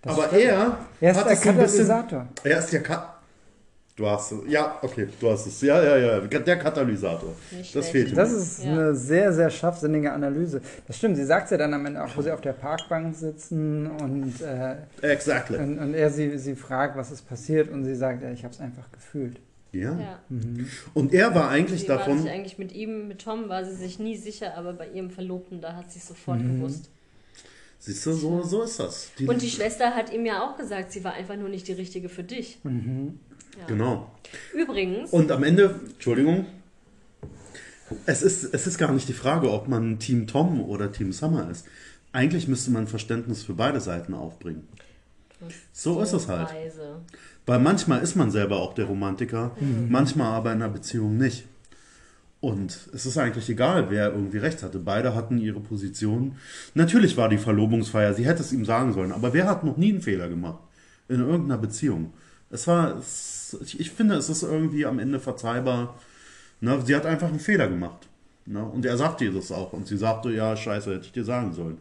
Aber 0.05 0.33
er, 0.33 0.79
Er 1.01 1.11
ist 1.11 1.17
hat 1.19 1.27
der 1.27 1.33
es 1.33 1.47
ein 1.47 1.57
bisschen, 1.59 1.89
Katalysator. 1.89 2.27
er 2.45 2.59
ist 2.59 2.73
der 2.73 2.83
Kat 2.83 3.17
Du 3.97 4.09
hast 4.09 4.33
es. 4.33 4.39
Ja, 4.49 4.79
okay, 4.81 5.09
du 5.21 5.31
hast 5.31 5.47
es. 5.47 5.61
Ja, 5.61 5.83
ja, 5.83 5.97
ja. 5.99 6.21
Der 6.21 6.59
Katalysator. 6.59 7.35
Nicht 7.51 7.77
das 7.77 7.91
schlecht. 7.91 7.91
fehlt 7.93 8.09
ihm. 8.11 8.15
Das 8.15 8.33
ist 8.33 8.65
Ja. 8.65 8.71
eine 8.73 8.95
sehr, 8.95 9.31
sehr 9.31 9.51
scharfsinnige 9.51 10.11
Analyse. 10.11 10.63
Das 10.87 10.97
stimmt, 10.97 11.17
sie 11.17 11.25
sagt 11.27 11.51
ja 11.51 11.59
dann 11.59 11.75
am 11.75 11.85
Ende 11.85 12.03
auch, 12.03 12.09
wo 12.17 12.23
sie 12.23 12.31
auf 12.33 12.41
der 12.41 12.55
Parkbank 12.55 13.15
sitzen 13.15 13.89
und, 13.89 14.41
äh, 14.41 14.77
Exactly. 15.03 15.59
und, 15.59 15.79
und 15.79 15.93
er 15.93 16.09
sie, 16.09 16.39
sie 16.39 16.55
fragt, 16.55 16.97
was 16.97 17.11
ist 17.11 17.29
passiert 17.29 17.69
und 17.71 17.85
sie 17.85 17.95
sagt, 17.95 18.23
ja, 18.23 18.31
ich 18.31 18.43
habe 18.43 18.55
es 18.55 18.61
einfach 18.61 18.91
gefühlt. 18.91 19.39
Ja. 19.73 19.91
ja. 20.01 20.19
Und 20.95 21.13
er 21.13 21.35
war 21.35 21.51
eigentlich 21.51 21.83
Sie 21.83 21.89
war 21.91 21.99
davon. 21.99 22.23
sich 22.23 22.31
eigentlich 22.31 22.59
mit 22.59 22.73
ihm, 22.73 23.07
mit 23.07 23.21
Tom 23.21 23.51
war 23.51 23.67
sie 23.67 23.75
sich 23.75 23.99
nie 23.99 24.17
sicher, 24.17 24.57
aber 24.57 24.73
bei 24.73 24.89
ihrem 24.89 25.11
Verlobten, 25.11 25.61
da 25.61 25.75
hat 25.75 25.93
sie 25.93 25.99
es 25.99 26.09
sofort 26.09 26.39
Mhm. 26.41 26.57
gewusst. 26.57 26.89
Siehst 27.83 28.05
du, 28.05 28.13
so, 28.13 28.43
so 28.43 28.63
ist 28.63 28.79
das. 28.79 29.11
Die, 29.19 29.27
Und 29.27 29.41
die 29.41 29.49
Schwester 29.49 29.95
hat 29.95 30.13
ihm 30.13 30.27
ja 30.27 30.43
auch 30.43 30.57
gesagt, 30.59 30.93
sie 30.93 31.03
war 31.03 31.15
einfach 31.15 31.37
nur 31.37 31.49
nicht 31.49 31.67
die 31.67 31.73
richtige 31.73 32.11
für 32.11 32.23
dich. 32.23 32.59
Genau. 33.67 34.11
Übrigens, 34.55 35.11
Und 35.11 35.33
am 35.33 35.43
Ende, 35.43 35.81
Entschuldigung, 35.95 36.45
es 38.07 38.23
ist, 38.23 38.55
es 38.55 38.67
ist 38.67 38.79
gar 38.79 38.93
nicht 38.93 39.09
die 39.09 39.15
Frage, 39.15 39.51
ob 39.51 39.67
man 39.67 39.99
Team 39.99 40.27
Tom 40.27 40.61
oder 40.61 40.93
Team 40.93 41.13
Summer 41.13 41.51
ist. 41.51 41.67
Eigentlich 42.13 42.49
müsste 42.49 42.71
man 42.71 42.87
Verständnis 42.87 43.43
für 43.45 43.55
beide 43.55 43.81
Seiten 43.81 44.15
aufbringen. 44.15 44.69
So 45.73 46.03
ist 46.03 46.13
es 46.13 46.29
halt. 46.29 46.53
Weise. 46.53 47.01
Weil 47.47 47.61
manchmal 47.61 48.03
ist 48.03 48.15
man 48.15 48.31
selber 48.31 48.61
auch 48.61 48.75
der 48.75 48.85
Romantiker, 48.85 49.57
manchmal 49.89 50.33
aber 50.33 50.53
in 50.53 50.63
einer 50.63 50.71
Beziehung 50.71 51.17
nicht. 51.17 51.47
Und 52.41 52.89
es 52.95 53.05
ist 53.05 53.19
eigentlich 53.19 53.51
egal, 53.51 53.91
wer 53.91 54.13
irgendwie 54.13 54.39
recht 54.39 54.63
hatte. 54.63 54.79
Beide 54.79 55.15
hatten 55.15 55.37
ihre 55.39 55.61
Position. 55.61 56.37
Natürlich 56.75 57.17
war 57.19 57.29
die 57.29 57.37
Verlobungsfeier, 57.37 58.15
sie 58.15 58.25
hätte 58.25 58.41
es 58.43 58.53
ihm 58.53 58.65
sagen 58.65 58.95
sollen, 58.95 59.13
aber 59.13 59.35
wer 59.35 59.47
hat 59.47 59.63
noch 59.63 59.77
nie 59.77 59.91
einen 59.93 60.01
Fehler 60.01 60.29
gemacht? 60.29 60.59
In 61.09 61.21
irgendeiner 61.21 61.59
Beziehung. 61.59 62.13
Es 62.51 62.67
war, 62.67 62.97
es, 62.97 63.57
ich- 63.79 63.91
finde, 63.91 64.15
es 64.15 64.29
ist 64.31 64.43
irgendwie 64.43 64.87
am 64.87 64.99
Ende 64.99 65.21
verzeihbar. 65.21 65.99
Ne? 66.61 66.81
Sie 66.85 66.95
hat 66.97 67.05
einfach 67.05 67.29
einen 67.29 67.41
Fehler 67.41 67.69
gemacht. 67.69 68.09
Ne? 68.47 68.65
Und 68.65 68.87
er 68.87 68.97
sagte 68.97 69.25
ihr 69.27 69.33
das 69.33 69.53
auch. 69.53 69.73
Und 69.75 69.87
sie 69.87 69.97
sagte, 69.99 70.31
ja, 70.31 70.57
scheiße, 70.57 70.95
hätte 70.95 71.07
ich 71.07 71.13
dir 71.13 71.25
sagen 71.25 71.53
sollen. 71.53 71.77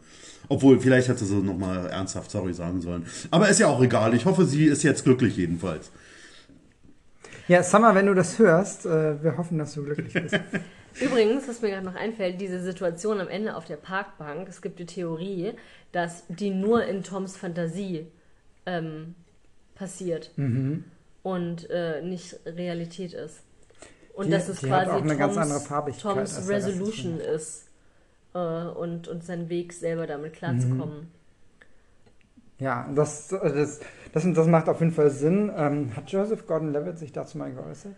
Obwohl, 0.48 0.78
vielleicht 0.78 1.08
hätte 1.08 1.24
sie 1.24 1.36
nochmal 1.36 1.86
ernsthaft 1.86 2.30
sorry 2.30 2.52
sagen 2.52 2.80
sollen. 2.82 3.04
Aber 3.30 3.48
ist 3.48 3.60
ja 3.60 3.68
auch 3.68 3.82
egal. 3.82 4.14
Ich 4.14 4.26
hoffe, 4.26 4.44
sie 4.44 4.64
ist 4.66 4.82
jetzt 4.82 5.04
glücklich 5.04 5.36
jedenfalls. 5.36 5.90
Ja, 7.50 7.64
Summer, 7.64 7.96
wenn 7.96 8.06
du 8.06 8.14
das 8.14 8.38
hörst, 8.38 8.86
äh, 8.86 9.20
wir 9.24 9.36
hoffen, 9.36 9.58
dass 9.58 9.74
du 9.74 9.82
glücklich 9.82 10.12
bist. 10.12 10.38
Übrigens, 11.00 11.48
was 11.48 11.60
mir 11.62 11.70
gerade 11.70 11.84
noch 11.84 11.96
einfällt, 11.96 12.40
diese 12.40 12.60
Situation 12.62 13.18
am 13.20 13.26
Ende 13.26 13.56
auf 13.56 13.64
der 13.64 13.74
Parkbank, 13.74 14.46
es 14.48 14.62
gibt 14.62 14.78
die 14.78 14.86
Theorie, 14.86 15.54
dass 15.90 16.22
die 16.28 16.50
nur 16.50 16.84
in 16.84 17.02
Toms 17.02 17.36
Fantasie 17.36 18.06
ähm, 18.66 19.16
passiert 19.74 20.30
Mhm. 20.36 20.84
und 21.24 21.68
äh, 21.70 22.02
nicht 22.02 22.36
Realität 22.46 23.14
ist. 23.14 23.40
Und 24.14 24.26
Die- 24.26 24.30
dass 24.30 24.48
es 24.48 24.60
quasi 24.60 24.92
Toms, 25.08 25.98
Toms 26.00 26.48
Resolution 26.48 27.18
ist 27.18 27.66
äh, 28.32 28.38
und, 28.38 29.08
und 29.08 29.24
sein 29.24 29.48
Weg 29.48 29.72
selber 29.72 30.06
damit 30.06 30.34
klarzukommen. 30.34 31.08
Ja, 32.60 32.88
das, 32.94 33.26
das, 33.26 33.80
das, 34.12 34.24
das 34.32 34.46
macht 34.46 34.68
auf 34.68 34.80
jeden 34.80 34.92
Fall 34.92 35.10
Sinn. 35.10 35.50
Ähm, 35.56 35.90
hat 35.96 36.10
Joseph 36.10 36.46
Gordon-Levitt 36.46 36.98
sich 36.98 37.12
dazu 37.12 37.38
mal 37.38 37.50
geäußert? 37.52 37.94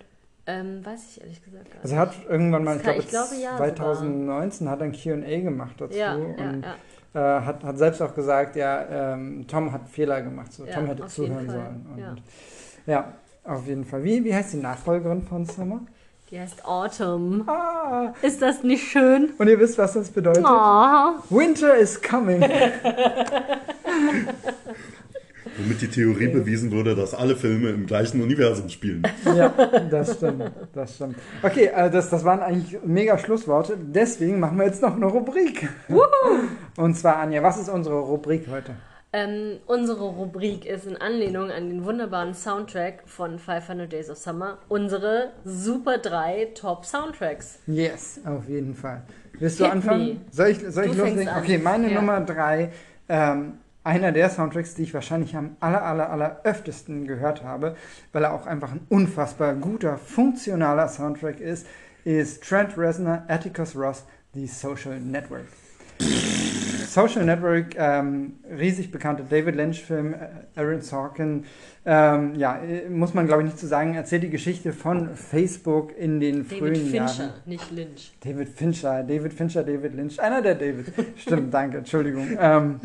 Ähm, 0.46 0.84
weiß 0.84 1.00
ich 1.10 1.20
ehrlich 1.20 1.44
gesagt 1.44 1.70
gar 1.70 1.82
Also 1.82 1.94
nicht. 1.94 1.96
er 1.96 2.00
hat 2.00 2.14
irgendwann 2.28 2.64
mal, 2.64 2.76
ich 2.76 2.82
kann- 2.82 2.92
glaube, 2.98 3.04
ich 3.04 3.08
glaube, 3.10 3.34
ja, 3.42 3.56
2019 3.58 4.68
hat 4.68 4.80
er 4.80 4.86
ein 4.86 4.92
Q&A 4.92 5.40
gemacht 5.40 5.74
dazu 5.78 5.96
ja, 5.96 6.16
ja, 6.16 6.24
und 6.24 6.64
ja. 6.64 7.38
Äh, 7.38 7.40
hat, 7.42 7.62
hat 7.62 7.78
selbst 7.78 8.00
auch 8.02 8.14
gesagt, 8.14 8.56
ja, 8.56 9.12
ähm, 9.14 9.46
Tom 9.46 9.70
hat 9.72 9.88
Fehler 9.88 10.22
gemacht, 10.22 10.52
so, 10.52 10.64
Tom 10.66 10.86
hätte 10.86 11.06
zuhören 11.06 11.48
sollen. 11.48 11.86
Und, 11.92 11.98
ja. 11.98 12.14
ja. 12.86 13.12
Auf 13.44 13.66
jeden 13.66 13.84
Fall. 13.84 14.02
Wie, 14.04 14.24
wie 14.24 14.34
heißt 14.34 14.52
die 14.52 14.58
Nachfolgerin 14.58 15.22
von 15.22 15.44
Summer? 15.44 15.80
Die 16.30 16.38
heißt 16.40 16.64
Autumn. 16.64 17.42
Ah, 17.48 18.14
Ist 18.22 18.40
das 18.40 18.62
nicht 18.62 18.88
schön? 18.90 19.30
und 19.36 19.48
ihr 19.48 19.58
wisst, 19.60 19.76
was 19.78 19.92
das 19.94 20.10
bedeutet? 20.10 20.44
Oh. 20.46 21.12
Winter 21.28 21.76
is 21.76 22.00
coming. 22.00 22.40
Womit 25.58 25.80
die 25.82 25.88
Theorie 25.88 26.28
bewiesen 26.28 26.70
wurde, 26.72 26.94
dass 26.94 27.14
alle 27.14 27.36
Filme 27.36 27.70
im 27.70 27.86
gleichen 27.86 28.22
Universum 28.22 28.68
spielen. 28.68 29.02
ja, 29.36 29.48
das 29.90 30.16
stimmt. 30.16 30.50
Das 30.72 30.94
stimmt. 30.96 31.16
Okay, 31.42 31.70
äh, 31.74 31.90
das, 31.90 32.08
das 32.10 32.24
waren 32.24 32.40
eigentlich 32.40 32.78
mega 32.84 33.18
Schlussworte. 33.18 33.76
Deswegen 33.80 34.40
machen 34.40 34.56
wir 34.58 34.64
jetzt 34.66 34.80
noch 34.82 34.96
eine 34.96 35.06
Rubrik. 35.06 35.68
Und 36.76 36.94
zwar, 36.96 37.16
Anja, 37.18 37.42
was 37.42 37.58
ist 37.58 37.68
unsere 37.68 37.98
Rubrik 38.00 38.46
heute? 38.50 38.72
Ähm, 39.14 39.58
unsere 39.66 40.04
Rubrik 40.04 40.64
ist 40.64 40.86
in 40.86 40.96
Anlehnung 40.96 41.50
an 41.50 41.68
den 41.68 41.84
wunderbaren 41.84 42.32
Soundtrack 42.32 43.02
von 43.04 43.38
500 43.38 43.92
Days 43.92 44.08
of 44.08 44.16
Summer 44.16 44.56
unsere 44.70 45.32
Super 45.44 45.98
3 45.98 46.52
Top 46.54 46.86
Soundtracks. 46.86 47.58
Yes, 47.66 48.20
auf 48.24 48.48
jeden 48.48 48.74
Fall. 48.74 49.02
Willst 49.38 49.60
du 49.60 49.64
Hit 49.64 49.72
anfangen? 49.74 50.06
me. 50.06 50.16
Soll 50.30 50.48
ich, 50.48 50.58
soll 50.60 50.84
ich 50.86 50.92
Du 50.92 50.98
loslegen? 50.98 51.28
an. 51.28 51.42
Okay, 51.42 51.58
meine 51.58 51.90
Ja. 51.92 52.00
Nummer 52.00 52.20
drei, 52.22 52.70
ähm, 53.10 53.58
einer 53.84 54.12
der 54.12 54.30
Soundtracks, 54.30 54.74
die 54.74 54.82
ich 54.82 54.94
wahrscheinlich 54.94 55.36
am 55.36 55.56
aller, 55.60 55.82
aller, 55.82 56.10
aller 56.10 56.40
öftesten 56.44 57.06
gehört 57.06 57.42
habe, 57.42 57.76
weil 58.12 58.24
er 58.24 58.32
auch 58.32 58.46
einfach 58.46 58.72
ein 58.72 58.86
unfassbar 58.88 59.54
guter, 59.54 59.98
funktionaler 59.98 60.88
Soundtrack 60.88 61.40
ist, 61.40 61.66
ist 62.04 62.42
Trent 62.44 62.76
Reznor, 62.76 63.22
Atticus 63.28 63.76
Ross, 63.76 64.04
The 64.34 64.46
Social 64.46 64.98
Network. 65.00 65.46
Social 66.88 67.24
Network, 67.24 67.74
ähm, 67.76 68.34
riesig 68.58 68.90
bekannter 68.90 69.24
David 69.28 69.54
Lynch-Film, 69.54 70.14
äh, 70.14 70.60
Aaron 70.60 70.82
Sorkin, 70.82 71.44
ähm, 71.86 72.34
ja, 72.34 72.60
muss 72.90 73.14
man 73.14 73.26
glaube 73.26 73.42
ich 73.42 73.46
nicht 73.46 73.58
zu 73.58 73.66
sagen, 73.66 73.94
erzählt 73.94 74.22
die 74.24 74.30
Geschichte 74.30 74.72
von 74.72 75.14
Facebook 75.14 75.96
in 75.96 76.20
den 76.20 76.48
David 76.48 76.58
frühen 76.58 76.74
Fincher, 76.74 77.24
Jahren. 77.24 77.32
nicht 77.46 77.70
Lynch. 77.70 78.12
David 78.20 78.48
Fincher, 78.48 79.02
David 79.04 79.32
Fincher, 79.32 79.62
David 79.62 79.94
Lynch, 79.94 80.20
einer 80.20 80.42
der 80.42 80.54
David. 80.54 80.92
Stimmt, 81.16 81.54
danke, 81.54 81.78
Entschuldigung. 81.78 82.28
Ähm, 82.38 82.80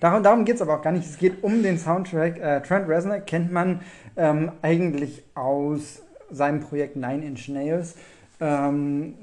darum 0.00 0.22
darum 0.22 0.44
geht 0.44 0.56
es 0.56 0.62
aber 0.62 0.78
auch 0.78 0.82
gar 0.82 0.92
nicht. 0.92 1.08
Es 1.08 1.18
geht 1.18 1.42
um 1.42 1.62
den 1.62 1.78
Soundtrack. 1.78 2.38
Äh, 2.38 2.60
Trent 2.62 2.88
Reznor 2.88 3.18
kennt 3.18 3.52
man 3.52 3.80
ähm, 4.16 4.52
eigentlich 4.62 5.24
aus 5.34 6.02
seinem 6.30 6.60
Projekt 6.60 6.96
Nine 6.96 7.24
Inch 7.24 7.48
Nails. 7.48 7.94
Ähm, 8.40 9.14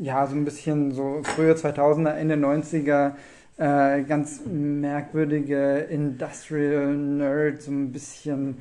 ja, 0.00 0.26
so 0.26 0.36
ein 0.36 0.44
bisschen 0.44 0.92
so 0.92 1.22
frühe 1.22 1.54
2000er, 1.54 2.12
Ende 2.12 2.34
90er. 2.36 3.12
Äh, 3.58 4.02
ganz 4.04 4.40
merkwürdige 4.46 5.86
Industrial 5.90 6.94
Nerd, 6.94 7.62
so 7.62 7.70
ein 7.70 7.92
bisschen 7.92 8.56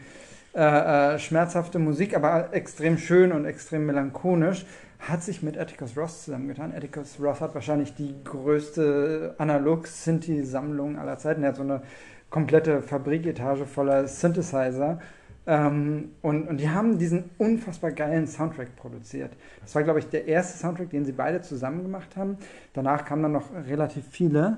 äh, 0.54 1.14
äh, 1.16 1.20
schmerzhafte 1.20 1.80
Musik, 1.80 2.16
aber 2.16 2.50
extrem 2.52 2.98
schön 2.98 3.32
und 3.32 3.46
extrem 3.46 3.86
melancholisch, 3.86 4.66
hat 5.02 5.24
sich 5.24 5.42
mit 5.42 5.58
Atticus 5.58 5.98
Ross 5.98 6.26
zusammengetan. 6.26 6.74
Atticus 6.74 7.18
Ross 7.20 7.42
hat 7.42 7.56
wahrscheinlich 7.56 7.96
die 7.96 8.14
größte 8.24 9.36
Analog-Synthi-Sammlung 9.38 10.98
aller 10.98 11.18
Zeiten. 11.18 11.44
Er 11.44 11.50
hat 11.50 11.56
so 11.56 11.64
eine 11.64 11.82
komplette 12.30 12.82
Fabriketage 12.82 13.66
voller 13.66 14.08
Synthesizer. 14.08 15.00
Ähm, 15.48 16.12
und, 16.22 16.48
und 16.48 16.58
die 16.58 16.70
haben 16.70 17.00
diesen 17.00 17.32
unfassbar 17.40 17.92
geilen 17.92 18.28
Soundtrack 18.28 18.76
produziert. 18.76 19.34
Das 19.62 19.74
war, 19.74 19.82
glaube 19.82 20.00
ich, 20.00 20.08
der 20.08 20.28
erste 20.28 20.60
Soundtrack, 20.60 20.92
den 20.92 21.04
sie 21.04 21.14
beide 21.14 21.42
zusammen 21.42 21.82
gemacht 21.82 22.16
haben. 22.16 22.38
Danach 22.74 23.04
kamen 23.04 23.24
dann 23.24 23.32
noch 23.32 23.52
relativ 23.68 24.06
viele. 24.08 24.58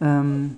Ähm, 0.00 0.56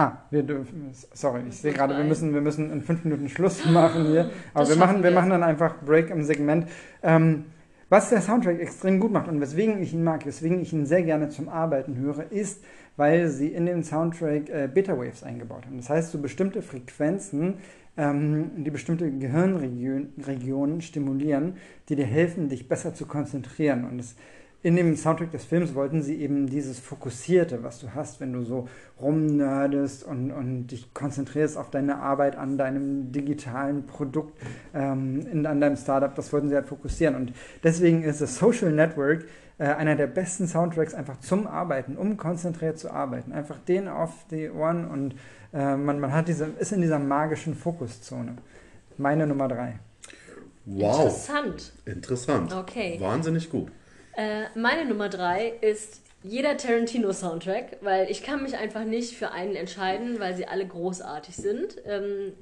Ah, 0.00 0.24
wir 0.30 0.42
dürfen, 0.42 0.90
sorry, 1.12 1.42
ich 1.46 1.58
sehe 1.58 1.74
gerade, 1.74 1.94
wir 1.94 2.04
müssen, 2.04 2.32
wir 2.32 2.40
müssen 2.40 2.70
in 2.72 2.80
fünf 2.80 3.04
Minuten 3.04 3.28
Schluss 3.28 3.66
machen 3.70 4.06
hier. 4.06 4.30
Aber 4.54 4.64
Das 4.64 4.70
wir 4.70 4.76
machen, 4.76 5.02
wir 5.02 5.10
wir. 5.10 5.10
machen 5.12 5.28
dann 5.28 5.42
einfach 5.42 5.74
Break 5.84 6.08
im 6.08 6.22
Segment. 6.22 6.66
Ähm, 7.02 7.44
was 7.90 8.08
der 8.08 8.22
Soundtrack 8.22 8.60
extrem 8.60 8.98
gut 8.98 9.12
macht 9.12 9.28
und 9.28 9.40
weswegen 9.42 9.82
ich 9.82 9.92
ihn 9.92 10.02
mag, 10.02 10.24
weswegen 10.24 10.60
ich 10.62 10.72
ihn 10.72 10.86
sehr 10.86 11.02
gerne 11.02 11.28
zum 11.28 11.50
Arbeiten 11.50 11.96
höre, 11.98 12.32
ist, 12.32 12.62
weil 12.96 13.28
sie 13.28 13.48
in 13.48 13.66
den 13.66 13.84
Soundtrack 13.84 14.48
äh, 14.48 14.68
Beta 14.72 14.96
Waves 14.96 15.22
eingebaut 15.22 15.66
haben. 15.66 15.76
Das 15.76 15.90
heißt, 15.90 16.12
so 16.12 16.18
bestimmte 16.18 16.62
Frequenzen, 16.62 17.56
ähm, 17.98 18.52
die 18.64 18.70
bestimmte 18.70 19.10
Gehirnregionen 19.10 20.14
Regionen 20.26 20.80
stimulieren, 20.80 21.56
die 21.90 21.96
dir 21.96 22.06
helfen, 22.06 22.48
dich 22.48 22.68
besser 22.68 22.94
zu 22.94 23.04
konzentrieren. 23.04 23.84
Und 23.84 23.98
das, 23.98 24.14
in 24.62 24.76
dem 24.76 24.94
Soundtrack 24.94 25.30
des 25.30 25.44
Films 25.44 25.74
wollten 25.74 26.02
sie 26.02 26.16
eben 26.16 26.46
dieses 26.46 26.78
Fokussierte, 26.78 27.62
was 27.62 27.80
du 27.80 27.94
hast, 27.94 28.20
wenn 28.20 28.32
du 28.32 28.42
so 28.42 28.68
rumnerdest 29.00 30.04
und, 30.04 30.30
und 30.30 30.66
dich 30.66 30.92
konzentrierst 30.92 31.56
auf 31.56 31.70
deine 31.70 31.96
Arbeit 31.96 32.36
an 32.36 32.58
deinem 32.58 33.10
digitalen 33.10 33.86
Produkt, 33.86 34.38
ähm, 34.74 35.26
in, 35.32 35.46
an 35.46 35.60
deinem 35.60 35.76
Startup, 35.76 36.14
das 36.14 36.30
wollten 36.32 36.50
sie 36.50 36.54
halt 36.54 36.66
fokussieren. 36.66 37.14
Und 37.14 37.32
deswegen 37.64 38.02
ist 38.02 38.20
das 38.20 38.36
Social 38.36 38.70
Network 38.70 39.24
äh, 39.56 39.64
einer 39.64 39.96
der 39.96 40.08
besten 40.08 40.46
Soundtracks 40.46 40.92
einfach 40.92 41.18
zum 41.20 41.46
Arbeiten, 41.46 41.96
um 41.96 42.18
konzentriert 42.18 42.78
zu 42.78 42.90
arbeiten. 42.90 43.32
Einfach 43.32 43.58
den 43.60 43.88
auf 43.88 44.12
die 44.30 44.50
Ohren 44.50 44.86
und 44.86 45.14
äh, 45.54 45.76
man, 45.76 46.00
man 46.00 46.12
hat 46.12 46.28
diese, 46.28 46.46
ist 46.58 46.72
in 46.72 46.82
dieser 46.82 46.98
magischen 46.98 47.54
Fokuszone. 47.54 48.36
Meine 48.98 49.26
Nummer 49.26 49.48
drei. 49.48 49.78
Wow. 50.66 51.04
Interessant. 51.04 51.72
Interessant. 51.86 52.52
Okay. 52.54 52.98
Wahnsinnig 53.00 53.48
gut. 53.48 53.72
Äh, 54.16 54.44
meine 54.54 54.84
Nummer 54.84 55.08
drei 55.08 55.48
ist 55.60 56.02
jeder 56.22 56.56
Tarantino-Soundtrack, 56.56 57.78
weil 57.80 58.10
ich 58.10 58.22
kann 58.22 58.42
mich 58.42 58.56
einfach 58.56 58.84
nicht 58.84 59.16
für 59.16 59.30
einen 59.30 59.56
entscheiden, 59.56 60.20
weil 60.20 60.34
sie 60.34 60.46
alle 60.46 60.66
großartig 60.66 61.34
sind. 61.36 61.76
Ähm, 61.86 62.34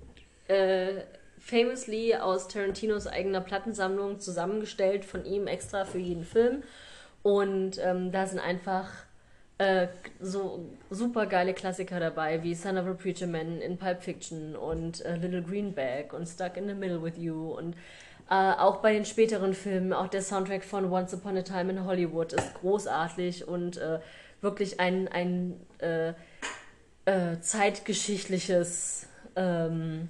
äh, 0.49 1.03
famously 1.39 2.17
aus 2.17 2.49
Tarantinos 2.49 3.07
eigener 3.07 3.41
Plattensammlung 3.41 4.19
zusammengestellt 4.19 5.05
von 5.05 5.25
ihm 5.25 5.47
extra 5.47 5.85
für 5.85 5.99
jeden 5.99 6.25
Film. 6.25 6.63
Und 7.23 7.79
ähm, 7.83 8.11
da 8.11 8.27
sind 8.27 8.41
einfach 8.41 8.91
äh, 9.59 9.89
so 10.21 10.67
super 10.91 11.27
geile 11.27 11.55
Klassiker 11.55 12.01
dabei, 12.01 12.43
wie 12.43 12.55
Son 12.55 12.79
of 12.79 12.87
a 12.87 12.95
Preacher 12.95 13.27
Man 13.27 13.61
in 13.61 13.77
Pulp 13.77 14.03
Fiction 14.03 14.57
und 14.57 15.05
äh, 15.05 15.17
Little 15.17 15.43
Greenback 15.43 16.13
und 16.13 16.27
Stuck 16.27 16.57
in 16.57 16.69
the 16.69 16.75
Middle 16.75 17.03
with 17.03 17.17
You 17.17 17.53
und 17.53 17.77
äh, 18.31 18.35
auch 18.35 18.77
bei 18.77 18.93
den 18.93 19.05
späteren 19.05 19.55
Filmen, 19.55 19.93
auch 19.93 20.09
der 20.09 20.23
Soundtrack 20.23 20.65
von 20.65 20.91
Once 20.91 21.15
Upon 21.15 21.37
a 21.37 21.43
Time 21.43 21.73
in 21.73 21.85
Hollywood 21.85 22.33
ist 22.33 22.55
großartig 22.61 23.49
und 23.49 23.79
äh, 23.79 24.01
wirklich 24.41 24.81
ein, 24.81 25.09
ein 25.09 25.59
äh, 25.79 26.11
äh, 27.05 27.41
zeitgeschichtliches 27.41 29.07
ähm, 29.35 30.09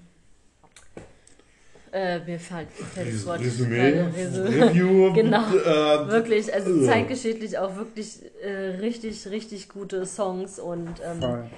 äh, 1.93 2.19
mir 2.21 2.39
fällt, 2.39 2.71
fällt 2.71 3.15
das 3.15 3.27
Wort 3.27 3.41
Resümee, 3.41 4.01
Review. 4.15 5.13
Genau. 5.15 5.43
Äh, 5.55 6.09
Wirklich, 6.09 6.53
also 6.53 6.83
äh. 6.83 6.87
zeitgeschichtlich 6.87 7.57
auch 7.59 7.77
wirklich 7.77 8.21
äh, 8.43 8.79
richtig, 8.81 9.27
richtig 9.29 9.69
gute 9.69 10.05
Songs 10.07 10.59
und 10.59 10.95
ähm, 11.05 11.49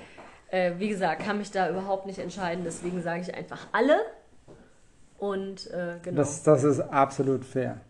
äh, 0.50 0.72
wie 0.78 0.88
gesagt, 0.88 1.24
kann 1.24 1.38
mich 1.38 1.50
da 1.50 1.70
überhaupt 1.70 2.06
nicht 2.06 2.18
entscheiden, 2.18 2.64
deswegen 2.64 3.02
sage 3.02 3.22
ich 3.22 3.34
einfach 3.34 3.66
alle 3.72 3.98
und 5.20 5.70
äh, 5.70 5.96
genau. 6.02 6.16
Das, 6.16 6.42
das 6.42 6.64
ist 6.64 6.80
absolut 6.80 7.44
fair. 7.44 7.80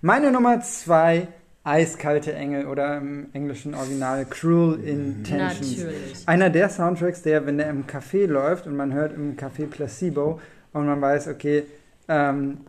Meine 0.00 0.32
Nummer 0.32 0.60
zwei, 0.60 1.28
Eiskalte 1.64 2.32
Engel 2.32 2.66
oder 2.66 2.96
im 2.96 3.28
englischen 3.34 3.74
Original 3.74 4.24
Cruel 4.24 4.82
Intentions. 4.82 5.76
Natürlich. 5.78 6.28
Einer 6.28 6.50
der 6.50 6.68
Soundtracks, 6.68 7.22
der, 7.22 7.46
wenn 7.46 7.58
der 7.58 7.70
im 7.70 7.86
Café 7.86 8.26
läuft 8.26 8.66
und 8.66 8.74
man 8.74 8.92
hört 8.92 9.12
im 9.14 9.36
Café 9.36 9.68
Placebo 9.68 10.40
und 10.72 10.86
man 10.86 11.00
weiß, 11.00 11.28
okay, 11.28 11.64
ähm, 12.08 12.62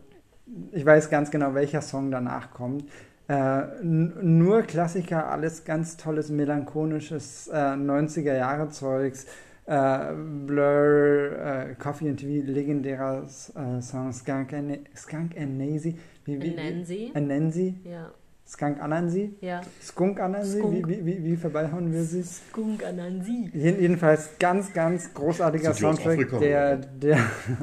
ich 0.72 0.86
weiß 0.86 1.10
ganz 1.10 1.32
genau, 1.32 1.56
welcher 1.56 1.82
Song 1.82 2.12
danach 2.12 2.52
kommt. 2.52 2.86
Äh, 3.28 3.64
nur 3.82 4.62
Klassiker, 4.64 5.32
alles 5.32 5.64
ganz 5.64 5.98
tolles, 5.98 6.30
melancholisches 6.30 7.48
äh, 7.48 7.56
90er-Jahre-Zeugs. 7.56 9.26
Äh, 9.66 10.14
Blur, 10.46 11.32
äh, 11.40 11.76
Coffee 11.80 12.10
and 12.10 12.20
TV, 12.20 12.46
legendärer 12.52 13.24
äh, 13.24 13.82
Song 13.82 14.12
Skunk 14.12 14.54
and, 14.54 14.80
Skunk 14.96 15.38
and 15.38 15.58
Nazy. 15.58 15.98
Wie, 16.26 16.42
wie, 16.42 16.58
Anansi. 16.58 17.12
Wie, 17.12 17.16
Anansi. 17.16 17.76
Ja, 17.86 18.12
Skunk 18.46 18.82
Anansi. 18.82 19.34
ja. 19.40 19.62
Skunk 19.82 20.20
Anansi. 20.20 20.60
Skunk. 20.60 20.88
Wie, 20.88 21.06
wie, 21.06 21.06
wie, 21.06 21.24
wie 21.24 21.36
vorbeihauen 21.38 21.92
wir 21.94 22.04
sie? 22.04 22.24
Skunk 22.24 22.84
Anansi. 22.86 23.50
Jeden- 23.54 23.82
Jedenfalls 23.82 24.32
ganz, 24.38 24.74
ganz 24.74 25.14
großartiger 25.14 25.74
Soundtrack, 25.74 26.30
der, 26.42 26.76
der, 26.78 27.20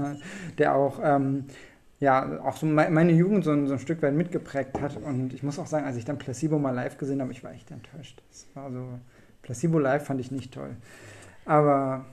der 0.59 0.75
auch, 0.75 1.01
ähm, 1.05 1.45
ja, 1.99 2.41
auch 2.43 2.57
so 2.57 2.65
me- 2.65 2.89
meine 2.89 3.13
Jugend 3.13 3.45
so 3.45 3.51
ein, 3.53 3.67
so 3.67 3.75
ein 3.75 3.79
Stück 3.79 4.01
weit 4.03 4.15
mitgeprägt 4.15 4.81
hat. 4.81 4.97
Und 4.97 5.35
ich 5.35 5.43
muss 5.43 5.59
auch 5.59 5.67
sagen, 5.67 5.85
als 5.85 5.97
ich 5.97 6.07
dann 6.07 6.17
Placebo 6.19 6.59
mal 6.59 6.71
live 6.75 6.97
gesehen 6.97 7.21
habe, 7.21 7.31
ich 7.33 7.45
war 7.45 7.53
echt 7.53 7.71
enttäuscht. 7.71 8.23
Das 8.31 8.47
war 8.55 8.73
so, 8.73 8.87
Placebo 9.43 9.79
live 9.79 10.05
fand 10.07 10.19
ich 10.21 10.31
nicht 10.31 10.55
toll. 10.55 10.77
Aber 11.51 12.05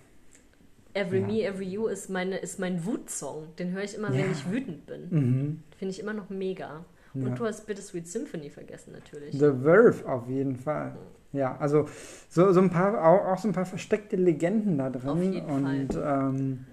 Every 0.96 1.20
Ja. 1.20 1.28
Me, 1.28 1.44
Every 1.44 1.68
You 1.68 1.86
ist, 1.88 2.10
meine, 2.10 2.38
ist 2.38 2.60
mein 2.60 2.84
Wutsong. 2.84 3.56
Den 3.60 3.72
höre 3.72 3.84
ich 3.84 3.96
immer, 3.96 4.10
wenn 4.10 4.20
Ja. 4.20 4.26
ich 4.32 4.50
wütend 4.50 4.88
bin. 4.88 5.08
mhm, 5.12 5.64
Finde 5.78 5.92
ich 5.92 6.00
immer 6.00 6.14
noch 6.14 6.30
mega. 6.32 6.86
Und 7.14 7.40
du 7.40 7.46
hast 7.46 7.66
Bittersweet 7.68 8.08
Symphony 8.08 8.50
vergessen 8.50 8.94
natürlich. 8.94 9.34
The 9.34 9.52
Verve 9.64 10.08
auf 10.08 10.28
jeden 10.28 10.56
Fall. 10.56 10.96
Ja, 11.34 11.56
also 11.58 11.88
so, 12.30 12.52
so 12.52 12.60
ein 12.62 12.70
paar, 12.70 13.04
auch, 13.04 13.34
auch 13.34 13.38
so 13.40 13.48
ein 13.48 13.54
paar 13.54 13.66
versteckte 13.66 14.16
Legenden 14.16 14.78
da 14.78 14.90
drin. 14.90 15.10
Auf 15.10 15.22
jeden 15.22 15.46
und 15.46 15.90
ähm, 16.04 16.66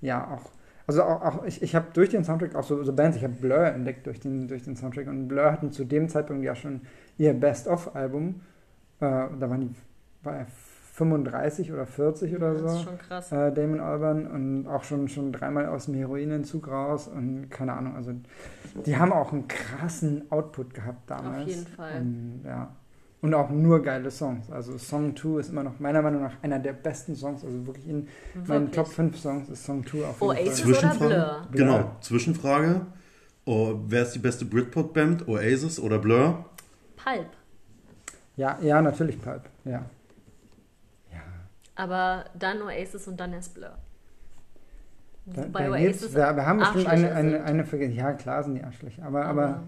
ja, 0.00 0.28
auch, 0.34 0.50
also 0.88 1.02
auch, 1.02 1.22
auch 1.22 1.44
ich, 1.44 1.62
ich 1.62 1.74
habe 1.74 1.86
durch 1.92 2.10
den 2.10 2.24
Soundtrack 2.24 2.54
auch 2.56 2.64
so, 2.64 2.82
so 2.84 2.92
Bands, 2.92 3.16
ich 3.16 3.24
habe 3.24 3.34
Blur 3.34 3.64
entdeckt 3.66 4.06
durch 4.06 4.20
den, 4.20 4.46
durch 4.48 4.62
den 4.62 4.76
Soundtrack 4.76 5.06
und 5.08 5.28
Blur 5.28 5.50
hatten 5.52 5.70
zu 5.72 5.84
dem 5.84 6.08
Zeitpunkt 6.08 6.44
ja 6.44 6.54
schon 6.54 6.80
ihr 7.18 7.32
Best-of-Album. 7.34 8.40
Äh, 9.00 9.04
da 9.38 9.40
waren 9.40 9.60
die 9.60 9.74
bei 10.22 10.46
35 10.96 11.72
oder 11.72 11.84
40 11.86 12.34
oder 12.34 12.54
Das 12.54 12.62
ist 12.62 12.78
so. 12.78 12.84
schon 12.84 12.98
krass. 12.98 13.30
Äh, 13.30 13.52
Damon 13.52 13.80
Albarn 13.80 14.26
und 14.26 14.66
auch 14.66 14.82
schon, 14.82 15.08
schon 15.08 15.30
dreimal 15.30 15.66
aus 15.66 15.84
dem 15.86 15.94
Heroinentzug 15.94 16.68
raus 16.68 17.06
und 17.08 17.50
keine 17.50 17.74
Ahnung, 17.74 17.96
also 17.96 18.12
die 18.86 18.96
haben 18.96 19.12
auch 19.12 19.30
einen 19.32 19.46
krassen 19.46 20.30
Output 20.30 20.72
gehabt 20.72 21.10
damals. 21.10 21.42
Auf 21.42 21.48
jeden 21.48 21.66
Fall. 21.66 22.00
Und, 22.00 22.40
ja. 22.46 22.74
Und 23.20 23.34
auch 23.34 23.50
nur 23.50 23.82
geile 23.82 24.10
Songs. 24.10 24.50
Also 24.50 24.78
Song 24.78 25.14
2 25.16 25.40
ist 25.40 25.50
immer 25.50 25.62
noch 25.62 25.78
meiner 25.80 26.00
Meinung 26.00 26.22
nach 26.22 26.34
einer 26.42 26.58
der 26.58 26.72
besten 26.72 27.14
Songs. 27.14 27.44
Also 27.44 27.66
wirklich 27.66 27.88
in 27.88 28.08
meinen 28.46 28.48
Wirklich. 28.66 28.70
Top 28.76 28.88
5 28.88 29.18
Songs 29.18 29.48
ist 29.50 29.64
Song 29.64 29.84
2 29.86 29.98
auf 30.04 30.20
jeden 30.20 30.30
Oasis 30.30 30.60
Fall. 30.60 30.70
oder 30.70 30.78
Zwischenfrage? 30.80 31.08
Blur? 31.08 31.46
Genau, 31.52 31.90
Zwischenfrage. 32.00 32.80
Oh, 33.44 33.74
wer 33.86 34.02
ist 34.02 34.12
die 34.12 34.18
beste 34.18 34.44
Britpop-Band? 34.44 35.28
Oasis 35.28 35.78
oder 35.80 35.98
Blur? 35.98 36.44
Pulp. 36.96 37.26
Ja, 38.36 38.58
ja, 38.62 38.80
natürlich 38.82 39.20
Pulp. 39.20 39.42
Ja. 39.64 39.84
Aber 41.76 42.24
dann 42.38 42.62
Oasis 42.62 43.06
und 43.06 43.18
dann 43.20 43.32
erst 43.32 43.54
Blur. 43.54 43.76
Da, 45.26 45.44
Wobei 45.44 45.64
da 45.64 45.70
Oasis 45.72 46.14
wir, 46.14 46.36
wir 46.36 46.46
haben 46.46 46.58
bestimmt 46.58 46.86
eine, 46.86 47.12
eine, 47.14 47.44
eine 47.44 47.64
vergessen. 47.64 47.94
Ja, 47.94 48.12
klar 48.12 48.42
sind 48.44 48.54
die 48.56 48.64
Arschlöcher. 48.64 49.02
Aber, 49.04 49.24
aber, 49.24 49.44
Aber- 49.46 49.62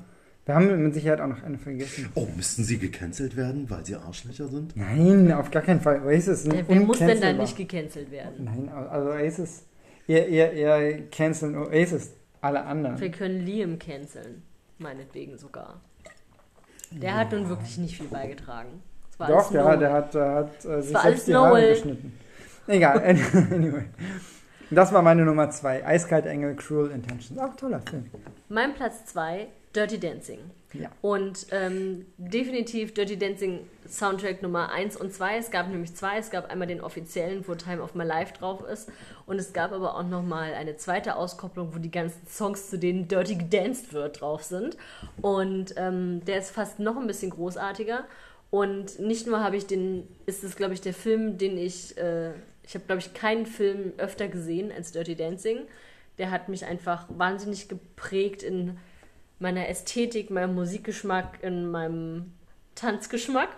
wir 0.46 0.54
haben 0.54 0.82
mit 0.82 0.94
Sicherheit 0.94 1.20
auch 1.20 1.26
noch 1.26 1.42
eine 1.42 1.58
vergessen. 1.58 2.08
Oh, 2.14 2.26
müssten 2.34 2.64
sie 2.64 2.78
gecancelt 2.78 3.36
werden, 3.36 3.68
weil 3.68 3.84
sie 3.84 3.96
Arschlöcher 3.96 4.48
sind? 4.48 4.74
Nein, 4.76 5.30
auf 5.32 5.50
gar 5.50 5.60
keinen 5.62 5.80
Fall. 5.80 6.02
Oasis 6.02 6.44
sind 6.44 6.54
Wer, 6.54 6.66
wer 6.68 6.80
muss 6.80 6.98
denn 6.98 7.08
da 7.08 7.12
uncancelbar. 7.14 7.42
nicht 7.44 7.56
gecancelt 7.56 8.10
werden? 8.10 8.44
Nein, 8.44 8.68
also 8.70 9.10
Oasis, 9.10 9.66
ihr, 10.06 10.26
ihr, 10.28 10.52
ihr 10.54 11.10
canceln 11.10 11.54
Oasis, 11.56 12.12
alle 12.40 12.64
anderen. 12.64 12.98
Wir 12.98 13.10
können 13.10 13.40
Liam 13.44 13.78
canceln. 13.78 14.42
Meinetwegen 14.78 15.36
sogar. 15.36 15.80
Der 16.92 17.16
hat 17.16 17.32
nun 17.32 17.48
wirklich 17.50 17.76
nicht 17.76 17.98
viel 17.98 18.06
beigetragen. 18.08 18.80
War 19.18 19.28
Doch, 19.28 19.36
alles 19.36 19.48
der, 19.50 19.64
hat- 19.64 19.80
der 19.80 19.92
hat, 19.92 20.14
hat 20.14 20.64
äh, 20.64 20.82
sich 20.82 20.96
selbst 20.96 21.28
die 21.28 21.34
Haare 21.34 21.68
geschnitten. 21.68 22.18
Egal, 22.66 23.02
anyway. 23.50 23.84
Das 24.70 24.92
war 24.92 25.00
meine 25.02 25.24
Nummer 25.24 25.50
zwei. 25.50 25.84
Eiskalte 25.84 26.28
Engel, 26.28 26.54
Cruel 26.54 26.90
Intentions. 26.90 27.38
Auch 27.40 27.54
toller 27.56 27.80
Film. 27.80 28.10
Mein 28.50 28.74
Platz 28.74 29.06
2, 29.06 29.46
Dirty 29.74 29.98
Dancing. 29.98 30.38
Ja. 30.74 30.90
Und 31.00 31.46
ähm, 31.50 32.04
definitiv 32.18 32.92
Dirty 32.92 33.18
Dancing 33.18 33.60
Soundtrack 33.88 34.42
Nummer 34.42 34.70
1 34.70 34.98
und 34.98 35.14
2. 35.14 35.38
Es 35.38 35.50
gab 35.50 35.68
nämlich 35.68 35.96
zwei. 35.96 36.18
Es 36.18 36.30
gab 36.30 36.50
einmal 36.50 36.68
den 36.68 36.82
offiziellen, 36.82 37.42
wo 37.48 37.54
Time 37.54 37.82
of 37.82 37.94
My 37.94 38.04
Life 38.04 38.34
drauf 38.34 38.62
ist. 38.70 38.90
Und 39.24 39.38
es 39.38 39.54
gab 39.54 39.72
aber 39.72 39.96
auch 39.96 40.02
nochmal 40.06 40.52
eine 40.52 40.76
zweite 40.76 41.16
Auskopplung, 41.16 41.74
wo 41.74 41.78
die 41.78 41.90
ganzen 41.90 42.26
Songs, 42.28 42.68
zu 42.68 42.78
denen 42.78 43.08
Dirty 43.08 43.36
gedanced 43.36 43.94
wird, 43.94 44.20
drauf 44.20 44.42
sind. 44.42 44.76
Und 45.22 45.72
ähm, 45.78 46.22
der 46.26 46.38
ist 46.40 46.50
fast 46.50 46.78
noch 46.78 46.98
ein 46.98 47.06
bisschen 47.06 47.30
großartiger. 47.30 48.04
Und 48.50 48.98
nicht 48.98 49.26
nur 49.26 49.40
habe 49.40 49.56
ich 49.56 49.66
den, 49.66 50.08
ist 50.26 50.42
es, 50.42 50.56
glaube 50.56 50.74
ich, 50.74 50.80
der 50.80 50.94
Film, 50.94 51.36
den 51.36 51.58
ich, 51.58 51.96
äh, 51.98 52.32
ich 52.62 52.74
habe, 52.74 52.86
glaube 52.86 53.00
ich, 53.00 53.12
keinen 53.12 53.46
Film 53.46 53.92
öfter 53.98 54.28
gesehen 54.28 54.72
als 54.72 54.92
Dirty 54.92 55.16
Dancing. 55.16 55.66
Der 56.16 56.30
hat 56.30 56.48
mich 56.48 56.64
einfach 56.64 57.06
wahnsinnig 57.10 57.68
geprägt 57.68 58.42
in 58.42 58.78
meiner 59.38 59.68
Ästhetik, 59.68 60.30
meinem 60.30 60.54
Musikgeschmack, 60.54 61.42
in 61.42 61.70
meinem 61.70 62.32
Tanzgeschmack. 62.74 63.50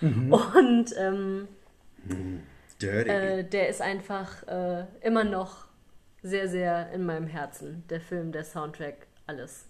Und 0.00 0.94
ähm, 0.98 1.48
Dirty. 2.80 3.10
äh, 3.10 3.44
der 3.44 3.68
ist 3.68 3.80
einfach 3.80 4.46
äh, 4.46 4.86
immer 5.02 5.24
noch 5.24 5.68
sehr, 6.22 6.48
sehr 6.48 6.90
in 6.92 7.04
meinem 7.04 7.26
Herzen. 7.26 7.84
Der 7.90 8.00
Film, 8.00 8.32
der 8.32 8.44
Soundtrack, 8.44 9.06
alles. 9.26 9.66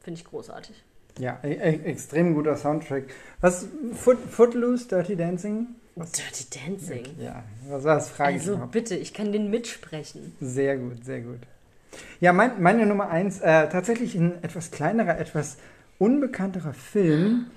Finde 0.00 0.18
ich 0.18 0.26
großartig. 0.26 0.82
Ja, 1.18 1.38
e 1.42 1.52
e 1.52 1.80
extrem 1.90 2.34
guter 2.34 2.56
Soundtrack. 2.56 3.04
Was, 3.40 3.66
Foot, 3.94 4.18
Footloose, 4.30 4.86
Dirty 4.88 5.16
Dancing? 5.16 5.66
Was? 5.96 6.12
Dirty 6.12 6.44
Dancing. 6.64 7.04
Ja, 7.18 7.42
was 7.68 7.84
war 7.84 7.96
das? 7.96 8.08
Frage 8.10 8.36
ich 8.36 8.40
Also 8.42 8.52
überhaupt. 8.52 8.72
bitte, 8.72 8.94
ich 8.96 9.12
kann 9.12 9.32
den 9.32 9.50
mitsprechen. 9.50 10.34
Sehr 10.40 10.76
gut, 10.78 11.04
sehr 11.04 11.20
gut. 11.20 11.40
Ja, 12.20 12.32
mein, 12.32 12.62
meine 12.62 12.86
Nummer 12.86 13.10
eins, 13.10 13.40
äh, 13.40 13.68
tatsächlich 13.68 14.14
ein 14.14 14.42
etwas 14.42 14.70
kleinerer, 14.70 15.18
etwas 15.18 15.56
unbekannterer 15.98 16.72
Film, 16.72 17.50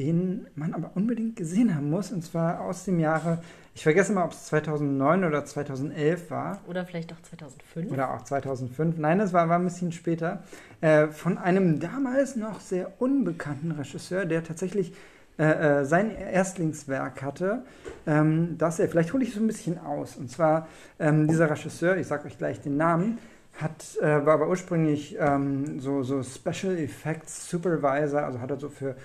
den 0.00 0.46
man 0.54 0.72
aber 0.72 0.92
unbedingt 0.94 1.36
gesehen 1.36 1.74
haben 1.74 1.90
muss, 1.90 2.10
und 2.10 2.24
zwar 2.24 2.62
aus 2.62 2.84
dem 2.86 2.98
Jahre, 2.98 3.42
ich 3.74 3.82
vergesse 3.82 4.12
mal, 4.14 4.24
ob 4.24 4.32
es 4.32 4.46
2009 4.46 5.24
oder 5.24 5.44
2011 5.44 6.30
war, 6.30 6.58
Oder 6.66 6.86
vielleicht 6.86 7.12
auch 7.12 7.20
2005. 7.20 7.92
oder 7.92 8.14
auch 8.14 8.24
2005, 8.24 8.96
nein, 8.96 9.18
das 9.18 9.34
war, 9.34 9.48
war 9.50 9.58
ein 9.58 9.64
bisschen 9.64 9.92
später, 9.92 10.42
äh, 10.80 11.08
von 11.08 11.36
einem 11.36 11.80
damals 11.80 12.36
noch 12.36 12.60
sehr 12.60 12.92
unbekannten 12.98 13.72
Regisseur, 13.72 14.24
der 14.24 14.42
tatsächlich 14.42 14.94
äh, 15.38 15.80
äh, 15.80 15.84
sein 15.84 16.16
Erstlingswerk 16.16 17.22
hatte, 17.22 17.62
ähm, 18.06 18.56
dass 18.56 18.78
er, 18.78 18.88
vielleicht 18.88 19.12
hole 19.12 19.24
ich 19.24 19.34
so 19.34 19.40
ein 19.40 19.46
bisschen 19.46 19.78
aus, 19.78 20.16
und 20.16 20.30
zwar 20.30 20.66
ähm, 20.98 21.28
dieser 21.28 21.50
Regisseur, 21.50 21.98
ich 21.98 22.06
sage 22.06 22.26
euch 22.26 22.38
gleich 22.38 22.60
den 22.62 22.78
Namen, 22.78 23.18
hat, 23.62 23.96
äh, 24.00 24.24
war 24.26 24.34
aber 24.34 24.48
ursprünglich 24.48 25.16
ähm, 25.18 25.80
so, 25.80 26.02
so 26.02 26.22
Special 26.22 26.76
Effects 26.78 27.50
Supervisor, 27.50 28.22
also 28.22 28.40
hat 28.40 28.50
er 28.50 28.58
so 28.58 28.68
für 28.68 28.96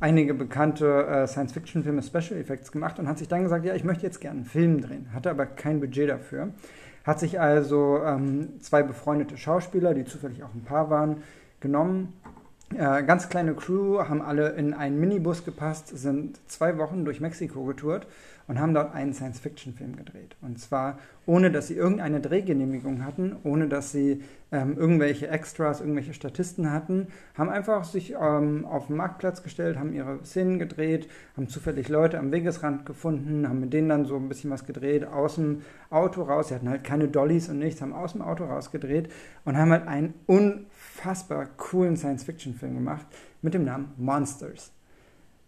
einige 0.00 0.34
bekannte 0.34 1.06
äh, 1.06 1.26
Science-Fiction-Filme 1.26 2.02
Special 2.02 2.40
Effects 2.40 2.72
gemacht 2.72 2.98
und 2.98 3.08
hat 3.08 3.18
sich 3.18 3.28
dann 3.28 3.42
gesagt, 3.42 3.64
ja, 3.64 3.74
ich 3.74 3.84
möchte 3.84 4.04
jetzt 4.04 4.20
gerne 4.20 4.38
einen 4.38 4.46
Film 4.46 4.80
drehen, 4.80 5.12
hatte 5.14 5.30
aber 5.30 5.46
kein 5.46 5.80
Budget 5.80 6.10
dafür. 6.10 6.50
Hat 7.04 7.18
sich 7.18 7.40
also 7.40 8.00
ähm, 8.04 8.60
zwei 8.60 8.82
befreundete 8.82 9.36
Schauspieler, 9.36 9.94
die 9.94 10.04
zufällig 10.04 10.42
auch 10.44 10.54
ein 10.54 10.62
Paar 10.62 10.90
waren, 10.90 11.22
genommen. 11.60 12.12
Äh, 12.76 13.02
ganz 13.04 13.28
kleine 13.28 13.54
Crew, 13.54 13.98
haben 14.00 14.22
alle 14.22 14.50
in 14.50 14.74
einen 14.74 14.98
Minibus 14.98 15.44
gepasst, 15.44 15.88
sind 15.88 16.38
zwei 16.48 16.78
Wochen 16.78 17.04
durch 17.04 17.20
Mexiko 17.20 17.64
getourt 17.64 18.06
und 18.48 18.60
haben 18.60 18.74
dort 18.74 18.94
einen 18.94 19.12
Science-Fiction-Film 19.12 19.96
gedreht. 19.96 20.36
Und 20.40 20.58
zwar 20.58 20.98
ohne, 21.26 21.50
dass 21.50 21.68
sie 21.68 21.74
irgendeine 21.74 22.20
Drehgenehmigung 22.20 23.04
hatten, 23.04 23.36
ohne 23.44 23.68
dass 23.68 23.92
sie 23.92 24.22
ähm, 24.50 24.76
irgendwelche 24.76 25.28
Extras, 25.28 25.80
irgendwelche 25.80 26.14
Statisten 26.14 26.72
hatten, 26.72 27.06
haben 27.36 27.48
einfach 27.48 27.84
sich 27.84 28.14
ähm, 28.20 28.66
auf 28.66 28.88
den 28.88 28.96
Marktplatz 28.96 29.42
gestellt, 29.42 29.78
haben 29.78 29.92
ihre 29.92 30.24
Szenen 30.24 30.58
gedreht, 30.58 31.08
haben 31.36 31.48
zufällig 31.48 31.88
Leute 31.88 32.18
am 32.18 32.32
Wegesrand 32.32 32.84
gefunden, 32.84 33.48
haben 33.48 33.60
mit 33.60 33.72
denen 33.72 33.88
dann 33.88 34.04
so 34.04 34.16
ein 34.16 34.28
bisschen 34.28 34.50
was 34.50 34.66
gedreht, 34.66 35.06
aus 35.06 35.36
dem 35.36 35.62
Auto 35.90 36.22
raus. 36.22 36.48
Sie 36.48 36.54
hatten 36.54 36.68
halt 36.68 36.84
keine 36.84 37.08
Dollys 37.08 37.48
und 37.48 37.58
nichts, 37.58 37.80
haben 37.80 37.92
aus 37.92 38.12
dem 38.12 38.22
Auto 38.22 38.44
raus 38.44 38.70
gedreht 38.70 39.10
und 39.44 39.56
haben 39.56 39.70
halt 39.70 39.86
einen 39.86 40.14
unfassbar 40.92 41.46
coolen 41.56 41.96
Science-Fiction-Film 41.96 42.74
gemacht 42.74 43.06
mit 43.40 43.54
dem 43.54 43.64
Namen 43.64 43.92
Monsters. 43.96 44.72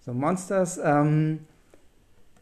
So, 0.01 0.13
Monsters, 0.13 0.81
ähm, 0.83 1.41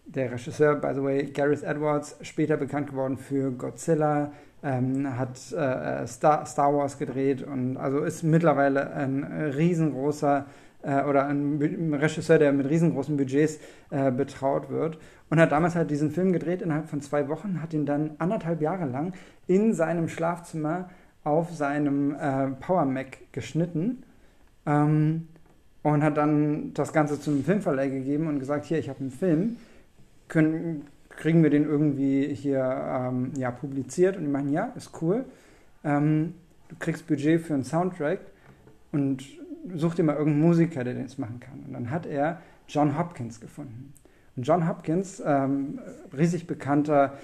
der 0.06 0.32
Regisseur, 0.32 0.76
by 0.76 0.94
the 0.94 1.02
way, 1.02 1.24
Gareth 1.26 1.62
Edwards, 1.62 2.16
später 2.22 2.56
bekannt 2.56 2.90
geworden 2.90 3.16
für 3.16 3.52
Godzilla, 3.52 4.32
ähm, 4.62 5.18
hat 5.18 5.36
äh, 5.52 6.06
Star, 6.06 6.46
Star 6.46 6.74
Wars 6.74 6.98
gedreht 6.98 7.42
und 7.42 7.76
also 7.76 8.00
ist 8.00 8.22
mittlerweile 8.22 8.92
ein 8.92 9.24
riesengroßer 9.24 10.46
äh, 10.82 11.02
oder 11.02 11.26
ein, 11.26 11.94
Regisseur, 11.94 12.38
der 12.38 12.52
mit 12.52 12.68
riesengroßen 12.68 13.16
Budgets 13.16 13.58
äh, 13.90 14.10
betraut 14.10 14.70
wird 14.70 14.98
und 15.30 15.40
hat 15.40 15.52
damals 15.52 15.74
halt 15.74 15.90
diesen 15.90 16.10
Film 16.10 16.32
gedreht 16.32 16.62
innerhalb 16.62 16.88
von 16.88 17.00
zwei 17.00 17.28
Wochen, 17.28 17.60
hat 17.60 17.72
ihn 17.74 17.86
dann 17.86 18.12
anderthalb 18.18 18.60
Jahre 18.60 18.86
lang 18.86 19.14
in 19.46 19.74
seinem 19.74 20.08
Schlafzimmer 20.08 20.88
auf 21.24 21.52
seinem 21.52 22.14
äh, 22.14 22.48
Power 22.60 22.84
Mac 22.84 23.18
geschnitten 23.32 24.02
ähm, 24.66 25.28
und 25.82 26.02
hat 26.02 26.16
dann 26.16 26.74
das 26.74 26.92
Ganze 26.92 27.20
zum 27.20 27.44
Filmverleih 27.44 27.88
gegeben 27.88 28.28
und 28.28 28.38
gesagt, 28.38 28.64
hier, 28.64 28.78
ich 28.78 28.88
habe 28.88 29.00
einen 29.00 29.10
Film, 29.10 29.56
können, 30.28 30.86
kriegen 31.10 31.42
wir 31.42 31.50
den 31.50 31.64
irgendwie 31.64 32.34
hier 32.34 32.64
ähm, 32.64 33.32
ja, 33.36 33.50
publiziert? 33.50 34.16
Und 34.16 34.22
die 34.24 34.30
meinen, 34.30 34.50
ja, 34.50 34.72
ist 34.76 35.02
cool. 35.02 35.24
Ähm, 35.84 36.34
du 36.68 36.76
kriegst 36.78 37.06
Budget 37.06 37.40
für 37.40 37.54
einen 37.54 37.64
Soundtrack 37.64 38.20
und 38.92 39.24
such 39.74 39.94
dir 39.94 40.02
mal 40.02 40.16
irgendeinen 40.16 40.46
Musiker, 40.46 40.84
der 40.84 40.94
das 40.94 41.18
machen 41.18 41.38
kann. 41.38 41.62
Und 41.66 41.72
dann 41.72 41.90
hat 41.90 42.06
er 42.06 42.40
John 42.66 42.98
Hopkins 42.98 43.40
gefunden. 43.40 43.92
Und 44.36 44.44
John 44.44 44.66
Hopkins, 44.66 45.22
ähm, 45.24 45.78
riesig 46.16 46.46
bekannter 46.46 47.18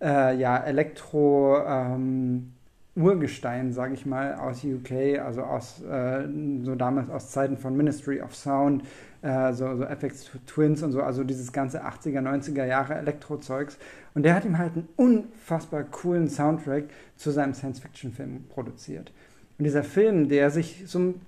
äh, 0.00 0.36
ja, 0.36 0.56
Elektro- 0.56 1.64
ähm, 1.66 2.52
Urgestein, 2.94 3.72
sage 3.72 3.94
ich 3.94 4.04
mal, 4.04 4.34
aus 4.34 4.64
UK, 4.64 5.18
also 5.18 5.42
aus 5.42 5.82
äh, 5.82 6.28
so 6.62 6.74
damals 6.74 7.08
aus 7.08 7.30
Zeiten 7.30 7.56
von 7.56 7.74
Ministry 7.74 8.20
of 8.20 8.34
Sound, 8.36 8.82
äh, 9.22 9.52
so, 9.54 9.76
so 9.76 9.84
FX 9.84 10.30
Twins 10.46 10.82
und 10.82 10.92
so, 10.92 11.02
also 11.02 11.24
dieses 11.24 11.52
ganze 11.52 11.84
80er, 11.86 12.20
90er 12.20 12.66
Jahre 12.66 12.94
Elektro-Zeugs. 12.96 13.78
Und 14.14 14.24
der 14.24 14.34
hat 14.34 14.44
ihm 14.44 14.58
halt 14.58 14.74
einen 14.74 14.88
unfassbar 14.96 15.84
coolen 15.84 16.28
Soundtrack 16.28 16.84
zu 17.16 17.30
seinem 17.30 17.54
Science-Fiction-Film 17.54 18.44
produziert. 18.50 19.10
Und 19.58 19.64
dieser 19.64 19.84
Film, 19.84 20.28
der 20.28 20.50
sich 20.50 20.84
so 20.86 20.98
ein 20.98 21.20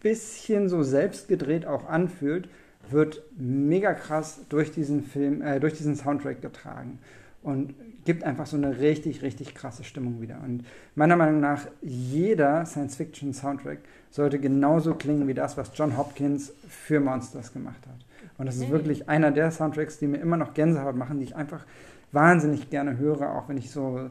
bisschen 0.00 0.68
so 0.68 0.82
selbst 0.82 1.28
gedreht 1.28 1.66
auch 1.66 1.88
anfühlt, 1.88 2.48
wird 2.90 3.22
mega 3.36 3.94
krass 3.94 4.40
durch 4.48 4.72
diesen 4.72 5.02
Film, 5.02 5.40
äh, 5.42 5.60
durch 5.60 5.74
diesen 5.74 5.94
Soundtrack 5.94 6.42
getragen 6.42 6.98
und 7.42 7.74
gibt 8.06 8.24
einfach 8.24 8.46
so 8.46 8.56
eine 8.56 8.78
richtig, 8.80 9.20
richtig 9.20 9.54
krasse 9.54 9.84
Stimmung 9.84 10.22
wieder. 10.22 10.40
Und 10.42 10.64
meiner 10.94 11.16
Meinung 11.16 11.40
nach, 11.40 11.66
jeder 11.82 12.64
Science-Fiction-Soundtrack 12.64 13.80
sollte 14.10 14.38
genauso 14.38 14.94
klingen 14.94 15.28
wie 15.28 15.34
das, 15.34 15.58
was 15.58 15.70
John 15.74 15.98
Hopkins 15.98 16.54
für 16.68 17.00
Monsters 17.00 17.52
gemacht 17.52 17.86
hat. 17.86 18.06
Und 18.38 18.46
das 18.46 18.56
ist 18.56 18.70
wirklich 18.70 19.08
einer 19.08 19.30
der 19.30 19.50
Soundtracks, 19.50 19.98
die 19.98 20.06
mir 20.06 20.18
immer 20.18 20.36
noch 20.36 20.54
Gänsehaut 20.54 20.96
machen, 20.96 21.18
die 21.18 21.24
ich 21.24 21.36
einfach 21.36 21.66
wahnsinnig 22.12 22.70
gerne 22.70 22.96
höre, 22.96 23.34
auch 23.34 23.48
wenn 23.48 23.56
ich 23.56 23.70
so 23.70 24.08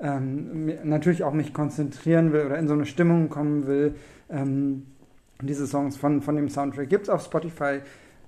ähm, 0.00 0.72
natürlich 0.84 1.22
auch 1.22 1.32
mich 1.32 1.52
konzentrieren 1.52 2.32
will 2.32 2.46
oder 2.46 2.58
in 2.58 2.66
so 2.66 2.74
eine 2.74 2.86
Stimmung 2.86 3.28
kommen 3.28 3.66
will. 3.66 3.94
Ähm, 4.30 4.86
diese 5.40 5.66
Songs 5.66 5.96
von, 5.96 6.22
von 6.22 6.36
dem 6.36 6.48
Soundtrack 6.48 6.88
gibt 6.88 7.04
es 7.04 7.08
auf 7.08 7.24
Spotify. 7.24 7.80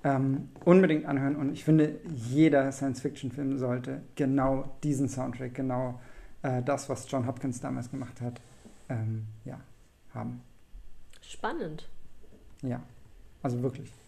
Ähm, 0.07 0.49
unbedingt 0.63 1.05
anhören 1.05 1.35
und 1.35 1.51
ich 1.51 1.65
finde, 1.65 1.99
jeder 2.07 2.71
Science-Fiction-Film 2.71 3.57
sollte 3.57 4.03
genau 4.15 4.77
diesen 4.83 5.09
Soundtrack, 5.09 5.53
genau 5.53 5.99
äh, 6.43 6.61
das, 6.63 6.87
was 6.87 7.09
John 7.11 7.27
Hopkins 7.27 7.59
damals 7.59 7.89
gemacht 7.91 8.21
hat, 8.21 8.39
ähm, 8.89 9.25
ja, 9.43 9.59
haben. 10.13 10.41
Spannend. 11.21 11.89
Ja, 12.61 12.81
also 13.43 13.61
wirklich. 13.61 13.91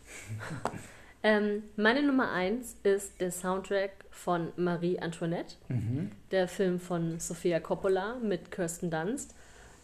Ähm, 1.21 1.63
meine 1.75 2.01
Nummer 2.01 2.31
eins 2.31 2.77
ist 2.83 3.19
der 3.19 3.29
Soundtrack 3.31 3.91
von 4.09 4.53
Marie 4.55 4.99
Antoinette, 4.99 5.55
Mhm. 5.67 6.11
der 6.31 6.47
Film 6.47 6.79
von 6.79 7.19
Sofia 7.19 7.59
Coppola 7.59 8.15
mit 8.23 8.51
Kirsten 8.51 8.89
Dunst 8.89 9.35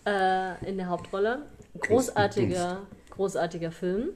äh, 0.06 0.66
in 0.66 0.78
der 0.78 0.88
Hauptrolle. 0.88 1.42
Großartiger, 1.78 2.84
großartiger 3.10 3.72
Film. 3.74 4.12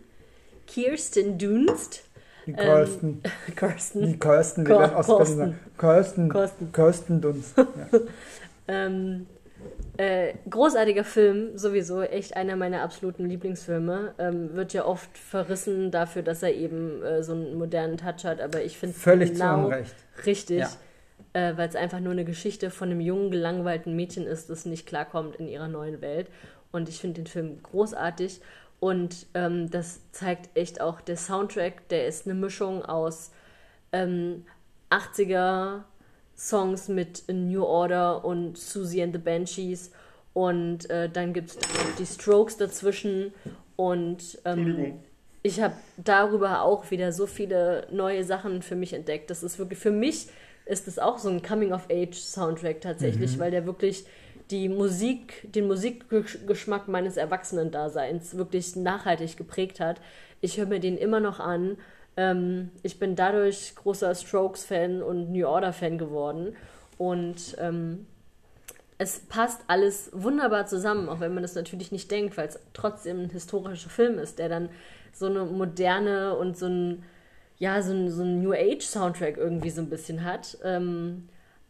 Kirsten 0.73 1.37
Dunst. 1.37 2.03
Die 2.45 2.51
Ähm, 2.51 2.57
Kirsten, 2.57 3.23
Kirsten. 3.55 4.03
die 4.03 4.19
Kirsten, 4.19 4.65
wie 4.65 4.69
Kor- 4.71 5.03
sagen. 5.03 5.59
Kirsten, 5.77 6.29
Kirsten. 6.29 6.71
Kirsten 6.71 7.21
Dunst. 7.21 7.53
Ja. 7.57 7.99
Ähm, 8.67 9.25
äh, 9.97 10.33
großartiger 10.49 11.03
Film, 11.03 11.57
sowieso 11.57 12.01
echt 12.03 12.37
einer 12.37 12.55
meiner 12.55 12.81
absoluten 12.83 13.25
Lieblingsfilme. 13.25 14.13
Ähm, 14.19 14.53
wird 14.53 14.73
ja 14.73 14.85
oft 14.85 15.17
verrissen 15.17 15.89
dafür, 15.91 16.21
dass 16.21 16.43
er 16.43 16.53
eben 16.53 17.03
äh, 17.03 17.23
so 17.23 17.33
einen 17.33 17.57
modernen 17.57 17.97
Touch 17.97 18.23
hat, 18.25 18.39
aber 18.41 18.61
ich 18.63 18.77
finde 18.77 18.95
Völlig 18.95 19.29
zu 19.29 19.33
genau 19.39 19.65
Unrecht. 19.65 19.95
richtig, 20.25 20.59
Ja. 20.59 20.69
äh, 21.33 21.57
weil 21.57 21.67
es 21.67 21.75
einfach 21.75 21.99
nur 21.99 22.11
eine 22.13 22.25
Geschichte 22.25 22.69
von 22.69 22.89
einem 22.91 23.01
jungen, 23.01 23.31
gelangweilten 23.31 23.95
Mädchen 23.95 24.27
ist, 24.27 24.49
das 24.51 24.65
nicht 24.65 24.85
klarkommt 24.85 25.35
in 25.37 25.47
ihrer 25.47 25.67
neuen 25.67 25.99
Welt. 26.01 26.27
Und 26.71 26.87
ich 26.87 26.99
finde 27.01 27.21
den 27.21 27.27
Film 27.27 27.57
großartig. 27.63 28.39
Und 28.79 29.27
ähm, 29.33 29.69
das 29.69 29.99
zeigt 30.11 30.55
echt 30.57 30.79
auch 30.79 31.01
der 31.01 31.17
Soundtrack, 31.17 31.89
der 31.89 32.07
ist 32.07 32.25
eine 32.25 32.35
Mischung 32.35 32.83
aus 32.83 33.31
ähm, 33.91 34.45
80er 34.89 35.83
Songs 36.37 36.87
mit 36.87 37.23
New 37.27 37.63
Order 37.63 38.23
und 38.23 38.57
Susie 38.57 39.03
and 39.03 39.13
the 39.13 39.19
Banshees. 39.19 39.91
Und 40.33 40.89
äh, 40.89 41.09
dann 41.09 41.33
gibt 41.33 41.49
es 41.49 41.57
die 41.97 42.05
Strokes 42.05 42.55
dazwischen. 42.55 43.33
Und 43.75 44.39
ähm, 44.45 44.99
ich 45.43 45.61
habe 45.61 45.75
darüber 45.97 46.61
auch 46.61 46.89
wieder 46.91 47.11
so 47.11 47.25
viele 47.27 47.87
neue 47.91 48.23
Sachen 48.23 48.61
für 48.61 48.75
mich 48.75 48.93
entdeckt. 48.93 49.29
Das 49.29 49.43
ist 49.43 49.59
wirklich, 49.59 49.79
für 49.79 49.91
mich 49.91 50.27
ist 50.65 50.87
es 50.87 50.99
auch 50.99 51.17
so 51.17 51.29
ein 51.29 51.41
Coming-of-Age-Soundtrack 51.41 52.79
tatsächlich, 52.81 53.39
weil 53.39 53.51
der 53.51 53.65
wirklich 53.65 54.05
die 54.51 54.69
Musik, 54.69 55.47
den 55.51 55.67
Musikgeschmack 55.67 56.87
meines 56.87 57.17
Erwachsenen-Daseins 57.17 58.35
wirklich 58.35 58.75
nachhaltig 58.75 59.37
geprägt 59.37 59.79
hat. 59.79 60.01
Ich 60.41 60.57
höre 60.57 60.65
mir 60.65 60.79
den 60.79 60.97
immer 60.97 61.19
noch 61.19 61.39
an. 61.39 61.77
Ähm, 62.17 62.71
ich 62.81 62.99
bin 62.99 63.15
dadurch 63.15 63.75
großer 63.75 64.15
Strokes-Fan 64.15 65.03
und 65.03 65.31
New 65.31 65.47
Order-Fan 65.47 65.97
geworden. 65.97 66.55
Und 66.97 67.55
ähm, 67.59 68.07
es 68.97 69.19
passt 69.19 69.61
alles 69.67 70.09
wunderbar 70.13 70.65
zusammen, 70.65 71.07
auch 71.09 71.19
wenn 71.19 71.33
man 71.33 71.43
das 71.43 71.55
natürlich 71.55 71.91
nicht 71.91 72.11
denkt, 72.11 72.35
weil 72.35 72.47
es 72.49 72.59
trotzdem 72.73 73.21
ein 73.21 73.29
historischer 73.29 73.89
Film 73.89 74.19
ist, 74.19 74.39
der 74.39 74.49
dann 74.49 74.69
so 75.13 75.27
eine 75.27 75.45
moderne 75.45 76.35
und 76.35 76.57
so 76.57 76.65
ein, 76.65 77.03
ja, 77.57 77.81
so 77.81 77.93
ein, 77.93 78.09
so 78.09 78.23
ein 78.23 78.41
New 78.41 78.51
Age-Soundtrack 78.51 79.37
irgendwie 79.37 79.69
so 79.69 79.81
ein 79.81 79.89
bisschen 79.89 80.23
hat. 80.23 80.57
Ähm, 80.63 81.29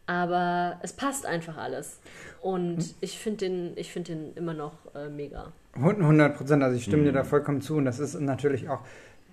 aber 0.10 0.80
es 0.82 0.94
passt 0.94 1.26
einfach 1.26 1.58
alles. 1.58 2.00
Und 2.42 2.96
ich 3.00 3.20
finde 3.20 3.38
den, 3.46 3.72
ich 3.76 3.92
find 3.94 4.08
den 4.08 4.34
immer 4.36 4.54
noch 4.54 4.74
äh, 4.96 5.08
mega. 5.10 5.52
100 5.76 6.36
Prozent, 6.36 6.64
also 6.64 6.76
ich 6.76 6.84
stimme 6.84 7.04
Mhm. 7.04 7.08
dir 7.08 7.12
da 7.14 7.24
vollkommen 7.24 7.62
zu 7.62 7.76
und 7.76 7.86
das 7.86 8.00
ist 8.00 8.20
natürlich 8.20 8.70
auch 8.70 8.80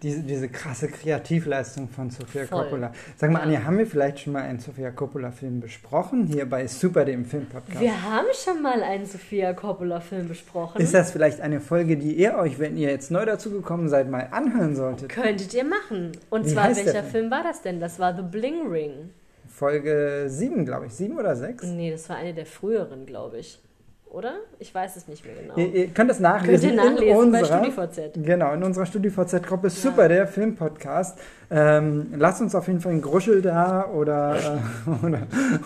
diese, 0.02 0.20
diese 0.20 0.50
krasse 0.50 0.88
Kreativleistung 0.88 1.88
von 1.88 2.10
Sofia 2.10 2.44
Voll. 2.44 2.64
Coppola. 2.64 2.92
Sag 3.16 3.30
mal, 3.30 3.38
Ja. 3.38 3.44
Anja, 3.44 3.64
haben 3.64 3.78
wir 3.78 3.86
vielleicht 3.86 4.20
schon 4.20 4.34
mal 4.34 4.42
einen 4.42 4.58
Sofia 4.58 4.90
Coppola-Film 4.90 5.60
besprochen, 5.60 6.26
hier 6.26 6.44
bei 6.46 6.66
Super, 6.66 7.06
dem 7.06 7.24
Filmpodcast? 7.24 7.80
Wir 7.80 8.02
haben 8.02 8.26
schon 8.34 8.60
mal 8.60 8.82
einen 8.82 9.06
Sofia 9.06 9.54
Coppola-Film 9.54 10.28
besprochen. 10.28 10.82
Ist 10.82 10.92
das 10.92 11.12
vielleicht 11.12 11.40
eine 11.40 11.60
Folge, 11.60 11.96
die 11.96 12.12
ihr 12.12 12.34
euch, 12.36 12.58
wenn 12.58 12.76
ihr 12.76 12.90
jetzt 12.90 13.10
neu 13.10 13.24
dazugekommen 13.24 13.88
seid, 13.88 14.10
mal 14.10 14.28
anhören 14.32 14.76
solltet? 14.76 15.08
Könntet 15.08 15.54
ihr 15.54 15.64
machen. 15.64 16.12
Und 16.28 16.44
Wie 16.44 16.50
zwar, 16.50 16.66
welcher 16.76 16.92
Film? 17.02 17.06
Film 17.06 17.30
war 17.30 17.42
das 17.42 17.62
denn? 17.62 17.80
Das 17.80 17.98
war 17.98 18.14
The 18.14 18.22
Bling 18.22 18.66
Ring. 18.70 19.10
Folge 19.56 20.24
7, 20.28 20.66
glaube 20.66 20.86
ich. 20.86 20.92
7 20.92 21.18
oder 21.18 21.34
6? 21.34 21.64
Nee, 21.64 21.90
das 21.90 22.08
war 22.10 22.16
eine 22.16 22.34
der 22.34 22.44
früheren, 22.44 23.06
glaube 23.06 23.38
ich. 23.38 23.58
Oder? 24.04 24.34
Ich 24.58 24.74
weiß 24.74 24.96
es 24.96 25.08
nicht 25.08 25.24
mehr 25.24 25.34
genau. 25.34 25.56
Ihr, 25.56 25.74
ihr 25.74 25.86
könnt 25.88 26.10
das 26.10 26.20
nachlesen, 26.20 26.70
Könnt 26.70 26.80
ihr 26.80 26.90
nachlesen 26.92 27.24
in 27.26 27.32
bei 27.32 27.38
unserer, 27.40 27.64
StudiVZ. 27.64 28.12
Genau, 28.24 28.52
in 28.52 28.62
unserer 28.62 28.86
StudiVZ-Gruppe 28.86 29.70
Super, 29.70 30.08
der 30.08 30.26
Filmpodcast. 30.26 31.18
Ähm, 31.50 32.12
lasst 32.16 32.40
uns 32.42 32.54
auf 32.54 32.66
jeden 32.68 32.80
Fall 32.80 32.92
einen 32.92 33.02
Gruschel 33.02 33.40
da 33.42 33.86
oder, 33.88 34.36
äh, 34.36 35.04
oder, 35.06 35.22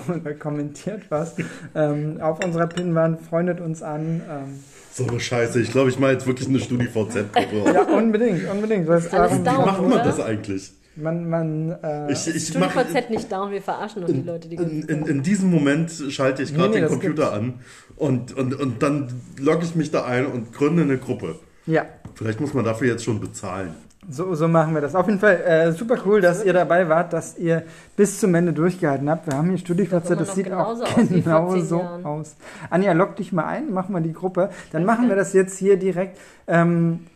oder 0.09 0.35
kommentiert 0.35 1.03
was. 1.11 1.35
Ähm, 1.75 2.21
auf 2.21 2.43
unserer 2.45 2.69
Pinnwand, 2.69 3.21
freundet 3.21 3.61
uns 3.61 3.83
an. 3.83 4.23
Ähm, 4.31 4.65
So 4.93 5.05
eine 5.07 5.19
Scheiße. 5.21 5.61
Ich 5.61 5.71
glaube, 5.73 5.91
ich 5.91 5.99
mache 5.99 6.13
jetzt 6.13 6.27
wirklich 6.27 6.49
eine 6.49 6.61
StudiVZ-Gruppe. 6.61 7.73
ja, 7.75 7.83
unbedingt, 7.83 8.49
unbedingt. 8.51 8.89
Das 8.89 9.07
Ist 9.07 9.15
alles 9.15 9.33
Wie 9.33 9.45
macht 9.45 9.83
man 9.83 9.93
oder? 9.93 10.05
das 10.05 10.21
eigentlich? 10.21 10.73
Man, 10.97 11.29
man, 11.31 11.71
äh, 11.83 12.13
Ich, 12.13 12.27
ich 12.29 12.59
mach, 12.59 12.71
StudiVZ 12.73 13.11
nicht 13.11 13.31
down, 13.31 13.51
wir 13.51 13.63
verarschen 13.63 14.03
nur 14.03 14.13
die 14.13 14.23
Leute, 14.23 14.49
die 14.49 14.57
in, 14.57 14.83
in, 14.83 15.07
in 15.07 15.23
diesem 15.23 15.51
Moment 15.51 15.91
schalte 16.11 16.43
ich 16.43 16.55
gerade 16.55 16.71
Nee, 16.71 16.75
nee, 16.77 16.81
den 16.81 16.83
das 16.85 16.93
Computer 16.93 17.33
an 17.33 17.55
und, 17.97 18.33
und, 18.37 18.55
und 18.55 18.83
dann 18.83 19.09
logge 19.39 19.65
ich 19.65 19.75
mich 19.77 19.91
da 19.91 20.05
ein 20.05 20.27
und 20.27 20.53
gründe 20.53 20.83
eine 20.83 20.99
Gruppe. 20.99 21.37
ja, 21.67 21.85
Vielleicht 22.15 22.41
muss 22.41 22.53
man 22.55 22.65
dafür 22.65 22.89
jetzt 22.89 23.05
schon 23.05 23.21
bezahlen. 23.21 23.75
so, 24.11 24.35
so 24.35 24.49
machen 24.49 24.75
wir 24.75 24.81
das. 24.81 24.95
Auf 24.95 25.07
jeden 25.07 25.21
Fall 25.21 25.37
äh, 25.41 25.73
super 25.73 25.97
cool, 26.05 26.21
dass 26.21 26.45
ihr 26.45 26.53
dabei 26.53 26.89
wart, 26.89 27.13
dass 27.13 27.39
ihr 27.39 27.63
bis 27.97 28.19
zum 28.19 28.35
Ende 28.35 28.53
durchgehalten 28.53 29.09
habt. 29.09 29.27
Wir 29.29 29.37
haben 29.39 29.49
hier 29.49 29.59
StudiVZ, 29.59 30.11
das 30.11 30.19
noch 30.19 30.27
sieht 30.35 30.45
genauso 30.47 30.85
auch 30.85 30.97
aus 30.99 31.11
wie 31.11 31.23
vor 31.23 31.33
genau 31.41 31.53
zehn 31.55 31.65
so 31.67 31.79
Jahren. 31.79 32.05
aus. 32.05 32.37
Anja, 32.69 32.93
log 32.93 33.17
dich 33.17 33.33
mal 33.33 33.45
ein, 33.45 33.73
mach 33.73 33.89
mal 33.89 34.03
die 34.03 34.13
Gruppe. 34.13 34.51
Dann 34.73 34.85
machen 34.85 35.09
wir 35.09 35.17
das 35.17 35.33
jetzt 35.33 35.57
hier 35.59 35.77
direkt. 35.79 36.19
Ähm, 36.49 37.07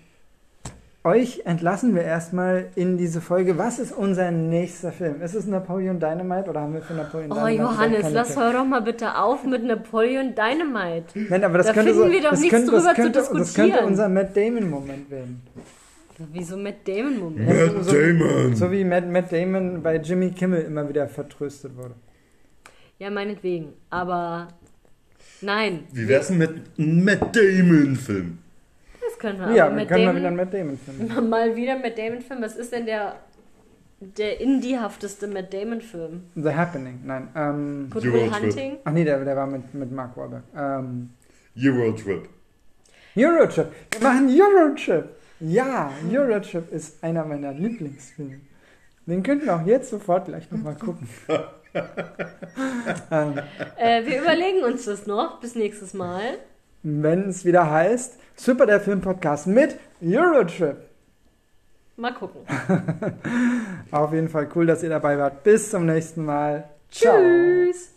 euch 1.04 1.42
entlassen 1.44 1.94
wir 1.94 2.02
erstmal 2.02 2.68
in 2.76 2.96
diese 2.96 3.20
Folge. 3.20 3.58
Was 3.58 3.78
ist 3.78 3.92
unser 3.92 4.30
nächster 4.30 4.90
Film? 4.90 5.20
Ist 5.20 5.34
es 5.34 5.46
Napoleon 5.46 6.00
Dynamite 6.00 6.48
oder 6.48 6.62
haben 6.62 6.72
wir 6.74 6.80
für 6.82 6.94
Napoleon 6.94 7.30
Oh 7.30 7.34
Dynamite 7.34 7.62
Johannes, 7.62 8.00
keine 8.02 8.14
lass 8.14 8.36
hör 8.36 8.52
doch 8.54 8.64
mal 8.64 8.80
bitte 8.80 9.18
auf 9.18 9.44
mit 9.44 9.62
Napoleon 9.64 10.34
Dynamite. 10.34 11.18
Nein, 11.28 11.44
aber 11.44 11.58
das 11.58 11.66
Da 11.68 11.72
könnte 11.74 11.92
finden 11.92 12.06
so, 12.06 12.12
wir 12.12 12.22
doch 12.22 12.30
das 12.30 12.40
nichts 12.40 12.54
könnte, 12.54 12.70
drüber 12.70 12.82
das 12.82 12.94
zu 12.96 13.02
könnte, 13.02 13.18
Das 13.18 13.28
könnte 13.28 13.42
diskutieren. 13.42 13.84
unser 13.84 14.08
Matt 14.08 14.36
Damon-Moment 14.36 15.10
werden. 15.10 15.42
Wieso 16.32 16.56
Matt 16.56 16.86
Damon 16.86 17.18
Moment? 17.18 17.48
Matt 17.48 17.84
so, 17.84 17.92
Damon! 17.92 18.54
So 18.56 18.72
wie 18.72 18.84
Matt, 18.84 19.06
Matt 19.10 19.32
Damon 19.32 19.82
bei 19.82 19.96
Jimmy 19.96 20.30
Kimmel 20.30 20.62
immer 20.62 20.88
wieder 20.88 21.06
vertröstet 21.08 21.76
wurde. 21.76 21.94
Ja, 22.98 23.10
meinetwegen. 23.10 23.74
Aber 23.90 24.48
nein, 25.42 25.80
Wie 25.92 26.08
wär's 26.08 26.28
denn 26.28 26.38
mit 26.38 26.50
einem 26.78 27.04
Matt 27.04 27.36
Damon-Film? 27.36 28.38
das 28.38 28.43
können 29.24 29.40
wir. 29.40 29.56
ja, 29.56 29.66
aber 29.66 29.76
wir 29.78 29.86
können 29.86 30.04
mal 30.04 30.14
wieder 30.16 30.30
Damon, 30.30 30.36
Matt 30.36 30.54
Damon 30.54 30.78
finden. 30.78 31.28
mal 31.30 31.56
wieder 31.56 31.78
Matt 31.78 31.98
Damon 31.98 32.20
Film. 32.20 32.42
Was 32.42 32.56
ist 32.56 32.72
denn 32.72 32.86
der 32.86 33.16
der 34.00 34.38
indiehafteste 34.40 35.26
Matt 35.28 35.54
Damon 35.54 35.80
Film? 35.80 36.24
The 36.34 36.50
Happening, 36.50 37.00
nein. 37.04 37.28
Ähm, 37.34 37.88
Good 37.90 38.04
Will 38.04 38.28
Trip. 38.28 38.42
Hunting? 38.42 38.76
ach 38.84 38.92
nee, 38.92 39.04
der, 39.04 39.24
der 39.24 39.36
war 39.36 39.46
mit, 39.46 39.72
mit 39.72 39.90
Mark 39.90 40.14
Wahlberg. 40.16 40.42
Ähm, 40.54 41.10
Eurotrip. 41.56 42.28
Eurotrip. 43.16 43.68
Wir 43.92 44.00
machen 44.02 44.28
Eurotrip. 44.28 45.08
Ja, 45.40 45.90
Eurotrip 46.10 46.70
ist 46.72 47.02
einer 47.02 47.24
meiner 47.24 47.52
Lieblingsfilme. 47.52 48.40
Den 49.06 49.22
könnten 49.22 49.46
wir 49.46 49.56
auch 49.56 49.66
jetzt 49.66 49.88
sofort 49.90 50.26
gleich 50.26 50.50
nochmal 50.50 50.74
gucken. 50.74 51.08
ähm, 53.10 53.34
Äh, 53.76 54.06
wir 54.06 54.20
überlegen 54.22 54.64
uns 54.64 54.84
das 54.84 55.06
noch 55.06 55.40
bis 55.40 55.54
nächstes 55.54 55.94
Mal. 55.94 56.38
wenn 56.82 57.28
es 57.28 57.44
wieder 57.44 57.70
heißt, 57.70 58.18
Super 58.36 58.66
der 58.66 58.80
Film-Podcast 58.80 59.46
mit 59.46 59.78
Eurotrip. 60.02 60.76
Mal 61.96 62.12
gucken. 62.12 62.40
Auf 63.90 64.12
jeden 64.12 64.28
Fall 64.28 64.48
cool, 64.54 64.66
dass 64.66 64.82
ihr 64.82 64.88
dabei 64.88 65.16
wart. 65.18 65.44
Bis 65.44 65.70
zum 65.70 65.86
nächsten 65.86 66.24
Mal. 66.24 66.68
Ciao. 66.90 67.16
Tschüss. 67.16 67.93